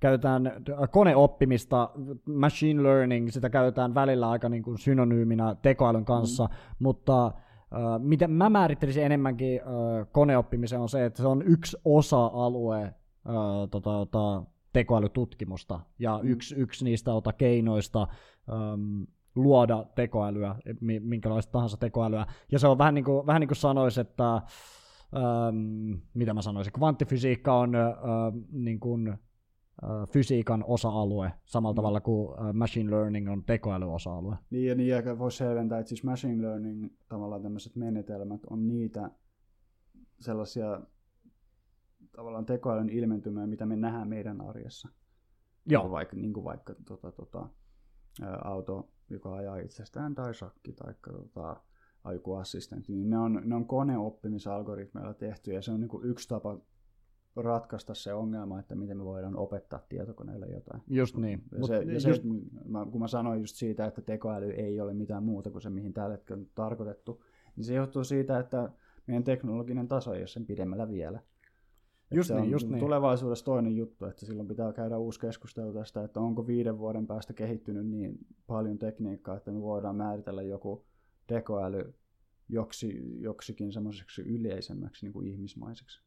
käytetään 0.00 0.52
koneoppimista, 0.90 1.90
machine 2.24 2.82
learning, 2.82 3.30
sitä 3.30 3.50
käytetään 3.50 3.94
välillä 3.94 4.30
aika 4.30 4.48
niin 4.48 4.62
kuin 4.62 4.78
synonyyminä 4.78 5.56
tekoälyn 5.62 6.04
kanssa, 6.04 6.44
mm. 6.44 6.50
mutta 6.78 7.26
äh, 7.26 7.32
miten 7.98 8.30
mä 8.30 8.50
määrittelisin 8.50 9.04
enemmänkin 9.04 9.60
äh, 9.60 10.06
koneoppimisen 10.12 10.80
on 10.80 10.88
se, 10.88 11.04
että 11.04 11.22
se 11.22 11.28
on 11.28 11.42
yksi 11.42 11.76
osa-alue 11.84 12.82
äh, 12.82 12.92
tota, 13.70 13.90
tota, 13.90 14.42
tekoälytutkimusta, 14.72 15.80
ja 15.98 16.20
mm. 16.22 16.28
yksi, 16.28 16.54
yksi 16.54 16.84
niistä 16.84 17.14
ota 17.14 17.32
keinoista 17.32 18.08
um, 18.72 19.06
luoda 19.34 19.86
tekoälyä, 19.94 20.56
minkälaista 21.00 21.52
tahansa 21.52 21.76
tekoälyä. 21.76 22.26
Ja 22.52 22.58
se 22.58 22.68
on 22.68 22.78
vähän 22.78 22.94
niin 22.94 23.04
kuin, 23.04 23.26
vähän 23.26 23.40
niin 23.40 23.48
kuin 23.48 23.56
sanoisi, 23.56 24.00
että 24.00 24.42
um, 25.12 26.00
mitä 26.14 26.34
mä 26.34 26.42
sanoisin, 26.42 26.72
kvanttifysiikka 26.72 27.58
on 27.58 27.70
uh, 27.70 28.48
niin 28.52 28.80
kuin, 28.80 29.08
uh, 29.08 30.08
fysiikan 30.12 30.64
osa-alue, 30.66 31.32
samalla 31.44 31.72
mm. 31.72 31.76
tavalla 31.76 32.00
kuin 32.00 32.28
uh, 32.28 32.52
machine 32.52 32.90
learning 32.90 33.30
on 33.30 33.44
tekoäly 33.44 33.94
osa-alue. 33.94 34.36
Niin, 34.50 34.68
ja 34.68 34.74
niin, 34.74 34.88
ja 34.88 35.18
voi 35.18 35.32
selventää, 35.32 35.78
että 35.78 35.88
siis 35.88 36.04
machine 36.04 36.42
learning, 36.42 36.90
tavallaan 37.08 37.42
tämmöiset 37.42 37.76
menetelmät 37.76 38.40
on 38.50 38.68
niitä 38.68 39.10
sellaisia 40.20 40.80
tavallaan 42.16 42.46
tekoälyn 42.46 42.88
ilmentymää, 42.88 43.46
mitä 43.46 43.66
me 43.66 43.76
nähdään 43.76 44.08
meidän 44.08 44.40
arjessa. 44.40 44.88
Joo. 45.66 45.90
Vaikka, 45.90 46.16
niin 46.16 46.32
kuin 46.32 46.44
vaikka 46.44 46.74
tota, 46.86 47.12
tota, 47.12 47.48
auto, 48.44 48.88
joka 49.10 49.34
ajaa 49.34 49.56
itsestään, 49.56 50.14
tai 50.14 50.34
shakki, 50.34 50.72
tai 50.72 50.94
tota, 51.12 51.56
joku 52.12 52.34
assistentti, 52.34 52.92
niin 52.92 53.10
ne 53.10 53.18
on, 53.18 53.42
ne 53.44 53.54
on 53.54 53.66
koneoppimisalgoritmeilla 53.66 55.14
tehty, 55.14 55.52
ja 55.52 55.62
se 55.62 55.70
on 55.70 55.80
niin 55.80 55.88
kuin 55.88 56.04
yksi 56.04 56.28
tapa 56.28 56.58
ratkaista 57.36 57.94
se 57.94 58.14
ongelma, 58.14 58.60
että 58.60 58.74
miten 58.74 58.96
me 58.96 59.04
voidaan 59.04 59.36
opettaa 59.36 59.80
tietokoneelle 59.88 60.46
jotain. 60.46 60.82
Just 60.88 61.16
niin. 61.16 61.42
Ja 61.52 61.66
se, 61.66 61.82
ja 61.82 62.00
se, 62.00 62.08
just... 62.08 62.22
Mä, 62.64 62.86
kun 62.90 63.00
mä 63.00 63.08
sanoin 63.08 63.40
just 63.40 63.56
siitä, 63.56 63.86
että 63.86 64.02
tekoäly 64.02 64.50
ei 64.50 64.80
ole 64.80 64.94
mitään 64.94 65.22
muuta 65.22 65.50
kuin 65.50 65.62
se, 65.62 65.70
mihin 65.70 65.92
tällä 65.92 66.12
hetkellä 66.12 66.40
on 66.40 66.46
tarkoitettu, 66.54 67.24
niin 67.56 67.64
se 67.64 67.74
johtuu 67.74 68.04
siitä, 68.04 68.38
että 68.38 68.70
meidän 69.06 69.24
teknologinen 69.24 69.88
taso 69.88 70.14
ei 70.14 70.20
ole 70.20 70.26
sen 70.26 70.46
pidemmällä 70.46 70.88
vielä. 70.88 71.20
Just 72.16 72.28
se 72.28 72.34
niin, 72.34 72.42
on 72.42 72.50
just 72.50 72.68
niin. 72.68 72.80
tulevaisuudessa 72.80 73.44
toinen 73.44 73.76
juttu, 73.76 74.04
että 74.06 74.26
silloin 74.26 74.48
pitää 74.48 74.72
käydä 74.72 74.98
uusi 74.98 75.20
keskustelu 75.20 75.72
tästä, 75.72 76.04
että 76.04 76.20
onko 76.20 76.46
viiden 76.46 76.78
vuoden 76.78 77.06
päästä 77.06 77.32
kehittynyt 77.32 77.86
niin 77.86 78.18
paljon 78.46 78.78
tekniikkaa, 78.78 79.36
että 79.36 79.50
me 79.50 79.62
voidaan 79.62 79.96
määritellä 79.96 80.42
joku 80.42 80.84
tekoäly 81.26 81.94
joksi, 82.48 83.02
joksikin 83.20 83.72
semmoiseksi 83.72 84.22
yleisemmäksi 84.22 85.06
niin 85.06 85.12
kuin 85.12 85.26
ihmismaiseksi. 85.26 86.02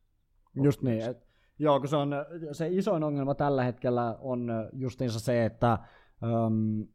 Just 0.64 0.82
niin. 0.82 1.10
Et, 1.10 1.27
joo, 1.60 1.80
kun 1.80 1.90
se, 1.90 1.95
on, 1.95 2.11
se 2.52 2.68
isoin 2.72 3.03
ongelma 3.03 3.36
tällä 3.36 3.64
hetkellä 3.64 4.18
on 4.22 4.52
justiinsa 4.73 5.19
se, 5.19 5.45
että 5.45 5.80
um, 6.48 6.88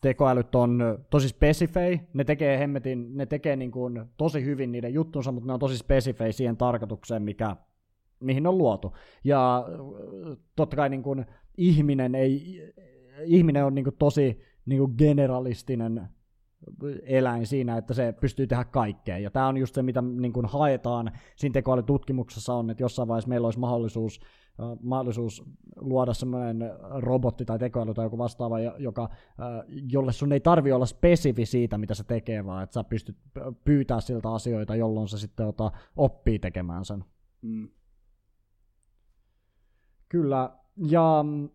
tekoälyt 0.00 0.54
on 0.54 0.82
tosi 1.10 1.28
spesifei, 1.28 2.00
ne 2.12 2.24
tekee 2.24 2.58
hemmetin, 2.58 3.16
ne 3.16 3.26
tekee 3.26 3.56
niin 3.56 3.70
kuin 3.70 4.04
tosi 4.16 4.44
hyvin 4.44 4.72
niiden 4.72 4.94
juttunsa, 4.94 5.32
mutta 5.32 5.46
ne 5.46 5.52
on 5.52 5.60
tosi 5.60 5.78
spesifei 5.78 6.32
siihen 6.32 6.56
tarkoitukseen, 6.56 7.22
mikä 7.22 7.56
mihin 8.20 8.46
on 8.46 8.58
luotu. 8.58 8.92
Ja 9.24 9.64
totta 10.56 10.76
kai 10.76 10.88
niin 10.88 11.02
kuin, 11.02 11.26
ihminen, 11.56 12.14
ei, 12.14 12.60
ihminen 13.24 13.64
on 13.64 13.74
niin 13.74 13.84
kuin, 13.84 13.96
tosi 13.98 14.40
niin 14.66 14.78
kuin 14.78 14.94
generalistinen 14.98 16.08
eläin 17.02 17.46
siinä, 17.46 17.76
että 17.76 17.94
se 17.94 18.14
pystyy 18.20 18.46
tehdä 18.46 18.64
kaikkea. 18.64 19.18
Ja 19.18 19.30
tämä 19.30 19.48
on 19.48 19.56
just 19.56 19.74
se, 19.74 19.82
mitä 19.82 20.02
niin 20.02 20.32
kuin 20.32 20.46
haetaan 20.46 21.12
siinä 21.36 21.52
tekoälytutkimuksessa 21.52 22.54
on, 22.54 22.70
että 22.70 22.82
jossain 22.82 23.08
vaiheessa 23.08 23.28
meillä 23.28 23.46
olisi 23.46 23.58
mahdollisuus, 23.58 24.20
uh, 24.58 24.78
mahdollisuus 24.82 25.44
luoda 25.76 26.14
semmoinen 26.14 26.70
robotti 26.96 27.44
tai 27.44 27.58
tekoäly 27.58 27.94
tai 27.94 28.06
joku 28.06 28.18
vastaava, 28.18 28.60
joka, 28.60 29.02
uh, 29.02 29.74
jolle 29.92 30.12
sun 30.12 30.32
ei 30.32 30.40
tarvi 30.40 30.72
olla 30.72 30.86
spesifi 30.86 31.46
siitä, 31.46 31.78
mitä 31.78 31.94
se 31.94 32.04
tekee, 32.04 32.44
vaan 32.44 32.62
että 32.62 32.74
sä 32.74 32.84
pystyt 32.84 33.16
pyytää 33.64 34.00
siltä 34.00 34.32
asioita, 34.32 34.76
jolloin 34.76 35.08
se 35.08 35.18
sitten 35.18 35.46
ota, 35.46 35.72
oppii 35.96 36.38
tekemään 36.38 36.84
sen. 36.84 37.04
Mm. 37.42 37.68
Kyllä, 40.14 40.50
ja 40.88 41.24
mm, 41.26 41.48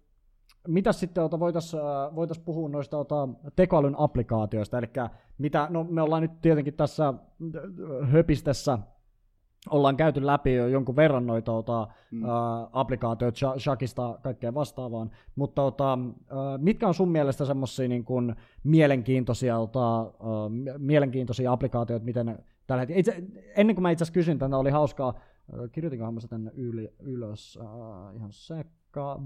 mitä 0.68 0.91
sitten 0.91 1.23
ota, 1.23 1.40
voitaisiin 1.40 1.81
äh, 1.81 2.15
voitais 2.15 2.40
puhua 2.40 2.69
noista 2.69 2.98
ota, 2.98 3.30
tekoälyn 3.56 3.95
applikaatioista, 3.98 4.77
eli 4.77 4.88
mitä, 5.38 5.68
no 5.69 5.84
me 5.84 6.02
ollaan 6.02 6.22
nyt 6.22 6.41
tietenkin 6.41 6.73
tässä 6.73 7.07
äh, 7.07 8.11
höpistessä 8.11 8.80
ollaan 9.69 9.98
käyty 9.98 10.26
läpi 10.26 10.53
jo 10.53 10.68
jonkun 10.68 10.95
verran 10.95 11.27
noita 11.27 11.52
ota, 11.52 11.88
mm. 12.11 12.23
ä, 12.23 12.27
äh, 12.27 12.68
applikaatioita 12.72 13.60
Shakista 13.60 14.19
kaikkeen 14.23 14.53
vastaavaan, 14.53 15.11
mutta 15.36 15.64
ota, 15.64 15.94
ä, 15.94 15.98
mitkä 16.57 16.88
on 16.88 16.94
sun 16.94 17.11
mielestä 17.11 17.45
semmoisia 17.45 17.88
niin 17.88 18.06
kuin 18.06 18.36
mielenkiintoisia, 18.64 19.57
ota, 19.57 20.02
ä, 20.02 20.06
mielenkiintoisia 20.77 21.52
applikaatioita, 21.52 22.06
miten 22.06 22.40
tällä 22.68 22.81
hetkellä. 22.81 22.99
Itse, 22.99 23.23
ennen 23.56 23.76
kuin 23.76 23.84
mä 23.84 23.91
itse 23.91 24.03
asiassa 24.03 24.14
kysyn 24.14 24.40
tänne, 24.40 24.57
oli 24.57 24.69
hauskaa, 24.69 25.14
kirjoitinkohan 25.72 26.14
mä 26.14 26.20
se 26.20 26.28
tänne 26.28 26.52
yli, 26.56 26.94
ylös, 27.00 27.60
uh, 27.62 28.16
ihan 28.16 28.32
sekka, 28.32 29.22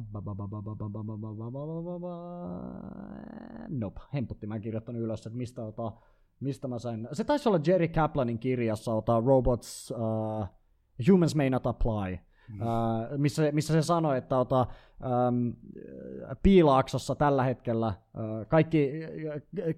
nope, 3.70 4.02
hemputti, 4.14 4.48
mä 4.48 4.56
en 4.56 4.62
kirjoittanut 4.62 5.02
ylös, 5.02 5.26
että 5.26 5.38
mistä, 5.38 5.66
ota, 5.66 5.92
mistä 6.40 6.68
mä 6.68 6.80
sain, 6.80 7.08
se 7.12 7.24
taisi 7.24 7.50
olla 7.50 7.60
Jerry 7.68 7.88
Kaplanin 7.88 8.40
kirjassa, 8.40 8.94
ota, 8.94 9.22
Robots, 9.26 9.92
uh, 9.92 10.48
Humans 11.10 11.36
May 11.36 11.50
Not 11.50 11.68
Apply, 11.68 12.18
Mm. 12.50 12.62
Uh, 12.62 13.18
missä, 13.18 13.52
missä 13.52 13.74
se 13.74 13.82
sanoi, 13.82 14.18
että 14.18 14.38
ota, 14.38 14.68
um, 15.28 15.54
Piilaaksossa 16.44 17.16
tällä 17.16 17.44
hetkellä 17.44 17.88
uh, 17.88 18.48
kaikki 18.48 18.92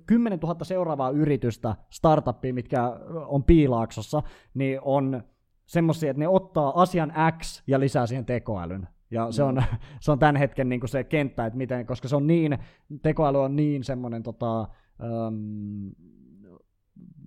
10 0.05 0.39
000 0.39 0.65
seuraavaa 0.65 1.09
yritystä, 1.09 1.75
startuppia, 1.89 2.53
mitkä 2.53 2.89
on 3.27 3.43
Piilaaksossa, 3.43 4.23
niin 4.53 4.79
on 4.81 5.23
semmoisia, 5.65 6.11
että 6.11 6.19
ne 6.19 6.27
ottaa 6.27 6.81
asian 6.81 7.13
X 7.41 7.63
ja 7.67 7.79
lisää 7.79 8.07
siihen 8.07 8.25
tekoälyn. 8.25 8.87
Ja 9.11 9.31
se 9.31 9.43
on, 9.43 9.63
se 10.01 10.11
on 10.11 10.19
tämän 10.19 10.35
hetken 10.35 10.69
niin 10.69 10.79
kuin 10.79 10.89
se 10.89 11.03
kenttä, 11.03 11.45
että 11.45 11.57
miten, 11.57 11.85
koska 11.85 12.07
se 12.07 12.15
on 12.15 12.27
niin, 12.27 12.57
tekoäly 13.01 13.43
on 13.43 13.55
niin 13.55 13.83
semmoinen 13.83 14.23
tota, 14.23 14.67
um, 15.27 15.91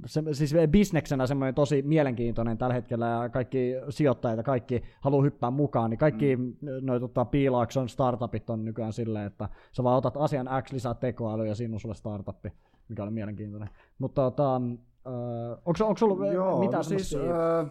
se, 0.06 0.22
siis 0.32 0.54
bisneksenä 0.70 1.26
semmoinen 1.26 1.54
tosi 1.54 1.82
mielenkiintoinen 1.82 2.58
tällä 2.58 2.74
hetkellä 2.74 3.06
ja 3.06 3.28
kaikki 3.28 3.72
sijoittajat 3.88 4.36
ja 4.36 4.42
kaikki 4.42 4.82
haluaa 5.00 5.22
hyppää 5.22 5.50
mukaan, 5.50 5.90
niin 5.90 5.98
kaikki 5.98 6.36
mm. 6.36 6.56
noin 6.80 7.00
tota, 7.00 7.24
piilaakson 7.24 7.88
startupit 7.88 8.50
on 8.50 8.64
nykyään 8.64 8.92
silleen, 8.92 9.26
että 9.26 9.48
sä 9.72 9.84
vaan 9.84 9.96
otat 9.96 10.16
asian 10.16 10.48
X 10.62 10.72
lisää 10.72 10.94
tekoäly 10.94 11.46
ja 11.46 11.54
siinä 11.54 11.74
on 11.74 11.80
sulle 11.80 11.94
startuppi, 11.94 12.52
mikä 12.88 13.02
on 13.02 13.12
mielenkiintoinen. 13.12 13.70
Mutta 13.98 14.22
tota, 14.22 14.56
äh, 14.56 15.58
onko, 15.64 15.84
onko 15.84 15.96
sulla 15.96 16.32
Joo, 16.32 16.60
mitään 16.60 16.78
no 16.78 16.82
siis, 16.82 17.14
äh, 17.14 17.70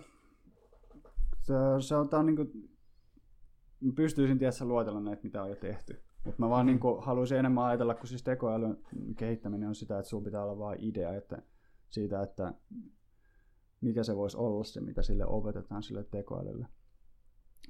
se, 1.48 1.88
se 1.88 1.95
on, 1.95 2.10
tää 2.10 2.19
on 2.19 2.26
niinku, 2.26 2.45
mä 3.80 3.94
pystyisin 3.95 4.40
tietysti 4.40 4.65
luetella 4.65 4.99
näitä, 4.99 5.24
mitä 5.24 5.44
on 5.44 5.49
jo 5.49 5.56
tehty. 5.56 6.02
Mutta 6.26 6.41
mä 6.41 6.49
vaan 6.49 6.65
mm. 6.65 6.68
niinku, 6.68 6.95
haluaisin 7.02 7.38
enemmän 7.38 7.65
ajatella, 7.65 7.95
kun 7.95 8.07
siis 8.07 8.24
tekoälyn 8.24 8.78
kehittäminen 9.18 9.69
on 9.69 9.76
sitä, 9.76 9.99
että 9.99 10.10
sulla 10.10 10.24
pitää 10.24 10.44
olla 10.44 10.60
vain 10.60 10.80
idea, 10.82 11.14
että 11.14 11.41
siitä, 11.90 12.22
että 12.24 12.53
mikä 13.82 14.03
se 14.03 14.15
voisi 14.15 14.38
olla 14.38 14.64
se, 14.64 14.82
mitä 14.82 15.02
sille 15.02 15.26
opetetaan 15.26 15.84
sille 15.84 16.03
tekoälylle. 16.03 16.68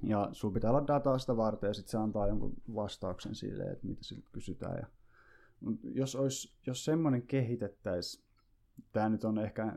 Ja 0.03 0.29
sulla 0.31 0.53
pitää 0.53 0.69
olla 0.69 0.87
dataa 0.87 1.17
sitä 1.17 1.37
varten 1.37 1.67
ja 1.67 1.73
sitten 1.73 1.91
se 1.91 1.97
antaa 1.97 2.27
jonkun 2.27 2.53
vastauksen 2.75 3.35
sille, 3.35 3.63
että 3.63 3.87
mitä 3.87 4.03
siltä 4.03 4.29
kysytään. 4.31 4.77
Ja, 4.77 4.87
jos, 5.83 6.15
olisi, 6.15 6.55
jos 6.67 6.85
semmoinen 6.85 7.21
kehitettäisiin, 7.21 8.25
tämä 8.91 9.09
nyt 9.09 9.23
on 9.23 9.39
ehkä 9.39 9.73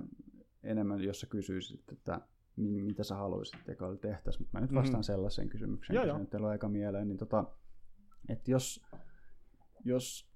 enemmän, 0.63 1.01
jos 1.01 1.21
sä 1.21 1.27
kysyisit, 1.27 1.93
että 1.93 2.21
mitä 2.61 3.05
sä 3.05 3.15
haluaisit 3.15 3.65
tekoäly 3.65 3.97
tehtäisiin, 3.97 4.43
mutta 4.43 4.59
mä 4.59 4.61
nyt 4.61 4.75
vastaan 4.75 5.01
mm. 5.01 5.05
sellaiseen 5.05 5.49
kysymykseen, 5.49 5.95
joo, 5.95 6.05
kun 6.05 6.27
se 6.27 6.39
nyt 6.39 6.45
aika 6.45 6.69
mieleen, 6.69 7.09
niin 7.09 7.19
tota, 7.19 7.45
että 8.29 8.51
jos, 8.51 8.83
jos 9.85 10.31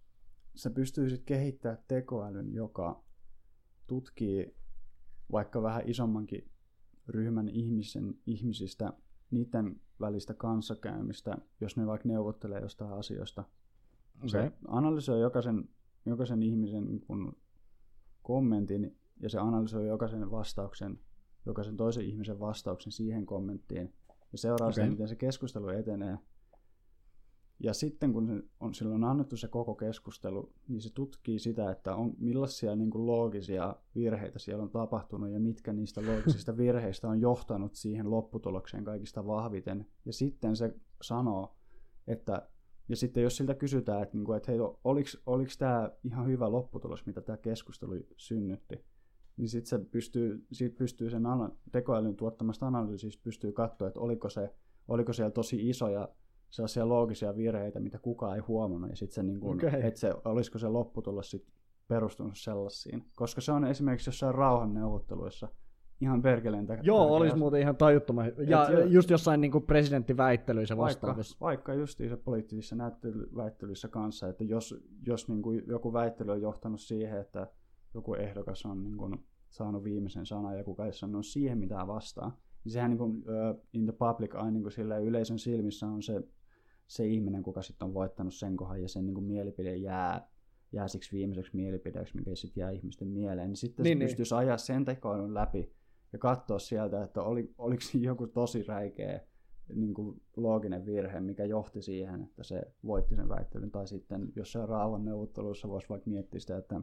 sä 0.54 0.70
pystyisit 0.70 1.22
kehittämään 1.24 1.84
tekoälyn, 1.88 2.54
joka 2.54 3.04
tutkii 3.86 4.56
vaikka 5.32 5.62
vähän 5.62 5.82
isommankin 5.86 6.50
ryhmän 7.08 7.48
ihmisen, 7.48 8.14
ihmisistä, 8.26 8.92
niiden 9.30 9.80
välistä 10.00 10.34
kanssakäymistä, 10.34 11.38
jos 11.60 11.76
ne 11.76 11.86
vaikka 11.86 12.08
neuvottelee 12.08 12.60
jostain 12.60 12.92
asioista. 12.92 13.44
Okay. 14.16 14.28
Se 14.28 14.52
analysoi 14.68 15.20
jokaisen, 15.20 15.68
jokaisen 16.06 16.42
ihmisen 16.42 17.00
kun 17.00 17.36
kommentin 18.22 18.96
ja 19.20 19.28
se 19.28 19.38
analysoi 19.38 19.88
jokaisen 19.88 20.30
vastauksen, 20.30 20.98
jokaisen 21.46 21.76
toisen 21.76 22.04
ihmisen 22.04 22.40
vastauksen 22.40 22.92
siihen 22.92 23.26
kommenttiin 23.26 23.94
ja 24.32 24.38
seuraa 24.38 24.68
okay. 24.68 24.72
sen, 24.72 24.90
miten 24.90 25.08
se 25.08 25.16
keskustelu 25.16 25.68
etenee 25.68 26.18
ja 27.60 27.74
sitten 27.74 28.12
kun 28.12 28.48
on 28.60 28.74
silloin 28.74 29.04
annettu 29.04 29.36
se 29.36 29.48
koko 29.48 29.74
keskustelu, 29.74 30.52
niin 30.68 30.80
se 30.80 30.92
tutkii 30.92 31.38
sitä, 31.38 31.70
että 31.70 31.96
on, 31.96 32.14
millaisia 32.18 32.76
niin 32.76 32.90
kuin 32.90 33.06
loogisia 33.06 33.76
virheitä 33.94 34.38
siellä 34.38 34.62
on 34.62 34.70
tapahtunut 34.70 35.30
ja 35.30 35.40
mitkä 35.40 35.72
niistä 35.72 36.02
loogisista 36.06 36.56
virheistä 36.64 37.08
on 37.08 37.20
johtanut 37.20 37.74
siihen 37.74 38.10
lopputulokseen 38.10 38.84
kaikista 38.84 39.26
vahviten. 39.26 39.86
Ja 40.04 40.12
sitten 40.12 40.56
se 40.56 40.74
sanoo, 41.02 41.56
että 42.06 42.48
ja 42.88 42.96
sitten 42.96 43.22
jos 43.22 43.36
siltä 43.36 43.54
kysytään, 43.54 44.02
että, 44.02 44.16
niin 44.16 44.24
kuin, 44.24 44.36
että 44.36 44.52
hei, 44.52 44.60
oliko, 44.84 45.08
oliko 45.26 45.50
tämä 45.58 45.90
ihan 46.04 46.26
hyvä 46.26 46.52
lopputulos, 46.52 47.06
mitä 47.06 47.20
tämä 47.20 47.36
keskustelu 47.36 47.94
synnytti, 48.16 48.84
niin 49.36 49.48
sitten 49.48 49.68
se 49.68 49.78
pystyy, 49.90 50.46
siitä 50.52 50.78
pystyy 50.78 51.10
sen 51.10 51.22
tekoälyn 51.72 52.16
tuottamasta 52.16 52.66
analyysistä 52.66 53.22
pystyy 53.24 53.52
katsoa, 53.52 53.88
että 53.88 54.00
oliko, 54.00 54.28
se, 54.28 54.54
oliko 54.88 55.12
siellä 55.12 55.30
tosi 55.30 55.68
isoja 55.68 56.08
sellaisia 56.50 56.88
loogisia 56.88 57.36
virheitä, 57.36 57.80
mitä 57.80 57.98
kukaan 57.98 58.34
ei 58.34 58.40
huomannut, 58.40 58.90
ja 58.90 58.96
sitten 58.96 59.14
se, 59.14 59.22
niin 59.22 59.40
kuin, 59.40 59.66
okay. 59.66 59.80
että 59.82 60.00
se, 60.00 60.14
olisiko 60.24 60.58
se 60.58 60.68
lopputulos 60.68 61.30
sit 61.30 61.46
perustunut 61.88 62.32
sellaisiin. 62.36 63.04
Koska 63.16 63.40
se 63.40 63.52
on 63.52 63.64
esimerkiksi 63.64 64.08
jossain 64.08 64.34
rauhanneuvotteluissa 64.34 65.48
ihan 66.00 66.22
perkeleen 66.22 66.66
tärkeä. 66.66 66.84
Joo, 66.84 67.16
olisi 67.16 67.36
muuten 67.36 67.60
ihan 67.60 67.76
tajuttoman. 67.76 68.32
Ja 68.46 68.68
Et 68.68 68.92
just 68.92 69.10
jossain 69.10 69.40
niin 69.40 69.52
kuin 69.52 69.64
presidenttiväittelyissä 69.64 70.76
vastaavissa. 70.76 71.36
Vaikka, 71.40 71.44
vaikka 71.44 71.74
justiinsa 71.74 72.16
poliittisissa 72.16 72.76
väittelyissä 73.36 73.88
kanssa, 73.88 74.28
että 74.28 74.44
jos, 74.44 74.84
jos 75.06 75.28
niin 75.28 75.42
kuin 75.42 75.62
joku 75.66 75.92
väittely 75.92 76.32
on 76.32 76.40
johtanut 76.40 76.80
siihen, 76.80 77.20
että 77.20 77.46
joku 77.94 78.14
ehdokas 78.14 78.66
on 78.66 78.84
niin 78.84 78.96
kuin 78.96 79.26
saanut 79.50 79.84
viimeisen 79.84 80.26
sanan 80.26 80.58
ja 80.58 80.64
kuka 80.64 80.86
ei 80.86 80.92
sanonut 80.92 81.26
siihen 81.26 81.58
mitään 81.58 81.86
vastaan, 81.86 82.32
niin 82.64 82.72
sehän 82.72 82.90
niin 82.90 82.98
kuin, 82.98 83.10
uh, 83.10 83.66
in 83.72 83.84
the 83.84 83.92
public 83.92 84.34
aina 84.34 84.50
niin 84.50 84.62
kuin 84.62 85.02
yleisön 85.02 85.38
silmissä 85.38 85.86
on 85.86 86.02
se 86.02 86.22
se 86.86 87.06
ihminen, 87.06 87.42
kuka 87.42 87.62
sitten 87.62 87.88
on 87.88 87.94
voittanut 87.94 88.34
sen 88.34 88.56
kohan 88.56 88.82
ja 88.82 88.88
sen 88.88 89.06
niin 89.06 89.14
kuin 89.14 89.24
mielipide 89.24 89.76
jää, 89.76 90.28
jää 90.72 90.88
siksi 90.88 91.16
viimeiseksi 91.16 91.56
mielipideeksi, 91.56 92.16
mikä 92.16 92.34
sitten 92.34 92.60
jää 92.60 92.70
ihmisten 92.70 93.08
mieleen, 93.08 93.48
niin 93.48 93.56
sitten 93.56 93.84
niin, 93.84 93.94
se 93.94 93.98
niin. 93.98 94.08
pystyisi 94.08 94.34
ajaa 94.34 94.56
sen 94.56 94.84
tekoilun 94.84 95.34
läpi 95.34 95.72
ja 96.12 96.18
katsoa 96.18 96.58
sieltä, 96.58 97.04
että 97.04 97.22
oli, 97.22 97.54
oliko 97.58 97.82
joku 98.00 98.26
tosi 98.26 98.62
räikeä 98.62 99.20
niin 99.74 99.94
kuin 99.94 100.22
looginen 100.36 100.86
virhe, 100.86 101.20
mikä 101.20 101.44
johti 101.44 101.82
siihen, 101.82 102.22
että 102.22 102.42
se 102.42 102.62
voitti 102.86 103.16
sen 103.16 103.28
väittelyn. 103.28 103.70
Tai 103.70 103.86
sitten, 103.86 104.32
jos 104.36 104.52
se 104.52 104.58
on 104.58 104.68
rauhan 104.68 105.04
neuvotteluissa, 105.04 105.68
voisi 105.68 105.88
vaikka 105.88 106.10
miettiä 106.10 106.40
sitä, 106.40 106.56
että 106.56 106.80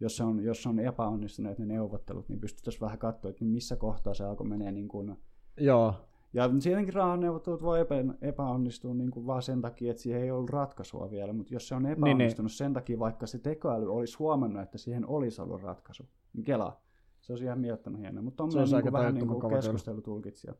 jos 0.00 0.16
se 0.16 0.24
on, 0.24 0.44
jos 0.44 0.62
se 0.62 0.68
on 0.68 0.78
epäonnistuneet 0.78 1.58
ne 1.58 1.66
neuvottelut, 1.66 2.28
niin 2.28 2.40
pystyttäisiin 2.40 2.80
vähän 2.80 2.98
katsoa, 2.98 3.30
että 3.30 3.44
missä 3.44 3.76
kohtaa 3.76 4.14
se 4.14 4.24
alkoi 4.24 4.46
menee 4.46 4.72
niin 4.72 4.88
kuin 4.88 5.16
Joo. 5.56 5.94
Ja 6.32 6.50
tietenkin 6.62 6.94
rauhanneuvottelut 6.94 7.62
voi 7.62 7.80
epä, 7.80 7.94
epäonnistua 8.20 8.94
niin 8.94 9.10
kuin 9.10 9.26
vaan 9.26 9.42
sen 9.42 9.60
takia, 9.60 9.90
että 9.90 10.02
siihen 10.02 10.22
ei 10.22 10.30
ollut 10.30 10.50
ratkaisua 10.50 11.10
vielä, 11.10 11.32
mutta 11.32 11.54
jos 11.54 11.68
se 11.68 11.74
on 11.74 11.86
epäonnistunut 11.86 12.38
niin, 12.38 12.44
niin. 12.44 12.48
sen 12.48 12.72
takia, 12.72 12.98
vaikka 12.98 13.26
se 13.26 13.38
tekoäly 13.38 13.94
olisi 13.94 14.18
huomannut, 14.18 14.62
että 14.62 14.78
siihen 14.78 15.06
olisi 15.06 15.42
ollut 15.42 15.62
ratkaisu, 15.62 16.08
niin 16.32 16.44
kela. 16.44 16.80
Se 17.20 17.32
olisi 17.32 17.44
ihan 17.44 17.60
miettinyt 17.60 18.00
hienoa, 18.00 18.22
mutta 18.22 18.42
on 18.42 18.50
myös 18.54 18.72
niin 18.72 18.92
vähän 18.92 19.14
niin 19.14 19.28
kuin 19.28 19.52
keskustelutulkitsija. 19.54 20.54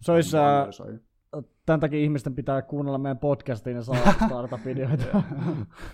Se 0.00 0.12
olisi, 0.12 0.36
äh, 0.36 1.44
tämän 1.66 1.80
takia 1.80 1.98
ihmisten 1.98 2.34
pitää 2.34 2.62
kuunnella 2.62 2.98
meidän 2.98 3.18
podcastiin 3.18 3.76
ja 3.76 3.82
saada 3.82 4.14
startup-ideoita. 4.26 5.04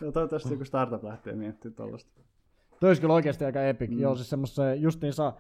no, 0.01 0.13
toivottavasti 0.13 0.55
joku 0.55 0.65
startup 0.65 1.05
lähtee 1.05 1.35
miettimään 1.35 1.75
tuollaista. 1.75 2.21
Toi 2.81 2.91
olisi 2.91 3.01
kyllä 3.01 3.15
oikeasti 3.15 3.45
aika 3.45 3.63
epic. 3.63 3.91
Mm. 3.91 3.99
Joo, 3.99 4.15
siis 4.15 4.31
semmoista 4.31 4.75
justiinsa, 4.75 5.33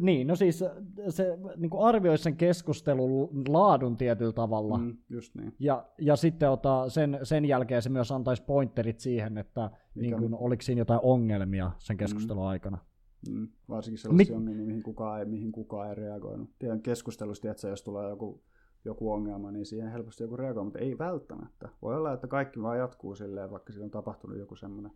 niin, 0.00 0.26
no 0.26 0.36
siis 0.36 0.64
se 1.08 1.38
niin 1.56 1.70
kuin 1.70 1.86
arvioi 1.86 2.18
sen 2.18 2.36
keskustelun 2.36 3.44
laadun 3.48 3.96
tietyllä 3.96 4.32
tavalla. 4.32 4.78
Mm, 4.78 4.96
just 5.10 5.34
niin. 5.34 5.54
Ja, 5.58 5.86
ja 5.98 6.16
sitten 6.16 6.50
ota, 6.50 6.88
sen, 6.88 7.18
sen 7.22 7.44
jälkeen 7.44 7.82
se 7.82 7.90
myös 7.90 8.12
antaisi 8.12 8.42
pointerit 8.42 9.00
siihen, 9.00 9.38
että 9.38 9.70
niin 9.94 10.18
kuin, 10.18 10.34
oliko 10.34 10.62
siinä 10.62 10.80
jotain 10.80 11.00
ongelmia 11.02 11.70
sen 11.78 11.96
keskustelun 11.96 12.42
mm. 12.42 12.48
aikana. 12.48 12.78
Mm, 13.30 13.48
varsinkin 13.68 13.98
sellaisia 13.98 14.34
Mit... 14.34 14.36
ongelmia, 14.36 14.66
mihin 14.66 14.82
kukaan 14.82 15.20
ei, 15.20 15.26
mihin 15.26 15.52
kukaan 15.52 15.88
ei 15.88 15.94
reagoinut. 15.94 16.50
Tiedän 16.58 16.82
keskustelusta, 16.82 17.50
että 17.50 17.68
jos 17.68 17.82
tulee 17.82 18.10
joku, 18.10 18.42
joku 18.84 19.12
ongelma, 19.12 19.50
niin 19.50 19.66
siihen 19.66 19.92
helposti 19.92 20.24
joku 20.24 20.36
reagoi, 20.36 20.64
mutta 20.64 20.78
ei 20.78 20.98
välttämättä. 20.98 21.68
Voi 21.82 21.96
olla, 21.96 22.12
että 22.12 22.26
kaikki 22.26 22.62
vaan 22.62 22.78
jatkuu 22.78 23.14
silleen, 23.14 23.50
vaikka 23.50 23.72
siinä 23.72 23.84
on 23.84 23.90
tapahtunut 23.90 24.38
joku 24.38 24.56
semmoinen 24.56 24.92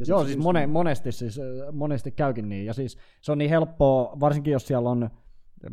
ja 0.00 0.06
Joo, 0.08 0.24
siis 0.24 0.38
mone, 0.38 0.66
monesti, 0.66 1.12
siis 1.12 1.40
monesti 1.72 2.10
käykin 2.10 2.48
niin. 2.48 2.66
Ja 2.66 2.74
siis 2.74 2.98
se 3.20 3.32
on 3.32 3.38
niin 3.38 3.50
helppoa, 3.50 4.16
varsinkin 4.20 4.52
jos 4.52 4.66
siellä 4.66 4.90
on 4.90 5.10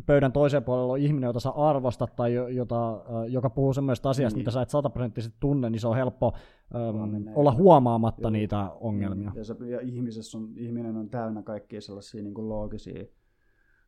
pöydän 0.06 0.32
toiseen 0.32 0.64
puolella 0.64 0.92
on 0.92 0.98
ihminen, 0.98 1.28
jota 1.28 1.40
sä 1.40 1.50
arvostat 1.50 2.16
tai 2.16 2.34
jota, 2.34 3.04
joka 3.28 3.50
puhuu 3.50 3.72
semmoista 3.72 4.10
asiasta, 4.10 4.36
niin. 4.36 4.40
mitä 4.40 4.50
sä 4.50 4.62
et 4.62 4.70
sataprosenttisesti 4.70 5.36
tunne, 5.40 5.70
niin 5.70 5.80
se 5.80 5.88
on 5.88 5.96
helppo 5.96 6.32
um, 6.74 7.26
olla 7.34 7.52
huomaamatta 7.52 8.22
Joo. 8.22 8.30
niitä 8.30 8.70
ongelmia. 8.80 9.32
Ja, 9.34 9.44
se, 9.44 9.54
ja 9.66 9.80
ihmisessä 9.80 10.38
on, 10.38 10.48
ihminen 10.56 10.96
on 10.96 11.08
täynnä 11.08 11.42
kaikkia 11.42 11.80
sellaisia 11.80 12.22
niin 12.22 12.34
kuin 12.34 12.48
loogisia, 12.48 13.04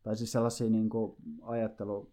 tai 0.02 0.16
siis 0.16 0.32
sellaisia 0.32 0.70
niin 0.70 0.88
kuin 0.88 1.16
ajattelu, 1.42 2.12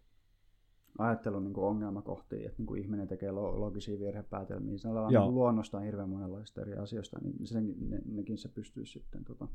ajattelun 0.98 1.44
niin 1.44 1.58
ongelmakohtia, 1.58 2.46
että 2.46 2.58
niin 2.58 2.66
kuin 2.66 2.82
ihminen 2.82 3.08
tekee 3.08 3.30
logisia 3.32 4.00
virhepäätelmiä. 4.00 4.78
Se 4.78 4.88
on 4.88 5.08
niin 5.08 5.34
luonnostaan 5.34 5.84
hirveän 5.84 6.08
monenlaista 6.08 6.60
eri 6.60 6.74
asioista, 6.74 7.18
niin 7.22 7.46
sen, 7.46 7.74
ne, 7.88 8.00
nekin 8.04 8.38
se 8.38 8.48
pystyy 8.48 8.86
sitten 8.86 9.24
tota, 9.24 9.48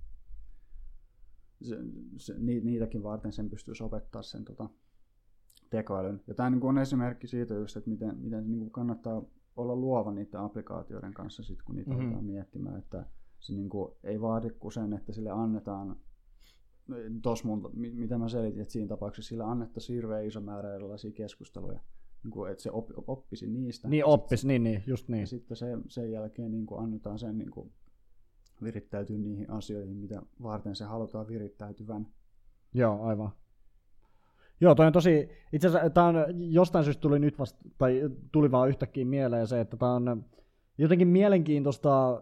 se, 1.61 1.77
se, 2.17 2.35
niitäkin 2.39 3.03
varten 3.03 3.33
sen 3.33 3.49
pystyisi 3.49 3.83
opettaa 3.83 4.21
sen 4.21 4.45
tota, 4.45 4.69
tekoälyn. 5.69 6.21
Ja 6.27 6.33
tämä 6.33 6.49
niin 6.49 6.63
on 6.63 6.77
esimerkki 6.77 7.27
siitä 7.27 7.53
just, 7.53 7.77
että 7.77 7.89
miten, 7.89 8.17
miten 8.17 8.51
niin 8.51 8.59
kuin 8.59 8.71
kannattaa 8.71 9.21
olla 9.55 9.75
luova 9.75 10.11
niiden 10.11 10.39
applikaatioiden 10.39 11.13
kanssa, 11.13 11.43
sit, 11.43 11.61
kun 11.61 11.75
niitä 11.75 11.89
mm-hmm. 11.89 12.05
aletaan 12.05 12.25
miettimään, 12.25 12.79
että 12.79 13.05
se 13.39 13.53
niin 13.53 13.69
kuin 13.69 13.91
ei 14.03 14.21
vaadi 14.21 14.49
kuin 14.49 14.71
sen, 14.71 14.93
että 14.93 15.13
sille 15.13 15.29
annetaan 15.29 15.95
tos 17.21 17.43
mun, 17.43 17.69
mitä 17.73 18.17
mä 18.17 18.29
selitin, 18.29 18.61
että 18.61 18.71
siinä 18.71 18.87
tapauksessa 18.87 19.29
sillä 19.29 19.51
annettaisiin 19.51 19.95
hirveän 19.95 20.25
iso 20.25 20.41
määrä 20.41 20.75
erilaisia 20.75 21.11
keskusteluja, 21.11 21.79
niin 22.23 22.31
kuin, 22.31 22.51
että 22.51 22.63
se 22.63 22.71
oppi, 22.71 22.93
oppisi 23.07 23.47
niistä. 23.47 23.87
Niin 23.87 24.05
oppisi, 24.05 24.47
niin, 24.47 24.63
niin, 24.63 24.83
just 24.87 25.07
niin. 25.07 25.21
Ja 25.21 25.27
sitten 25.27 25.57
se, 25.57 25.67
sen 25.87 26.11
jälkeen 26.11 26.51
niin 26.51 26.65
kuin 26.65 26.83
annetaan 26.83 27.19
sen 27.19 27.37
niin 27.37 27.51
kuin, 27.51 27.71
virittäytyä 28.63 29.17
niihin 29.17 29.49
asioihin, 29.49 29.97
mitä 29.97 30.21
varten 30.43 30.75
se 30.75 30.85
halutaan 30.85 31.27
virittäytyvän. 31.27 32.07
Joo, 32.73 33.03
aivan. 33.03 33.31
Joo, 34.61 34.75
toi 34.75 34.87
on 34.87 34.93
tosi, 34.93 35.29
itse 35.53 35.67
asiassa 35.67 35.89
tämä 35.89 36.07
on, 36.07 36.15
jostain 36.53 36.85
syystä 36.85 37.01
tuli 37.01 37.19
nyt 37.19 37.39
vasta, 37.39 37.59
tai 37.77 38.09
tuli 38.31 38.51
vaan 38.51 38.69
yhtäkkiä 38.69 39.05
mieleen 39.05 39.47
se, 39.47 39.61
että 39.61 39.77
tämä 39.77 39.93
on 39.93 40.25
jotenkin 40.77 41.07
mielenkiintoista 41.07 42.21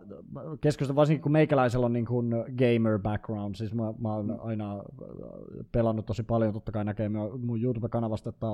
keskustella, 0.61 0.95
varsinkin 0.95 1.21
kun 1.21 1.31
meikäläisellä 1.31 1.85
on 1.85 1.93
niin 1.93 2.05
kuin 2.05 2.29
gamer 2.57 2.99
background, 2.99 3.55
siis 3.55 3.73
mä, 3.73 3.93
mä 3.99 4.15
oon 4.15 4.39
aina 4.39 4.83
pelannut 5.71 6.05
tosi 6.05 6.23
paljon, 6.23 6.53
totta 6.53 6.71
kai 6.71 6.85
näkee 6.85 7.09
mun 7.09 7.61
YouTube-kanavasta, 7.61 8.29
että 8.29 8.47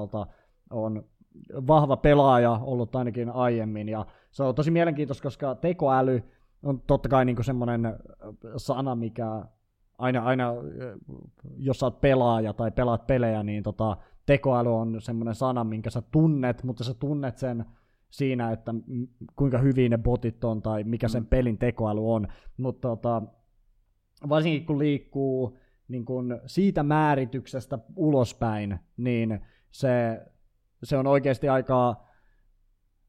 on 0.69 1.03
vahva 1.67 1.97
pelaaja 1.97 2.51
ollut 2.51 2.95
ainakin 2.95 3.29
aiemmin, 3.29 3.89
ja 3.89 4.05
se 4.31 4.43
on 4.43 4.55
tosi 4.55 4.71
mielenkiintoista, 4.71 5.23
koska 5.23 5.55
tekoäly 5.55 6.23
on 6.63 6.81
totta 6.81 7.09
kai 7.09 7.25
niin 7.25 7.43
semmoinen 7.43 7.81
sana, 8.57 8.95
mikä 8.95 9.45
aina, 9.97 10.23
aina, 10.23 10.53
jos 11.57 11.79
sä 11.79 11.85
oot 11.85 12.01
pelaaja 12.01 12.53
tai 12.53 12.71
pelaat 12.71 13.07
pelejä, 13.07 13.43
niin 13.43 13.63
tota, 13.63 13.97
tekoäly 14.25 14.75
on 14.75 15.01
semmoinen 15.01 15.35
sana, 15.35 15.63
minkä 15.63 15.89
sä 15.89 16.01
tunnet, 16.01 16.63
mutta 16.63 16.83
sä 16.83 16.93
tunnet 16.93 17.37
sen 17.37 17.65
siinä, 18.09 18.51
että 18.51 18.73
kuinka 19.35 19.57
hyvin 19.57 19.91
ne 19.91 19.97
botit 19.97 20.43
on 20.43 20.61
tai 20.61 20.83
mikä 20.83 21.07
sen 21.07 21.23
mm. 21.23 21.27
pelin 21.27 21.57
tekoäly 21.57 22.11
on. 22.13 22.27
Mutta 22.57 22.87
tota, 22.87 23.21
varsinkin 24.29 24.65
kun 24.65 24.79
liikkuu 24.79 25.57
niin 25.87 26.05
kun 26.05 26.41
siitä 26.45 26.83
määrityksestä 26.83 27.79
ulospäin, 27.95 28.79
niin 28.97 29.39
se, 29.71 30.21
se 30.83 30.97
on 30.97 31.07
oikeasti 31.07 31.49
aika 31.49 32.06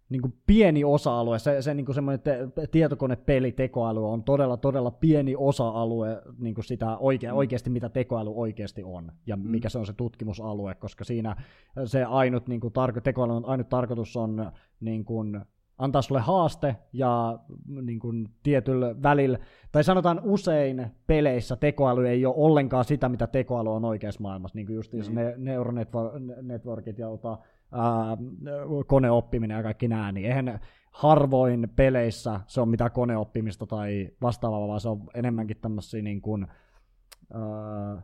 niin 0.08 0.22
kuin 0.22 0.34
pieni 0.46 0.84
osa-alue, 0.84 1.38
se, 1.38 1.62
se 1.62 1.74
niin 1.74 1.86
kuin 1.86 1.94
semmoinen 1.94 2.20
te, 2.20 2.38
tietokonepeli 2.70 3.52
tekoäly 3.52 4.10
on 4.10 4.24
todella, 4.24 4.56
todella 4.56 4.90
pieni 4.90 5.34
osa-alue 5.38 6.22
niin 6.38 6.54
kuin 6.54 6.64
sitä 6.64 6.96
oike, 6.96 7.28
mm. 7.28 7.36
oikeasti, 7.36 7.70
mitä 7.70 7.88
tekoäly 7.88 8.30
oikeasti 8.34 8.82
on, 8.84 9.12
ja 9.26 9.36
mm. 9.36 9.42
mikä 9.42 9.68
se 9.68 9.78
on 9.78 9.86
se 9.86 9.92
tutkimusalue, 9.92 10.74
koska 10.74 11.04
siinä 11.04 11.36
se 11.84 12.04
ainut, 12.04 12.48
niin 12.48 12.60
kuin 12.60 12.72
tarko, 12.72 13.00
tekoälyn 13.00 13.44
ainut 13.44 13.68
tarkoitus 13.68 14.16
on 14.16 14.52
niin 14.80 15.04
kuin, 15.04 15.40
antaa 15.78 16.02
sulle 16.02 16.20
haaste 16.20 16.76
ja 16.92 17.38
niin 17.82 17.98
kuin, 17.98 18.28
tietyllä 18.42 19.02
välillä, 19.02 19.38
tai 19.72 19.84
sanotaan 19.84 20.20
usein 20.24 20.86
peleissä 21.06 21.56
tekoäly 21.56 22.08
ei 22.08 22.26
ole 22.26 22.34
ollenkaan 22.36 22.84
sitä, 22.84 23.08
mitä 23.08 23.26
tekoäly 23.26 23.72
on 23.74 23.84
oikeassa 23.84 24.20
maailmassa, 24.20 24.56
niin 24.56 24.66
kuin 24.66 24.76
just 24.76 24.92
mm. 24.92 25.14
ne 25.14 25.34
neuronetworkit 25.36 26.98
ja 26.98 27.08
ota, 27.08 27.38
koneoppiminen 28.86 29.56
ja 29.56 29.62
kaikki 29.62 29.88
nämä, 29.88 30.12
niin 30.12 30.26
eihän 30.26 30.60
harvoin 30.90 31.68
peleissä 31.76 32.40
se 32.46 32.60
on 32.60 32.68
mitään 32.68 32.90
koneoppimista 32.90 33.66
tai 33.66 34.10
vastaavaa, 34.22 34.68
vaan 34.68 34.80
se 34.80 34.88
on 34.88 35.06
enemmänkin 35.14 35.56
tämmöisiä 35.60 36.02
niin 36.02 36.20
kuin, 36.20 36.46
ää, 37.32 38.02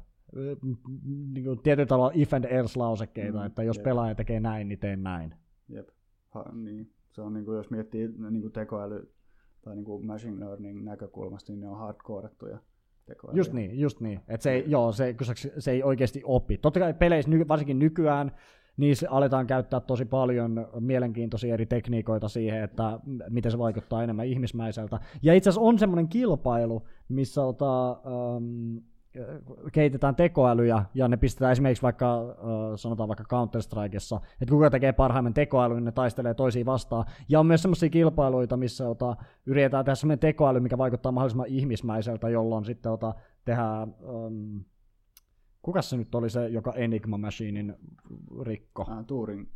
niin 1.32 1.44
kuin 1.44 1.62
tietyllä 1.62 1.86
tavalla 1.86 2.12
if 2.14 2.34
and 2.34 2.44
else 2.44 2.78
lausekkeita, 2.78 3.38
mm, 3.38 3.46
että 3.46 3.62
jos 3.62 3.76
jep. 3.76 3.84
pelaaja 3.84 4.14
tekee 4.14 4.40
näin, 4.40 4.68
niin 4.68 4.78
teen 4.78 5.02
näin. 5.02 5.34
Jep, 5.68 5.88
ha, 6.30 6.44
niin. 6.52 6.90
Se 7.10 7.22
on 7.22 7.34
niin 7.34 7.44
kuin, 7.44 7.56
jos 7.56 7.70
miettii 7.70 8.08
niin 8.30 8.40
kuin 8.40 8.52
tekoäly 8.52 9.12
tai 9.62 9.74
niin 9.74 9.84
kuin 9.84 10.06
machine 10.06 10.40
learning 10.40 10.84
näkökulmasta, 10.84 11.52
niin 11.52 11.60
ne 11.60 11.68
on 11.68 11.78
hardcorettuja 11.78 12.58
tekoälyjä. 13.06 13.40
Just 13.40 13.52
niin, 13.52 13.80
just 13.80 14.00
niin. 14.00 14.20
Et 14.28 14.40
se, 14.40 14.50
ei, 14.50 14.64
joo, 14.66 14.92
se, 14.92 15.14
se 15.58 15.70
ei 15.70 15.82
oikeasti 15.82 16.22
oppi. 16.24 16.58
Totta 16.58 16.80
kai 16.80 16.94
peleissä, 16.94 17.30
varsinkin 17.48 17.78
nykyään, 17.78 18.32
niissä 18.76 19.06
aletaan 19.10 19.46
käyttää 19.46 19.80
tosi 19.80 20.04
paljon 20.04 20.66
mielenkiintoisia 20.80 21.54
eri 21.54 21.66
tekniikoita 21.66 22.28
siihen, 22.28 22.62
että 22.62 22.98
miten 23.28 23.52
se 23.52 23.58
vaikuttaa 23.58 24.02
enemmän 24.02 24.26
ihmismäiseltä. 24.26 25.00
Ja 25.22 25.34
itse 25.34 25.50
asiassa 25.50 25.68
on 25.68 25.78
semmoinen 25.78 26.08
kilpailu, 26.08 26.86
missä 27.08 27.42
ota, 27.42 27.90
um, 28.36 28.82
kehitetään 29.72 30.16
tekoälyjä 30.16 30.84
ja 30.94 31.08
ne 31.08 31.16
pistetään 31.16 31.52
esimerkiksi 31.52 31.82
vaikka, 31.82 32.36
sanotaan 32.76 33.08
vaikka 33.08 33.24
Counter-Strikeissa, 33.24 34.20
että 34.40 34.52
kuka 34.52 34.70
tekee 34.70 34.92
parhaimman 34.92 35.34
tekoälyn, 35.34 35.76
niin 35.76 35.84
ne 35.84 35.92
taistelee 35.92 36.34
toisiin 36.34 36.66
vastaan. 36.66 37.04
Ja 37.28 37.40
on 37.40 37.46
myös 37.46 37.62
semmoisia 37.62 37.88
kilpailuita, 37.88 38.56
missä 38.56 38.88
ota, 38.88 39.16
yritetään 39.46 39.84
tehdä 39.84 39.94
semmoinen 39.94 40.18
tekoäly, 40.18 40.60
mikä 40.60 40.78
vaikuttaa 40.78 41.12
mahdollisimman 41.12 41.46
ihmismäiseltä, 41.46 42.28
jolloin 42.28 42.64
sitten 42.64 42.92
ota, 42.92 43.14
tehdään 43.44 43.94
um, 44.02 44.64
Kuka 45.64 45.82
se 45.82 45.96
nyt 45.96 46.14
oli 46.14 46.30
se, 46.30 46.48
joka 46.48 46.72
Enigma 46.72 47.18
Machinein 47.18 47.76
rikko? 48.42 48.84
Ah, 48.88 49.06
Turing. 49.06 49.46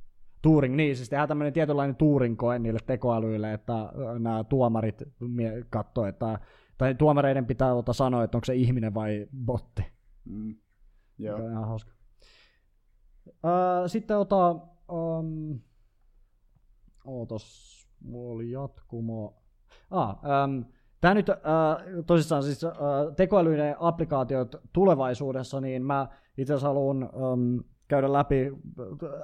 Turing, 0.43 0.77
niin, 0.77 0.97
siis 0.97 1.09
tehdään 1.09 1.29
tämmöinen 1.29 1.53
tietynlainen 1.53 1.97
Turing-koe 1.97 2.59
niille 2.59 2.79
tekoälyille, 2.87 3.53
että 3.53 3.73
nämä 4.19 4.45
tuomarit 4.45 5.03
katsoo, 5.71 6.07
että 6.07 6.39
tai 6.79 6.95
tuomareiden 6.95 7.47
pitää 7.47 7.75
ota 7.75 7.93
sanoa, 7.93 8.25
että 8.25 8.37
onko 8.37 8.45
se 8.45 8.55
ihminen 8.55 8.95
vai 8.95 9.27
botti. 9.45 9.83
Mm. 10.25 10.57
Joo. 11.19 11.49
ihan 11.49 11.69
hauska. 11.69 11.93
Uh, 13.27 13.87
sitten 13.87 14.19
ota, 14.19 14.51
um, 14.93 15.61
ootos, 17.05 17.89
mulla 18.01 18.33
oli 18.33 18.51
jatkumo. 18.51 19.43
Ah, 19.91 20.19
um, 20.45 20.65
Tämä 21.01 21.15
nyt 21.15 21.31
äh, 21.31 21.37
tosissaan 22.07 22.43
siis 22.43 22.65
äh, 22.65 22.73
tekoälyinen 23.17 23.77
applikaatiot 23.79 24.57
tulevaisuudessa, 24.73 25.61
niin 25.61 25.83
mä 25.83 26.09
itse 26.39 26.53
asiassa 26.53 26.69
haluan 26.69 27.03
ähm, 27.03 27.59
käydä 27.89 28.13
läpi 28.13 28.53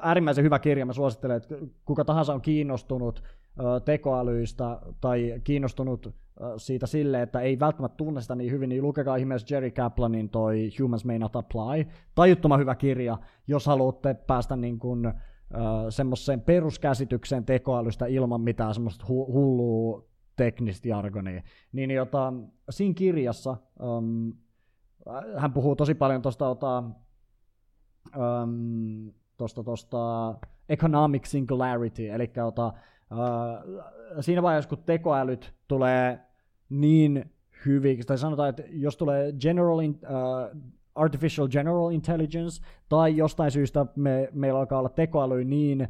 äärimmäisen 0.01 0.45
hyvä 0.45 0.59
kirja. 0.59 0.87
Mä 0.87 0.93
suosittelen, 0.93 1.37
että 1.37 1.55
kuka 1.85 2.05
tahansa 2.05 2.35
on 2.35 2.41
kiinnostunut 2.41 3.23
äh, 3.25 3.83
tekoälyistä 3.85 4.79
tai 5.01 5.41
kiinnostunut 5.45 6.07
äh, 6.07 6.13
siitä 6.57 6.87
sille, 6.87 7.23
että 7.23 7.41
ei 7.41 7.61
välttämättä 7.61 7.97
tunne 7.97 8.21
sitä 8.21 8.35
niin 8.35 8.51
hyvin, 8.53 8.69
niin 8.69 8.83
lukekaa 8.83 9.17
ihmeessä 9.17 9.55
Jerry 9.55 9.71
Kaplanin 9.71 10.29
toi 10.29 10.71
Humans 10.81 11.05
May 11.05 11.19
Not 11.19 11.37
Apply. 11.37 11.85
Tajuttoman 12.15 12.61
hyvä 12.61 12.75
kirja, 12.75 13.19
jos 13.47 13.67
haluatte 13.67 14.15
päästä 14.15 14.57
niin 14.57 14.79
kuin, 14.79 15.07
äh, 15.07 15.13
semmoiseen 15.89 16.41
peruskäsitykseen 16.41 17.45
tekoälystä 17.45 18.07
ilman 18.07 18.41
mitään 18.41 18.75
semmoista 18.75 19.05
hu- 19.05 19.33
hullua 19.33 20.14
teknistä 20.37 20.89
jargonia. 20.89 21.43
Niin 21.73 21.91
jota, 21.91 22.33
siinä 22.71 22.95
kirjassa 22.95 23.57
um, 23.83 24.33
hän 25.37 25.53
puhuu 25.53 25.77
tosi 25.77 25.95
paljon 25.95 26.23
tuosta 26.23 26.51
um, 28.17 29.13
tosta, 29.37 29.65
tosta 29.65 30.35
economic 30.69 31.25
singularity, 31.25 32.09
eli 32.09 32.31
ota, 32.47 32.67
uh, 32.67 33.83
siinä 34.21 34.43
vaiheessa, 34.43 34.69
kun 34.69 34.79
tekoälyt 34.87 35.55
tulee 35.69 36.21
niin 36.69 37.33
hyvin, 37.67 38.07
tai 38.07 38.19
sanotaan, 38.19 38.49
että 38.49 38.63
jos 38.71 38.97
tulee 38.97 39.33
general 39.33 39.79
in, 39.79 39.91
uh, 39.91 40.61
artificial 40.95 41.49
general 41.49 41.91
intelligence, 41.91 42.63
tai 42.89 43.17
jostain 43.17 43.51
syystä 43.51 43.87
me, 43.97 44.29
meillä 44.33 44.59
alkaa 44.59 44.79
olla 44.79 44.89
tekoäly 44.89 45.45
niin 45.45 45.89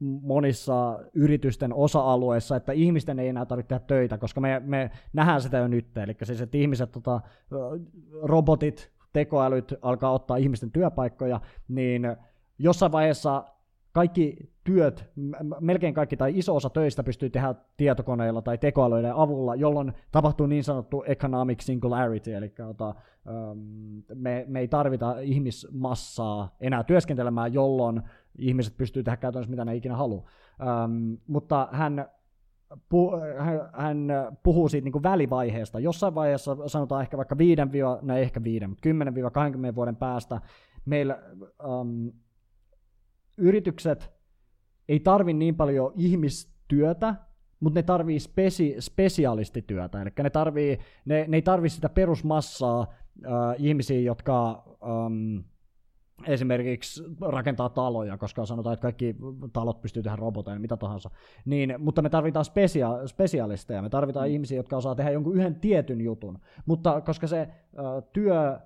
monissa 0.00 0.98
yritysten 1.14 1.72
osa-alueissa, 1.74 2.56
että 2.56 2.72
ihmisten 2.72 3.18
ei 3.18 3.28
enää 3.28 3.46
tarvitse 3.46 3.68
tehdä 3.68 3.84
töitä, 3.86 4.18
koska 4.18 4.40
me, 4.40 4.62
me 4.64 4.90
nähdään 5.12 5.40
sitä 5.40 5.58
jo 5.58 5.68
nyt. 5.68 5.98
Eli 5.98 6.16
siis, 6.22 6.40
että 6.40 6.58
ihmiset, 6.58 6.92
tota, 6.92 7.20
robotit, 8.22 8.90
tekoälyt 9.12 9.74
alkaa 9.82 10.12
ottaa 10.12 10.36
ihmisten 10.36 10.70
työpaikkoja, 10.70 11.40
niin 11.68 12.16
jossain 12.58 12.92
vaiheessa 12.92 13.44
kaikki 13.92 14.50
työt, 14.64 15.10
melkein 15.60 15.94
kaikki 15.94 16.16
tai 16.16 16.38
iso 16.38 16.56
osa 16.56 16.70
töistä 16.70 17.02
pystyy 17.02 17.30
tehdä 17.30 17.54
tietokoneilla 17.76 18.42
tai 18.42 18.58
tekoälyiden 18.58 19.14
avulla, 19.14 19.54
jolloin 19.54 19.92
tapahtuu 20.12 20.46
niin 20.46 20.64
sanottu 20.64 21.04
economic 21.06 21.60
singularity, 21.60 22.34
eli 22.34 22.52
ota, 22.68 22.94
me, 24.14 24.44
me 24.48 24.60
ei 24.60 24.68
tarvita 24.68 25.20
ihmismassaa 25.20 26.56
enää 26.60 26.84
työskentelemään, 26.84 27.54
jolloin 27.54 28.02
ihmiset 28.38 28.76
pystyy 28.76 29.02
tehdä 29.02 29.16
käytännössä 29.16 29.50
mitä 29.50 29.64
ne 29.64 29.76
ikinä 29.76 29.96
haluaa. 29.96 30.28
mutta 31.26 31.68
hän 31.72 32.08
pu, 32.88 33.10
hän, 33.38 33.70
hän 33.72 34.08
puhuu 34.42 34.68
siitä 34.68 34.84
niin 34.84 34.92
kuin 34.92 35.02
välivaiheesta. 35.02 35.80
Jossain 35.80 36.14
vaiheessa, 36.14 36.56
sanotaan 36.66 37.02
ehkä 37.02 37.16
vaikka 37.16 37.38
5, 37.38 37.62
no 38.02 38.16
ehkä 38.16 38.44
5, 38.44 38.66
mutta 38.66 38.88
10-20 39.70 39.74
vuoden 39.74 39.96
päästä, 39.96 40.40
meillä 40.84 41.18
um, 41.66 42.12
yritykset 43.36 44.10
ei 44.88 45.00
tarvi 45.00 45.32
niin 45.32 45.56
paljon 45.56 45.92
ihmistyötä, 45.96 47.14
mutta 47.60 47.78
ne 47.78 47.82
tarvii 47.82 48.20
spesi, 48.20 48.76
spesialistityötä, 48.80 50.02
eli 50.02 50.10
ne, 50.22 50.30
tarvii, 50.30 50.78
ne, 51.04 51.24
ne 51.28 51.36
ei 51.36 51.42
tarvi 51.42 51.68
sitä 51.68 51.88
perusmassaa, 51.88 52.86
ihmisiä, 53.58 54.00
jotka 54.00 54.64
ähm, 54.82 55.38
esimerkiksi 56.26 57.02
rakentaa 57.20 57.68
taloja, 57.68 58.18
koska 58.18 58.46
sanotaan, 58.46 58.74
että 58.74 58.82
kaikki 58.82 59.16
talot 59.52 59.80
pystyy 59.80 60.02
tehdä 60.02 60.16
roboteilla, 60.16 60.60
mitä 60.60 60.76
tahansa. 60.76 61.10
Niin, 61.44 61.74
mutta 61.78 62.02
me 62.02 62.10
tarvitaan 62.10 62.44
spesia- 62.44 63.06
spesialisteja, 63.06 63.82
me 63.82 63.88
tarvitaan 63.88 64.28
mm. 64.28 64.32
ihmisiä, 64.32 64.56
jotka 64.56 64.76
osaa 64.76 64.94
tehdä 64.94 65.10
jonkun 65.10 65.36
yhden 65.36 65.54
tietyn 65.54 66.00
jutun. 66.00 66.38
Mutta 66.66 67.00
koska 67.00 67.26
se 67.26 67.40
äh, 67.40 67.48
työ, 68.12 68.58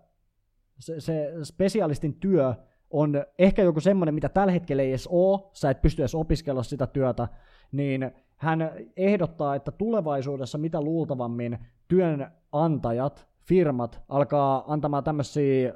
se, 0.79 1.01
se 1.01 1.33
spesialistin 1.43 2.15
työ 2.15 2.55
on 2.91 3.25
ehkä 3.39 3.63
joku 3.63 3.81
semmoinen, 3.81 4.15
mitä 4.15 4.29
tällä 4.29 4.53
hetkellä 4.53 4.83
ei 4.83 4.89
edes 4.89 5.07
ole, 5.07 5.41
sä 5.53 5.71
et 5.71 5.83
pysty 5.83 6.03
edes 6.03 6.15
opiskella 6.15 6.63
sitä 6.63 6.87
työtä, 6.87 7.29
niin 7.73 8.11
hän 8.37 8.73
ehdottaa, 8.97 9.55
että 9.55 9.71
tulevaisuudessa 9.71 10.59
mitä 10.59 10.81
luultavammin 10.81 11.59
työnantajat 11.89 13.32
firmat 13.53 14.01
alkaa 14.09 14.65
antamaan 14.67 15.05
tämmöisiä, 15.05 15.69
äh, 15.69 15.75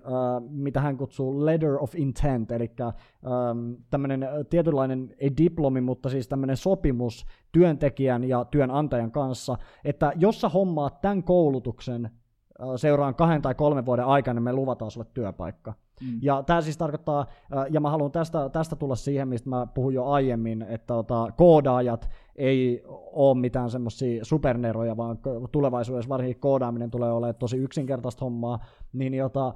mitä 0.49 0.81
hän 0.81 0.97
kutsuu 0.97 1.47
letter 1.47 1.77
of 1.81 1.95
intent, 1.95 2.53
eli 2.53 2.71
ähm, 2.81 3.73
tämmöinen 3.91 4.23
äh, 4.23 4.31
tietynlainen, 4.51 5.15
ei 5.19 5.33
diplomi, 5.37 5.81
mutta 5.81 6.09
siis 6.09 6.29
tämmöinen 6.29 6.57
sopimus 6.57 7.27
työntekijän 7.53 8.25
ja 8.25 8.45
työnantajan 8.45 9.11
kanssa, 9.11 9.59
että 9.85 10.13
jos 10.17 10.41
sä 10.41 10.49
hommaat 10.49 11.01
tämän 11.01 11.23
koulutuksen 11.23 12.05
äh, 12.05 12.69
seuraan 12.77 13.15
kahden 13.15 13.43
tai 13.43 13.55
kolmen 13.55 13.87
vuoden 13.87 14.05
aikana, 14.05 14.35
niin 14.35 14.45
me 14.45 14.53
luvataan 14.53 14.91
sulle 14.91 15.07
työpaikka. 15.15 15.75
Mm. 16.01 16.19
Ja 16.23 16.43
tämä 16.43 16.61
siis 16.61 16.77
tarkoittaa, 16.77 17.27
ja 17.71 17.81
mä 17.81 17.91
haluan 17.91 18.13
tästä, 18.13 18.49
tästä 18.49 18.77
tulla 18.77 18.97
siihen, 18.97 19.29
mistä 19.29 19.51
mä 19.51 19.67
puhuin 19.75 19.95
jo 19.95 20.05
aiemmin, 20.05 20.63
että 20.63 20.95
ota, 20.95 21.33
koodaajat 21.37 22.09
ei 22.37 22.83
ole 23.13 23.41
mitään 23.41 23.71
semmoisia 23.71 24.25
superneroja, 24.25 24.97
vaan 24.97 25.19
tulevaisuudessa 25.53 26.09
varsinkin 26.09 26.41
koodaaminen 26.41 26.91
tulee 26.91 27.13
olemaan 27.13 27.35
tosi 27.35 27.57
yksinkertaista 27.57 28.25
hommaa, 28.25 28.59
niin 28.93 29.15
jota, 29.15 29.55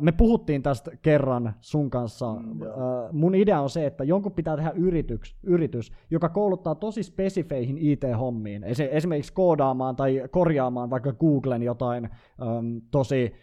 me 0.00 0.12
puhuttiin 0.12 0.62
tästä 0.62 0.90
kerran 1.02 1.54
sun 1.60 1.90
kanssa. 1.90 2.34
Mm, 2.34 2.60
mun 3.12 3.34
idea 3.34 3.60
on 3.60 3.70
se, 3.70 3.86
että 3.86 4.04
jonkun 4.04 4.32
pitää 4.32 4.56
tehdä 4.56 4.70
yritys, 4.70 5.36
yritys 5.42 5.92
joka 6.10 6.28
kouluttaa 6.28 6.74
tosi 6.74 7.02
spesifeihin 7.02 7.78
IT-hommiin, 7.78 8.64
esimerkiksi 8.90 9.32
koodaamaan 9.32 9.96
tai 9.96 10.22
korjaamaan 10.30 10.90
vaikka 10.90 11.12
Googlen 11.12 11.62
jotain 11.62 12.08
tosi 12.90 13.34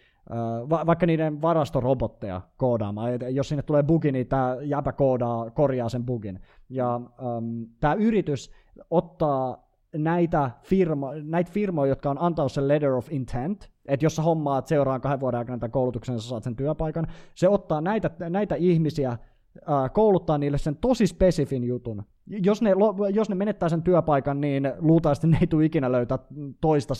va- 0.70 0.86
vaikka 0.86 1.06
niiden 1.06 1.42
varastorobotteja 1.42 2.40
koodaamaan. 2.56 3.14
Et 3.14 3.22
jos 3.30 3.48
sinne 3.48 3.62
tulee 3.62 3.82
bugi, 3.82 4.12
niin 4.12 4.26
tämä 4.26 4.56
jäpä 4.62 4.92
koodaa, 4.92 5.50
korjaa 5.50 5.88
sen 5.88 6.04
bugin. 6.04 6.40
Ja 6.68 6.96
um, 6.96 7.66
tämä 7.80 7.94
yritys 7.94 8.50
ottaa 8.90 9.68
näitä, 9.96 10.50
firmo, 10.62 11.12
näitä 11.22 11.50
firmoja, 11.50 11.88
jotka 11.88 12.10
on 12.10 12.20
antanut 12.20 12.52
sen 12.52 12.68
letter 12.68 12.92
of 12.92 13.12
intent, 13.12 13.70
että 13.88 14.06
jos 14.06 14.16
sä 14.16 14.22
hommaat 14.22 14.66
seuraan 14.66 15.00
kahden 15.00 15.20
vuoden 15.20 15.38
aikana 15.38 15.58
tämän 15.58 15.70
koulutuksen, 15.70 16.12
niin 16.12 16.22
sä 16.22 16.28
saat 16.28 16.44
sen 16.44 16.56
työpaikan, 16.56 17.06
se 17.34 17.48
ottaa 17.48 17.80
näitä, 17.80 18.10
näitä 18.30 18.54
ihmisiä, 18.54 19.18
kouluttaa 19.92 20.38
niille 20.38 20.58
sen 20.58 20.76
tosi 20.76 21.06
spesifin 21.06 21.64
jutun. 21.64 22.02
Jos 22.30 22.62
ne, 22.62 22.70
jos 23.14 23.28
ne 23.28 23.34
menettää 23.34 23.68
sen 23.68 23.82
työpaikan, 23.82 24.40
niin 24.40 24.72
luultavasti 24.78 25.26
ne 25.26 25.38
ei 25.40 25.46
tule 25.46 25.64
ikinä 25.64 25.92
löytää 25.92 26.18
toista 26.60 26.94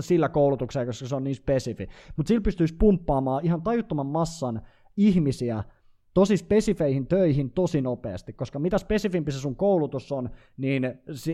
sillä 0.00 0.28
koulutuksella, 0.28 0.86
koska 0.86 1.06
se 1.06 1.16
on 1.16 1.24
niin 1.24 1.36
spesifi. 1.36 1.88
Mutta 2.16 2.28
sillä 2.28 2.40
pystyisi 2.40 2.74
pumppaamaan 2.74 3.44
ihan 3.44 3.62
tajuttoman 3.62 4.06
massan 4.06 4.62
ihmisiä 4.96 5.64
tosi 6.18 6.36
spesifeihin 6.36 7.06
töihin 7.06 7.50
tosi 7.50 7.80
nopeasti, 7.80 8.32
koska 8.32 8.58
mitä 8.58 8.78
spesifimpi 8.78 9.32
se 9.32 9.38
sun 9.38 9.56
koulutus 9.56 10.12
on, 10.12 10.30
niin 10.56 10.82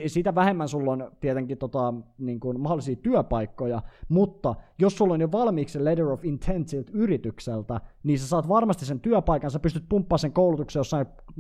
sitä 0.07 0.35
vähemmän 0.35 0.69
sulla 0.69 0.93
on 0.93 1.13
tietenkin 1.21 1.59
tota, 1.59 1.95
niin 2.19 2.41
kuin 2.41 2.61
mahdollisia 2.61 2.97
työpaikkoja, 2.97 3.83
mutta 4.09 4.55
jos 4.79 4.97
sulla 4.97 5.15
on 5.15 5.21
jo 5.21 5.33
valmiiksi 5.33 5.85
letter 5.85 6.07
of 6.07 6.25
intent 6.25 6.69
siltä 6.69 6.93
yritykseltä, 6.95 7.81
niin 8.03 8.19
sä 8.19 8.27
saat 8.27 8.49
varmasti 8.49 8.87
sen 8.87 9.01
työpaikan, 9.01 9.51
sä 9.51 9.59
pystyt 9.59 9.85
pumppaamaan 9.89 10.19
sen 10.19 10.33
koulutuksen 10.33 10.81
jossain 10.81 11.07
4-6 11.07 11.35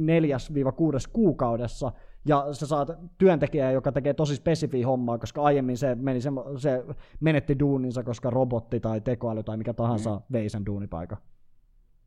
kuukaudessa, 1.12 1.93
ja 2.27 2.47
sä 2.53 2.66
saat 2.66 2.91
työntekijää, 3.19 3.73
joka 3.73 3.93
tekee 3.93 4.15
tosi 4.15 4.37
spesifiä 4.37 4.87
hommaa, 4.87 5.19
koska 5.19 5.43
aiemmin 5.43 5.77
se, 5.77 5.95
meni 5.95 6.21
se, 6.21 6.31
se 6.57 6.85
menetti 7.21 7.59
duuninsa, 7.59 8.03
koska 8.03 8.31
robotti 8.31 8.81
tai 8.81 9.01
tekoäly 9.01 9.43
tai 9.43 9.57
mikä 9.57 9.75
tahansa 9.75 10.15
mm. 10.15 10.23
vei 10.33 10.49
sen 10.49 10.66
duunipaikan. 10.66 11.19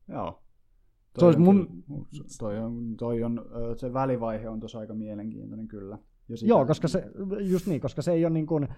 Joo, 0.08 0.40
Toi, 1.20 1.34
se 1.34 1.40
olisi 1.40 1.40
mun... 1.40 1.84
toi, 2.40 2.60
on, 2.60 2.96
toi 2.98 3.24
on, 3.24 3.46
se 3.76 3.94
välivaihe 3.94 4.50
on 4.50 4.60
tuossa 4.60 4.80
aika 4.80 4.94
mielenkiintoinen 4.94 5.68
kyllä. 5.68 5.98
Ja 6.30 6.38
sitä... 6.38 6.50
Joo, 6.50 6.66
koska 6.66 6.88
se, 6.88 7.04
just 7.40 7.68
niin, 7.68 7.82
koska 7.82 8.02
se 8.02 8.12
ei 8.12 8.26
ole 8.26 8.34
niin 8.34 8.46
kuin, 8.48 8.64
uh, 8.64 8.70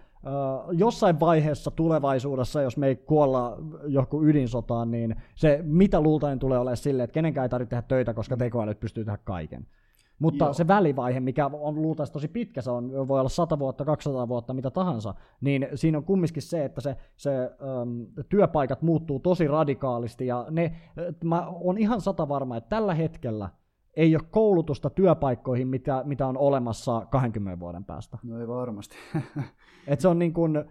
jossain 0.71 1.19
vaiheessa 1.19 1.71
tulevaisuudessa, 1.71 2.61
jos 2.61 2.77
me 2.77 2.87
ei 2.87 2.95
kuolla 2.95 3.57
joku 3.87 4.23
ydinsotaan, 4.23 4.91
niin 4.91 5.15
se 5.35 5.59
mitä 5.63 6.01
luultain 6.01 6.39
tulee 6.39 6.59
olemaan 6.59 6.77
silleen, 6.77 7.03
että 7.03 7.13
kenenkään 7.13 7.45
ei 7.45 7.49
tarvitse 7.49 7.69
tehdä 7.69 7.81
töitä, 7.81 8.13
koska 8.13 8.37
tekoälyt 8.37 8.79
pystyy 8.79 9.05
tehdä 9.05 9.17
kaiken. 9.23 9.67
Mutta 10.19 10.45
Joo. 10.45 10.53
se 10.53 10.67
välivaihe, 10.67 11.19
mikä 11.19 11.45
on 11.53 11.81
luultavasti 11.81 12.13
tosi 12.13 12.27
pitkä, 12.27 12.61
se 12.61 12.71
on, 12.71 13.07
voi 13.07 13.19
olla 13.19 13.29
100 13.29 13.59
vuotta, 13.59 13.85
200 13.85 14.27
vuotta, 14.27 14.53
mitä 14.53 14.71
tahansa, 14.71 15.13
niin 15.41 15.67
siinä 15.75 15.97
on 15.97 16.03
kumminkin 16.03 16.41
se, 16.43 16.65
että 16.65 16.81
se, 16.81 16.95
se 17.15 17.31
äm, 17.81 18.05
työpaikat 18.29 18.81
muuttuu 18.81 19.19
tosi 19.19 19.47
radikaalisti 19.47 20.27
ja 20.27 20.45
ne, 20.49 20.75
mä 21.23 21.47
on 21.47 21.77
ihan 21.77 22.01
sata 22.01 22.29
varma, 22.29 22.57
että 22.57 22.69
tällä 22.69 22.93
hetkellä 22.93 23.49
ei 23.93 24.15
ole 24.15 24.23
koulutusta 24.31 24.89
työpaikkoihin, 24.89 25.67
mitä, 25.67 26.03
mitä 26.05 26.27
on 26.27 26.37
olemassa 26.37 27.05
20 27.09 27.59
vuoden 27.59 27.85
päästä. 27.85 28.17
No 28.23 28.39
ei 28.39 28.47
varmasti. 28.47 28.95
Et 29.87 29.99
se 29.99 30.07
on 30.07 30.19
niin 30.19 30.33
kuin, 30.33 30.63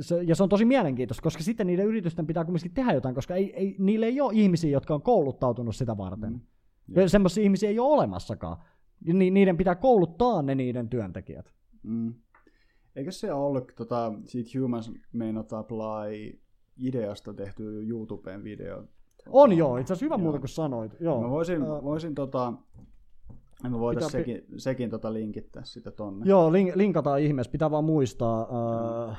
se, 0.00 0.22
ja 0.22 0.34
se 0.34 0.42
on 0.42 0.48
tosi 0.48 0.64
mielenkiintoista, 0.64 1.22
koska 1.22 1.42
sitten 1.42 1.66
niiden 1.66 1.86
yritysten 1.86 2.26
pitää 2.26 2.44
kumminkin 2.44 2.74
tehdä 2.74 2.92
jotain, 2.92 3.14
koska 3.14 3.34
ei, 3.34 3.54
ei, 3.56 3.76
niille 3.78 4.06
ei 4.06 4.20
ole 4.20 4.32
ihmisiä, 4.34 4.70
jotka 4.70 4.94
on 4.94 5.02
kouluttautunut 5.02 5.76
sitä 5.76 5.96
varten. 5.96 6.32
Mm. 6.32 7.06
Semmoisia 7.06 7.44
ihmisiä 7.44 7.68
ei 7.68 7.78
ole 7.78 7.94
olemassakaan. 7.94 8.56
Ni, 9.04 9.30
niiden 9.30 9.56
pitää 9.56 9.74
kouluttaa 9.74 10.42
ne 10.42 10.54
niiden 10.54 10.88
työntekijät. 10.88 11.54
Mm. 11.82 12.14
Eikö 12.96 13.10
se 13.10 13.32
ollut 13.32 13.72
tota, 13.76 14.12
siitä 14.24 14.58
Humans 14.58 14.92
May 15.12 15.32
Not 15.32 15.52
Apply 15.52 16.40
ideasta 16.76 17.34
tehty 17.34 17.88
YouTubeen 17.88 18.44
video? 18.44 18.84
On 19.28 19.52
joo, 19.52 19.76
itse 19.76 19.92
asiassa 19.92 20.06
hyvä 20.06 20.16
muuta 20.16 20.38
kuin 20.38 20.48
sanoit. 20.48 20.92
Joo. 21.00 21.20
Mä 21.22 21.30
voisin, 21.30 21.62
uh, 21.62 21.84
voisin 21.84 22.14
tota, 22.14 22.52
me 23.68 23.78
voitaisiin 23.78 24.10
sekin, 24.10 24.36
pi- 24.36 24.60
sekin 24.60 24.90
tota 24.90 25.12
linkittää 25.12 25.64
sitä 25.64 25.90
tonne. 25.90 26.26
Joo, 26.26 26.52
link, 26.52 26.76
linkataan 26.76 27.20
ihmeessä, 27.20 27.52
pitää 27.52 27.70
vaan 27.70 27.84
muistaa. 27.84 28.42
Uh, 28.44 29.14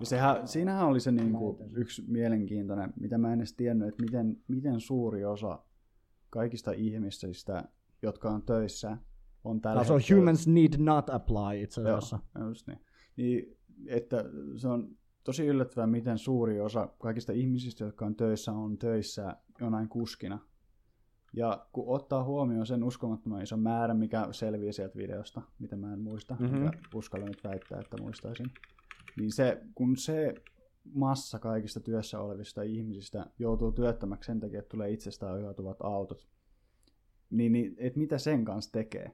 ja 0.00 0.06
sehän, 0.06 0.48
siinähän 0.48 0.86
oli 0.86 1.00
se 1.00 1.12
niinku 1.12 1.58
yksi 1.74 2.04
mielenkiintoinen, 2.06 2.92
mitä 3.00 3.18
mä 3.18 3.32
en 3.32 3.38
edes 3.38 3.52
tiennyt, 3.56 3.88
että 3.88 4.02
miten, 4.02 4.36
miten 4.48 4.80
suuri 4.80 5.24
osa 5.24 5.58
kaikista 6.30 6.72
ihmisistä 6.72 7.64
jotka 8.02 8.30
on 8.30 8.42
töissä, 8.42 8.96
on 9.44 9.60
tällä 9.60 9.84
Se 9.84 9.92
on 9.92 10.00
humans 10.16 10.46
need 10.46 10.72
not 10.78 11.10
apply 11.10 11.62
itse 11.62 11.80
asiassa. 11.80 12.18
Joo, 12.34 12.48
just 12.48 12.66
niin. 12.66 12.80
niin. 13.16 13.56
että 13.86 14.24
se 14.56 14.68
on 14.68 14.96
tosi 15.24 15.46
yllättävää, 15.46 15.86
miten 15.86 16.18
suuri 16.18 16.60
osa 16.60 16.88
kaikista 16.98 17.32
ihmisistä, 17.32 17.84
jotka 17.84 18.06
on 18.06 18.16
töissä, 18.16 18.52
on 18.52 18.78
töissä 18.78 19.36
jonain 19.60 19.88
kuskina. 19.88 20.38
Ja 21.32 21.66
kun 21.72 21.84
ottaa 21.86 22.24
huomioon 22.24 22.66
sen 22.66 22.84
uskomattoman 22.84 23.42
ison 23.42 23.60
määrän, 23.60 23.96
mikä 23.96 24.28
selviää 24.30 24.72
sieltä 24.72 24.96
videosta, 24.96 25.42
mitä 25.58 25.76
mä 25.76 25.92
en 25.92 26.00
muista, 26.00 26.36
mm-hmm. 26.40 26.58
mikä 26.58 26.78
uskallan 26.94 27.28
nyt 27.28 27.44
väittää, 27.44 27.80
että 27.80 28.02
muistaisin, 28.02 28.46
niin 29.16 29.32
se, 29.32 29.62
kun 29.74 29.96
se 29.96 30.34
massa 30.94 31.38
kaikista 31.38 31.80
työssä 31.80 32.20
olevista 32.20 32.62
ihmisistä 32.62 33.26
joutuu 33.38 33.72
työttömäksi 33.72 34.26
sen 34.26 34.40
takia, 34.40 34.58
että 34.58 34.68
tulee 34.68 34.90
itsestään 34.90 35.34
ohjautuvat 35.34 35.76
autot, 35.80 36.26
niin, 37.30 37.52
niin 37.52 37.74
että 37.78 37.98
mitä 37.98 38.18
sen 38.18 38.44
kanssa 38.44 38.72
tekee. 38.72 39.10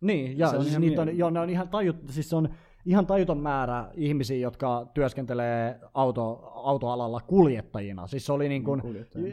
Niin, 0.00 0.38
ja 0.38 0.50
se 0.50 0.56
on 0.56 0.64
siis 0.64 0.78
niitä 0.78 1.02
on, 1.02 1.18
joo, 1.18 1.30
ne 1.30 1.40
on 1.40 1.50
ihan 1.50 1.68
tajut, 1.68 1.96
siis 2.10 2.32
on 2.32 2.48
ihan 2.86 3.06
tajuton 3.06 3.38
määrä 3.38 3.90
ihmisiä, 3.94 4.36
jotka 4.36 4.90
työskentelee 4.94 5.80
auto, 5.94 6.40
autoalalla 6.54 7.20
kuljettajina. 7.20 8.06
Siis 8.06 8.26
se 8.26 8.32
oli 8.32 8.48
niin 8.48 8.64
kuin 8.64 8.82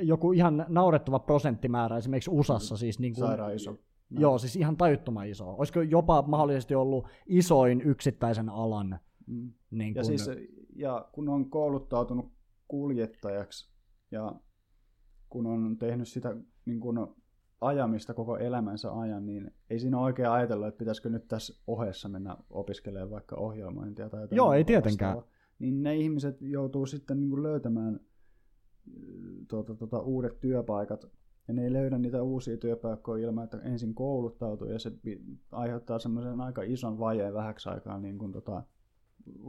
joku 0.01 0.31
ihan 0.31 0.65
naurettava 0.67 1.19
prosenttimäärä 1.19 1.97
esimerkiksi 1.97 2.31
USAssa. 2.31 2.75
Mm. 2.75 2.79
Siis 2.79 2.99
niin 2.99 3.13
kuin, 3.13 3.27
Sairaan 3.27 3.55
iso. 3.55 3.71
No. 4.09 4.21
Joo, 4.21 4.37
siis 4.37 4.55
ihan 4.55 4.77
tajuttoman 4.77 5.27
iso. 5.27 5.49
Olisiko 5.49 5.81
jopa 5.81 6.21
mahdollisesti 6.21 6.75
ollut 6.75 7.07
isoin 7.25 7.81
yksittäisen 7.81 8.49
alan. 8.49 8.99
Mm. 9.27 9.53
Niin 9.71 9.93
kun... 9.93 9.99
ja, 9.99 10.03
siis, 10.03 10.29
ja 10.75 11.09
kun 11.11 11.29
on 11.29 11.49
kouluttautunut 11.49 12.31
kuljettajaksi 12.67 13.73
ja 14.11 14.35
kun 15.29 15.47
on 15.47 15.77
tehnyt 15.77 16.07
sitä 16.07 16.35
niin 16.65 16.79
kuin 16.79 16.97
ajamista 17.61 18.13
koko 18.13 18.37
elämänsä 18.37 18.99
ajan, 18.99 19.25
niin 19.25 19.51
ei 19.69 19.79
siinä 19.79 19.99
oikein 19.99 20.29
ajatella, 20.29 20.67
että 20.67 20.77
pitäisikö 20.77 21.09
nyt 21.09 21.27
tässä 21.27 21.63
ohessa 21.67 22.09
mennä 22.09 22.37
opiskelemaan 22.49 23.11
vaikka 23.11 23.35
ohjelmointia 23.35 24.09
tai 24.09 24.21
jotain. 24.21 24.37
Joo, 24.37 24.53
ei 24.53 24.63
tietenkään. 24.63 25.15
Vastaava. 25.15 25.37
Niin 25.59 25.83
ne 25.83 25.95
ihmiset 25.95 26.41
joutuu 26.41 26.85
sitten 26.85 27.19
niin 27.19 27.29
kuin 27.29 27.43
löytämään 27.43 27.99
tuota, 29.47 29.75
tuota, 29.75 29.99
uudet 29.99 30.39
työpaikat, 30.39 31.05
ja 31.47 31.53
ne 31.53 31.63
ei 31.63 31.73
löydä 31.73 31.97
niitä 31.97 32.23
uusia 32.23 32.57
työpaikkoja 32.57 33.23
ilman, 33.23 33.43
että 33.43 33.57
ensin 33.57 33.93
kouluttautuu, 33.93 34.67
ja 34.67 34.79
se 34.79 34.91
aiheuttaa 35.51 35.99
semmoisen 35.99 36.41
aika 36.41 36.61
ison 36.61 36.99
vajeen 36.99 37.33
vähäksi 37.33 37.69
aikaa 37.69 37.99
niin 37.99 38.17
kuin, 38.17 38.31
tota, 38.31 38.63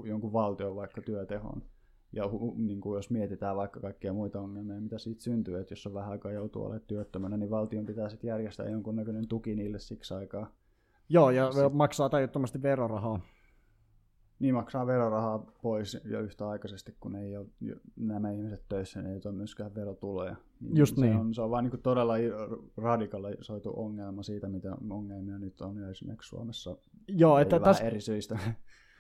jonkun 0.05 0.33
valtion 0.33 0.77
vaikka 0.77 1.03
työtehoon. 1.03 1.63
Ja 2.13 2.25
niin 2.57 2.81
kuin 2.81 2.97
jos 2.97 3.11
mietitään 3.11 3.57
vaikka 3.57 3.81
kaikkia 3.81 4.13
muita 4.13 4.41
ongelmia, 4.41 4.81
mitä 4.81 4.99
siitä 4.99 5.23
syntyy, 5.23 5.61
että 5.61 5.73
jos 5.73 5.87
on 5.87 5.95
vähän 5.95 6.11
aikaa 6.11 6.33
joutuu 6.33 6.63
olemaan 6.63 6.81
työttömänä, 6.87 7.37
niin 7.37 7.51
valtion 7.51 7.87
pitää 7.87 8.09
sitten 8.09 8.29
järjestää 8.29 8.69
jonkunnäköinen 8.69 9.29
tuki 9.29 9.55
niille 9.55 9.79
siksi 9.79 10.15
aikaa. 10.15 10.53
Joo, 11.09 11.31
ja 11.31 11.53
Sit... 11.53 11.73
maksaa 11.73 12.09
tajuttomasti 12.09 12.63
verorahaa. 12.63 13.21
Niin 14.39 14.55
maksaa 14.55 14.87
verorahaa 14.87 15.39
pois 15.63 16.01
jo 16.05 16.21
yhtä 16.21 16.49
aikaisesti, 16.49 16.97
kun 17.01 17.17
ei 17.17 17.37
ole 17.37 17.47
nämä 17.97 18.31
ihmiset 18.31 18.65
töissä, 18.69 19.03
niin 19.03 19.13
ei 19.13 19.21
ole 19.25 19.35
myöskään 19.35 19.75
verotuloja. 19.75 20.37
Niin 20.61 20.77
Just 20.77 20.97
se 20.97 21.01
niin. 21.01 21.17
On, 21.17 21.35
se 21.35 21.43
on 21.43 21.51
vaan 21.51 21.65
niin 21.65 21.83
todella 21.83 22.15
radikalisoitu 22.77 23.73
ongelma 23.77 24.23
siitä, 24.23 24.49
mitä 24.49 24.77
ongelmia 24.91 25.39
nyt 25.39 25.61
on 25.61 25.77
ja 25.77 25.89
esimerkiksi 25.89 26.29
Suomessa. 26.29 26.77
Joo, 27.09 27.39
että 27.39 27.61
tässä, 27.61 27.85
eri 27.85 28.01
syistä. 28.01 28.39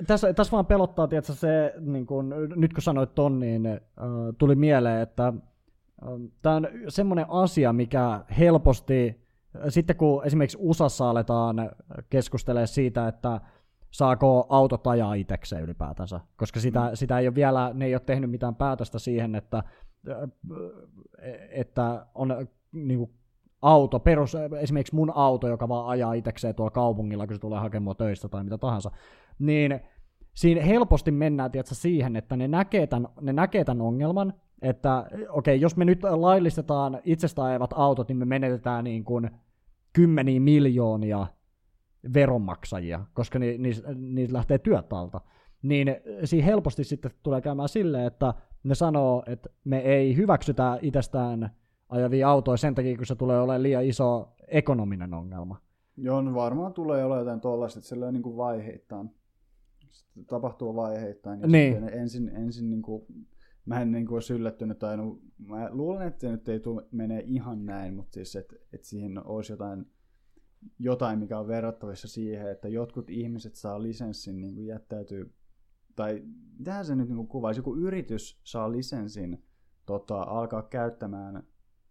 Tässä, 0.06 0.32
tässä 0.32 0.52
vaan 0.52 0.66
pelottaa, 0.66 1.08
tietysti 1.08 1.36
se, 1.36 1.74
niin 1.80 2.06
kun, 2.06 2.34
nyt 2.56 2.74
kun 2.74 2.82
sanoit 2.82 3.14
ton, 3.14 3.38
niin 3.38 3.66
äh, 3.66 3.78
tuli 4.38 4.54
mieleen, 4.54 5.02
että 5.02 5.26
äh, 5.26 5.34
tämä 6.42 6.56
on 6.56 6.68
semmoinen 6.88 7.26
asia, 7.28 7.72
mikä 7.72 8.24
helposti, 8.38 9.20
äh, 9.56 9.62
sitten 9.68 9.96
kun 9.96 10.24
esimerkiksi 10.24 10.58
USAssa 10.60 11.10
aletaan 11.10 11.70
keskustelemaan 12.10 12.68
siitä, 12.68 13.08
että 13.08 13.40
saako 13.90 14.46
autot 14.48 14.86
ajaa 14.86 15.14
itsekseen 15.14 15.64
ylipäätänsä, 15.64 16.20
koska 16.36 16.60
sitä, 16.60 16.80
mm. 16.80 16.90
sitä 16.94 17.18
ei 17.18 17.28
ole 17.28 17.34
vielä, 17.34 17.70
ne 17.74 17.86
ei 17.86 17.94
ole 17.94 18.02
tehnyt 18.06 18.30
mitään 18.30 18.54
päätöstä 18.54 18.98
siihen, 18.98 19.34
että, 19.34 19.62
että 21.50 22.06
on 22.14 22.46
niin 22.72 22.98
kuin 22.98 23.10
auto, 23.62 24.00
perus, 24.00 24.36
esimerkiksi 24.60 24.94
mun 24.94 25.12
auto, 25.14 25.48
joka 25.48 25.68
vaan 25.68 25.88
ajaa 25.88 26.12
itsekseen 26.12 26.54
tuolla 26.54 26.70
kaupungilla, 26.70 27.26
kun 27.26 27.36
se 27.36 27.40
tulee 27.40 27.58
hakemaan 27.60 27.96
töistä 27.96 28.28
tai 28.28 28.44
mitä 28.44 28.58
tahansa, 28.58 28.90
niin 29.38 29.80
siinä 30.34 30.62
helposti 30.62 31.10
mennään 31.10 31.50
tietysti, 31.50 31.74
siihen, 31.74 32.16
että 32.16 32.36
ne 32.36 32.48
näkee 32.48 32.86
tämän, 32.86 33.08
ne 33.20 33.32
näkee 33.32 33.64
tämän 33.64 33.80
ongelman, 33.80 34.34
että 34.62 35.06
okei, 35.08 35.26
okay, 35.28 35.54
jos 35.54 35.76
me 35.76 35.84
nyt 35.84 36.02
laillistetaan 36.02 37.00
itsestä 37.04 37.44
ajavat 37.44 37.70
autot, 37.74 38.08
niin 38.08 38.18
me 38.18 38.24
menetetään 38.24 38.84
niin 38.84 39.04
kuin 39.04 39.30
kymmeniä 39.92 40.40
miljoonia 40.40 41.26
veronmaksajia, 42.14 43.00
koska 43.14 43.38
ni, 43.38 43.58
ni, 43.94 44.32
lähtee 44.32 44.58
työt 44.58 44.92
alta. 44.92 45.20
Niin 45.62 45.96
siinä 46.24 46.46
helposti 46.46 46.84
sitten 46.84 47.10
tulee 47.22 47.40
käymään 47.40 47.68
silleen, 47.68 48.06
että 48.06 48.34
ne 48.64 48.74
sanoo, 48.74 49.22
että 49.26 49.48
me 49.64 49.78
ei 49.78 50.16
hyväksytä 50.16 50.78
itsestään 50.82 51.50
ajavia 51.88 52.28
autoja 52.28 52.56
sen 52.56 52.74
takia, 52.74 52.96
kun 52.96 53.06
se 53.06 53.14
tulee 53.14 53.40
olemaan 53.40 53.62
liian 53.62 53.84
iso 53.84 54.28
ekonominen 54.48 55.14
ongelma. 55.14 55.60
Joo, 55.96 56.22
no 56.22 56.34
varmaan 56.34 56.72
tulee 56.72 57.04
olemaan 57.04 57.20
jotain 57.20 57.40
tuollaista, 57.40 57.78
että 57.78 57.88
se 57.88 58.12
niin 58.12 58.22
kuin 58.22 58.36
vaiheittain. 58.36 59.10
Tapahtuu 60.26 60.74
vaiheittain. 60.74 61.40
Ja 61.40 61.46
niin. 61.46 61.88
ensin, 61.88 62.28
ensin 62.28 62.70
niin 62.70 62.82
kuin, 62.82 63.02
mä 63.64 63.80
en 63.80 63.90
niin 63.90 64.06
kuin 64.06 64.16
olisi 64.16 64.32
yllättynyt, 64.32 64.78
tai 64.78 64.96
no, 64.96 65.20
mä 65.38 65.68
luulen, 65.70 66.06
että 66.06 66.20
se 66.20 66.30
nyt 66.30 66.48
ei 66.48 66.60
tule, 66.60 66.82
menee 66.90 67.22
ihan 67.26 67.66
näin, 67.66 67.94
mutta 67.94 68.14
siis, 68.14 68.36
että, 68.36 68.56
että 68.72 68.86
siihen 68.86 69.26
olisi 69.26 69.52
jotain 69.52 69.86
jotain, 70.78 71.18
mikä 71.18 71.38
on 71.38 71.48
verrattavissa 71.48 72.08
siihen, 72.08 72.50
että 72.50 72.68
jotkut 72.68 73.10
ihmiset 73.10 73.54
saa 73.54 73.82
lisenssin 73.82 74.40
niin 74.40 74.54
kuin 74.54 74.66
jättäytyy, 74.66 75.34
tai 75.96 76.22
mitähän 76.58 76.84
se 76.84 76.96
nyt 76.96 77.08
niin 77.08 77.16
kuin 77.16 77.28
kuvaisi, 77.28 77.58
joku 77.58 77.76
yritys 77.76 78.40
saa 78.44 78.72
lisenssin 78.72 79.44
tota, 79.86 80.22
alkaa 80.22 80.62
käyttämään 80.62 81.42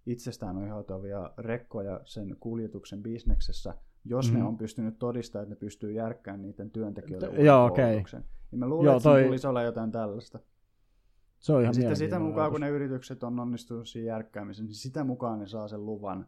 itsestään 0.06 0.58
ohjautuvia 0.58 1.34
rekkoja 1.38 2.02
sen 2.06 2.38
kuljetuksen 2.40 3.04
bisneksessä, 3.04 3.74
jos 4.10 4.26
mm-hmm. 4.26 4.40
ne 4.40 4.48
on 4.48 4.58
pystynyt 4.58 5.00
todistamaan, 5.00 5.44
että 5.44 5.56
ne 5.56 5.60
pystyy 5.60 5.92
järkkään 5.92 6.42
niiden 6.42 6.72
työntekijöiden 6.72 7.46
Joo, 7.46 7.66
okei. 7.66 7.98
Okay. 7.98 8.22
Ja 8.52 8.58
mä 8.58 8.68
luulen, 8.68 8.86
Joo, 8.86 8.98
että 8.98 9.04
toi... 9.04 9.24
tulisi 9.24 9.48
olla 9.48 9.64
jotain 9.64 9.92
tällaista. 9.92 10.40
Se 11.40 11.54
on 11.54 11.62
ihan 11.62 11.70
ja 11.70 11.74
sitten 11.74 11.96
sitä 11.96 12.20
mukaan, 12.20 12.52
kun 12.52 12.62
ne 12.62 12.70
yritykset 12.70 13.24
on 13.24 13.40
onnistunut 13.40 13.88
siinä 13.88 14.08
järkkäämisessä, 14.08 14.64
niin 14.64 14.74
sitä 14.74 15.04
mukaan 15.04 15.40
ne 15.40 15.48
saa 15.48 15.68
sen 15.68 15.86
luvan 15.86 16.28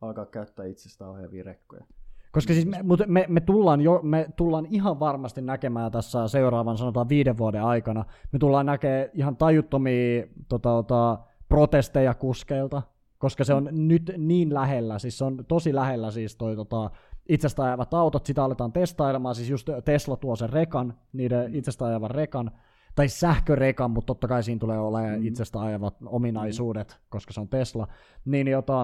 alkaa 0.00 0.26
käyttää 0.26 0.66
itsestään 0.66 1.10
ohjaavia 1.10 1.44
rekkoja. 1.44 1.84
Koska 2.32 2.52
siis 2.52 2.66
me, 2.66 2.78
me, 3.06 3.26
me, 3.28 3.40
tullaan 3.40 3.80
jo, 3.80 4.00
me 4.02 4.28
tullaan 4.36 4.66
ihan 4.66 5.00
varmasti 5.00 5.42
näkemään 5.42 5.92
tässä 5.92 6.28
seuraavan 6.28 6.78
sanotaan 6.78 7.08
viiden 7.08 7.38
vuoden 7.38 7.62
aikana, 7.62 8.04
me 8.32 8.38
tullaan 8.38 8.66
näkemään 8.66 9.08
ihan 9.14 9.36
tajuttomia 9.36 10.26
tota, 10.48 10.68
tota, 10.68 11.18
protesteja 11.48 12.14
kuskeilta, 12.14 12.82
koska 13.18 13.44
se 13.44 13.54
on 13.54 13.68
nyt 13.72 14.12
niin 14.16 14.54
lähellä, 14.54 14.98
siis 14.98 15.18
se 15.18 15.24
on 15.24 15.44
tosi 15.48 15.74
lähellä 15.74 16.10
siis 16.10 16.36
toi 16.36 16.56
tota, 16.56 16.90
itsestä 17.28 17.62
ajavat 17.64 17.94
autot, 17.94 18.26
sitä 18.26 18.44
aletaan 18.44 18.72
testailemaan, 18.72 19.34
siis 19.34 19.50
just 19.50 19.68
Tesla 19.84 20.16
tuo 20.16 20.36
sen 20.36 20.50
rekan, 20.50 20.94
niiden 21.12 21.54
itsestä 21.54 21.84
ajavan 21.84 22.10
rekan, 22.10 22.50
tai 22.94 23.08
sähkörekan, 23.08 23.90
mutta 23.90 24.06
totta 24.06 24.28
kai 24.28 24.42
siinä 24.42 24.58
tulee 24.58 24.78
olemaan 24.78 25.20
mm. 25.20 25.26
itsestä 25.26 25.60
ajavat 25.60 25.96
ominaisuudet, 26.06 26.88
mm. 26.88 27.06
koska 27.08 27.32
se 27.32 27.40
on 27.40 27.48
Tesla, 27.48 27.88
niin 28.24 28.48
jota, 28.48 28.80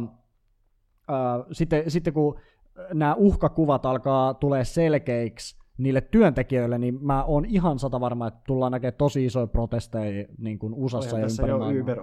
äh, 1.10 1.46
sitten, 1.52 1.90
sitten 1.90 2.12
kun 2.12 2.40
nämä 2.94 3.14
uhkakuvat 3.14 3.86
alkaa 3.86 4.34
tulee 4.34 4.64
selkeiksi 4.64 5.56
niille 5.78 6.01
työntekijöille, 6.01 6.78
niin 6.78 7.05
mä 7.05 7.24
oon 7.24 7.44
ihan 7.44 7.78
sata 7.78 8.01
varma, 8.01 8.27
että 8.27 8.40
tullaan 8.47 8.73
näkemään 8.73 8.98
tosi 8.98 9.24
isoja 9.24 9.47
protesteja 9.47 10.27
niin 10.39 10.59
kuin 10.59 10.74
USAssa 10.74 11.19
ja 11.19 11.27
ympäri 11.27 11.51
jo 11.51 11.82
Uber, 11.82 12.01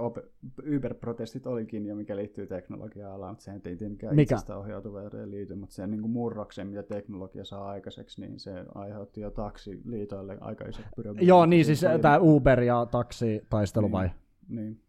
Uber-protestit 0.76 1.48
olikin 1.48 1.86
jo, 1.86 1.96
mikä 1.96 2.16
liittyy 2.16 2.48
teknologia-alaan, 2.48 3.32
mutta 3.32 3.44
sehän 3.44 3.62
ei 3.66 3.76
tietenkään 3.76 4.16
mikä? 4.16 4.36
itsestä 4.36 4.58
ohjautuvuuteen 4.58 5.32
liity, 5.32 5.56
mutta 5.56 5.76
sen 5.76 5.92
niin 5.92 6.02
kuin 6.02 6.12
murroksen, 6.12 6.68
mitä 6.68 6.84
teknologia 6.84 7.46
saa 7.46 7.70
aikaiseksi, 7.70 8.22
niin 8.22 8.40
se 8.40 8.66
aiheutti 8.76 9.22
jo 9.22 9.32
taksiliitoille 9.32 10.38
aika 10.42 10.66
isot 10.66 10.86
Joo, 11.22 11.46
niin 11.46 11.66
siis 11.66 11.86
tämä 12.02 12.20
Uber 12.20 12.62
ja 12.62 12.88
taksi 12.92 13.42
taistelu 13.50 13.86
niin, 13.86 13.92
vai? 13.92 14.10
Niin. 14.50 14.80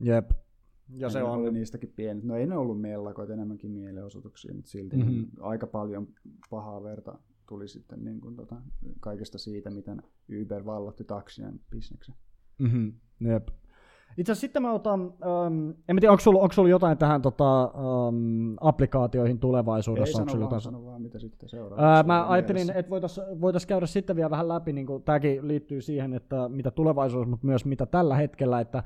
Jep. 0.00 0.30
Ja 0.96 1.10
se 1.10 1.22
on... 1.22 1.30
oli 1.30 1.52
niistäkin 1.52 1.92
pienet. 1.96 2.24
No 2.24 2.36
ei 2.36 2.46
ne 2.46 2.56
ollut 2.56 2.80
mellakoita, 2.80 3.32
enemmänkin 3.32 3.70
mielenosoituksia, 3.70 4.54
mutta 4.54 4.70
silti 4.70 4.96
mm-hmm. 4.96 5.26
aika 5.40 5.66
paljon 5.66 6.08
pahaa 6.50 6.82
verta 6.82 7.18
tuli 7.46 7.68
sitten 7.68 8.04
niin 8.04 8.20
kuin 8.20 8.36
tota, 8.36 8.56
kaikesta 9.00 9.38
siitä, 9.38 9.70
miten 9.70 10.02
Uber 10.42 10.64
vallotti 10.64 11.04
taksien 11.04 11.60
bisneksen. 11.70 12.14
Mm-hmm. 12.58 12.92
Jep. 13.20 13.48
Itse 14.16 14.32
asiassa 14.32 14.40
sitten 14.40 14.62
mä 14.62 14.72
otan, 14.72 15.00
um, 15.00 15.74
en 15.88 15.96
tiedä, 16.00 16.10
onko 16.10 16.20
sulla, 16.20 16.40
onko 16.40 16.52
sulla 16.52 16.68
jotain 16.68 16.98
tähän 16.98 17.22
tota, 17.22 17.64
um, 17.64 18.56
applikaatioihin 18.60 19.38
tulevaisuudessa? 19.38 20.22
Ei 20.22 20.30
sano, 20.30 20.50
vaan, 20.50 20.60
sano 20.60 20.84
vaan, 20.84 21.02
mitä 21.02 21.18
sitten 21.18 21.48
seuraa. 21.48 22.00
Uh, 22.00 22.06
mä 22.06 22.28
ajattelin, 22.28 22.70
että 22.70 22.90
voitaisiin 22.90 23.40
voitais 23.40 23.66
käydä 23.66 23.86
sitten 23.86 24.16
vielä 24.16 24.30
vähän 24.30 24.48
läpi, 24.48 24.72
niin 24.72 24.86
tämäkin 25.04 25.48
liittyy 25.48 25.80
siihen, 25.80 26.14
että 26.14 26.48
mitä 26.48 26.70
tulevaisuus, 26.70 27.26
mutta 27.26 27.46
myös 27.46 27.64
mitä 27.64 27.86
tällä 27.86 28.16
hetkellä, 28.16 28.60
että 28.60 28.82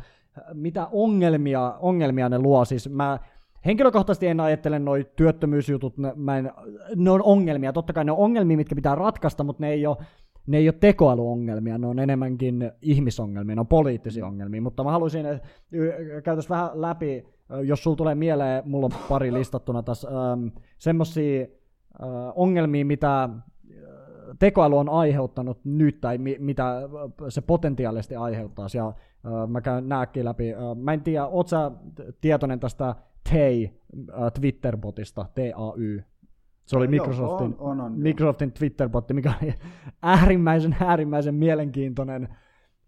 mitä 0.53 0.89
ongelmia, 0.93 1.77
ongelmia 1.81 2.29
ne 2.29 2.39
luo. 2.39 2.65
Siis 2.65 2.89
mä 2.89 3.19
henkilökohtaisesti 3.67 4.27
en 4.27 4.41
ajattele 4.41 4.79
noin 4.79 5.07
työttömyysjutut, 5.17 5.99
ne, 5.99 6.13
mä 6.17 6.39
en, 6.39 6.53
ne 6.97 7.11
on 7.11 7.23
ongelmia. 7.23 7.73
Totta 7.73 7.93
kai 7.93 8.05
ne 8.05 8.13
on 8.13 8.19
ongelmia, 8.19 8.57
mitkä 8.57 8.75
pitää 8.75 8.95
ratkaista, 8.95 9.45
mutta 9.45 9.63
ne 9.63 9.71
ei 9.71 9.87
ole 9.87 9.97
ne 10.47 10.57
ei 10.57 10.69
ole 10.69 10.75
tekoälyongelmia, 10.81 11.79
ne 11.79 11.87
on 11.87 11.99
enemmänkin 11.99 12.73
ihmisongelmia, 12.83 13.55
ne 13.55 13.61
on 13.61 13.67
poliittisia 13.67 14.27
ongelmia, 14.27 14.63
mutta 14.63 14.85
mä 14.85 14.91
haluaisin, 14.91 15.27
että 15.27 15.49
käytäisiin 16.25 16.51
vähän 16.51 16.71
läpi, 16.75 17.25
jos 17.65 17.83
sulla 17.83 17.97
tulee 17.97 18.15
mieleen, 18.15 18.63
mulla 18.67 18.87
on 18.87 18.93
pari 19.09 19.33
listattuna 19.33 19.83
tässä, 19.83 20.09
ähm, 20.09 20.47
semmoisia 20.79 21.43
äh, 21.43 22.09
ongelmia, 22.35 22.85
mitä 22.85 23.29
tekoäly 24.39 24.79
on 24.79 24.89
aiheuttanut 24.89 25.59
nyt, 25.65 26.01
tai 26.01 26.19
mi- 26.19 26.37
mitä 26.39 26.83
se 27.29 27.41
potentiaalisesti 27.41 28.17
aiheuttaa. 28.17 28.67
Ja 28.75 28.89
äh, 28.89 29.49
mä 29.49 29.61
käyn 29.61 29.89
nääkin 29.89 30.25
läpi. 30.25 30.55
Äh, 30.55 30.61
mä 30.77 30.93
en 30.93 31.01
tiedä, 31.01 31.27
oot 31.27 31.49
sä 31.49 31.71
tietoinen 32.21 32.61
tästä 32.61 32.95
TEI 33.31 33.71
äh, 34.11 34.33
Twitter-botista, 34.33 35.27
TAY? 35.35 36.05
Se 36.67 36.77
oli 36.77 36.87
Microsoftin, 36.87 37.55
Joo, 37.59 37.71
on, 37.71 37.81
on, 37.81 37.87
on, 37.87 37.93
Microsoftin 37.93 38.53
Twitter-botti, 38.53 39.15
mikä 39.15 39.33
oli 39.43 39.55
äärimmäisen, 40.03 40.77
äärimmäisen 40.81 41.35
mielenkiintoinen 41.35 42.29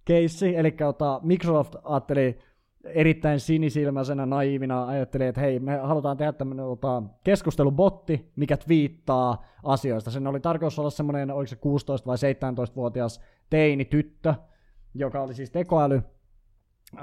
keissi. 0.04 0.56
Eli 0.56 0.76
Microsoft 1.22 1.74
ajatteli 1.84 2.38
erittäin 2.84 3.40
sinisilmäisenä, 3.40 4.26
naiivina 4.26 4.86
ajattelin, 4.86 5.26
että 5.26 5.40
hei, 5.40 5.58
me 5.58 5.76
halutaan 5.76 6.16
tehdä 6.16 6.32
tämmöinen 6.32 6.66
tota, 6.66 7.02
keskustelubotti, 7.24 8.32
mikä 8.36 8.56
twiittaa 8.56 9.44
asioista. 9.64 10.10
Sen 10.10 10.26
oli 10.26 10.40
tarkoitus 10.40 10.78
olla 10.78 10.90
semmoinen, 10.90 11.30
oliko 11.30 11.46
se 11.46 11.56
16- 11.56 12.06
vai 12.06 12.16
17-vuotias 12.16 13.20
teini-tyttö, 13.50 14.34
joka 14.94 15.22
oli 15.22 15.34
siis 15.34 15.50
tekoäly, 15.50 16.02
Öö, 16.96 17.02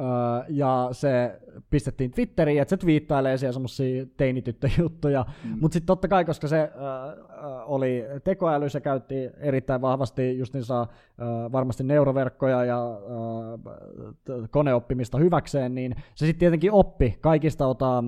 ja 0.50 0.90
se 0.92 1.40
pistettiin 1.70 2.12
Twitteriin, 2.12 2.62
että 2.62 2.70
se 2.70 2.78
twiittailee 2.78 3.38
siellä 3.38 3.54
semmosia 3.54 4.06
teinityttöjuttuja. 4.18 5.26
Mm. 5.44 5.58
Mutta 5.62 5.74
sitten 5.74 5.88
totta 5.88 6.08
kai, 6.08 6.26
koska 6.26 6.48
se 6.48 6.58
öö, 6.58 6.72
oli 7.66 8.04
tekoäly, 8.24 8.70
se 8.70 8.82
käytti 8.82 9.16
erittäin 9.38 9.82
vahvasti 9.82 10.38
justiinsa 10.38 10.82
öö, 10.82 11.28
varmasti 11.52 11.84
neuroverkkoja 11.84 12.66
ja 12.66 13.00
öö, 14.30 14.48
koneoppimista 14.52 15.18
hyväkseen, 15.18 15.76
niin 15.76 15.96
se 16.16 16.26
sitten 16.26 16.40
tietenkin 16.40 16.72
oppi 16.72 17.18
kaikista 17.22 17.68
ota, 17.68 18.04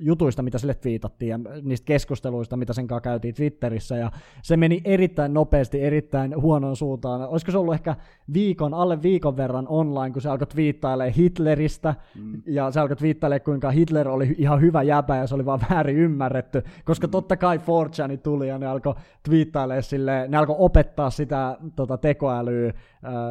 jutuista, 0.00 0.42
mitä 0.42 0.58
sille 0.58 0.74
twiitattiin 0.74 1.28
ja 1.28 1.38
niistä 1.62 1.84
keskusteluista, 1.84 2.56
mitä 2.56 2.72
sen 2.72 2.86
kanssa 2.86 3.00
käytiin 3.00 3.34
Twitterissä 3.34 3.96
ja 3.96 4.10
se 4.42 4.56
meni 4.56 4.80
erittäin 4.84 5.34
nopeasti, 5.34 5.82
erittäin 5.82 6.40
huonoon 6.40 6.76
suuntaan. 6.76 7.28
Olisiko 7.28 7.52
se 7.52 7.58
ollut 7.58 7.74
ehkä 7.74 7.96
viikon, 8.32 8.74
alle 8.74 9.02
viikon 9.02 9.36
verran 9.36 9.68
online, 9.68 10.12
kun 10.12 10.22
se 10.22 10.28
alkoi 10.28 10.46
twiittailemaan 10.46 11.14
Hitleristä 11.14 11.94
mm. 12.14 12.42
ja 12.46 12.70
se 12.70 12.80
alkoi 12.80 12.96
twiittailemaan, 12.96 13.44
kuinka 13.44 13.70
Hitler 13.70 14.08
oli 14.08 14.34
ihan 14.38 14.60
hyvä 14.60 14.82
jäbä 14.82 15.16
ja 15.16 15.26
se 15.26 15.34
oli 15.34 15.44
vaan 15.44 15.60
väärin 15.70 15.96
ymmärretty, 15.96 16.62
koska 16.84 17.06
mm. 17.06 17.10
totta 17.10 17.36
kai 17.36 17.60
4 17.98 18.16
tuli 18.16 18.48
ja 18.48 18.58
ne 18.58 18.66
alkoi 18.66 18.94
twiittailemaan 19.22 19.82
sille, 19.82 20.28
ne 20.28 20.36
alkoi 20.36 20.56
opettaa 20.58 21.10
sitä 21.10 21.56
tota, 21.76 21.98
tekoälyä 21.98 22.72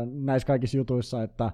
näissä 0.06 0.48
kaikissa 0.48 0.78
jutuissa, 0.78 1.24
että 1.24 1.52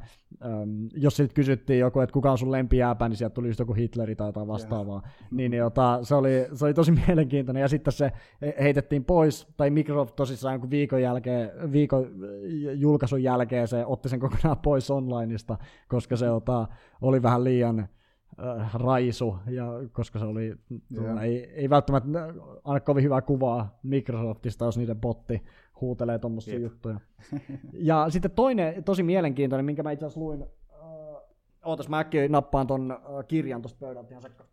jos 0.94 1.16
sitten 1.16 1.36
kysyttiin 1.36 1.80
joku, 1.80 2.00
että 2.00 2.14
kuka 2.14 2.32
on 2.32 2.38
sun 2.38 2.52
lempijääpä, 2.52 3.10
niin 3.10 3.18
sieltä 3.18 3.34
tuli 3.34 3.48
just 3.48 3.60
joku 3.60 3.74
Hitleri 3.74 4.16
tai 4.16 4.28
jotain 4.28 4.48
vastaavaa. 4.48 5.02
Yeah. 5.06 5.16
Niin, 5.32 5.52
niin 5.52 5.60
jota, 5.60 6.00
se, 6.02 6.16
oli, 6.16 6.48
se 6.54 6.66
oli 6.66 6.74
tosi 6.74 6.92
mielenkiintoinen. 7.08 7.62
Ja 7.62 7.68
sitten 7.68 7.94
se 7.94 8.12
heitettiin 8.60 9.06
pois, 9.06 9.48
tai 9.58 9.70
Microsoft 9.70 10.16
tosissaan 10.16 10.70
viikon, 10.70 11.02
jälkeen, 11.02 11.52
viikon 11.72 12.08
julkaisun 12.74 13.24
jälkeen 13.24 13.68
se 13.68 13.86
otti 13.86 14.10
sen 14.10 14.20
kokonaan 14.20 14.58
pois 14.58 14.92
onlineista, 14.92 15.58
koska 15.88 16.16
se 16.16 16.30
ota, 16.30 16.68
oli 17.02 17.22
vähän 17.22 17.44
liian 17.44 17.88
äh, 18.40 18.74
raisu, 18.74 19.38
ja 19.50 19.66
koska 19.92 20.20
se 20.20 20.26
oli, 20.26 20.56
yeah. 21.02 21.24
ei, 21.24 21.46
ei 21.46 21.70
välttämättä 21.70 22.10
anna 22.64 22.80
kovin 22.80 23.04
hyvää 23.04 23.22
kuvaa 23.22 23.80
Microsoftista, 23.84 24.66
jos 24.66 24.78
niiden 24.78 25.02
botti 25.02 25.44
huutelee 25.82 26.20
tuommoisia 26.20 26.60
juttuja. 26.60 27.00
Ja 27.74 28.06
sitten 28.10 28.32
toinen 28.32 28.84
tosi 28.84 29.04
mielenkiintoinen, 29.04 29.66
minkä 29.66 29.84
mä 29.84 29.92
itse 29.92 30.06
asiassa 30.06 30.20
luin, 30.20 30.42
äh, 30.42 31.22
ootas 31.66 31.90
mä 31.90 32.00
äkkiä 32.00 32.28
nappaan 32.28 32.68
ton 32.68 32.92
äh, 32.92 33.28
kirjan 33.28 33.62
tuosta 33.62 33.80
pöydältä 33.80 34.10
ihan 34.10 34.22
sekka. 34.22 34.46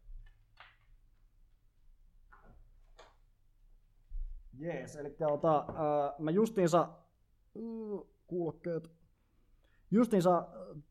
Jees, 4.59 4.97
eli 4.97 5.17
ota, 5.21 5.59
äh, 5.59 6.15
mä 6.19 6.31
justiinsa, 6.31 6.89
uh, 7.55 8.11
kuulokkeet, 8.27 8.91
justiinsa 9.91 10.39
äh, 10.39 10.83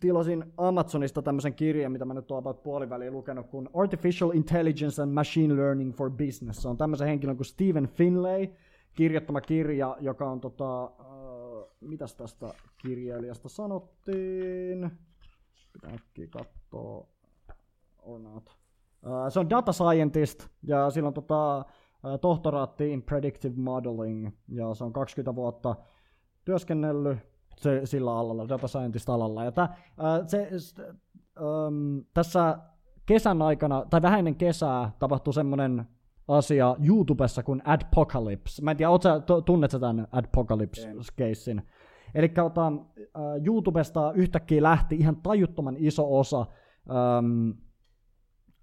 tilasin 0.00 0.44
Amazonista 0.56 1.22
tämmöisen 1.22 1.54
kirjan, 1.54 1.92
mitä 1.92 2.04
mä 2.04 2.14
nyt 2.14 2.30
oon 2.30 2.38
about 2.38 2.62
puoliväliin 2.62 3.12
lukenut, 3.12 3.46
kun 3.46 3.70
Artificial 3.74 4.30
Intelligence 4.30 5.02
and 5.02 5.12
Machine 5.12 5.56
Learning 5.56 5.94
for 5.94 6.10
Business. 6.10 6.62
Se 6.62 6.68
on 6.68 6.76
tämmöisen 6.76 7.08
henkilön 7.08 7.36
kuin 7.36 7.46
Stephen 7.46 7.88
Finlay, 7.88 8.48
kirjoittama 8.94 9.40
kirja, 9.40 9.96
joka 10.00 10.30
on 10.30 10.40
tota, 10.40 10.84
äh, 10.84 10.88
mitäs 11.80 12.14
tästä 12.14 12.54
kirjailijasta 12.82 13.48
sanottiin? 13.48 14.90
Pitää 15.72 15.90
äkkiä 15.94 16.26
katsoa. 16.26 17.06
Or 18.02 18.20
not. 18.20 18.56
Äh, 19.06 19.12
se 19.28 19.40
on 19.40 19.50
data 19.50 19.72
scientist 19.72 20.48
ja 20.62 20.90
sillä 20.90 21.06
on 21.06 21.14
tota, 21.14 21.58
äh, 21.58 21.64
tohtoraatti 22.20 22.92
in 22.92 23.02
predictive 23.02 23.54
modeling 23.56 24.30
ja 24.48 24.74
se 24.74 24.84
on 24.84 24.92
20 24.92 25.34
vuotta 25.34 25.76
työskennellyt 26.44 27.18
se, 27.58 27.80
sillä 27.84 28.18
alalla, 28.18 28.48
data 28.48 28.68
scientist 28.68 29.08
alalla. 29.08 29.44
Ja 29.44 29.52
tää, 29.52 29.64
äh, 29.64 30.26
se, 30.26 30.48
ähm, 31.36 31.98
tässä 32.14 32.58
kesän 33.06 33.42
aikana, 33.42 33.84
tai 33.90 34.02
vähän 34.02 34.18
ennen 34.18 34.36
kesää, 34.36 34.92
tapahtui 34.98 35.34
semmoinen 35.34 35.86
asia 36.28 36.76
YouTubessa 36.88 37.42
kuin 37.42 37.62
Adpocalypse. 37.64 38.62
Mä 38.62 38.70
en 38.70 38.76
tiedä, 38.76 38.90
sä, 39.02 39.20
tunnet 39.44 39.70
sä 39.70 39.78
tämän 39.78 40.06
Adpocalypse-keissin? 40.12 41.62
Eli 42.14 42.32
uh, 42.42 43.46
YouTubesta 43.46 44.12
yhtäkkiä 44.12 44.62
lähti 44.62 44.96
ihan 44.96 45.16
tajuttoman 45.16 45.76
iso 45.78 46.18
osa 46.18 46.46
um, 47.18 47.54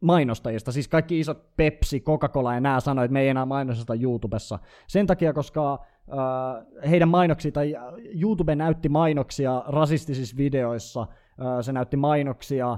mainostajista, 0.02 0.72
siis 0.72 0.88
kaikki 0.88 1.20
isot 1.20 1.56
Pepsi, 1.58 2.00
Coca-Cola 2.00 2.54
ja 2.54 2.60
nämä 2.60 2.80
sanoivat, 2.80 3.06
että 3.06 3.14
me 3.14 3.22
ei 3.22 3.30
enää 3.30 3.46
mainosteta 3.46 3.96
YouTubessa. 3.96 4.60
Sen 4.88 5.08
takia, 5.08 5.34
koska 5.34 5.86
heidän 6.90 7.10
mainoksia, 7.10 7.52
tai 7.52 7.76
YouTube 8.22 8.56
näytti 8.56 8.90
mainoksia 8.90 9.64
rasistisissa 9.68 10.38
videoissa, 10.38 11.08
se 11.62 11.72
näytti 11.72 11.98
mainoksia 11.98 12.68
ää, 12.68 12.78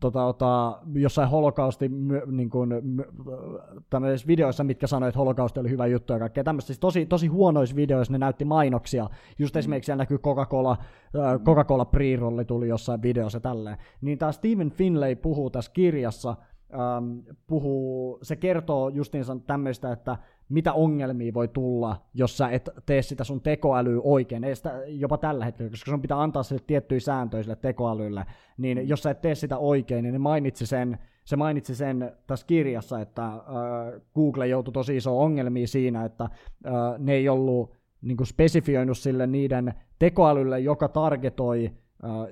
tota, 0.00 0.18
tota, 0.18 0.78
jossain 0.94 1.28
holokausti 1.28 1.90
niin 2.26 2.50
kuin, 2.50 2.70
tämmöisissä 3.90 4.26
videoissa, 4.26 4.64
mitkä 4.64 4.86
sanoivat, 4.86 5.08
että 5.08 5.18
holokausti 5.18 5.60
oli 5.60 5.70
hyvä 5.70 5.86
juttu 5.86 6.12
ja 6.12 6.18
kaikkea 6.18 6.44
tämmöistä. 6.44 6.66
Siis 6.66 6.78
tosi, 6.78 7.06
tosi 7.06 7.26
huonoissa 7.26 7.76
videoissa 7.76 8.12
ne 8.12 8.18
näytti 8.18 8.44
mainoksia. 8.44 9.06
Just 9.38 9.54
mm. 9.54 9.58
esimerkiksi 9.58 9.86
siellä 9.86 10.02
näkyy 10.02 10.18
Coca-Cola, 10.18 10.76
Coca-Cola 11.44 11.84
pre-rolli 11.84 12.44
tuli 12.44 12.68
jossain 12.68 13.02
videossa 13.02 13.40
tälleen. 13.40 13.76
Niin 14.00 14.18
tämä 14.18 14.32
Stephen 14.32 14.70
Finlay 14.70 15.16
puhuu 15.16 15.50
tässä 15.50 15.72
kirjassa, 15.72 16.36
ähm, 16.74 17.18
puhuu, 17.46 18.18
se 18.22 18.36
kertoo 18.36 18.88
justiinsa 18.88 19.36
tämmöistä, 19.46 19.92
että 19.92 20.18
mitä 20.48 20.72
ongelmia 20.72 21.34
voi 21.34 21.48
tulla, 21.48 21.96
jos 22.14 22.38
sä 22.38 22.48
et 22.48 22.68
tee 22.86 23.02
sitä 23.02 23.24
sun 23.24 23.40
tekoälyä 23.40 24.00
oikein, 24.04 24.44
ei 24.44 24.56
sitä, 24.56 24.82
jopa 24.86 25.18
tällä 25.18 25.44
hetkellä, 25.44 25.70
koska 25.70 25.90
sun 25.90 26.02
pitää 26.02 26.22
antaa 26.22 26.42
sille 26.42 26.62
tiettyjä 26.66 27.00
sääntöjä 27.00 27.42
sille 27.42 27.56
tekoälylle, 27.56 28.26
niin 28.58 28.88
jos 28.88 29.02
sä 29.02 29.10
et 29.10 29.20
tee 29.20 29.34
sitä 29.34 29.58
oikein, 29.58 30.02
niin 30.02 30.12
ne 30.12 30.18
mainitsi 30.18 30.66
sen, 30.66 30.98
se 31.24 31.36
mainitsi 31.36 31.74
sen 31.74 32.12
tässä 32.26 32.46
kirjassa, 32.46 33.00
että 33.00 33.26
äh, 33.26 33.40
Google 34.14 34.48
joutui 34.48 34.72
tosi 34.72 34.96
iso 34.96 35.20
ongelmia 35.20 35.66
siinä, 35.66 36.04
että 36.04 36.24
äh, 36.24 36.30
ne 36.98 37.12
ei 37.12 37.28
ollut 37.28 37.74
niin 38.02 38.16
kuin 38.16 38.26
spesifioinut 38.26 38.98
sille 38.98 39.26
niiden 39.26 39.74
tekoälylle, 39.98 40.60
joka 40.60 40.88
targetoi 40.88 41.70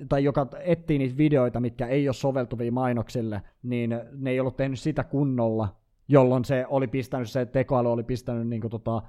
tai 0.09 0.23
joka 0.23 0.47
etsii 0.59 0.97
niitä 0.97 1.17
videoita, 1.17 1.59
mitkä 1.59 1.87
ei 1.87 2.07
ole 2.07 2.13
soveltuvia 2.13 2.71
mainoksille, 2.71 3.41
niin 3.63 3.99
ne 4.15 4.29
ei 4.29 4.39
ollut 4.39 4.57
tehnyt 4.57 4.79
sitä 4.79 5.03
kunnolla, 5.03 5.75
jolloin 6.07 6.45
se 6.45 6.65
oli 6.69 6.87
pistänyt, 6.87 7.29
se 7.29 7.45
tekoäly 7.45 7.91
oli 7.91 8.03
pistänyt 8.03 8.47
niin 8.47 8.61
kuin, 8.61 8.71
tota, 8.71 9.01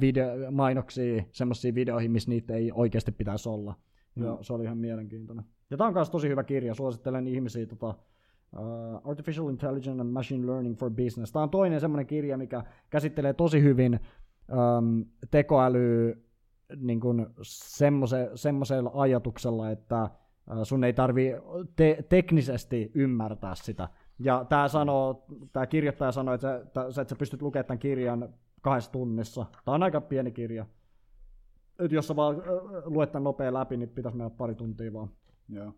video, 0.00 0.50
mainoksia 0.50 1.22
semmoisiin 1.32 1.74
videoihin, 1.74 2.10
missä 2.10 2.30
niitä 2.30 2.54
ei 2.54 2.72
oikeasti 2.74 3.12
pitäisi 3.12 3.48
olla. 3.48 3.74
Mm. 4.14 4.24
Ja 4.24 4.38
se 4.40 4.52
oli 4.52 4.64
ihan 4.64 4.78
mielenkiintoinen. 4.78 5.44
Ja 5.70 5.76
tämä 5.76 5.88
on 5.88 5.94
myös 5.94 6.10
tosi 6.10 6.28
hyvä 6.28 6.44
kirja, 6.44 6.74
suosittelen 6.74 7.26
ihmisiä 7.26 7.66
tota, 7.66 7.94
uh, 8.58 9.10
Artificial 9.10 9.48
Intelligence 9.48 10.00
and 10.00 10.10
Machine 10.10 10.46
Learning 10.46 10.76
for 10.76 10.90
Business. 10.90 11.32
Tämä 11.32 11.42
on 11.42 11.50
toinen 11.50 11.80
semmoinen 11.80 12.06
kirja, 12.06 12.38
mikä 12.38 12.64
käsittelee 12.90 13.32
tosi 13.32 13.62
hyvin 13.62 14.00
um, 14.78 15.04
tekoälyä 15.30 16.16
niin 16.76 17.00
kuin 17.00 17.26
semmoise, 17.42 18.30
semmoisella 18.34 18.90
ajatuksella, 18.94 19.70
että 19.70 20.10
sun 20.62 20.84
ei 20.84 20.92
tarvi 20.92 21.32
te- 21.76 22.04
teknisesti 22.08 22.90
ymmärtää 22.94 23.54
sitä. 23.54 23.88
Ja 24.18 24.44
tämä 24.48 24.68
sanoo, 24.68 25.26
tämä 25.52 25.66
kirjoittaja 25.66 26.12
sanoi, 26.12 26.34
että, 26.34 26.64
sä, 26.90 27.02
että 27.02 27.14
sä 27.14 27.16
pystyt 27.18 27.42
lukemaan 27.42 27.66
tämän 27.66 27.78
kirjan 27.78 28.34
kahdessa 28.60 28.92
tunnissa. 28.92 29.46
Tämä 29.64 29.74
on 29.74 29.82
aika 29.82 30.00
pieni 30.00 30.32
kirja. 30.32 30.66
Et 31.78 31.92
jos 31.92 32.08
sä 32.08 32.16
vaan 32.16 32.36
luet 32.84 33.12
tämän 33.12 33.24
nopea 33.24 33.54
läpi, 33.54 33.76
niin 33.76 33.88
pitäisi 33.88 34.18
mennä 34.18 34.30
pari 34.30 34.54
tuntia 34.54 34.92
vaan. 34.92 35.10
Joo. 35.48 35.72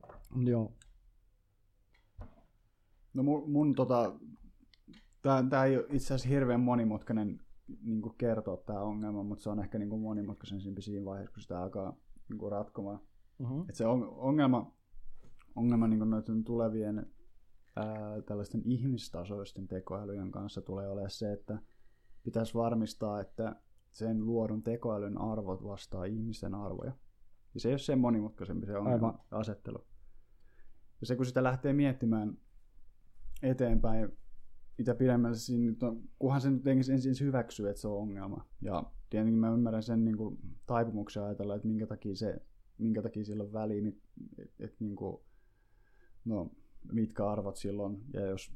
Joo. 0.44 0.72
No 3.14 3.22
mun, 3.22 3.50
mun 3.50 3.74
tota, 3.74 4.12
tämä 5.22 5.64
ei 5.64 5.76
ole 5.76 5.86
itse 5.90 6.14
asiassa 6.14 6.28
hirveän 6.28 6.60
monimutkainen 6.60 7.40
niin 7.82 8.02
kuin 8.02 8.14
kertoa 8.18 8.56
tämä 8.56 8.80
ongelma, 8.80 9.22
mutta 9.22 9.42
se 9.42 9.50
on 9.50 9.60
ehkä 9.60 9.78
niin 9.78 9.88
kuin 9.88 10.02
monimutkaisempi 10.02 10.82
siinä 10.82 11.04
vaiheessa, 11.04 11.34
kun 11.34 11.42
sitä 11.42 11.62
alkaa 11.62 11.96
niin 12.28 12.38
kuin 12.38 12.52
ratkomaan. 12.52 13.00
Uh-huh. 13.38 13.64
Et 13.68 13.74
se 13.74 13.86
on, 13.86 14.08
ongelma, 14.08 14.72
ongelma 15.56 15.88
niin 15.88 15.98
kuin 15.98 16.10
noiden 16.10 16.44
tulevien 16.44 17.06
ää, 17.76 18.22
tällaisten 18.26 18.62
ihmistasoisten 18.64 19.68
tekoälyjen 19.68 20.30
kanssa 20.30 20.62
tulee 20.62 20.88
olemaan 20.88 21.10
se, 21.10 21.32
että 21.32 21.58
pitäisi 22.22 22.54
varmistaa, 22.54 23.20
että 23.20 23.56
sen 23.90 24.26
luodun 24.26 24.62
tekoälyn 24.62 25.18
arvot 25.18 25.64
vastaa 25.64 26.04
ihmisen 26.04 26.54
arvoja. 26.54 26.92
Ja 27.54 27.60
se 27.60 27.68
ei 27.68 27.72
ole 27.72 27.78
sen 27.78 27.98
monimutkaisempi 27.98 28.66
se 28.66 28.78
ongelma 28.78 29.06
Aivan. 29.06 29.20
asettelu. 29.30 29.86
Ja 31.00 31.06
se 31.06 31.16
kun 31.16 31.26
sitä 31.26 31.42
lähtee 31.42 31.72
miettimään 31.72 32.38
eteenpäin, 33.42 34.18
mitä 34.82 34.94
pidemmälle 34.94 35.36
siinä 35.36 35.64
nyt 35.64 35.82
on, 35.82 36.02
kunhan 36.18 36.40
se 36.40 36.50
nyt 36.50 36.66
ensin 36.66 37.14
hyväksyy, 37.20 37.68
että 37.68 37.80
se 37.80 37.88
on 37.88 37.98
ongelma. 37.98 38.46
Ja 38.60 38.84
tietenkin 39.10 39.40
mä 39.40 39.52
ymmärrän 39.52 39.82
sen 39.82 40.04
niin 40.04 40.16
kuin, 40.16 40.38
taipumuksen 40.66 41.22
ajatella, 41.22 41.54
että 41.54 41.68
minkä 41.68 41.86
takia, 41.86 42.16
se, 42.16 42.42
minkä 42.78 43.02
takia 43.02 43.24
sillä 43.24 43.42
on 43.44 43.52
väliä, 43.52 43.88
että 43.88 44.00
et, 44.38 44.50
et, 44.60 44.80
niin 44.80 44.96
kuin, 44.96 45.20
no, 46.24 46.50
mitkä 46.92 47.30
arvot 47.30 47.56
silloin, 47.56 48.04
ja 48.12 48.26
jos 48.26 48.52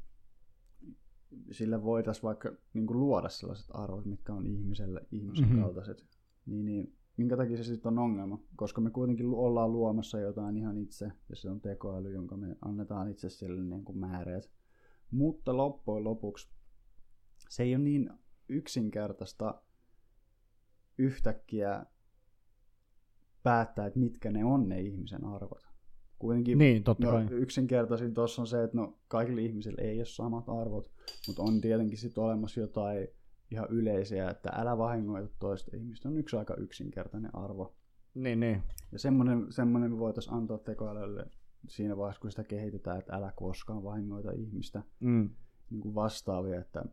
sille 1.51 1.83
voitaisiin 1.83 2.23
vaikka 2.23 2.53
niin 2.75 2.87
kuin 2.87 3.01
luoda 3.01 3.29
sellaiset 3.29 3.67
arvot, 3.71 4.05
mitkä 4.05 4.33
on 4.33 4.47
ihmiselle, 4.47 5.07
ihmisen 5.13 5.49
mm-hmm. 5.49 5.63
kaltaiset, 5.63 6.07
niin, 6.47 6.65
niin 6.65 6.97
minkä 7.17 7.37
takia 7.37 7.57
se 7.57 7.65
sitten 7.65 7.93
on 7.93 7.99
ongelma? 7.99 8.43
Koska 8.57 8.81
me 8.81 8.91
kuitenkin 8.91 9.27
ollaan 9.27 9.73
luomassa 9.73 10.21
jotain 10.21 10.57
ihan 10.57 10.79
itse, 10.79 11.13
ja 11.29 11.37
se 11.37 11.51
on 11.51 11.61
tekoäly, 11.61 12.13
jonka 12.13 12.37
me 12.37 12.57
annetaan 12.63 13.11
itse 13.11 13.31
sille 13.31 13.63
niin 13.63 13.85
kuin 13.85 13.99
määreet. 13.99 14.51
Mutta 15.11 15.57
loppujen 15.57 16.05
lopuksi 16.05 16.49
se 17.49 17.63
ei 17.63 17.75
ole 17.75 17.85
niin 17.85 18.11
yksinkertaista 18.49 19.63
yhtäkkiä 20.99 21.87
päättää, 23.43 23.87
että 23.87 23.99
mitkä 23.99 24.31
ne 24.31 24.45
on 24.45 24.69
ne 24.69 24.81
ihmisen 24.81 25.25
arvot. 25.25 25.67
kuitenkin 26.19 26.59
Niin, 26.59 26.85
totta 26.85 27.07
no, 27.07 27.13
kai. 27.13 27.27
yksinkertaisin 27.31 28.15
tuossa 28.15 28.43
on 28.43 28.47
se, 28.47 28.63
että 28.63 28.77
no, 28.77 28.99
kaikille 29.09 29.43
ihmisille 29.43 29.83
ei 29.83 29.99
ole 29.99 30.05
samat 30.05 30.49
arvot, 30.49 30.91
mutta 31.27 31.43
on 31.43 31.61
tietenkin 31.61 31.99
sitten 31.99 32.25
olemassa 32.25 32.61
jotain 32.61 33.09
ihan 33.51 33.69
yleisiä, 33.71 34.31
että 34.31 34.51
älä 34.55 34.79
vahingoita 34.79 35.35
toista 35.39 35.77
ihmistä. 35.77 36.09
on 36.09 36.17
yksi 36.17 36.37
aika 36.37 36.55
yksinkertainen 36.55 37.35
arvo. 37.35 37.77
Niin, 38.15 38.41
niin. 38.41 38.63
Ja 38.93 38.99
semmoinen, 38.99 39.47
semmoinen 39.53 39.91
me 39.91 39.99
voitaisiin 39.99 40.35
antaa 40.35 40.59
tekoälylle 40.59 41.27
siinä 41.69 41.97
vaiheessa, 41.97 42.21
kun 42.21 42.31
sitä 42.31 42.45
kehitetään, 42.45 42.99
että 42.99 43.17
älä 43.17 43.33
koskaan 43.37 43.85
vahingoita 43.85 44.31
ihmistä 44.31 44.83
Mm. 45.01 45.31
niin 45.71 45.81
kuin 45.81 45.95
vastaavia, 45.95 46.61
että 46.61 46.85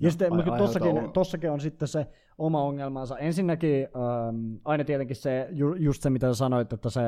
Ja 0.00 0.10
sitten 0.10 0.32
ai- 0.32 0.58
tossakin, 0.58 0.98
on- 0.98 1.12
tossakin 1.12 1.50
on 1.50 1.60
sitten 1.60 1.88
se 1.88 2.06
oma 2.38 2.62
ongelmansa. 2.62 3.18
Ensinnäkin 3.18 3.88
ähm, 3.96 4.54
aina 4.64 4.84
tietenkin 4.84 5.16
se, 5.16 5.48
ju, 5.50 5.74
just 5.74 6.02
se 6.02 6.10
mitä 6.10 6.34
sanoit, 6.34 6.72
että 6.72 6.90
se, 6.90 7.00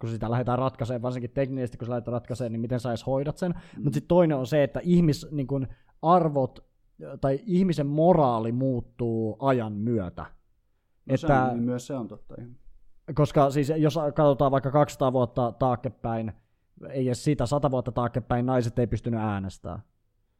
kun 0.00 0.08
sitä 0.08 0.30
lähdetään 0.30 0.58
ratkaisemaan, 0.58 1.02
varsinkin 1.02 1.30
teknisesti 1.30 1.78
kun 1.78 1.86
sä 1.86 1.90
lähdet 1.90 2.08
ratkaisemaan, 2.08 2.52
niin 2.52 2.60
miten 2.60 2.80
sä 2.80 2.88
edes 2.88 3.06
hoidat 3.06 3.38
sen. 3.38 3.52
Mm. 3.52 3.84
Mutta 3.84 3.94
sitten 3.94 4.08
toinen 4.08 4.36
on 4.36 4.46
se, 4.46 4.62
että 4.62 4.80
ihmis, 4.82 5.26
niin 5.30 5.46
kun, 5.46 5.66
arvot 6.02 6.64
tai 7.20 7.40
ihmisen 7.46 7.86
moraali 7.86 8.52
muuttuu 8.52 9.36
ajan 9.40 9.72
myötä. 9.72 10.22
no 10.22 11.16
se 11.16 11.26
että, 11.26 11.42
on, 11.44 11.48
niin 11.56 11.64
myös 11.64 11.86
se 11.86 11.94
on 11.94 12.08
totta. 12.08 12.34
ihan. 12.38 12.56
Koska 13.14 13.50
siis 13.50 13.72
jos 13.76 13.98
katsotaan 14.14 14.52
vaikka 14.52 14.70
200 14.70 15.12
vuotta 15.12 15.52
taaksepäin, 15.58 16.32
ei 16.90 17.06
edes 17.06 17.24
sitä, 17.24 17.46
100 17.46 17.70
vuotta 17.70 17.92
taaksepäin 17.92 18.46
naiset 18.46 18.78
ei 18.78 18.86
pystynyt 18.86 19.20
äänestämään. 19.20 19.82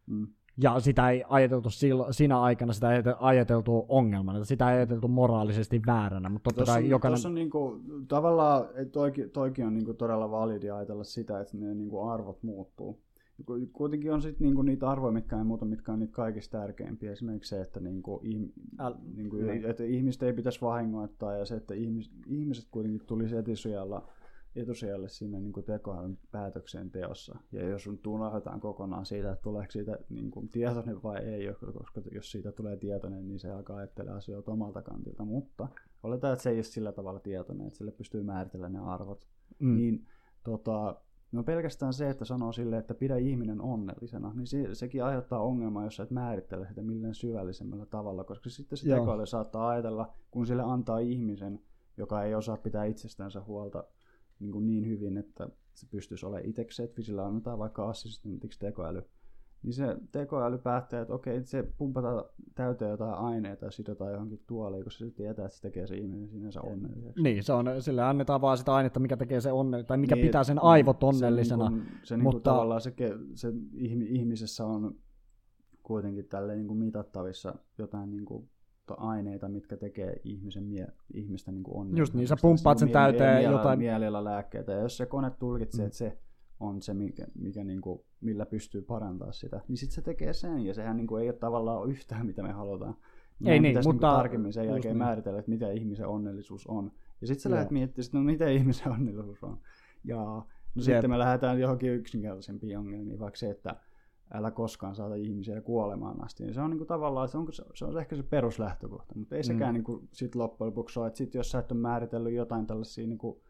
Mm. 0.06 0.26
Ja 0.62 0.80
sitä 0.80 1.10
ei 1.10 1.24
ajateltu 1.28 1.70
sillo, 1.70 2.12
siinä 2.12 2.40
aikana, 2.40 2.72
sitä 2.72 2.94
ei 2.94 3.02
ajateltu 3.20 3.86
ongelmana, 3.88 4.44
sitä 4.44 4.70
ei 4.70 4.76
ajateltu 4.76 5.08
moraalisesti 5.08 5.82
vääränä, 5.86 6.28
mutta 6.28 6.50
totta 6.50 6.56
Tuossa 6.56 6.72
kai 6.72 6.82
on, 6.82 6.88
jokainen... 6.88 7.14
tuossa 7.14 7.28
on 7.28 7.34
niinku, 7.34 7.80
tavallaan, 8.08 8.66
toikin, 8.92 9.30
toikin 9.30 9.66
on 9.66 9.74
niinku 9.74 9.94
todella 9.94 10.30
validi 10.30 10.70
ajatella 10.70 11.04
sitä, 11.04 11.40
että 11.40 11.56
ne 11.56 11.74
niinku 11.74 12.02
arvot 12.08 12.42
muuttuu. 12.42 13.00
Ku- 13.46 13.68
Kuitenkin 13.72 14.12
on 14.12 14.22
sit 14.22 14.40
niinku 14.40 14.62
niitä 14.62 14.90
arvoja, 14.90 15.12
mitkä 15.12 15.38
ei 15.38 15.44
muuta, 15.44 15.64
mitkä 15.64 15.92
on 15.92 15.98
niitä 15.98 16.12
kaikista 16.12 16.58
tärkeimpiä. 16.58 17.12
Esimerkiksi 17.12 17.48
se, 17.48 17.60
että, 17.60 17.80
niinku, 17.80 18.20
ihm, 18.22 18.48
Äl- 18.80 19.16
niinku, 19.16 19.36
niin. 19.36 19.64
että 19.64 19.84
ihmiset 19.84 20.22
ei 20.22 20.32
pitäisi 20.32 20.60
vahingoittaa 20.60 21.36
ja 21.36 21.44
se, 21.44 21.54
että 21.54 21.74
ihmis, 21.74 22.12
ihmiset 22.26 22.68
kuitenkin 22.70 23.06
tulisi 23.06 23.36
etusijalla, 23.36 24.08
etusijalle 24.56 25.08
siinä 25.08 25.40
niin 25.40 25.52
kuin 25.52 25.66
tekoälyn 25.66 26.18
päätöksenteossa. 26.30 27.38
Ja 27.52 27.68
jos 27.68 27.88
nyt 27.88 28.06
unohdetaan 28.06 28.60
kokonaan 28.60 29.06
siitä, 29.06 29.32
että 29.32 29.42
tuleeko 29.42 29.70
siitä 29.70 29.98
niin 30.08 30.30
kuin 30.30 30.48
tietoinen 30.48 31.02
vai 31.02 31.18
ei, 31.18 31.54
koska 31.78 32.00
jos 32.12 32.30
siitä 32.30 32.52
tulee 32.52 32.76
tietoinen, 32.76 33.28
niin 33.28 33.38
se 33.38 33.50
alkaa 33.50 33.76
ajattelemaan 33.76 34.18
asioita 34.18 34.52
omalta 34.52 34.82
kantilta. 34.82 35.24
Mutta 35.24 35.68
oletaan, 36.02 36.32
että 36.32 36.42
se 36.42 36.50
ei 36.50 36.56
ole 36.56 36.62
sillä 36.62 36.92
tavalla 36.92 37.20
tietoinen, 37.20 37.66
että 37.66 37.76
sille 37.78 37.92
pystyy 37.92 38.22
määrittelemään 38.22 38.72
ne 38.72 38.92
arvot. 38.92 39.26
Mm. 39.58 39.76
Niin 39.76 40.06
tota, 40.44 41.00
no 41.34 41.42
pelkästään 41.42 41.92
se, 41.92 42.10
että 42.10 42.24
sanoo 42.24 42.52
sille, 42.52 42.78
että 42.78 42.94
pidä 42.94 43.16
ihminen 43.16 43.60
onnellisena, 43.60 44.32
niin 44.34 44.46
se, 44.46 44.74
sekin 44.74 45.04
aiheuttaa 45.04 45.42
ongelmaa, 45.42 45.84
jos 45.84 45.96
sä 45.96 46.02
et 46.02 46.10
määrittele 46.10 46.68
sitä 46.68 46.82
millään 46.82 47.14
syvällisemmällä 47.14 47.86
tavalla, 47.86 48.24
koska 48.24 48.50
sitten 48.50 48.78
se 48.78 48.90
tekoäly 48.90 49.26
saattaa 49.26 49.68
ajatella, 49.68 50.12
kun 50.30 50.46
sille 50.46 50.62
antaa 50.62 50.98
ihmisen, 50.98 51.60
joka 51.96 52.22
ei 52.22 52.34
osaa 52.34 52.56
pitää 52.56 52.84
itsestänsä 52.84 53.40
huolta 53.40 53.84
niin, 54.38 54.52
kuin 54.52 54.66
niin 54.66 54.86
hyvin, 54.86 55.16
että 55.16 55.48
se 55.74 55.86
pystyisi 55.90 56.26
olemaan 56.26 56.48
itsekseen, 56.48 56.88
että 56.88 57.02
sillä 57.02 57.26
annetaan 57.26 57.58
vaikka 57.58 57.88
assistentiksi 57.88 58.58
tekoäly, 58.58 59.02
niin 59.64 59.72
se 59.74 59.96
tekoäly 60.12 60.58
päättää, 60.58 61.00
että 61.02 61.14
okei, 61.14 61.44
se 61.44 61.62
pumpataan 61.78 62.24
täyteen 62.54 62.90
jotain 62.90 63.14
aineita 63.14 63.64
ja 63.64 63.70
sidotaan 63.70 64.12
johonkin 64.12 64.42
tuoliin, 64.46 64.84
koska 64.84 65.04
se 65.04 65.10
tietää, 65.10 65.44
että 65.44 65.56
se 65.56 65.62
tekee 65.62 65.86
se 65.86 65.96
ihminen 65.96 66.28
sinänsä 66.28 66.60
onnelliseksi. 66.62 67.22
Niin, 67.22 67.42
se 67.44 67.52
on, 67.52 67.66
sille 67.80 68.02
annetaan 68.02 68.40
vaan 68.40 68.58
sitä 68.58 68.74
ainetta, 68.74 69.00
mikä 69.00 69.16
tekee 69.16 69.40
se 69.40 69.52
onne, 69.52 69.82
tai 69.82 69.96
mikä 69.98 70.14
Niin, 70.14 70.26
pitää 70.26 70.44
sen 70.44 70.56
mm, 70.56 70.60
aivot 70.62 71.00
se 71.00 71.06
onnellisena. 71.06 71.68
niin 71.70 71.82
kuin, 71.82 71.92
se 72.02 72.16
niin 72.16 72.22
mutta- 72.24 72.50
tavallaan 72.50 72.80
se, 72.80 72.94
se 73.34 73.52
ihmi, 73.74 74.04
ihmisessä 74.04 74.66
on 74.66 74.94
kuitenkin 75.82 76.28
tälleen 76.28 76.58
niin 76.58 76.68
kuin 76.68 76.78
mitattavissa 76.78 77.54
jotain 77.78 78.10
niin 78.10 78.24
kuin 78.24 78.48
aineita, 78.96 79.48
mitkä 79.48 79.76
tekee 79.76 80.20
ihmisen 80.24 80.64
mie- 80.64 80.92
ihmistä 81.14 81.52
niin 81.52 81.62
kuin 81.62 81.76
onnelliseksi. 81.76 82.00
Just 82.00 82.14
niin, 82.14 82.28
sä 82.28 82.36
pumppaat 82.42 82.78
sen 82.78 82.86
niin 82.86 82.96
mie- 82.96 83.02
täyteen 83.02 83.36
mielellä, 83.36 83.58
jotain- 83.58 83.78
Mielellä 83.78 84.24
lääkkeitä, 84.24 84.72
ja 84.72 84.78
jos 84.80 84.96
se 84.96 85.06
kone 85.06 85.30
tulkitsee, 85.38 85.84
Mm. 85.84 85.86
että 85.86 85.98
se 85.98 86.18
on 86.60 86.82
se, 86.82 86.94
mikä, 86.94 87.26
mikä 87.38 87.64
niin 87.64 87.80
kuin, 87.80 88.00
millä 88.20 88.46
pystyy 88.46 88.82
parantaa 88.82 89.32
sitä, 89.32 89.60
niin 89.68 89.76
sitten 89.76 89.94
se 89.94 90.02
tekee 90.02 90.32
sen, 90.32 90.60
ja 90.60 90.74
sehän 90.74 90.96
niin 90.96 91.06
kuin 91.06 91.22
ei 91.22 91.28
ole 91.28 91.36
tavallaan 91.36 91.90
yhtään, 91.90 92.26
mitä 92.26 92.42
me 92.42 92.52
halutaan. 92.52 92.96
Meidän 93.40 93.62
niin, 93.62 93.70
pitäisi 93.70 93.88
mutta- 93.88 94.06
niin 94.06 94.12
kuin 94.14 94.18
tarkemmin 94.22 94.52
sen 94.52 94.66
jälkeen 94.66 94.92
niin. 94.92 94.98
määritellä, 95.04 95.38
että 95.38 95.50
mitä 95.50 95.70
ihmisen 95.70 96.06
onnellisuus 96.08 96.66
on. 96.66 96.92
Ja 97.20 97.26
sitten 97.26 97.42
sä 97.42 97.48
Joo. 97.48 97.54
lähdet 97.54 97.70
miettimään, 97.70 98.06
että 98.06 98.18
no 98.18 98.24
mitä 98.24 98.48
ihmisen 98.48 98.92
onnellisuus 98.92 99.44
on. 99.44 99.58
Ja 100.04 100.16
no 100.16 100.46
Jep. 100.76 100.84
sitten 100.84 101.10
me 101.10 101.18
lähdetään 101.18 101.60
johonkin 101.60 101.92
yksinkertaisempiin 101.92 102.78
ongelmiin, 102.78 103.18
vaikka 103.20 103.38
se, 103.38 103.50
että 103.50 103.76
älä 104.34 104.50
koskaan 104.50 104.94
saata 104.94 105.14
ihmisiä 105.14 105.60
kuolemaan 105.60 106.24
asti. 106.24 106.44
Niin 106.44 106.54
se 106.54 106.60
on 106.60 106.70
niinku 106.70 106.84
tavallaan, 106.84 107.28
se 107.28 107.38
on, 107.38 107.46
se 107.74 107.84
on 107.84 107.98
ehkä 107.98 108.16
se 108.16 108.22
peruslähtökohta, 108.22 109.14
mutta 109.18 109.36
ei 109.36 109.42
Mm. 109.42 109.46
sekään 109.46 109.74
niinku 109.74 110.02
sit 110.12 110.34
loppujen 110.34 110.68
lopuksi 110.68 110.98
ole, 111.00 111.06
että 111.06 111.18
sit 111.18 111.34
jos 111.34 111.50
sä 111.50 111.58
et 111.58 111.72
ole 111.72 111.80
määritellyt 111.80 112.32
jotain 112.34 112.66
tällaisia 112.66 113.06
niinku 113.06 113.42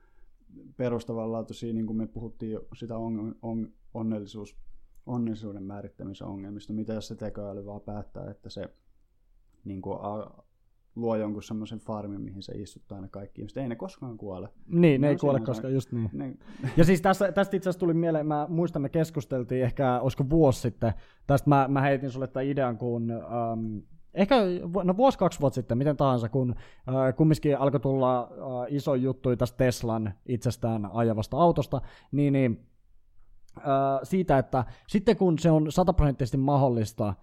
perustavanlaatuisia, 0.76 1.72
niin 1.72 1.86
kuin 1.86 1.96
me 1.96 2.06
puhuttiin 2.06 2.52
jo 2.52 2.66
sitä 2.74 2.96
on, 2.96 3.34
on, 3.42 3.72
onnellisuus, 3.94 4.56
onnellisuuden 5.06 5.62
määrittämisen 5.62 6.26
ongelmista, 6.26 6.72
mitä 6.72 6.92
jos 6.92 7.08
se 7.08 7.14
tekoäly 7.14 7.66
vaan 7.66 7.80
päättää, 7.80 8.30
että 8.30 8.50
se 8.50 8.68
niin 9.64 9.82
kuin, 9.82 9.98
a, 10.00 10.30
luo 10.96 11.16
jonkun 11.16 11.42
semmoisen 11.42 11.78
farmin, 11.78 12.20
mihin 12.20 12.42
se 12.42 12.52
istuttaa 12.52 13.00
ne 13.00 13.08
kaikki 13.08 13.40
ihmiset. 13.40 13.56
Ei 13.56 13.68
ne 13.68 13.76
koskaan 13.76 14.16
kuole. 14.16 14.48
Niin, 14.66 15.00
ne 15.00 15.06
No, 15.06 15.10
ei 15.10 15.16
kuole 15.16 15.38
on 15.38 15.44
koskaan, 15.46 15.72
se- 15.72 15.74
just 15.74 15.92
niin. 15.92 16.10
Ne, 16.12 16.36
Ja 16.76 16.84
siis 16.84 17.02
tässä, 17.02 17.32
tästä 17.32 17.56
itse 17.56 17.68
asiassa 17.70 17.80
tuli 17.80 17.94
mieleen, 17.94 18.26
mä 18.26 18.46
muistan, 18.50 18.82
me 18.82 18.88
keskusteltiin 18.88 19.64
ehkä, 19.64 20.00
olisiko 20.00 20.30
vuosi 20.30 20.60
sitten, 20.60 20.92
tästä 21.26 21.48
mä, 21.50 21.68
mä 21.68 21.80
heitin 21.80 22.10
sulle 22.10 22.26
tämän 22.26 22.46
idean, 22.46 22.78
kun 22.78 23.10
ähm, 23.10 23.76
ehkä 24.14 24.36
no 24.84 24.96
vuosi 24.96 25.18
kaksi 25.18 25.40
vuotta 25.40 25.54
sitten, 25.54 25.78
miten 25.78 25.96
tahansa, 25.96 26.28
kun 26.28 26.54
äh, 26.88 27.14
kumminkin 27.16 27.58
alkoi 27.58 27.80
tulla 27.80 28.20
äh, 28.20 28.28
iso 28.68 28.94
juttu 28.94 29.36
tästä 29.36 29.56
Teslan 29.56 30.14
itsestään 30.26 30.90
ajavasta 30.92 31.36
autosta, 31.36 31.80
niin, 32.12 32.32
niin 32.32 32.66
äh, 33.58 33.64
siitä, 34.02 34.38
että 34.38 34.64
sitten 34.88 35.16
kun 35.16 35.38
se 35.38 35.50
on 35.50 35.72
sataprosenttisesti 35.72 36.36
mahdollista 36.36 37.08
äh, 37.08 37.14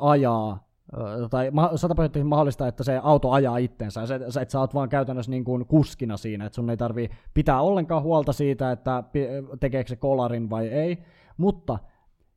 ajaa 0.00 0.66
Ö, 0.94 1.28
tai 1.28 1.50
sataprosenttisesti 1.76 2.28
mahdollista, 2.28 2.68
että 2.68 2.84
se 2.84 3.00
auto 3.02 3.30
ajaa 3.30 3.56
itteensä, 3.56 4.06
sä- 4.06 4.14
että 4.14 4.52
sä 4.52 4.60
oot 4.60 4.74
vaan 4.74 4.88
käytännössä 4.88 5.30
niin 5.30 5.44
kuin 5.44 5.66
kuskina 5.66 6.16
siinä, 6.16 6.46
että 6.46 6.56
sun 6.56 6.70
ei 6.70 6.76
tarvii 6.76 7.10
pitää 7.34 7.60
ollenkaan 7.60 8.02
huolta 8.02 8.32
siitä, 8.32 8.72
että 8.72 9.04
tekeekö 9.60 9.88
se 9.88 9.96
kolarin 9.96 10.50
vai 10.50 10.68
ei, 10.68 10.98
mutta 11.36 11.78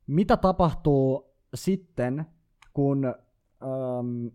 mitä 0.06 0.36
tapahtuu 0.36 1.34
sitten, 1.54 2.26
kun 2.72 3.14
äm, 3.62 4.30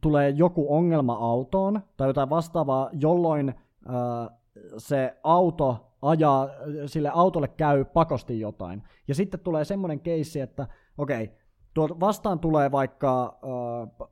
tulee 0.00 0.30
joku 0.30 0.74
ongelma 0.74 1.14
autoon 1.14 1.80
tai 1.96 2.08
jotain 2.08 2.30
vastaavaa, 2.30 2.90
jolloin 2.92 3.48
äh, 3.48 4.36
se 4.78 5.16
auto 5.22 5.92
ajaa, 6.02 6.48
sille 6.86 7.10
autolle 7.14 7.48
käy 7.48 7.84
pakosti 7.84 8.40
jotain. 8.40 8.82
Ja 9.08 9.14
sitten 9.14 9.40
tulee 9.40 9.64
semmoinen 9.64 10.00
keissi, 10.00 10.40
että 10.40 10.66
okei, 10.98 11.24
okay, 11.24 12.00
vastaan 12.00 12.38
tulee 12.38 12.72
vaikka 12.72 13.38
äh, 13.44 14.08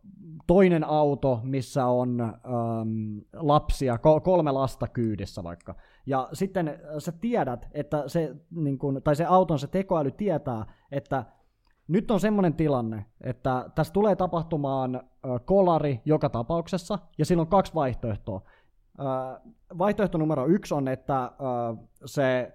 toinen 0.46 0.84
auto, 0.84 1.40
missä 1.42 1.86
on 1.86 2.20
ähm, 2.20 3.18
lapsia, 3.32 3.96
ko- 3.96 4.20
kolme 4.20 4.52
lasta 4.52 4.88
kyydissä 4.88 5.44
vaikka. 5.44 5.74
Ja 6.06 6.28
sitten 6.32 6.80
sä 6.98 7.12
tiedät, 7.12 7.68
että 7.72 8.08
se, 8.08 8.36
niin 8.50 8.78
kun, 8.78 9.00
tai 9.04 9.16
se 9.16 9.24
auton 9.24 9.58
se 9.58 9.66
tekoäly 9.66 10.10
tietää, 10.10 10.66
että 10.92 11.24
nyt 11.88 12.10
on 12.10 12.20
semmoinen 12.20 12.54
tilanne, 12.54 13.04
että 13.20 13.70
tässä 13.74 13.92
tulee 13.92 14.16
tapahtumaan 14.16 15.00
kolari 15.44 16.00
joka 16.04 16.28
tapauksessa, 16.28 16.98
ja 17.18 17.24
silloin 17.24 17.46
on 17.46 17.50
kaksi 17.50 17.74
vaihtoehtoa. 17.74 18.42
Vaihtoehto 19.78 20.18
numero 20.18 20.46
yksi 20.46 20.74
on, 20.74 20.88
että 20.88 21.32
se 22.04 22.52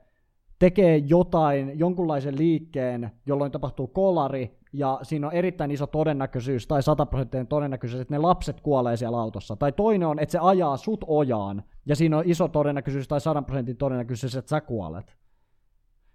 tekee 0.60 0.98
jotain, 0.98 1.80
jonkunlaisen 1.80 2.38
liikkeen, 2.38 3.12
jolloin 3.26 3.52
tapahtuu 3.52 3.88
kolari, 3.88 4.60
ja 4.74 5.00
siinä 5.04 5.28
on 5.28 5.34
erittäin 5.34 5.72
iso 5.72 5.88
todennäköisyys, 5.88 6.68
tai 6.68 6.84
100 6.84 7.06
prosenttinen 7.06 7.48
todennäköisyys, 7.48 8.02
että 8.02 8.14
ne 8.14 8.18
lapset 8.18 8.62
kuolee 8.62 8.98
siellä 8.98 9.22
autossa. 9.22 9.56
Tai 9.56 9.72
toinen 9.72 10.08
on, 10.08 10.20
että 10.20 10.32
se 10.32 10.40
ajaa 10.42 10.78
sut 10.78 11.06
ojaan, 11.08 11.64
ja 11.86 11.96
siinä 11.96 12.18
on 12.18 12.24
iso 12.26 12.48
todennäköisyys, 12.48 13.08
tai 13.08 13.22
100 13.22 13.42
prosentin 13.42 13.78
todennäköisyys, 13.78 14.36
että 14.36 14.50
sä 14.50 14.62
kuolet. 14.62 15.19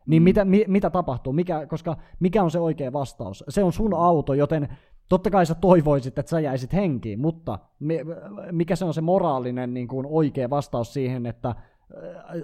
Niin 0.06 0.22
Mm. 0.22 0.24
mitä, 0.24 0.44
mi, 0.44 0.64
mitä 0.68 0.90
tapahtuu? 0.90 1.32
Mikä, 1.32 1.66
koska 1.66 1.96
mikä 2.20 2.42
on 2.42 2.50
se 2.50 2.58
oikea 2.58 2.92
vastaus? 2.92 3.44
Se 3.48 3.64
on 3.64 3.72
sun 3.72 3.94
auto, 3.94 4.34
joten 4.34 4.68
totta 5.08 5.30
kai 5.30 5.46
sä 5.46 5.54
toivoisit, 5.54 6.18
että 6.18 6.30
sä 6.30 6.40
jäisit 6.40 6.72
henkiin, 6.72 7.20
mutta 7.20 7.58
mi, 7.80 7.98
mikä 8.50 8.76
se 8.76 8.84
on 8.84 8.94
se 8.94 9.00
moraalinen 9.00 9.74
niin 9.74 9.88
kuin 9.88 10.06
oikea 10.06 10.50
vastaus 10.50 10.92
siihen, 10.92 11.26
että 11.26 11.48
äh, 11.48 11.56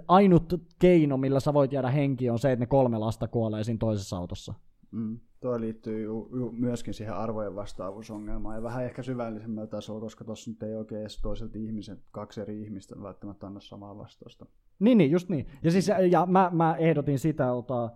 ainut 0.08 0.54
keino, 0.78 1.16
millä 1.16 1.40
sä 1.40 1.54
voit 1.54 1.72
jäädä 1.72 1.90
henkiin, 1.90 2.32
on 2.32 2.38
se, 2.38 2.52
että 2.52 2.62
ne 2.62 2.66
kolme 2.66 2.98
lasta 2.98 3.28
kuolee 3.28 3.64
siinä 3.64 3.78
toisessa 3.78 4.16
autossa. 4.16 4.54
Mm. 4.90 5.18
Tuo 5.40 5.60
liittyy 5.60 6.02
ju, 6.02 6.28
ju, 6.36 6.52
myöskin 6.52 6.94
siihen 6.94 7.14
arvojen 7.14 7.54
vastaavuusongelmaan 7.54 8.56
ja 8.56 8.62
vähän 8.62 8.84
ehkä 8.84 9.02
syvällisemmällä 9.02 9.66
tasolla, 9.66 10.00
koska 10.00 10.24
tuossa 10.24 10.50
nyt 10.50 10.62
ei 10.62 10.74
oikein 10.74 11.00
edes 11.00 11.20
toiselta 11.22 11.58
ihmisen, 11.58 11.98
kaksi 12.10 12.40
eri 12.40 12.62
ihmistä 12.62 13.02
välttämättä 13.02 13.46
anna 13.46 13.60
samaa 13.60 13.98
vastausta. 13.98 14.46
Niin, 14.80 14.98
niin, 14.98 15.10
just 15.10 15.28
niin. 15.28 15.46
Ja, 15.62 15.70
siis, 15.70 15.90
ja 16.10 16.26
mä, 16.26 16.50
mä 16.52 16.76
ehdotin 16.76 17.18
sitä, 17.18 17.52
ota, 17.52 17.90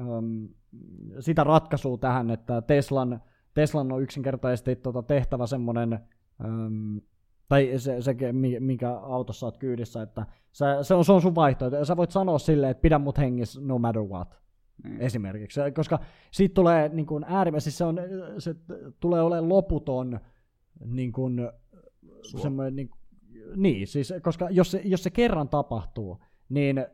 um, 0.00 0.48
sitä 1.20 1.44
ratkaisua 1.44 1.98
tähän, 1.98 2.30
että 2.30 2.62
Teslan, 2.62 3.20
Teslan 3.54 3.92
on 3.92 4.02
yksinkertaisesti 4.02 4.76
tota, 4.76 5.02
tehtävä 5.02 5.46
semmoinen, 5.46 5.98
um, 6.44 7.00
tai 7.48 7.72
se, 7.76 8.02
se, 8.02 8.16
minkä 8.60 8.90
autossa 8.90 9.46
olet 9.46 9.56
kyydissä, 9.56 10.02
että 10.02 10.26
se, 10.52 10.64
se, 10.82 10.94
on, 10.94 11.04
se 11.04 11.12
on 11.12 11.22
sun 11.22 11.34
vaihtoehto. 11.34 11.84
Sä 11.84 11.96
voit 11.96 12.10
sanoa 12.10 12.38
silleen, 12.38 12.70
että 12.70 12.82
pidä 12.82 12.98
mut 12.98 13.18
hengissä 13.18 13.60
no 13.60 13.78
matter 13.78 14.02
what. 14.02 14.40
Mm. 14.84 15.00
Esimerkiksi, 15.00 15.60
koska 15.74 15.98
siitä 16.30 16.54
tulee 16.54 16.88
niin 16.88 17.06
kuin 17.06 17.24
äärimmäisesti, 17.28 17.78
se, 17.78 17.84
on, 17.84 17.98
se 18.38 18.54
tulee 19.00 19.22
olemaan 19.22 19.48
loputon 19.48 20.20
niin 20.84 21.12
kuin, 21.12 21.50
semmoinen, 22.22 22.76
niin, 22.76 22.90
niin, 23.56 23.86
siis, 23.86 24.14
koska 24.22 24.50
jos 24.50 24.70
se, 24.70 24.80
jos 24.84 25.02
se 25.02 25.10
kerran 25.10 25.48
tapahtuu, 25.48 26.18
niin 26.50 26.86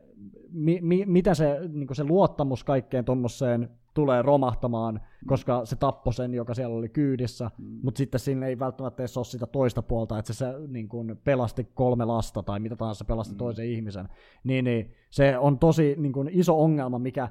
mi, 0.51 0.79
mi, 0.81 1.05
mitä 1.05 1.33
se, 1.33 1.59
niin 1.73 1.95
se 1.95 2.03
luottamus 2.03 2.63
kaikkeen 2.63 3.05
tuommoiseen 3.05 3.69
tulee 3.93 4.21
romahtamaan, 4.21 5.01
koska 5.27 5.65
se 5.65 5.75
tappoi 5.75 6.13
sen, 6.13 6.33
joka 6.33 6.53
siellä 6.53 6.75
oli 6.75 6.89
kyydissä, 6.89 7.51
mm. 7.57 7.79
mutta 7.83 7.97
sitten 7.97 8.19
siinä 8.19 8.45
ei 8.45 8.59
välttämättä 8.59 9.03
edes 9.03 9.17
ole 9.17 9.25
sitä 9.25 9.47
toista 9.47 9.81
puolta, 9.81 10.19
että 10.19 10.33
se, 10.33 10.37
se 10.37 10.53
niin 10.67 10.89
kuin 10.89 11.17
pelasti 11.23 11.63
kolme 11.63 12.05
lasta 12.05 12.43
tai 12.43 12.59
mitä 12.59 12.75
tahansa 12.75 13.05
pelasti 13.05 13.33
mm. 13.33 13.37
toisen 13.37 13.65
ihmisen, 13.65 14.09
niin, 14.43 14.65
niin 14.65 14.91
se 15.09 15.37
on 15.37 15.59
tosi 15.59 15.95
niin 15.97 16.13
kuin 16.13 16.29
iso 16.31 16.63
ongelma, 16.63 16.99
mikä 16.99 17.29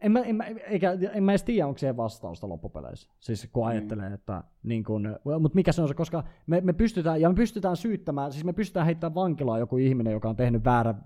en 0.00 0.12
mä, 0.12 0.20
en, 0.20 0.36
mä, 0.36 0.44
eikä, 0.44 0.96
en 1.12 1.22
mä 1.22 1.32
edes 1.32 1.42
tiedä, 1.42 1.66
onko 1.66 1.78
siihen 1.78 1.96
vastausta 1.96 2.48
loppupeleissä. 2.48 3.10
Siis 3.20 3.48
kun 3.52 3.64
mm. 3.64 3.68
ajattelee, 3.68 4.12
että 4.12 4.44
niin 4.62 4.84
kun, 4.84 5.16
mutta 5.40 5.56
mikä 5.56 5.72
se 5.72 5.82
on 5.82 5.88
se, 5.88 5.94
koska 5.94 6.24
me, 6.46 6.60
me 6.60 6.72
pystytään, 6.72 7.20
ja 7.20 7.28
me 7.28 7.34
pystytään 7.34 7.76
syyttämään, 7.76 8.32
siis 8.32 8.44
me 8.44 8.52
pystytään 8.52 8.86
heittämään 8.86 9.14
vankilaan 9.14 9.60
joku 9.60 9.76
ihminen, 9.76 10.12
joka 10.12 10.28
on 10.28 10.36
tehnyt 10.36 10.64
väärän, 10.64 11.02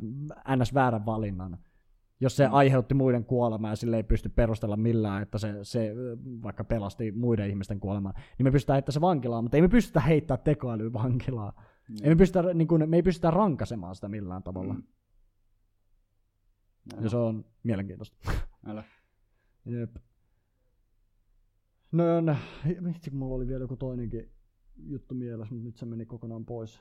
ns. 0.56 0.74
väärän 0.74 1.06
valinnan. 1.06 1.58
Jos 2.20 2.36
se 2.36 2.46
mm. 2.46 2.54
aiheutti 2.54 2.94
muiden 2.94 3.24
kuolemaa 3.24 3.70
ja 3.70 3.76
sille 3.76 3.96
ei 3.96 4.02
pysty 4.02 4.28
perustella 4.28 4.76
millään, 4.76 5.22
että 5.22 5.38
se, 5.38 5.54
se 5.62 5.94
vaikka 6.42 6.64
pelasti 6.64 7.12
muiden 7.12 7.50
ihmisten 7.50 7.80
kuolemaa, 7.80 8.12
niin 8.38 8.46
me 8.46 8.50
pystytään 8.50 8.74
heittämään 8.74 8.94
se 8.94 9.00
vankilaan, 9.00 9.44
mutta 9.44 9.56
ei 9.56 9.62
me 9.62 9.68
pystytä 9.68 10.00
heittämään 10.00 10.44
tekoälyä 10.44 10.92
vankilaan. 10.92 11.52
Mm. 11.88 11.96
Ei 12.02 12.08
me, 12.08 12.16
pystytä, 12.16 12.54
niin 12.54 12.68
kun, 12.68 12.84
me 12.86 12.96
ei 12.96 13.02
pystytä 13.02 13.30
rankaisemaan 13.30 13.94
sitä 13.94 14.08
millään 14.08 14.42
tavalla. 14.42 14.74
Mm. 14.74 14.82
Ja 17.02 17.10
se 17.10 17.16
on 17.16 17.44
mielenkiintoista. 17.62 18.16
Älä. 18.66 18.84
Jep. 19.64 19.96
No 21.92 22.16
on, 22.16 22.36
vitsi 22.84 23.10
kun 23.10 23.18
mulla 23.18 23.34
oli 23.34 23.46
vielä 23.46 23.64
joku 23.64 23.76
toinenkin 23.76 24.30
juttu 24.76 25.14
mielessä, 25.14 25.54
mutta 25.54 25.66
nyt 25.66 25.76
se 25.76 25.86
meni 25.86 26.06
kokonaan 26.06 26.44
pois. 26.44 26.80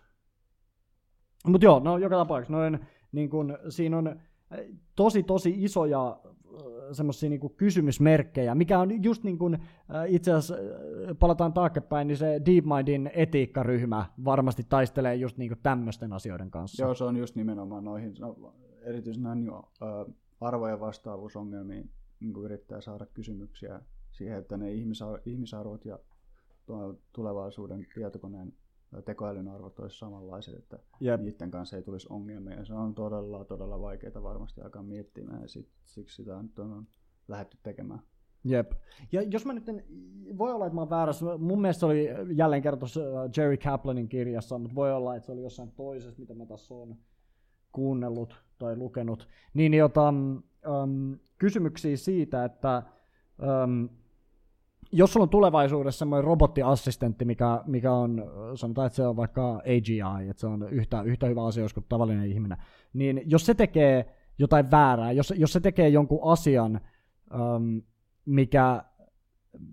Mutta 1.47 1.65
joo, 1.65 1.79
no 1.79 1.97
joka 1.97 2.15
tapauksessa 2.15 2.53
noin, 2.53 2.79
niin 3.11 3.29
kun, 3.29 3.57
siinä 3.69 3.97
on 3.97 4.19
tosi 4.95 5.23
tosi 5.23 5.55
isoja 5.57 6.19
semmoisia 6.91 7.29
niin 7.29 7.55
kysymysmerkkejä, 7.57 8.55
mikä 8.55 8.79
on 8.79 9.03
just 9.03 9.23
niin 9.23 9.37
kuin, 9.37 9.57
itse 10.07 10.31
asiassa 10.31 10.55
palataan 11.19 11.53
taaksepäin, 11.53 12.07
niin 12.07 12.17
se 12.17 12.41
DeepMindin 12.45 13.11
etiikkaryhmä 13.13 14.05
varmasti 14.25 14.63
taistelee 14.69 15.15
just 15.15 15.37
niin 15.37 15.57
tämmöisten 15.63 16.13
asioiden 16.13 16.51
kanssa. 16.51 16.83
Joo, 16.83 16.93
se 16.93 17.03
on 17.03 17.17
just 17.17 17.35
nimenomaan 17.35 17.83
noihin, 17.83 18.15
no, 18.19 18.53
erityisesti 18.83 19.23
näihin 19.23 19.51
arvojen 20.41 20.79
vastaavuusongelmiin 20.79 21.91
niin 22.19 22.35
yrittää 22.43 22.81
saada 22.81 23.05
kysymyksiä 23.05 23.81
siihen, 24.11 24.37
että 24.37 24.57
ne 24.57 24.71
ihmisarvot 25.25 25.85
ja 25.85 25.99
tulevaisuuden 27.13 27.87
tietokoneen 27.95 28.53
tekoälyn 29.05 29.47
arvot 29.47 29.79
olisi 29.79 29.97
samanlaiset, 29.97 30.55
että 30.55 30.79
yep. 31.01 31.21
niiden 31.21 31.51
kanssa 31.51 31.77
ei 31.77 31.83
tulisi 31.83 32.07
ongelmia. 32.09 32.55
Ja 32.55 32.65
se 32.65 32.73
on 32.73 32.95
todella, 32.95 33.45
todella 33.45 33.81
vaikeaa 33.81 34.23
varmasti 34.23 34.61
alkaa 34.61 34.83
miettimään 34.83 35.41
ja 35.41 35.47
sit, 35.47 35.69
siksi 35.85 36.15
sitä 36.15 36.43
nyt 36.43 36.59
on, 36.59 36.71
on 36.71 36.87
lähdetty 37.27 37.57
tekemään. 37.63 37.99
Jep. 38.43 38.71
Ja 39.11 39.21
jos 39.21 39.45
mä 39.45 39.53
nyt 39.53 39.69
en, 39.69 39.83
voi 40.37 40.53
olla, 40.53 40.65
että 40.65 40.75
mä 40.75 40.81
oon 40.81 40.89
väärässä, 40.89 41.37
mun 41.37 41.61
mielestä 41.61 41.79
se 41.79 41.85
oli 41.85 42.07
jälleen 42.35 42.61
kerran 42.61 42.81
Jerry 43.37 43.57
Kaplanin 43.57 44.09
kirjassa, 44.09 44.57
mutta 44.57 44.75
voi 44.75 44.93
olla, 44.93 45.15
että 45.15 45.25
se 45.25 45.31
oli 45.31 45.43
jossain 45.43 45.71
toisessa, 45.71 46.19
mitä 46.19 46.35
mä 46.35 46.45
tässä 46.45 46.73
on 46.75 46.95
kuunnellut 47.73 48.43
tai 48.59 48.77
lukenut, 48.77 49.27
niin 49.53 49.73
jota, 49.73 50.09
um, 50.09 51.19
kysymyksiä 51.37 51.97
siitä, 51.97 52.45
että 52.45 52.83
um, 53.63 53.89
jos 54.91 55.13
sulla 55.13 55.23
on 55.23 55.29
tulevaisuudessa 55.29 55.99
semmoinen 55.99 56.23
robottiassistentti, 56.23 57.25
mikä, 57.25 57.63
mikä 57.65 57.93
on, 57.93 58.23
sanotaan, 58.55 58.87
että 58.87 58.95
se 58.95 59.07
on 59.07 59.15
vaikka 59.15 59.55
AGI, 59.55 60.29
että 60.29 60.41
se 60.41 60.47
on 60.47 60.67
yhtä, 60.69 61.01
yhtä 61.01 61.27
hyvä 61.27 61.45
asia 61.45 61.65
kuin 61.73 61.85
tavallinen 61.89 62.31
ihminen, 62.31 62.57
niin 62.93 63.21
jos 63.25 63.45
se 63.45 63.53
tekee 63.53 64.05
jotain 64.37 64.71
väärää, 64.71 65.11
jos, 65.11 65.33
jos 65.37 65.53
se 65.53 65.59
tekee 65.59 65.89
jonkun 65.89 66.19
asian, 66.23 66.81
um, 67.33 67.81
mikä, 68.25 68.83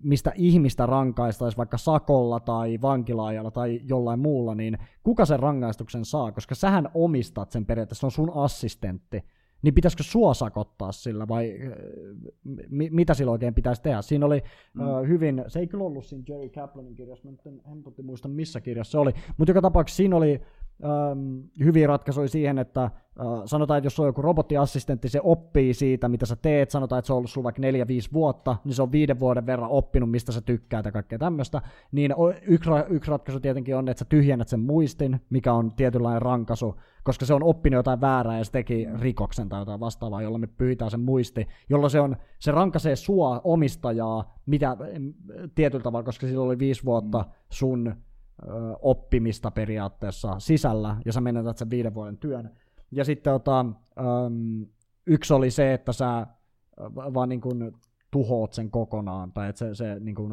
mistä 0.03 0.31
ihmistä 0.35 0.85
rankaistaisi 0.85 1.57
vaikka 1.57 1.77
sakolla 1.77 2.39
tai 2.39 2.81
vankilaajalla 2.81 3.51
tai 3.51 3.81
jollain 3.83 4.19
muulla, 4.19 4.55
niin 4.55 4.77
kuka 5.03 5.25
sen 5.25 5.39
rangaistuksen 5.39 6.05
saa, 6.05 6.31
koska 6.31 6.55
sähän 6.55 6.89
omistat 6.93 7.51
sen 7.51 7.65
periaatteessa, 7.65 7.99
se 7.99 8.05
on 8.05 8.11
sun 8.11 8.31
assistentti 8.35 9.23
niin 9.61 9.73
pitäisikö 9.73 10.03
sua 10.03 10.33
sakottaa 10.33 10.91
sillä 10.91 11.27
vai 11.27 11.59
mi- 12.69 12.89
mitä 12.89 13.13
sillä 13.13 13.31
oikein 13.31 13.53
pitäisi 13.53 13.81
tehdä? 13.81 14.01
Siinä 14.01 14.25
oli 14.25 14.43
mm. 14.73 14.87
uh, 14.87 15.07
hyvin, 15.07 15.43
se 15.47 15.59
ei 15.59 15.67
kyllä 15.67 15.83
ollut 15.83 16.05
siinä 16.05 16.23
Jerry 16.27 16.49
Kaplanin 16.49 16.95
kirjassa, 16.95 17.25
mä 17.25 17.31
nyt 17.31 17.45
en 17.45 17.61
hempotti 17.69 18.03
muista 18.03 18.27
missä 18.27 18.61
kirjassa 18.61 18.91
se 18.91 18.97
oli, 18.97 19.11
mutta 19.37 19.49
joka 19.49 19.61
tapauksessa 19.61 19.97
siinä 19.97 20.15
oli 20.15 20.41
hyviä 21.63 21.87
ratkaisuja 21.87 22.27
siihen, 22.27 22.57
että 22.57 22.91
Uh, 23.19 23.41
sanotaan, 23.45 23.77
että 23.77 23.85
jos 23.85 23.99
on 23.99 24.05
joku 24.05 24.21
robottiassistentti, 24.21 25.09
se 25.09 25.19
oppii 25.23 25.73
siitä, 25.73 26.09
mitä 26.09 26.25
sä 26.25 26.35
teet, 26.35 26.71
sanotaan, 26.71 26.99
että 26.99 27.07
se 27.07 27.13
on 27.13 27.17
ollut 27.17 27.29
sulla 27.29 27.43
vaikka 27.43 27.61
4-5 27.61 27.65
vuotta, 28.13 28.55
niin 28.63 28.75
se 28.75 28.81
on 28.81 28.91
viiden 28.91 29.19
vuoden 29.19 29.45
verran 29.45 29.69
oppinut, 29.69 30.11
mistä 30.11 30.31
sä 30.31 30.41
tykkäät 30.41 30.85
ja 30.85 30.91
kaikkea 30.91 31.19
tämmöistä, 31.19 31.61
niin 31.91 32.15
yksi, 32.41 32.69
yksi 32.89 33.11
ratkaisu 33.11 33.39
tietenkin 33.39 33.75
on, 33.75 33.89
että 33.89 33.99
sä 33.99 34.05
tyhjennät 34.05 34.47
sen 34.47 34.59
muistin, 34.59 35.21
mikä 35.29 35.53
on 35.53 35.71
tietynlainen 35.75 36.21
rankasu, 36.21 36.75
koska 37.03 37.25
se 37.25 37.33
on 37.33 37.43
oppinut 37.43 37.77
jotain 37.77 38.01
väärää 38.01 38.37
ja 38.37 38.43
se 38.43 38.51
teki 38.51 38.87
rikoksen 38.99 39.49
tai 39.49 39.61
jotain 39.61 39.79
vastaavaa, 39.79 40.21
jolla 40.21 40.37
me 40.37 40.47
pyytään 40.47 40.91
sen 40.91 40.99
muisti, 40.99 41.47
jolloin 41.69 41.91
se, 41.91 41.99
on, 41.99 42.17
se 42.39 42.51
rankaisee 42.51 42.95
sua 42.95 43.41
omistajaa 43.43 44.37
mitä, 44.45 44.77
tietyllä 45.55 45.83
tavalla, 45.83 46.03
koska 46.03 46.27
sillä 46.27 46.43
oli 46.43 46.59
viisi 46.59 46.85
vuotta 46.85 47.25
sun 47.49 47.95
oppimista 48.81 49.51
periaatteessa 49.51 50.39
sisällä, 50.39 50.97
ja 51.05 51.13
sä 51.13 51.21
menetät 51.21 51.57
sen 51.57 51.69
viiden 51.69 51.93
vuoden 51.93 52.17
työn, 52.17 52.51
ja 52.91 53.05
sitten 53.05 53.33
ota, 53.33 53.65
yksi 55.07 55.33
oli 55.33 55.51
se, 55.51 55.73
että 55.73 55.93
sä 55.93 56.27
vaan 56.95 57.29
niin 57.29 57.41
kuin 57.41 57.71
tuhoat 58.11 58.53
sen 58.53 58.71
kokonaan, 58.71 59.31
tai 59.31 59.49
että 59.49 59.59
se, 59.59 59.75
se 59.75 59.99
niin 59.99 60.15
kuin, 60.15 60.31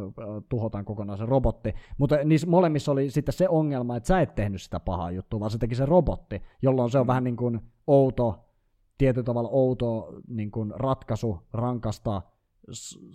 tuhotaan 0.48 0.85
kokonaan 0.85 1.18
se 1.18 1.26
robotti. 1.26 1.74
Mutta 1.98 2.16
niissä 2.24 2.47
molemmissa 2.47 2.93
oli 2.93 3.10
sitten 3.10 3.32
se 3.32 3.48
ongelma, 3.48 3.97
että 3.97 4.06
sä 4.06 4.20
et 4.20 4.35
tehnyt 4.35 4.62
sitä 4.62 4.80
pahaa 4.80 5.10
juttua, 5.10 5.40
vaan 5.40 5.51
se 5.51 5.59
teki 5.59 5.74
se 5.74 5.86
robotti, 5.86 6.43
jolloin 6.62 6.90
se 6.90 6.98
on 6.98 7.06
mm. 7.06 7.09
vähän 7.09 7.24
niin 7.24 7.36
kuin 7.36 7.60
outo, 7.86 8.44
tietyllä 8.98 9.24
tavalla 9.24 9.48
outo 9.52 10.12
niin 10.28 10.51
kuin 10.51 10.72
ratkaisu 10.76 11.39
rankasta 11.52 12.22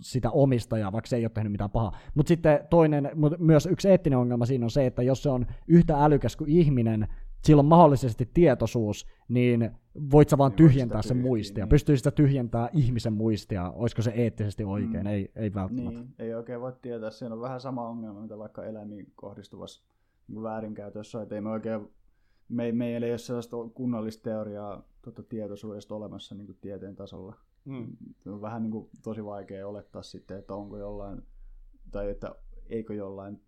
sitä 0.00 0.30
omistajaa, 0.30 0.92
vaikka 0.92 1.08
se 1.08 1.16
ei 1.16 1.24
ole 1.24 1.30
tehnyt 1.30 1.52
mitään 1.52 1.70
pahaa. 1.70 1.96
Mutta 2.14 2.28
sitten 2.28 2.60
toinen, 2.70 3.10
mutta 3.14 3.38
myös 3.38 3.66
yksi 3.66 3.88
eettinen 3.88 4.18
ongelma 4.18 4.46
siinä 4.46 4.66
on 4.66 4.70
se, 4.70 4.86
että 4.86 5.02
jos 5.02 5.22
se 5.22 5.30
on 5.30 5.46
yhtä 5.68 6.04
älykäs 6.04 6.36
kuin 6.36 6.50
ihminen, 6.50 7.08
sillä 7.44 7.60
on 7.60 7.66
mahdollisesti 7.66 8.30
tietoisuus, 8.34 9.06
niin 9.28 9.70
voit 10.10 10.28
sä 10.28 10.38
vaan 10.38 10.50
niin 10.50 10.56
tyhjentää 10.56 11.02
sen 11.02 11.16
muistia. 11.16 11.64
Niin. 11.64 11.68
Pystyy 11.68 11.96
sitä 11.96 12.10
tyhjentää 12.10 12.68
ihmisen 12.72 13.12
muistia, 13.12 13.70
olisiko 13.70 14.02
se 14.02 14.10
eettisesti 14.10 14.64
oikein, 14.64 15.04
mm. 15.04 15.06
ei, 15.06 15.32
ei 15.36 15.54
välttämättä. 15.54 16.00
Niin, 16.00 16.14
ei 16.18 16.34
oikein 16.34 16.60
voi 16.60 16.72
tietää. 16.82 17.10
Siinä 17.10 17.34
on 17.34 17.40
vähän 17.40 17.60
sama 17.60 17.88
ongelma, 17.88 18.20
mitä 18.20 18.38
vaikka 18.38 18.64
eläimiin 18.64 19.12
kohdistuvassa 19.14 19.82
väärinkäytössä, 20.42 21.22
että 21.22 21.34
ei 21.34 21.40
me 21.40 21.50
oikein 21.50 21.88
me, 22.48 22.72
meillä 22.72 23.06
ei 23.06 23.12
ole 23.12 23.18
sellaista 23.18 23.56
kunnollista 23.74 24.22
teoriaa 24.22 24.82
tuota 25.02 25.22
tietoisuudesta 25.22 25.94
olemassa 25.94 26.34
niin 26.34 26.46
kuin 26.46 26.58
tieteen 26.60 26.96
tasolla. 26.96 27.36
Mm. 27.64 27.96
On 28.26 28.40
vähän 28.40 28.62
niin 28.62 28.70
kuin, 28.70 28.90
tosi 29.02 29.24
vaikea 29.24 29.68
olettaa 29.68 30.02
sitten, 30.02 30.38
että 30.38 30.54
onko 30.54 30.78
jollain, 30.78 31.22
tai 31.90 32.10
että 32.10 32.34
eikö 32.66 32.94
jollain 32.94 33.40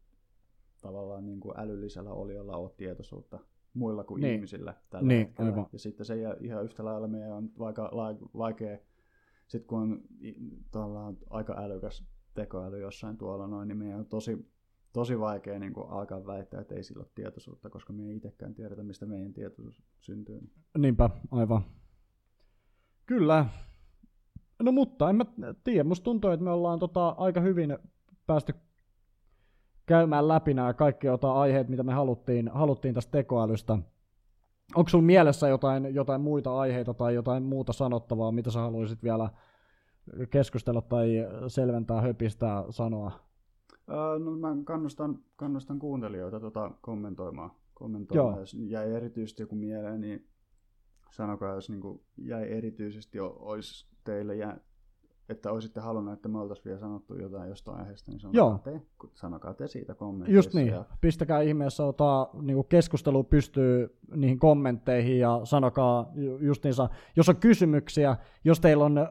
tavallaan 0.80 1.26
niin 1.26 1.40
kuin 1.40 1.60
älyllisellä 1.60 2.12
oliolla 2.12 2.56
ole 2.56 2.70
tietoisuutta 2.76 3.38
muilla 3.74 4.05
kuin 4.05 4.20
niin. 4.20 4.34
ihmisillä 4.34 4.74
tällä 4.90 5.09
niin, 5.09 5.26
hetkellä. 5.26 5.51
Aivan. 5.51 5.66
Ja 5.72 5.78
sitten 5.78 6.06
se 6.06 6.14
ihan 6.40 6.64
yhtä 6.64 6.84
lailla 6.84 7.09
meidän 7.09 7.32
on 7.32 7.51
vaikka 7.59 7.90
vaikea, 8.36 8.78
sitten 9.48 9.68
kun 9.68 9.80
on 9.82 10.02
on 10.74 11.18
aika 11.30 11.55
älykäs 11.59 12.05
tekoäly 12.34 12.80
jossain 12.80 13.16
tuolla 13.16 13.47
noin, 13.47 13.68
niin 13.68 13.78
meidän 13.78 13.98
on 13.98 14.06
tosi, 14.06 14.51
tosi 14.93 15.18
vaikea 15.18 15.59
niin 15.59 15.72
kuin 15.72 15.90
alkaa 15.90 16.26
väittää, 16.26 16.60
että 16.60 16.74
ei 16.74 16.82
sillä 16.82 17.01
ole 17.01 17.10
tietoisuutta, 17.14 17.70
koska 17.70 17.93
me 17.93 18.02
ei 18.02 18.16
itsekään 18.16 18.55
tiedetä, 18.55 18.82
mistä 18.82 19.06
meidän 19.06 19.32
tietoisuus 19.32 19.82
syntyy. 20.01 20.40
Niinpä, 20.78 21.10
aivan. 21.30 21.62
Kyllä. 23.06 23.47
No 24.62 24.73
mutta 24.73 25.11
en 25.11 25.16
mä 25.16 25.24
tiedä, 25.65 25.85
musta 25.85 26.05
tuntuu, 26.05 26.31
että 26.31 26.45
me 26.45 26.51
ollaan 26.51 26.78
tota 26.78 27.09
aika 27.09 27.41
hyvin 27.41 27.78
päästy 28.27 28.55
käymään 29.87 30.28
läpi 30.28 30.55
nämä 30.55 30.74
kaikki 30.74 31.07
aiheet, 31.35 31.69
mitä 31.69 31.83
me 31.83 31.93
haluttiin, 31.93 32.49
haluttiin 32.49 32.95
tästä 32.95 33.11
tekoälystä. 33.11 33.78
Onko 34.74 34.89
sulla 34.89 35.05
mielessä 35.05 35.49
jotain, 35.49 35.95
jotain 35.95 36.20
muita 36.20 36.59
aiheita 36.59 36.95
tai 36.95 37.15
jotain 37.15 37.43
muuta 37.43 37.73
sanottavaa, 37.73 38.33
mitä 38.33 38.51
sä 38.51 38.61
haluaisit 38.61 39.03
vielä 39.03 39.31
keskustella 40.31 40.83
tai 40.83 41.27
selventää, 41.49 42.01
höpistää, 42.01 42.65
sanoa? 42.70 43.12
Öö, 43.91 44.19
no 44.19 44.31
mä 44.31 44.57
kannustan, 44.65 45.19
kannustan 45.37 45.78
kuuntelijoita 45.78 46.41
tota 46.41 46.70
kommentoimaan. 46.81 47.51
kommentoimaan. 47.74 48.35
Joo. 48.35 48.41
Jos 48.41 48.55
jäi 48.55 48.95
erityisesti 48.95 49.43
joku 49.43 49.55
mieleen, 49.55 50.01
niin 50.01 50.28
sanokaa, 51.11 51.55
jos 51.55 51.70
niin 51.70 52.01
jäi 52.19 52.53
erityisesti, 52.53 53.20
olisi 53.20 53.95
teille 54.07 54.37
jää, 54.37 54.61
että 55.28 55.53
olisitte 55.53 55.81
halunnut, 55.81 56.15
että 56.15 56.28
me 56.28 56.39
oltaisiin 56.39 56.65
vielä 56.65 56.78
sanottu 56.78 57.15
jotain 57.15 57.49
jostain 57.49 57.81
aiheesta, 57.81 58.11
niin 58.11 58.20
sanokaa, 58.20 58.39
Joo. 58.39 58.59
te, 58.65 58.83
sanokaa 59.15 59.55
te 59.55 59.69
siitä 59.69 59.95
kommenteissa. 59.95 60.39
Just 60.39 60.55
niin. 60.55 60.69
Ja, 60.69 60.85
Pistäkää 61.01 61.41
ihmeessä 61.41 61.85
ota, 61.85 62.28
niin 62.43 62.65
keskustelu 62.69 63.24
pystyy 63.24 63.97
niihin 64.15 64.39
kommentteihin 64.39 65.19
ja 65.19 65.41
sanokaa 65.45 66.11
ju- 66.15 66.39
justiinsa, 66.39 66.89
jos 67.16 67.28
on 67.28 67.37
kysymyksiä, 67.37 68.16
jos 68.45 68.61
teillä 68.61 68.85
on 68.85 68.99
ö, 68.99 69.03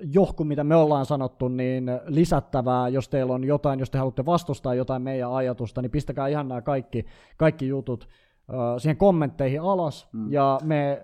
johku, 0.00 0.44
mitä 0.44 0.64
me 0.64 0.76
ollaan 0.76 1.06
sanottu, 1.06 1.48
niin 1.48 1.90
lisättävää, 2.06 2.88
jos 2.88 3.08
teillä 3.08 3.34
on 3.34 3.44
jotain, 3.44 3.80
jos 3.80 3.90
te 3.90 3.98
haluatte 3.98 4.26
vastustaa 4.26 4.74
jotain 4.74 5.02
meidän 5.02 5.32
ajatusta, 5.32 5.82
niin 5.82 5.90
pistäkää 5.90 6.28
ihan 6.28 6.48
nämä 6.48 6.62
kaikki, 6.62 7.04
kaikki 7.36 7.68
jutut 7.68 8.08
ö, 8.50 8.78
siihen 8.78 8.96
kommentteihin 8.96 9.60
alas 9.60 10.08
mm. 10.12 10.32
ja 10.32 10.58
me 10.64 11.02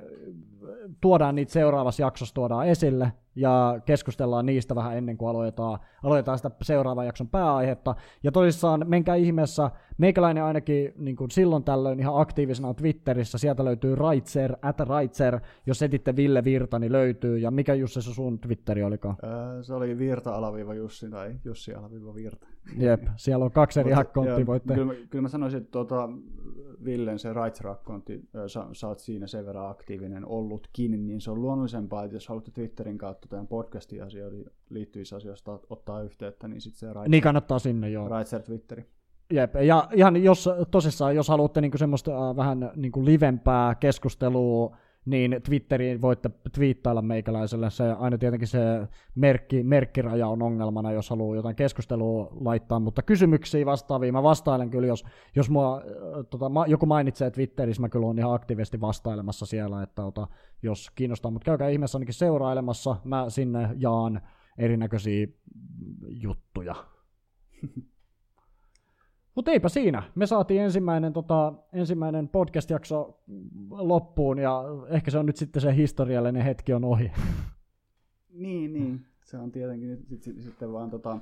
tuodaan 1.01 1.35
niitä 1.35 1.52
seuraavassa 1.52 2.02
jaksossa 2.02 2.35
tuodaan 2.35 2.69
esille 2.69 3.12
ja 3.39 3.81
keskustellaan 3.85 4.47
niistä 4.47 4.74
vähän 4.74 4.97
ennen 4.97 5.16
kuin 5.19 5.28
aloitetaan, 5.28 5.78
aloitetaan 6.02 6.39
sitä 6.39 6.51
seuraavan 6.62 7.06
jakson 7.06 7.28
pääaihetta. 7.28 7.94
Ja 8.23 8.32
tosissaan 8.32 8.85
menkää 8.89 9.15
ihmeessä, 9.15 9.70
meikäläinen 9.98 10.44
ainakin 10.44 10.93
niin 10.97 11.16
kuin 11.16 11.31
silloin 11.31 11.65
tällöin 11.65 12.01
ihan 12.01 12.20
aktiivisena 12.20 12.74
Twitterissä, 12.74 13.39
sieltä 13.39 13.65
löytyy 13.65 13.94
Raitser, 13.94 14.56
at 14.62 14.81
Raitser, 14.81 15.40
jos 15.66 15.82
etitte 15.82 16.16
Ville 16.16 16.44
Virta, 16.44 16.78
niin 16.78 16.93
löytyy. 16.93 17.39
Ja 17.39 17.51
mikä 17.51 17.74
Jussi 17.74 18.02
se 18.02 18.15
sun 18.15 18.39
Twitteri 18.39 18.82
olikaan? 18.82 19.16
öö, 19.24 19.62
se 19.62 19.74
oli 19.74 19.98
Virta-Jussi 19.98 21.10
tai 21.10 21.35
Jussi-Virta. 21.44 22.47
Jep, 22.76 23.02
siellä 23.16 23.44
on 23.44 23.50
kaksi 23.50 23.80
eri 23.80 23.90
Mutta, 23.90 24.00
akkonttia, 24.00 24.38
joo, 24.38 24.46
voitte... 24.46 24.74
Kyllä, 24.74 24.94
kyllä 25.10 25.22
mä 25.22 25.28
sanoisin, 25.28 25.60
että 25.60 25.70
tuota, 25.70 26.08
Villen 26.84 27.18
se 27.18 27.32
Rights-akkontti, 27.32 28.28
ö, 28.34 28.48
sä, 28.48 28.66
sä 28.72 28.88
oot 28.88 28.98
siinä 28.98 29.26
sen 29.26 29.46
verran 29.46 29.70
aktiivinen 29.70 30.26
ollutkin, 30.26 31.06
niin 31.06 31.20
se 31.20 31.30
on 31.30 31.42
luonnollisempaa, 31.42 32.04
että 32.04 32.16
jos 32.16 32.28
haluatte 32.28 32.50
Twitterin 32.50 32.98
kautta 32.98 33.28
tämän 33.28 33.46
podcastin 33.46 34.02
asioihin 34.02 34.44
liittyvissä 34.70 35.16
asioista 35.16 35.56
ot- 35.56 35.66
ottaa 35.70 36.02
yhteyttä, 36.02 36.48
niin 36.48 36.60
sitten 36.60 36.78
se 36.78 36.86
Rights, 36.86 37.08
Niin 37.10 37.22
kannattaa 37.22 37.58
sinne, 37.58 37.90
joo. 37.90 38.08
Rightser 38.08 38.42
Twitteri. 38.42 38.86
Jep, 39.32 39.54
ja 39.54 39.88
ihan 39.94 40.24
jos 40.24 40.48
tosissaan, 40.70 41.16
jos 41.16 41.28
haluatte 41.28 41.60
niinku 41.60 41.78
semmoista 41.78 42.30
äh, 42.30 42.36
vähän 42.36 42.70
niinku 42.76 43.04
livempää 43.04 43.74
keskustelua, 43.74 44.76
niin 45.09 45.40
Twitteriin 45.43 46.02
voitte 46.02 46.30
twiittailla 46.52 47.02
meikäläiselle. 47.02 47.70
Se 47.70 47.85
aina 47.98 48.18
tietenkin 48.18 48.48
se 48.48 48.89
merkki, 49.14 49.62
merkkiraja 49.62 50.28
on 50.28 50.43
ongelmana, 50.43 50.93
jos 50.93 51.10
haluaa 51.10 51.36
jotain 51.36 51.56
keskustelua 51.56 52.28
laittaa, 52.40 52.80
mutta 52.80 53.02
kysymyksiä 53.02 53.66
vastaavia 53.66 54.12
mä 54.12 54.22
vastailen 54.22 54.70
kyllä, 54.70 54.86
jos, 54.86 55.05
jos 55.36 55.51
mua, 55.51 55.76
äh, 55.76 56.24
tota, 56.30 56.51
joku 56.66 56.86
mainitsee 56.86 57.30
Twitterissä, 57.30 57.80
mä 57.82 57.89
kyllä 57.89 58.06
olen 58.06 58.18
ihan 58.18 58.35
aktiivisesti 58.35 58.80
vastailemassa 58.80 59.47
siellä, 59.47 59.82
että 59.82 60.05
ota, 60.05 60.26
jos 60.62 60.90
kiinnostaa, 60.94 61.30
mutta 61.30 61.47
käykää 61.47 61.68
ihmeessä 61.68 61.98
ainakin 61.98 62.14
seurailemassa, 62.14 62.97
mä 63.05 63.24
sinne 63.28 63.68
jaan 63.76 64.20
erinäköisiä 64.59 65.26
juttuja. 66.09 66.74
Mutta 69.39 69.51
eipä 69.51 69.69
siinä. 69.69 70.02
Me 70.15 70.27
saatiin 70.27 70.62
ensimmäinen, 70.62 71.12
tota, 71.12 71.52
ensimmäinen 71.73 72.28
podcast-jakso 72.28 73.23
loppuun 73.70 74.39
ja 74.39 74.65
ehkä 74.89 75.10
se 75.10 75.19
on 75.19 75.27
nyt 75.27 75.36
sitten 75.36 75.62
se 75.62 75.77
historiallinen 75.77 76.43
hetki 76.43 76.73
on 76.73 76.85
ohi. 76.85 77.12
Niin, 78.31 78.73
niin. 78.73 79.06
Se 79.24 79.36
on 79.36 79.52
tietenkin 79.52 79.89
nyt 79.89 80.06
sit, 80.09 80.23
sit, 80.23 80.43
sitten 80.43 80.73
vaan 80.73 80.90
tota, 80.90 81.19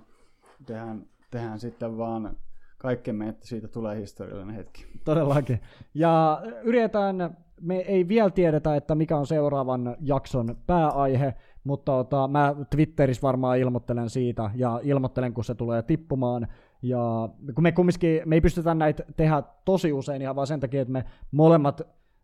tehdään, 0.66 1.06
tehdään 1.30 1.58
sitten 1.58 1.98
vaan 1.98 2.36
kaikkemme, 2.78 3.28
että 3.28 3.46
siitä 3.46 3.68
tulee 3.68 4.00
historiallinen 4.00 4.56
hetki. 4.56 4.86
Todellakin. 5.04 5.60
Ja 5.94 6.42
yritetään, 6.62 7.36
me 7.60 7.76
ei 7.76 8.08
vielä 8.08 8.30
tiedetä, 8.30 8.76
että 8.76 8.94
mikä 8.94 9.16
on 9.16 9.26
seuraavan 9.26 9.96
jakson 10.00 10.56
pääaihe, 10.66 11.34
mutta 11.64 11.96
ota, 11.96 12.28
mä 12.28 12.54
Twitterissä 12.70 13.22
varmaan 13.22 13.58
ilmoittelen 13.58 14.10
siitä 14.10 14.50
ja 14.54 14.80
ilmoittelen, 14.82 15.34
kun 15.34 15.44
se 15.44 15.54
tulee 15.54 15.82
tippumaan. 15.82 16.48
Ja 16.88 17.28
kun 17.54 17.62
me 17.62 17.72
kumminkin, 17.72 18.22
me 18.24 18.36
ei 18.36 18.40
pystytä 18.40 18.74
näitä 18.74 19.04
tehdä 19.16 19.42
tosi 19.64 19.92
usein 19.92 20.22
ihan 20.22 20.36
vaan 20.36 20.46
sen 20.46 20.60
takia, 20.60 20.82
että 20.82 20.92
me 20.92 21.04
molemmat 21.30 21.82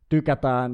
tykätään, 0.09 0.73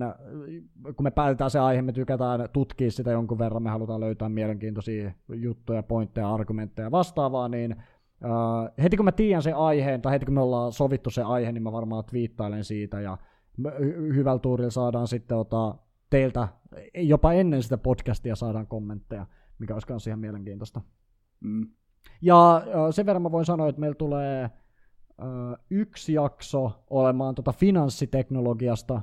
kun 0.83 1.05
me 1.05 1.11
päätetään 1.11 1.51
se 1.51 1.59
aihe, 1.59 1.83
me 1.83 1.93
tykätään 1.93 2.49
tutkia 2.53 2.91
sitä 2.91 3.11
jonkun 3.11 3.39
verran, 3.39 3.63
me 3.63 3.71
halutaan 3.71 4.01
löytää 4.01 4.29
mielenkiintoisia 4.29 5.13
juttuja, 5.35 5.83
pointteja, 5.83 6.35
argumentteja 6.35 6.87
ja 6.87 6.91
vastaavaa, 6.91 7.49
niin 7.49 7.77
Uh, 8.25 8.83
heti 8.83 8.97
kun 8.97 9.05
mä 9.05 9.13
tiedän 9.13 9.43
sen 9.43 9.57
aiheen, 9.57 10.03
tai 10.03 10.13
heti 10.13 10.25
kun 10.25 10.35
me 10.35 10.41
ollaan 10.41 10.73
sovittu 10.73 11.11
se 11.11 11.23
aihe, 11.23 11.53
niin 11.53 11.63
mä 11.63 11.73
varmaan 11.73 12.05
twiittailen 12.05 12.65
siitä, 12.65 13.01
ja 13.01 13.19
hyvällä 14.15 14.39
tuurilla 14.39 14.71
saadaan 14.71 15.09
sitten 15.09 15.37
ota 15.37 15.75
teiltä, 16.11 16.49
jopa 16.95 17.33
ennen 17.33 17.63
sitä 17.63 17.79
podcastia 17.79 18.37
saadaan 18.37 18.67
kommentteja, 18.67 19.27
mikä 19.59 19.75
olisi 19.75 19.87
myös 19.89 20.07
ihan 20.07 20.19
mielenkiintoista. 20.19 20.81
Mm. 21.41 21.67
Ja 22.23 22.63
sen 22.91 23.07
verran 23.07 23.23
mä 23.23 23.33
voin 23.33 23.45
sanoa, 23.45 23.69
että 23.69 23.81
meillä 23.81 23.95
tulee 23.95 24.51
yksi 25.71 26.13
jakso 26.13 26.85
olemaan 26.91 27.35
tota 27.35 27.53
finanssiteknologiasta, 27.53 29.03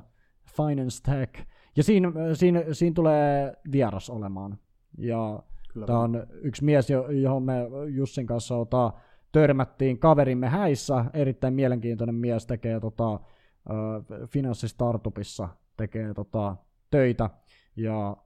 Finance 0.56 1.02
Tech, 1.02 1.46
ja 1.76 1.82
siinä, 1.82 2.12
siinä, 2.34 2.64
siinä 2.72 2.94
tulee 2.94 3.52
vieras 3.72 4.10
olemaan. 4.10 4.58
Ja 4.98 5.42
Tämä 5.86 5.98
on 6.00 6.26
yksi 6.42 6.64
mies, 6.64 6.90
jo- 6.90 7.10
johon 7.10 7.42
me 7.42 7.54
Jussin 7.86 8.26
kanssa 8.26 8.56
ota, 8.56 8.92
törmättiin 9.32 9.98
kaverimme 9.98 10.48
häissä. 10.48 11.04
Erittäin 11.12 11.54
mielenkiintoinen 11.54 12.14
mies, 12.14 12.46
tekee 12.46 12.80
tota, 12.80 13.20
finanssistartupissa 14.26 15.48
tekee 15.76 16.14
tota, 16.14 16.56
töitä. 16.90 17.30
Ja 17.76 18.16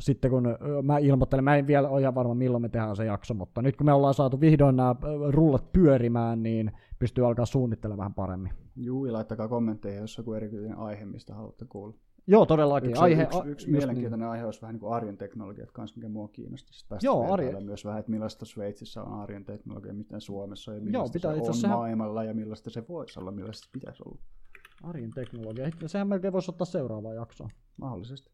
sitten 0.00 0.30
kun 0.30 0.42
mä 0.82 0.98
ilmoittelen, 0.98 1.44
mä 1.44 1.56
en 1.56 1.66
vielä 1.66 1.88
ole 1.88 2.00
ihan 2.00 2.14
varma 2.14 2.34
milloin 2.34 2.62
me 2.62 2.68
tehdään 2.68 2.96
se 2.96 3.04
jakso, 3.04 3.34
mutta 3.34 3.62
nyt 3.62 3.76
kun 3.76 3.86
me 3.86 3.92
ollaan 3.92 4.14
saatu 4.14 4.40
vihdoin 4.40 4.76
nämä 4.76 4.94
rullat 5.28 5.72
pyörimään, 5.72 6.42
niin 6.42 6.72
pystyy 6.98 7.26
alkaa 7.26 7.46
suunnittelemaan 7.46 7.98
vähän 7.98 8.14
paremmin. 8.14 8.52
Juu, 8.76 9.06
ja 9.06 9.12
laittakaa 9.12 9.48
kommentteja, 9.48 10.00
jos 10.00 10.18
joku 10.18 10.32
erityinen 10.32 10.78
aihe, 10.78 11.04
mistä 11.04 11.34
haluatte 11.34 11.64
kuulla. 11.68 11.94
Joo, 12.26 12.46
todellakin. 12.46 12.90
Yksi, 12.90 13.02
aihe, 13.02 13.22
yksi, 13.22 13.38
yksi 13.38 13.50
just 13.50 13.66
mielenkiintoinen 13.68 14.28
aihe 14.28 14.44
olisi 14.44 14.62
vähän 14.62 14.74
niin 14.74 14.80
kuin 14.80 14.92
arjen 14.92 15.16
teknologiat 15.18 15.70
kanssa, 15.70 15.96
mikä 15.96 16.08
mua 16.08 16.28
kiinnostaa. 16.28 16.72
Sitten 16.72 16.88
päästä 16.88 17.06
Joo, 17.06 17.32
arjen- 17.32 17.64
myös 17.64 17.84
vähän, 17.84 18.00
että 18.00 18.10
millaista 18.10 18.44
Sveitsissä 18.44 19.02
on 19.02 19.20
arjen 19.20 19.44
teknologia, 19.44 19.94
miten 19.94 20.20
Suomessa 20.20 20.74
ja 20.74 20.80
millaista 20.80 21.12
pitää 21.12 21.32
se 21.32 21.38
itse 21.38 21.50
on 21.50 21.54
sehän- 21.56 21.76
maailmalla 21.76 22.24
ja 22.24 22.34
millaista 22.34 22.70
se 22.70 22.88
voisi 22.88 23.20
olla, 23.20 23.30
millaista 23.30 23.64
se 23.64 23.70
pitäisi 23.72 24.02
olla. 24.06 24.18
Niin, 24.20 24.88
Arjen 24.90 25.10
teknologia. 25.10 25.70
Sehän 25.86 26.08
melkein 26.08 26.32
voisi 26.32 26.50
ottaa 26.50 26.64
seuraavaan 26.64 27.16
jaksoon. 27.16 27.50
Mahdollisesti. 27.76 28.30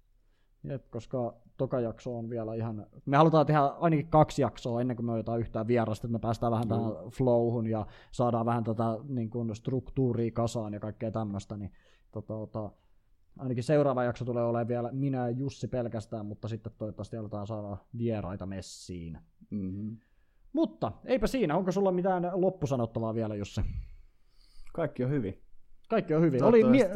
Jep, 0.67 0.91
koska 0.91 1.35
toka 1.57 1.81
jakso 1.81 2.19
on 2.19 2.31
vielä 2.31 2.55
ihan... 2.55 2.87
Me 3.07 3.17
halutaan 3.17 3.47
tehdä 3.47 3.61
ainakin 3.61 4.09
kaksi 4.09 4.43
jaksoa 4.43 4.81
ennen 4.81 4.97
kuin 4.97 5.07
me 5.07 5.13
otetaan 5.13 5.41
yhtään 5.41 5.67
vierasta, 5.67 6.07
että 6.07 6.13
me 6.13 6.19
päästään 6.19 6.53
vähän 6.53 6.69
tähän 6.69 6.93
flowhun 7.11 7.67
ja 7.67 7.87
saadaan 8.13 8.47
vähän 8.47 8.65
tätä 8.65 8.85
niin 9.09 9.31
kuin, 9.31 9.57
struktuuria 9.57 10.31
kasaan 10.31 10.73
ja 10.73 10.81
kaikkea 10.81 11.11
tämmöistä, 11.11 11.57
niin 11.57 11.73
tota, 12.13 12.35
tota, 12.35 12.71
ainakin 13.39 13.65
seuraava 13.65 14.05
jakso 14.05 14.25
tulee 14.25 14.45
olemaan 14.45 14.69
vielä 14.69 14.93
minä 14.93 15.19
ja 15.19 15.31
Jussi 15.31 15.69
pelkästään, 15.69 16.27
mutta 16.27 16.49
sitten 16.49 16.73
toivottavasti 16.79 17.17
aletaan 17.17 17.47
saada 17.47 17.77
vieraita 17.99 18.47
messiin. 18.47 19.19
Mm-hmm. 19.51 19.97
Mutta 20.53 20.93
eipä 21.05 21.27
siinä, 21.27 21.57
onko 21.57 21.73
sulla 21.73 21.93
mitään 21.93 22.31
loppusanottavaa 22.35 23.15
vielä 23.15 23.35
Jussi? 23.35 23.61
Kaikki 24.73 25.05
on 25.05 25.11
hyvin. 25.11 25.46
Kaikki 25.89 26.15
on 26.15 26.23
hyvin. 26.23 26.45
Oli 26.45 26.65
mie- 26.65 26.91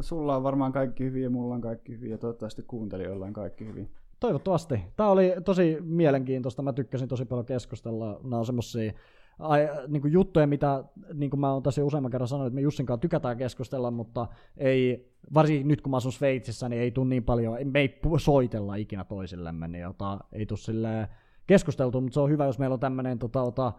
sulla 0.00 0.36
on 0.36 0.42
varmaan 0.42 0.72
kaikki 0.72 1.04
hyvin 1.04 1.22
ja 1.22 1.30
mulla 1.30 1.54
on 1.54 1.60
kaikki 1.60 1.92
hyvin 1.92 2.10
ja 2.10 2.18
toivottavasti 2.18 2.62
kuuntelijoilla 2.62 3.26
on 3.26 3.32
kaikki 3.32 3.66
hyvin. 3.66 3.90
Toivottavasti. 4.20 4.80
Tämä 4.96 5.08
oli 5.08 5.32
tosi 5.44 5.76
mielenkiintoista. 5.80 6.62
Mä 6.62 6.72
tykkäsin 6.72 7.08
tosi 7.08 7.24
paljon 7.24 7.46
keskustella. 7.46 8.20
Nämä 8.22 8.38
on 8.38 8.46
semmosia 8.46 8.92
ai, 9.40 9.68
niin 9.88 10.02
kuin 10.02 10.12
juttuja, 10.12 10.46
mitä 10.46 10.84
niin 11.14 11.30
kuin 11.30 11.40
mä 11.40 11.52
oon 11.52 11.62
tässä 11.62 11.80
jo 11.80 11.86
useamman 11.86 12.10
kerran 12.10 12.28
sanonut, 12.28 12.46
että 12.46 12.54
me 12.54 12.60
Jussin 12.60 12.86
kanssa 12.86 13.00
tykätään 13.00 13.36
keskustella, 13.36 13.90
mutta 13.90 14.26
ei, 14.56 15.10
varsinkin 15.34 15.68
nyt 15.68 15.80
kun 15.80 15.90
mä 15.90 15.96
asun 15.96 16.12
Sveitsissä, 16.12 16.68
niin 16.68 16.82
ei 16.82 16.90
tule 16.90 17.08
niin 17.08 17.24
paljon, 17.24 17.56
me 17.64 17.80
ei 17.80 18.00
soitella 18.18 18.74
ikinä 18.74 19.04
toisillemme, 19.04 19.68
niin 19.68 19.82
jota, 19.82 20.18
ei 20.32 20.46
tule 20.46 21.08
keskusteltu, 21.46 22.00
mutta 22.00 22.14
se 22.14 22.20
on 22.20 22.30
hyvä, 22.30 22.46
jos 22.46 22.58
meillä 22.58 22.74
on 22.74 22.80
tämmöinen 22.80 23.18
tota, 23.18 23.42
ota, 23.42 23.72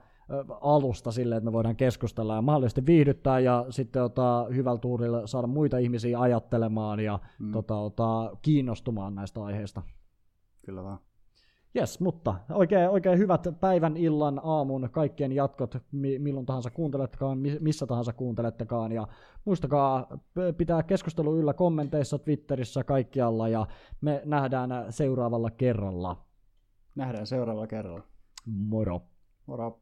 alusta 0.62 1.12
sille, 1.12 1.36
että 1.36 1.46
me 1.46 1.54
voidaan 1.54 1.76
keskustella 1.76 2.36
ja 2.36 2.42
mahdollisesti 2.42 2.86
viihdyttää 2.86 3.40
ja 3.40 3.66
sitten 3.70 4.04
ota, 4.04 4.48
hyvällä 4.56 4.80
tuurilla 4.80 5.28
saada 5.28 5.48
muita 5.48 5.78
ihmisiä 5.78 6.20
ajattelemaan 6.20 7.00
ja 7.00 7.20
mm. 7.40 7.52
tota, 7.52 7.76
ota, 7.76 8.38
kiinnostumaan 8.42 9.16
näistä 9.16 9.44
aiheista. 9.44 9.82
Kyllä 10.66 10.84
vaan. 10.84 11.00
Yes, 11.76 12.00
mutta 12.00 12.36
oikein, 12.54 12.90
oikein 12.90 13.20
hyvät 13.20 13.48
päivän, 13.60 13.98
illan, 13.98 14.42
aamun, 14.44 14.90
kaikkien 14.92 15.32
jatkot, 15.32 15.78
mi- 15.92 16.20
milloin 16.20 16.46
tahansa 16.46 16.70
kuuntelettekaan, 16.70 17.38
missä 17.60 17.88
tahansa 17.88 18.14
kuuntelettekaan. 18.14 18.92
Ja 18.92 19.08
muistakaa 19.46 20.18
pitää 20.58 20.84
keskustelu 20.84 21.38
yllä 21.38 21.54
kommenteissa, 21.54 22.20
Twitterissä, 22.20 22.84
kaikkialla 22.84 23.48
ja 23.48 23.68
me 24.02 24.22
nähdään 24.26 24.70
seuraavalla 24.90 25.52
kerralla. 25.52 26.26
Nähdään 26.96 27.28
seuraavalla 27.28 27.68
kerralla. 27.68 28.04
Moro. 28.46 29.02
Moro. 29.46 29.80